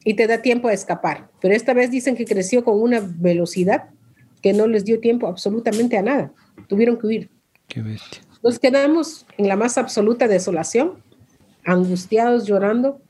y 0.04 0.12
te 0.12 0.26
da 0.26 0.42
tiempo 0.42 0.68
a 0.68 0.74
escapar, 0.74 1.30
pero 1.40 1.54
esta 1.54 1.72
vez 1.72 1.90
dicen 1.90 2.14
que 2.14 2.26
creció 2.26 2.62
con 2.62 2.78
una 2.78 3.00
velocidad 3.00 3.88
que 4.42 4.52
no 4.52 4.66
les 4.66 4.84
dio 4.84 5.00
tiempo 5.00 5.28
absolutamente 5.28 5.96
a 5.96 6.02
nada. 6.02 6.30
Tuvieron 6.68 6.98
que 6.98 7.06
huir. 7.06 7.30
Qué 7.68 7.80
bestia. 7.80 8.20
Nos 8.42 8.58
quedamos 8.58 9.24
en 9.38 9.48
la 9.48 9.56
más 9.56 9.78
absoluta 9.78 10.28
desolación, 10.28 11.02
angustiados, 11.64 12.46
llorando. 12.46 13.00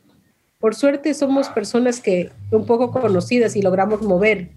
Por 0.60 0.77
suerte 0.77 1.15
somos 1.15 1.48
personas 1.48 2.01
que 2.01 2.31
un 2.52 2.65
poco 2.65 2.93
conocidas 2.93 3.56
y 3.56 3.62
logramos 3.62 4.02
mover 4.02 4.51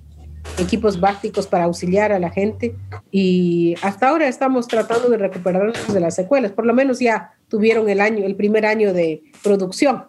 equipos 0.58 1.00
básicos 1.00 1.48
para 1.48 1.66
auxiliar 1.66 2.12
a 2.12 2.20
la 2.20 2.30
gente 2.30 2.76
y 3.12 3.76
hasta 3.82 4.10
ahora 4.10 4.28
estamos 4.28 4.68
tratando 4.68 5.10
de 5.10 5.18
recuperarnos 5.18 5.94
de 5.94 6.00
las 6.00 6.16
secuelas. 6.16 6.52
Por 6.52 6.66
lo 6.66 6.74
menos 6.74 7.00
ya 7.00 7.34
tuvieron 7.48 7.90
el 7.90 8.02
año, 8.02 8.26
el 8.26 8.36
primer 8.36 8.66
año 8.66 8.94
de 8.94 9.24
producción. 9.44 10.06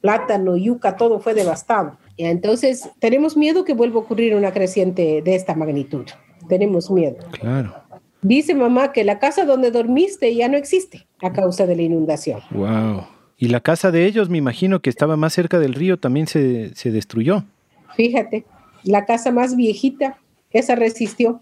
Plátano, 0.00 0.56
yuca, 0.56 0.96
todo 0.96 1.20
fue 1.20 1.34
devastado. 1.34 1.98
Y 2.16 2.24
entonces 2.24 2.88
tenemos 3.00 3.36
miedo 3.36 3.64
que 3.64 3.74
vuelva 3.74 3.96
a 3.96 4.02
ocurrir 4.02 4.34
una 4.34 4.52
creciente 4.52 5.22
de 5.22 5.34
esta 5.34 5.54
magnitud. 5.54 6.06
Tenemos 6.48 6.90
miedo. 6.90 7.16
Claro. 7.32 7.74
Dice 8.22 8.54
mamá 8.54 8.92
que 8.92 9.04
la 9.04 9.18
casa 9.18 9.44
donde 9.44 9.70
dormiste 9.70 10.34
ya 10.34 10.48
no 10.48 10.56
existe 10.56 11.06
a 11.22 11.32
causa 11.32 11.66
de 11.66 11.76
la 11.76 11.82
inundación. 11.82 12.40
Wow. 12.50 13.04
Y 13.36 13.48
la 13.48 13.60
casa 13.60 13.92
de 13.92 14.04
ellos, 14.06 14.28
me 14.28 14.38
imagino 14.38 14.80
que 14.80 14.90
estaba 14.90 15.16
más 15.16 15.32
cerca 15.32 15.60
del 15.60 15.74
río, 15.74 15.98
también 15.98 16.26
se, 16.26 16.74
se 16.74 16.90
destruyó. 16.90 17.44
Fíjate, 17.94 18.44
la 18.84 19.06
casa 19.06 19.30
más 19.30 19.56
viejita, 19.56 20.18
esa 20.50 20.74
resistió, 20.74 21.40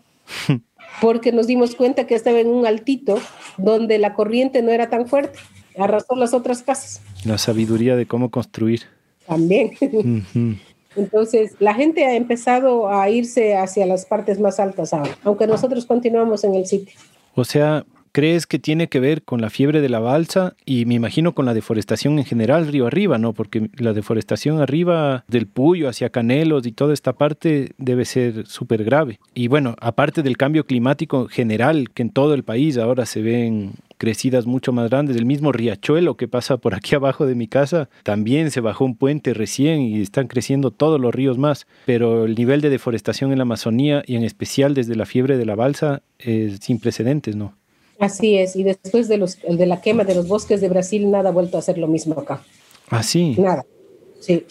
porque 1.01 1.33
nos 1.33 1.47
dimos 1.47 1.75
cuenta 1.75 2.07
que 2.07 2.15
estaba 2.15 2.41
en 2.41 2.49
un 2.49 2.67
altito 2.67 3.19
donde 3.59 3.99
la 3.99 4.15
corriente 4.15 4.63
no 4.63 4.71
era 4.71 4.89
tan 4.89 5.07
fuerte. 5.07 5.39
Arrasó 5.79 6.17
las 6.17 6.33
otras 6.33 6.63
casas. 6.63 7.03
La 7.25 7.39
sabiduría 7.39 7.97
de 7.97 8.07
cómo 8.07 8.31
construir. 8.31 8.83
También. 9.27 9.73
Entonces, 10.97 11.55
la 11.59 11.75
gente 11.75 12.07
ha 12.07 12.15
empezado 12.15 12.89
a 12.89 13.11
irse 13.11 13.55
hacia 13.55 13.85
las 13.85 14.07
partes 14.07 14.41
más 14.41 14.59
altas 14.59 14.95
ahora, 14.95 15.17
aunque 15.25 15.47
nosotros 15.47 15.85
continuamos 15.85 16.43
en 16.45 16.55
el 16.55 16.67
sitio. 16.67 16.99
O 17.35 17.45
sea, 17.45 17.85
¿crees 18.17 18.47
que 18.47 18.59
tiene 18.59 18.89
que 18.89 18.99
ver 18.99 19.25
con 19.25 19.43
la 19.43 19.51
fiebre 19.51 19.83
de 19.83 19.91
la 19.91 19.99
balsa 19.99 20.57
y 20.65 20.87
me 20.87 20.95
imagino 20.95 21.35
con 21.35 21.45
la 21.45 21.53
deforestación 21.53 22.19
en 22.19 22.25
general 22.25 22.67
río 22.67 22.87
arriba, 22.87 23.19
¿no? 23.19 23.35
Porque 23.35 23.69
la 23.77 23.93
deforestación 23.93 24.59
arriba 24.59 25.27
del 25.29 25.47
Puyo 25.47 25.87
hacia 25.87 26.09
Canelos 26.09 26.67
y 26.67 26.73
toda 26.73 26.95
esta 26.95 27.13
parte 27.13 27.75
debe 27.77 28.07
ser 28.07 28.47
súper 28.47 28.85
grave. 28.85 29.21
Y 29.35 29.49
bueno, 29.49 29.77
aparte 29.83 30.23
del 30.23 30.39
cambio 30.39 30.65
climático 30.65 31.29
general 31.29 31.91
que 31.91 32.05
en 32.05 32.09
todo 32.09 32.33
el 32.33 32.43
país 32.43 32.79
ahora 32.79 33.05
se 33.05 33.21
ven 33.21 33.73
crecidas 33.99 34.47
mucho 34.47 34.73
más 34.73 34.89
grandes. 34.89 35.19
El 35.19 35.27
mismo 35.27 35.53
riachuelo 35.53 36.17
que 36.17 36.27
pasa 36.27 36.57
por 36.57 36.75
aquí 36.75 36.95
abajo 36.95 37.27
de 37.27 37.35
mi 37.35 37.49
casa, 37.49 37.91
también 38.03 38.51
se 38.51 38.63
bajó 38.63 38.87
un 38.87 38.97
puente 38.97 39.35
recién 39.35 39.83
y 39.83 40.01
están 40.01 40.27
creciendo 40.27 40.71
todos 40.71 40.99
los 40.99 41.15
ríos 41.15 41.37
más. 41.37 41.67
Pero 41.85 42.25
el 42.25 42.35
nivel 42.35 42.63
de 42.63 42.71
deforestación 42.71 43.33
en 43.33 43.37
la 43.37 43.43
Amazonía 43.43 44.03
y 44.07 44.17
en 44.17 44.25
especial 44.25 44.73
desde 44.73 44.97
la 44.97 45.05
fiebre 45.05 45.37
de 45.37 45.45
la 45.45 45.55
balsa 45.55 46.01
es 46.19 46.61
sin 46.63 46.81
precedentes, 46.81 47.37
¿no? 47.37 47.53
Así 47.99 48.37
es, 48.37 48.57
y 48.57 48.63
después 48.63 49.09
de, 49.09 49.17
los, 49.17 49.39
de 49.41 49.67
la 49.67 49.81
quema 49.81 50.05
de 50.05 50.15
los 50.15 50.29
bosques 50.29 50.61
de 50.61 50.69
Brasil, 50.69 51.11
nada 51.11 51.31
ha 51.31 51.33
vuelto 51.33 51.59
a 51.59 51.63
ser 51.63 51.79
lo 51.79 51.87
mismo 51.87 52.19
acá. 52.19 52.43
¿Ah, 52.91 53.03
sí? 53.03 53.35
Nada, 53.39 53.65
sí, 54.21 54.45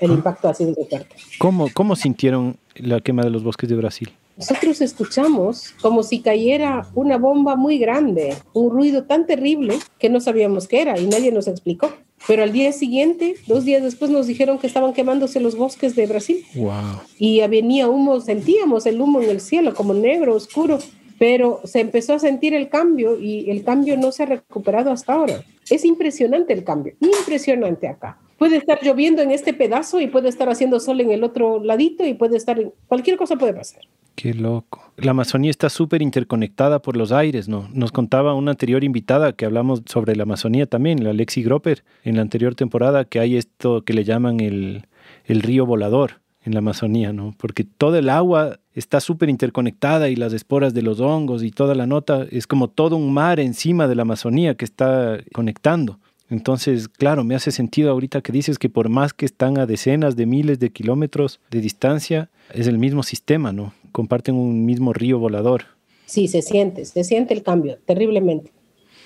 el 0.00 0.12
impacto 0.12 0.48
ha 0.48 0.54
sido 0.54 0.74
fuerte. 0.74 1.16
¿Cómo, 1.38 1.68
¿Cómo 1.74 1.96
sintieron 1.96 2.56
la 2.76 3.00
quema 3.00 3.22
de 3.22 3.30
los 3.30 3.42
bosques 3.42 3.68
de 3.68 3.76
Brasil? 3.76 4.12
nosotros 4.36 4.80
escuchamos 4.80 5.74
como 5.80 6.02
si 6.02 6.20
cayera 6.20 6.88
una 6.94 7.18
bomba 7.18 7.56
muy 7.56 7.78
grande, 7.78 8.34
un 8.54 8.70
ruido 8.70 9.04
tan 9.04 9.26
terrible 9.26 9.78
que 9.98 10.08
no 10.08 10.20
sabíamos 10.20 10.68
qué 10.68 10.82
era 10.82 10.98
y 10.98 11.06
nadie 11.06 11.32
nos 11.32 11.46
explicó. 11.46 11.92
Pero 12.26 12.44
al 12.44 12.52
día 12.52 12.72
siguiente, 12.72 13.34
dos 13.48 13.64
días 13.64 13.82
después, 13.82 14.10
nos 14.10 14.28
dijeron 14.28 14.58
que 14.58 14.68
estaban 14.68 14.92
quemándose 14.92 15.40
los 15.40 15.56
bosques 15.56 15.96
de 15.96 16.06
Brasil. 16.06 16.44
Wow. 16.54 17.00
Y 17.18 17.40
venía 17.48 17.88
humo, 17.88 18.20
sentíamos 18.20 18.86
el 18.86 19.00
humo 19.00 19.20
en 19.20 19.30
el 19.30 19.40
cielo 19.40 19.74
como 19.74 19.92
negro, 19.92 20.34
oscuro, 20.34 20.78
pero 21.22 21.60
se 21.62 21.78
empezó 21.78 22.14
a 22.14 22.18
sentir 22.18 22.52
el 22.52 22.68
cambio 22.68 23.16
y 23.16 23.48
el 23.48 23.62
cambio 23.62 23.96
no 23.96 24.10
se 24.10 24.24
ha 24.24 24.26
recuperado 24.26 24.90
hasta 24.90 25.12
ahora. 25.12 25.44
Es 25.70 25.84
impresionante 25.84 26.52
el 26.52 26.64
cambio, 26.64 26.94
impresionante 26.98 27.86
acá. 27.86 28.18
Puede 28.38 28.56
estar 28.56 28.80
lloviendo 28.82 29.22
en 29.22 29.30
este 29.30 29.54
pedazo 29.54 30.00
y 30.00 30.08
puede 30.08 30.28
estar 30.28 30.48
haciendo 30.48 30.80
sol 30.80 31.00
en 31.00 31.12
el 31.12 31.22
otro 31.22 31.62
ladito 31.62 32.04
y 32.04 32.14
puede 32.14 32.36
estar, 32.36 32.58
cualquier 32.88 33.18
cosa 33.18 33.36
puede 33.36 33.54
pasar. 33.54 33.82
Qué 34.16 34.34
loco. 34.34 34.92
La 34.96 35.12
Amazonía 35.12 35.52
está 35.52 35.70
súper 35.70 36.02
interconectada 36.02 36.82
por 36.82 36.96
los 36.96 37.12
aires, 37.12 37.48
¿no? 37.48 37.68
Nos 37.72 37.92
contaba 37.92 38.34
una 38.34 38.50
anterior 38.50 38.82
invitada 38.82 39.32
que 39.32 39.44
hablamos 39.44 39.82
sobre 39.86 40.16
la 40.16 40.24
Amazonía 40.24 40.66
también, 40.66 41.04
la 41.04 41.12
Lexi 41.12 41.44
Gropper, 41.44 41.84
en 42.02 42.16
la 42.16 42.22
anterior 42.22 42.56
temporada, 42.56 43.04
que 43.04 43.20
hay 43.20 43.36
esto 43.36 43.84
que 43.84 43.92
le 43.92 44.02
llaman 44.02 44.40
el 44.40 44.82
río 45.28 45.66
volador 45.66 46.21
en 46.44 46.52
la 46.52 46.58
Amazonía, 46.58 47.12
¿no? 47.12 47.34
Porque 47.38 47.64
todo 47.64 47.96
el 47.96 48.08
agua 48.08 48.58
está 48.74 49.00
súper 49.00 49.28
interconectada 49.28 50.08
y 50.08 50.16
las 50.16 50.32
esporas 50.32 50.74
de 50.74 50.82
los 50.82 51.00
hongos 51.00 51.42
y 51.42 51.50
toda 51.50 51.74
la 51.74 51.86
nota 51.86 52.26
es 52.30 52.46
como 52.46 52.68
todo 52.68 52.96
un 52.96 53.12
mar 53.12 53.38
encima 53.40 53.86
de 53.86 53.94
la 53.94 54.02
Amazonía 54.02 54.54
que 54.54 54.64
está 54.64 55.18
conectando. 55.32 55.98
Entonces, 56.30 56.88
claro, 56.88 57.24
me 57.24 57.34
hace 57.34 57.50
sentido 57.50 57.90
ahorita 57.90 58.22
que 58.22 58.32
dices 58.32 58.58
que 58.58 58.70
por 58.70 58.88
más 58.88 59.12
que 59.12 59.26
están 59.26 59.58
a 59.58 59.66
decenas 59.66 60.16
de 60.16 60.24
miles 60.24 60.58
de 60.58 60.70
kilómetros 60.70 61.40
de 61.50 61.60
distancia, 61.60 62.30
es 62.54 62.66
el 62.66 62.78
mismo 62.78 63.02
sistema, 63.02 63.52
¿no? 63.52 63.74
Comparten 63.92 64.34
un 64.34 64.64
mismo 64.64 64.94
río 64.94 65.18
volador. 65.18 65.64
Sí, 66.06 66.28
se 66.28 66.40
siente, 66.40 66.86
se 66.86 67.04
siente 67.04 67.34
el 67.34 67.42
cambio 67.42 67.78
terriblemente. 67.84 68.50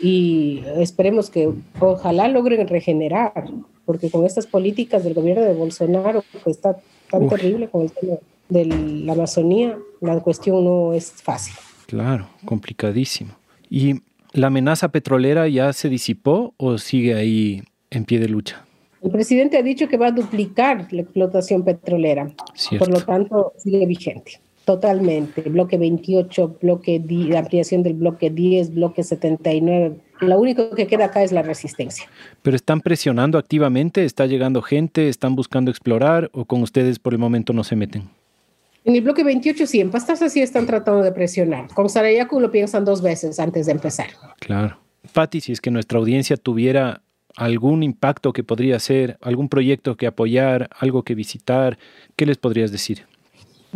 Y 0.01 0.63
esperemos 0.77 1.31
que 1.31 1.51
ojalá 1.81 2.29
logren 2.29 2.69
regenerar, 2.69 3.51
porque 3.85 4.11
con 4.11 4.25
estas 4.25 4.47
políticas 4.47 5.03
del 5.03 5.15
gobierno 5.15 5.43
de 5.43 5.55
Bolsonaro, 5.55 6.23
que 6.45 6.51
está 6.51 6.77
tan 7.11 7.29
terrible 7.29 7.69
con 7.69 7.83
el 7.83 7.93
tema 7.93 8.17
de 8.49 8.65
la 8.65 9.13
Amazonía, 9.13 9.77
la 10.01 10.21
cuestión 10.21 10.65
no 10.65 10.93
es 10.93 11.11
fácil. 11.13 11.55
Claro, 11.87 12.29
complicadísimo. 12.45 13.35
¿Y 13.71 14.03
la 14.33 14.49
amenaza 14.49 14.89
petrolera 14.89 15.49
ya 15.49 15.73
se 15.73 15.89
disipó 15.89 16.55
o 16.57 16.79
sigue 16.79 17.15
ahí 17.15 17.63
en 17.91 18.05
pie 18.05 18.19
de 18.19 18.29
lucha? 18.29 18.65
El 19.03 19.11
presidente 19.11 19.57
ha 19.57 19.63
dicho 19.63 19.89
que 19.89 19.97
va 19.97 20.09
a 20.09 20.13
duplicar 20.13 20.89
la 20.91 21.03
explotación 21.03 21.65
petrolera. 21.65 22.31
Por 22.79 22.89
lo 22.89 23.01
tanto, 23.01 23.53
sigue 23.57 23.87
vigente. 23.87 24.41
Totalmente. 24.67 25.43
Bloque 25.43 25.79
28, 25.79 26.59
bloque 26.61 27.01
la 27.09 27.39
ampliación 27.39 27.85
del 27.85 27.95
bloque 27.95 28.31
10, 28.31 28.75
bloque 28.75 29.05
79. 29.05 29.95
Lo 30.23 30.41
único 30.41 30.71
que 30.71 30.89
queda 30.89 31.05
acá 31.05 31.23
es 31.23 31.31
la 31.31 31.43
resistencia. 31.43 32.09
¿Pero 32.43 32.57
están 32.57 32.81
presionando 32.81 33.39
activamente? 33.39 34.05
¿Está 34.05 34.27
llegando 34.27 34.63
gente? 34.63 35.09
¿Están 35.09 35.37
buscando 35.37 35.71
explorar? 35.71 36.31
¿O 36.33 36.47
con 36.47 36.63
ustedes 36.63 36.99
por 36.99 37.13
el 37.13 37.21
momento 37.21 37.53
no 37.53 37.63
se 37.63 37.77
meten? 37.77 38.09
En 38.85 38.97
el 38.97 39.03
bloque 39.03 39.23
28 39.23 39.69
sí, 39.69 39.79
en 39.79 39.93
Pastaza 39.93 40.29
sí 40.29 40.43
están 40.43 40.67
tratando 40.67 41.01
de 41.01 41.13
presionar. 41.13 41.69
Con 41.73 41.89
Sarayaku 41.89 42.41
lo 42.41 42.51
piensan 42.51 42.85
dos 42.85 43.03
veces 43.03 43.39
antes 43.39 43.67
de 43.67 43.73
empezar. 43.73 44.09
Claro. 44.41 44.81
Patti, 45.13 45.41
si 45.41 45.53
es 45.53 45.61
que 45.61 45.71
nuestra 45.71 46.01
audiencia 46.01 46.37
tuviera 46.37 47.03
algún 47.37 47.85
impacto 47.85 48.33
que 48.33 48.43
podría 48.43 48.81
ser, 48.81 49.17
algún 49.21 49.49
proyecto 49.49 49.97
que 49.97 50.09
apoyar, 50.09 50.71
algo 50.77 51.05
que 51.05 51.15
visitar, 51.15 51.79
¿qué 52.17 52.27
les 52.27 52.37
podrías 52.37 52.73
decir? 52.73 53.07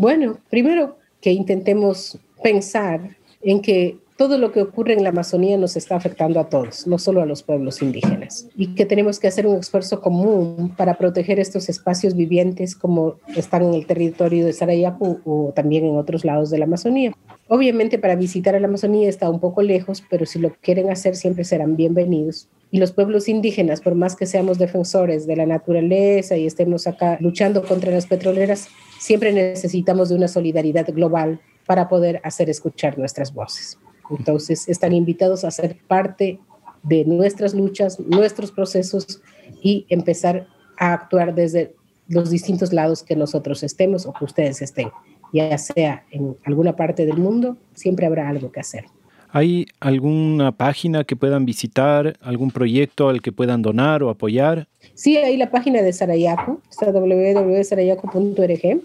Bueno, 0.00 0.38
primero 0.48 0.96
que 1.20 1.30
intentemos 1.30 2.18
pensar 2.42 3.18
en 3.42 3.60
que 3.60 3.98
todo 4.16 4.38
lo 4.38 4.50
que 4.50 4.62
ocurre 4.62 4.94
en 4.94 5.02
la 5.02 5.10
Amazonía 5.10 5.58
nos 5.58 5.76
está 5.76 5.96
afectando 5.96 6.40
a 6.40 6.48
todos, 6.48 6.86
no 6.86 6.98
solo 6.98 7.20
a 7.20 7.26
los 7.26 7.42
pueblos 7.42 7.82
indígenas, 7.82 8.48
y 8.56 8.74
que 8.74 8.86
tenemos 8.86 9.20
que 9.20 9.28
hacer 9.28 9.46
un 9.46 9.58
esfuerzo 9.58 10.00
común 10.00 10.72
para 10.74 10.96
proteger 10.96 11.38
estos 11.38 11.68
espacios 11.68 12.16
vivientes 12.16 12.74
como 12.74 13.16
están 13.36 13.62
en 13.62 13.74
el 13.74 13.84
territorio 13.84 14.46
de 14.46 14.54
Sarayapu 14.54 15.20
o 15.26 15.52
también 15.54 15.84
en 15.84 15.98
otros 15.98 16.24
lados 16.24 16.48
de 16.48 16.56
la 16.56 16.64
Amazonía. 16.64 17.12
Obviamente 17.48 17.98
para 17.98 18.16
visitar 18.16 18.54
a 18.54 18.60
la 18.60 18.68
Amazonía 18.68 19.06
está 19.06 19.28
un 19.28 19.38
poco 19.38 19.60
lejos, 19.60 20.02
pero 20.08 20.24
si 20.24 20.38
lo 20.38 20.54
quieren 20.62 20.88
hacer 20.88 21.14
siempre 21.14 21.44
serán 21.44 21.76
bienvenidos. 21.76 22.48
Y 22.70 22.78
los 22.78 22.92
pueblos 22.92 23.28
indígenas, 23.28 23.82
por 23.82 23.96
más 23.96 24.16
que 24.16 24.24
seamos 24.24 24.56
defensores 24.56 25.26
de 25.26 25.36
la 25.36 25.44
naturaleza 25.44 26.38
y 26.38 26.46
estemos 26.46 26.86
acá 26.86 27.18
luchando 27.20 27.64
contra 27.64 27.90
las 27.92 28.06
petroleras, 28.06 28.68
siempre 29.00 29.32
necesitamos 29.32 30.10
de 30.10 30.14
una 30.14 30.28
solidaridad 30.28 30.86
global 30.92 31.40
para 31.66 31.88
poder 31.88 32.20
hacer 32.22 32.50
escuchar 32.50 32.98
nuestras 32.98 33.32
voces. 33.32 33.78
Entonces, 34.10 34.68
están 34.68 34.92
invitados 34.92 35.44
a 35.44 35.50
ser 35.50 35.78
parte 35.88 36.38
de 36.82 37.04
nuestras 37.06 37.54
luchas, 37.54 37.98
nuestros 37.98 38.52
procesos 38.52 39.22
y 39.62 39.86
empezar 39.88 40.46
a 40.78 40.92
actuar 40.92 41.34
desde 41.34 41.74
los 42.08 42.28
distintos 42.30 42.72
lados 42.72 43.02
que 43.02 43.16
nosotros 43.16 43.62
estemos 43.62 44.04
o 44.04 44.12
que 44.12 44.24
ustedes 44.24 44.60
estén. 44.60 44.90
Ya 45.32 45.56
sea 45.56 46.04
en 46.10 46.36
alguna 46.44 46.76
parte 46.76 47.06
del 47.06 47.18
mundo, 47.18 47.56
siempre 47.74 48.06
habrá 48.06 48.28
algo 48.28 48.52
que 48.52 48.60
hacer. 48.60 48.84
¿Hay 49.32 49.66
alguna 49.78 50.50
página 50.50 51.04
que 51.04 51.14
puedan 51.14 51.44
visitar, 51.44 52.18
algún 52.20 52.50
proyecto 52.50 53.08
al 53.08 53.22
que 53.22 53.30
puedan 53.30 53.62
donar 53.62 54.02
o 54.02 54.10
apoyar? 54.10 54.66
Sí, 54.94 55.16
hay 55.16 55.36
la 55.36 55.50
página 55.50 55.82
de 55.82 55.92
Sarayaco, 55.92 56.60
www.sarayaco.org 56.80 58.82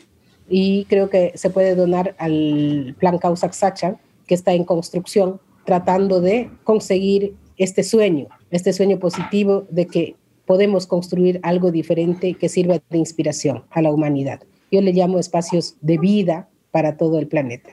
y 0.48 0.86
creo 0.86 1.10
que 1.10 1.32
se 1.34 1.50
puede 1.50 1.74
donar 1.74 2.14
al 2.20 2.96
plan 3.00 3.18
Causa 3.18 3.52
Sacha 3.52 3.96
que 4.28 4.36
está 4.36 4.54
en 4.54 4.66
construcción, 4.66 5.42
tratando 5.66 6.22
de 6.22 6.52
conseguir 6.64 7.34
este 7.58 7.82
sueño, 7.84 8.28
este 8.52 8.72
sueño 8.72 9.00
positivo 9.00 9.66
de 9.72 9.88
que 9.88 10.16
podemos 10.46 10.86
construir 10.86 11.40
algo 11.42 11.72
diferente 11.72 12.36
que 12.36 12.50
sirva 12.50 12.80
de 12.90 12.98
inspiración 13.00 13.64
a 13.72 13.82
la 13.82 13.92
humanidad. 13.92 14.42
Yo 14.72 14.82
le 14.82 14.94
llamo 14.94 15.18
espacios 15.18 15.76
de 15.82 15.98
vida 15.98 16.50
para 16.70 16.98
todo 16.98 17.18
el 17.18 17.28
planeta. 17.28 17.72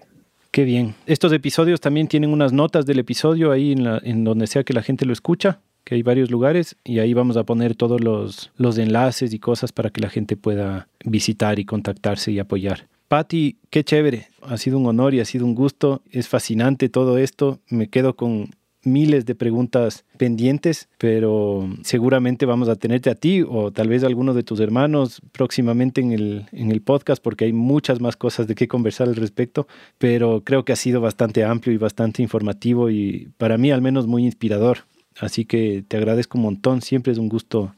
Qué 0.52 0.64
bien. 0.64 0.94
Estos 1.06 1.32
episodios 1.32 1.80
también 1.80 2.08
tienen 2.08 2.30
unas 2.30 2.52
notas 2.52 2.84
del 2.84 2.98
episodio 2.98 3.52
ahí 3.52 3.72
en, 3.72 3.86
en 3.86 4.22
donde 4.22 4.46
sea 4.46 4.64
que 4.64 4.74
la 4.74 4.82
gente 4.82 5.06
lo 5.06 5.14
escucha, 5.14 5.60
que 5.82 5.94
hay 5.94 6.02
varios 6.02 6.30
lugares 6.30 6.76
y 6.84 6.98
ahí 6.98 7.14
vamos 7.14 7.38
a 7.38 7.44
poner 7.44 7.74
todos 7.74 8.02
los, 8.02 8.52
los 8.58 8.76
enlaces 8.76 9.32
y 9.32 9.38
cosas 9.38 9.72
para 9.72 9.88
que 9.88 10.02
la 10.02 10.10
gente 10.10 10.36
pueda 10.36 10.88
visitar 11.06 11.58
y 11.58 11.64
contactarse 11.64 12.32
y 12.32 12.38
apoyar. 12.38 12.86
Patti, 13.08 13.56
qué 13.70 13.82
chévere. 13.82 14.28
Ha 14.42 14.58
sido 14.58 14.78
un 14.78 14.86
honor 14.86 15.14
y 15.14 15.20
ha 15.20 15.24
sido 15.24 15.46
un 15.46 15.54
gusto. 15.54 16.02
Es 16.10 16.28
fascinante 16.28 16.90
todo 16.90 17.16
esto. 17.16 17.58
Me 17.70 17.88
quedo 17.88 18.14
con 18.14 18.50
miles 18.84 19.24
de 19.26 19.34
preguntas 19.34 20.04
pendientes, 20.16 20.88
pero 20.98 21.68
seguramente 21.82 22.46
vamos 22.46 22.68
a 22.68 22.76
tenerte 22.76 23.10
a 23.10 23.14
ti 23.14 23.42
o 23.46 23.70
tal 23.70 23.88
vez 23.88 24.02
a 24.02 24.06
alguno 24.06 24.34
de 24.34 24.42
tus 24.42 24.60
hermanos 24.60 25.20
próximamente 25.32 26.00
en 26.00 26.12
el, 26.12 26.46
en 26.52 26.70
el 26.70 26.82
podcast 26.82 27.22
porque 27.22 27.44
hay 27.44 27.52
muchas 27.52 28.00
más 28.00 28.16
cosas 28.16 28.46
de 28.46 28.54
qué 28.54 28.68
conversar 28.68 29.08
al 29.08 29.16
respecto, 29.16 29.66
pero 29.98 30.42
creo 30.44 30.64
que 30.64 30.72
ha 30.72 30.76
sido 30.76 31.00
bastante 31.00 31.44
amplio 31.44 31.74
y 31.74 31.78
bastante 31.78 32.22
informativo 32.22 32.90
y 32.90 33.28
para 33.38 33.58
mí 33.58 33.70
al 33.70 33.82
menos 33.82 34.06
muy 34.06 34.24
inspirador. 34.24 34.78
Así 35.18 35.44
que 35.44 35.84
te 35.86 35.96
agradezco 35.96 36.38
un 36.38 36.44
montón, 36.44 36.80
siempre 36.80 37.12
es 37.12 37.18
un 37.18 37.28
gusto 37.28 37.74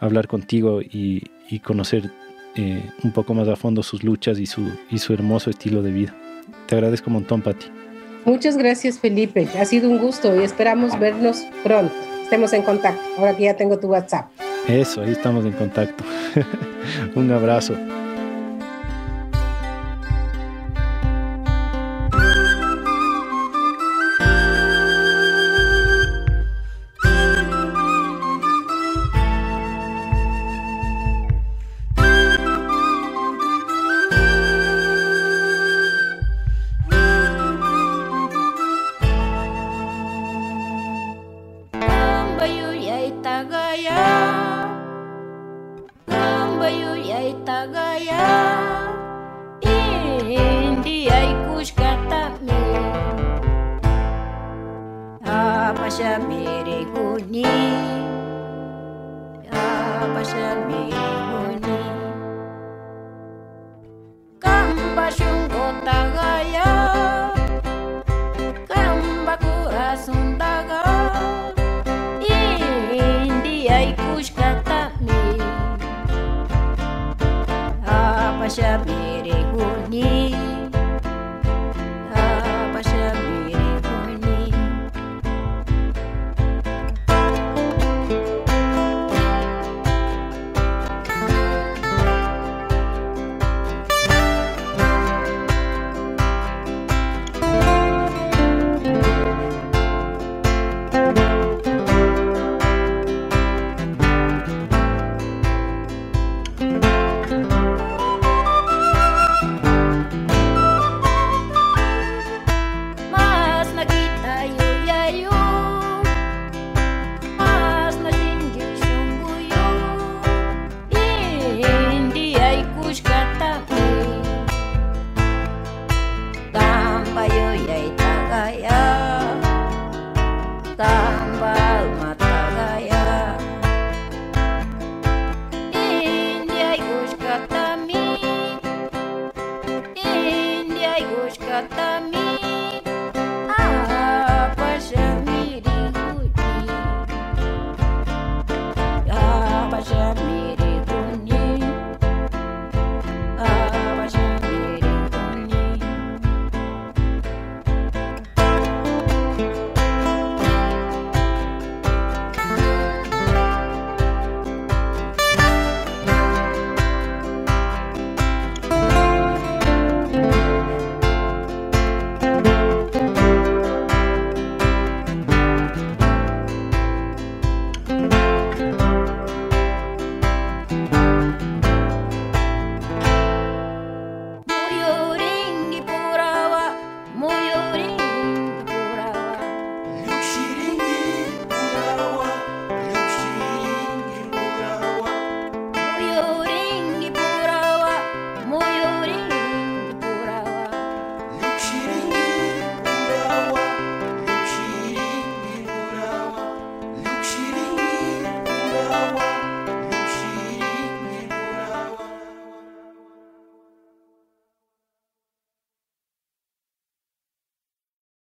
hablar 0.00 0.26
contigo 0.26 0.82
y, 0.82 1.22
y 1.48 1.60
conocer 1.60 2.10
eh, 2.56 2.82
un 3.02 3.12
poco 3.12 3.34
más 3.34 3.48
a 3.48 3.56
fondo 3.56 3.82
sus 3.82 4.04
luchas 4.04 4.38
y 4.38 4.46
su, 4.46 4.70
y 4.90 4.98
su 4.98 5.12
hermoso 5.12 5.50
estilo 5.50 5.82
de 5.82 5.92
vida. 5.92 6.14
Te 6.66 6.76
agradezco 6.76 7.10
un 7.10 7.14
montón, 7.14 7.42
Pati. 7.42 7.83
Muchas 8.24 8.56
gracias, 8.56 8.98
Felipe. 8.98 9.48
Ha 9.58 9.64
sido 9.64 9.90
un 9.90 9.98
gusto 9.98 10.34
y 10.34 10.44
esperamos 10.44 10.98
vernos 10.98 11.44
pronto. 11.62 11.94
Estemos 12.22 12.52
en 12.52 12.62
contacto. 12.62 13.02
Ahora 13.18 13.36
que 13.36 13.44
ya 13.44 13.56
tengo 13.56 13.78
tu 13.78 13.88
WhatsApp. 13.88 14.30
Eso, 14.66 15.02
ahí 15.02 15.12
estamos 15.12 15.44
en 15.44 15.52
contacto. 15.52 16.04
un 17.14 17.30
abrazo. 17.30 17.74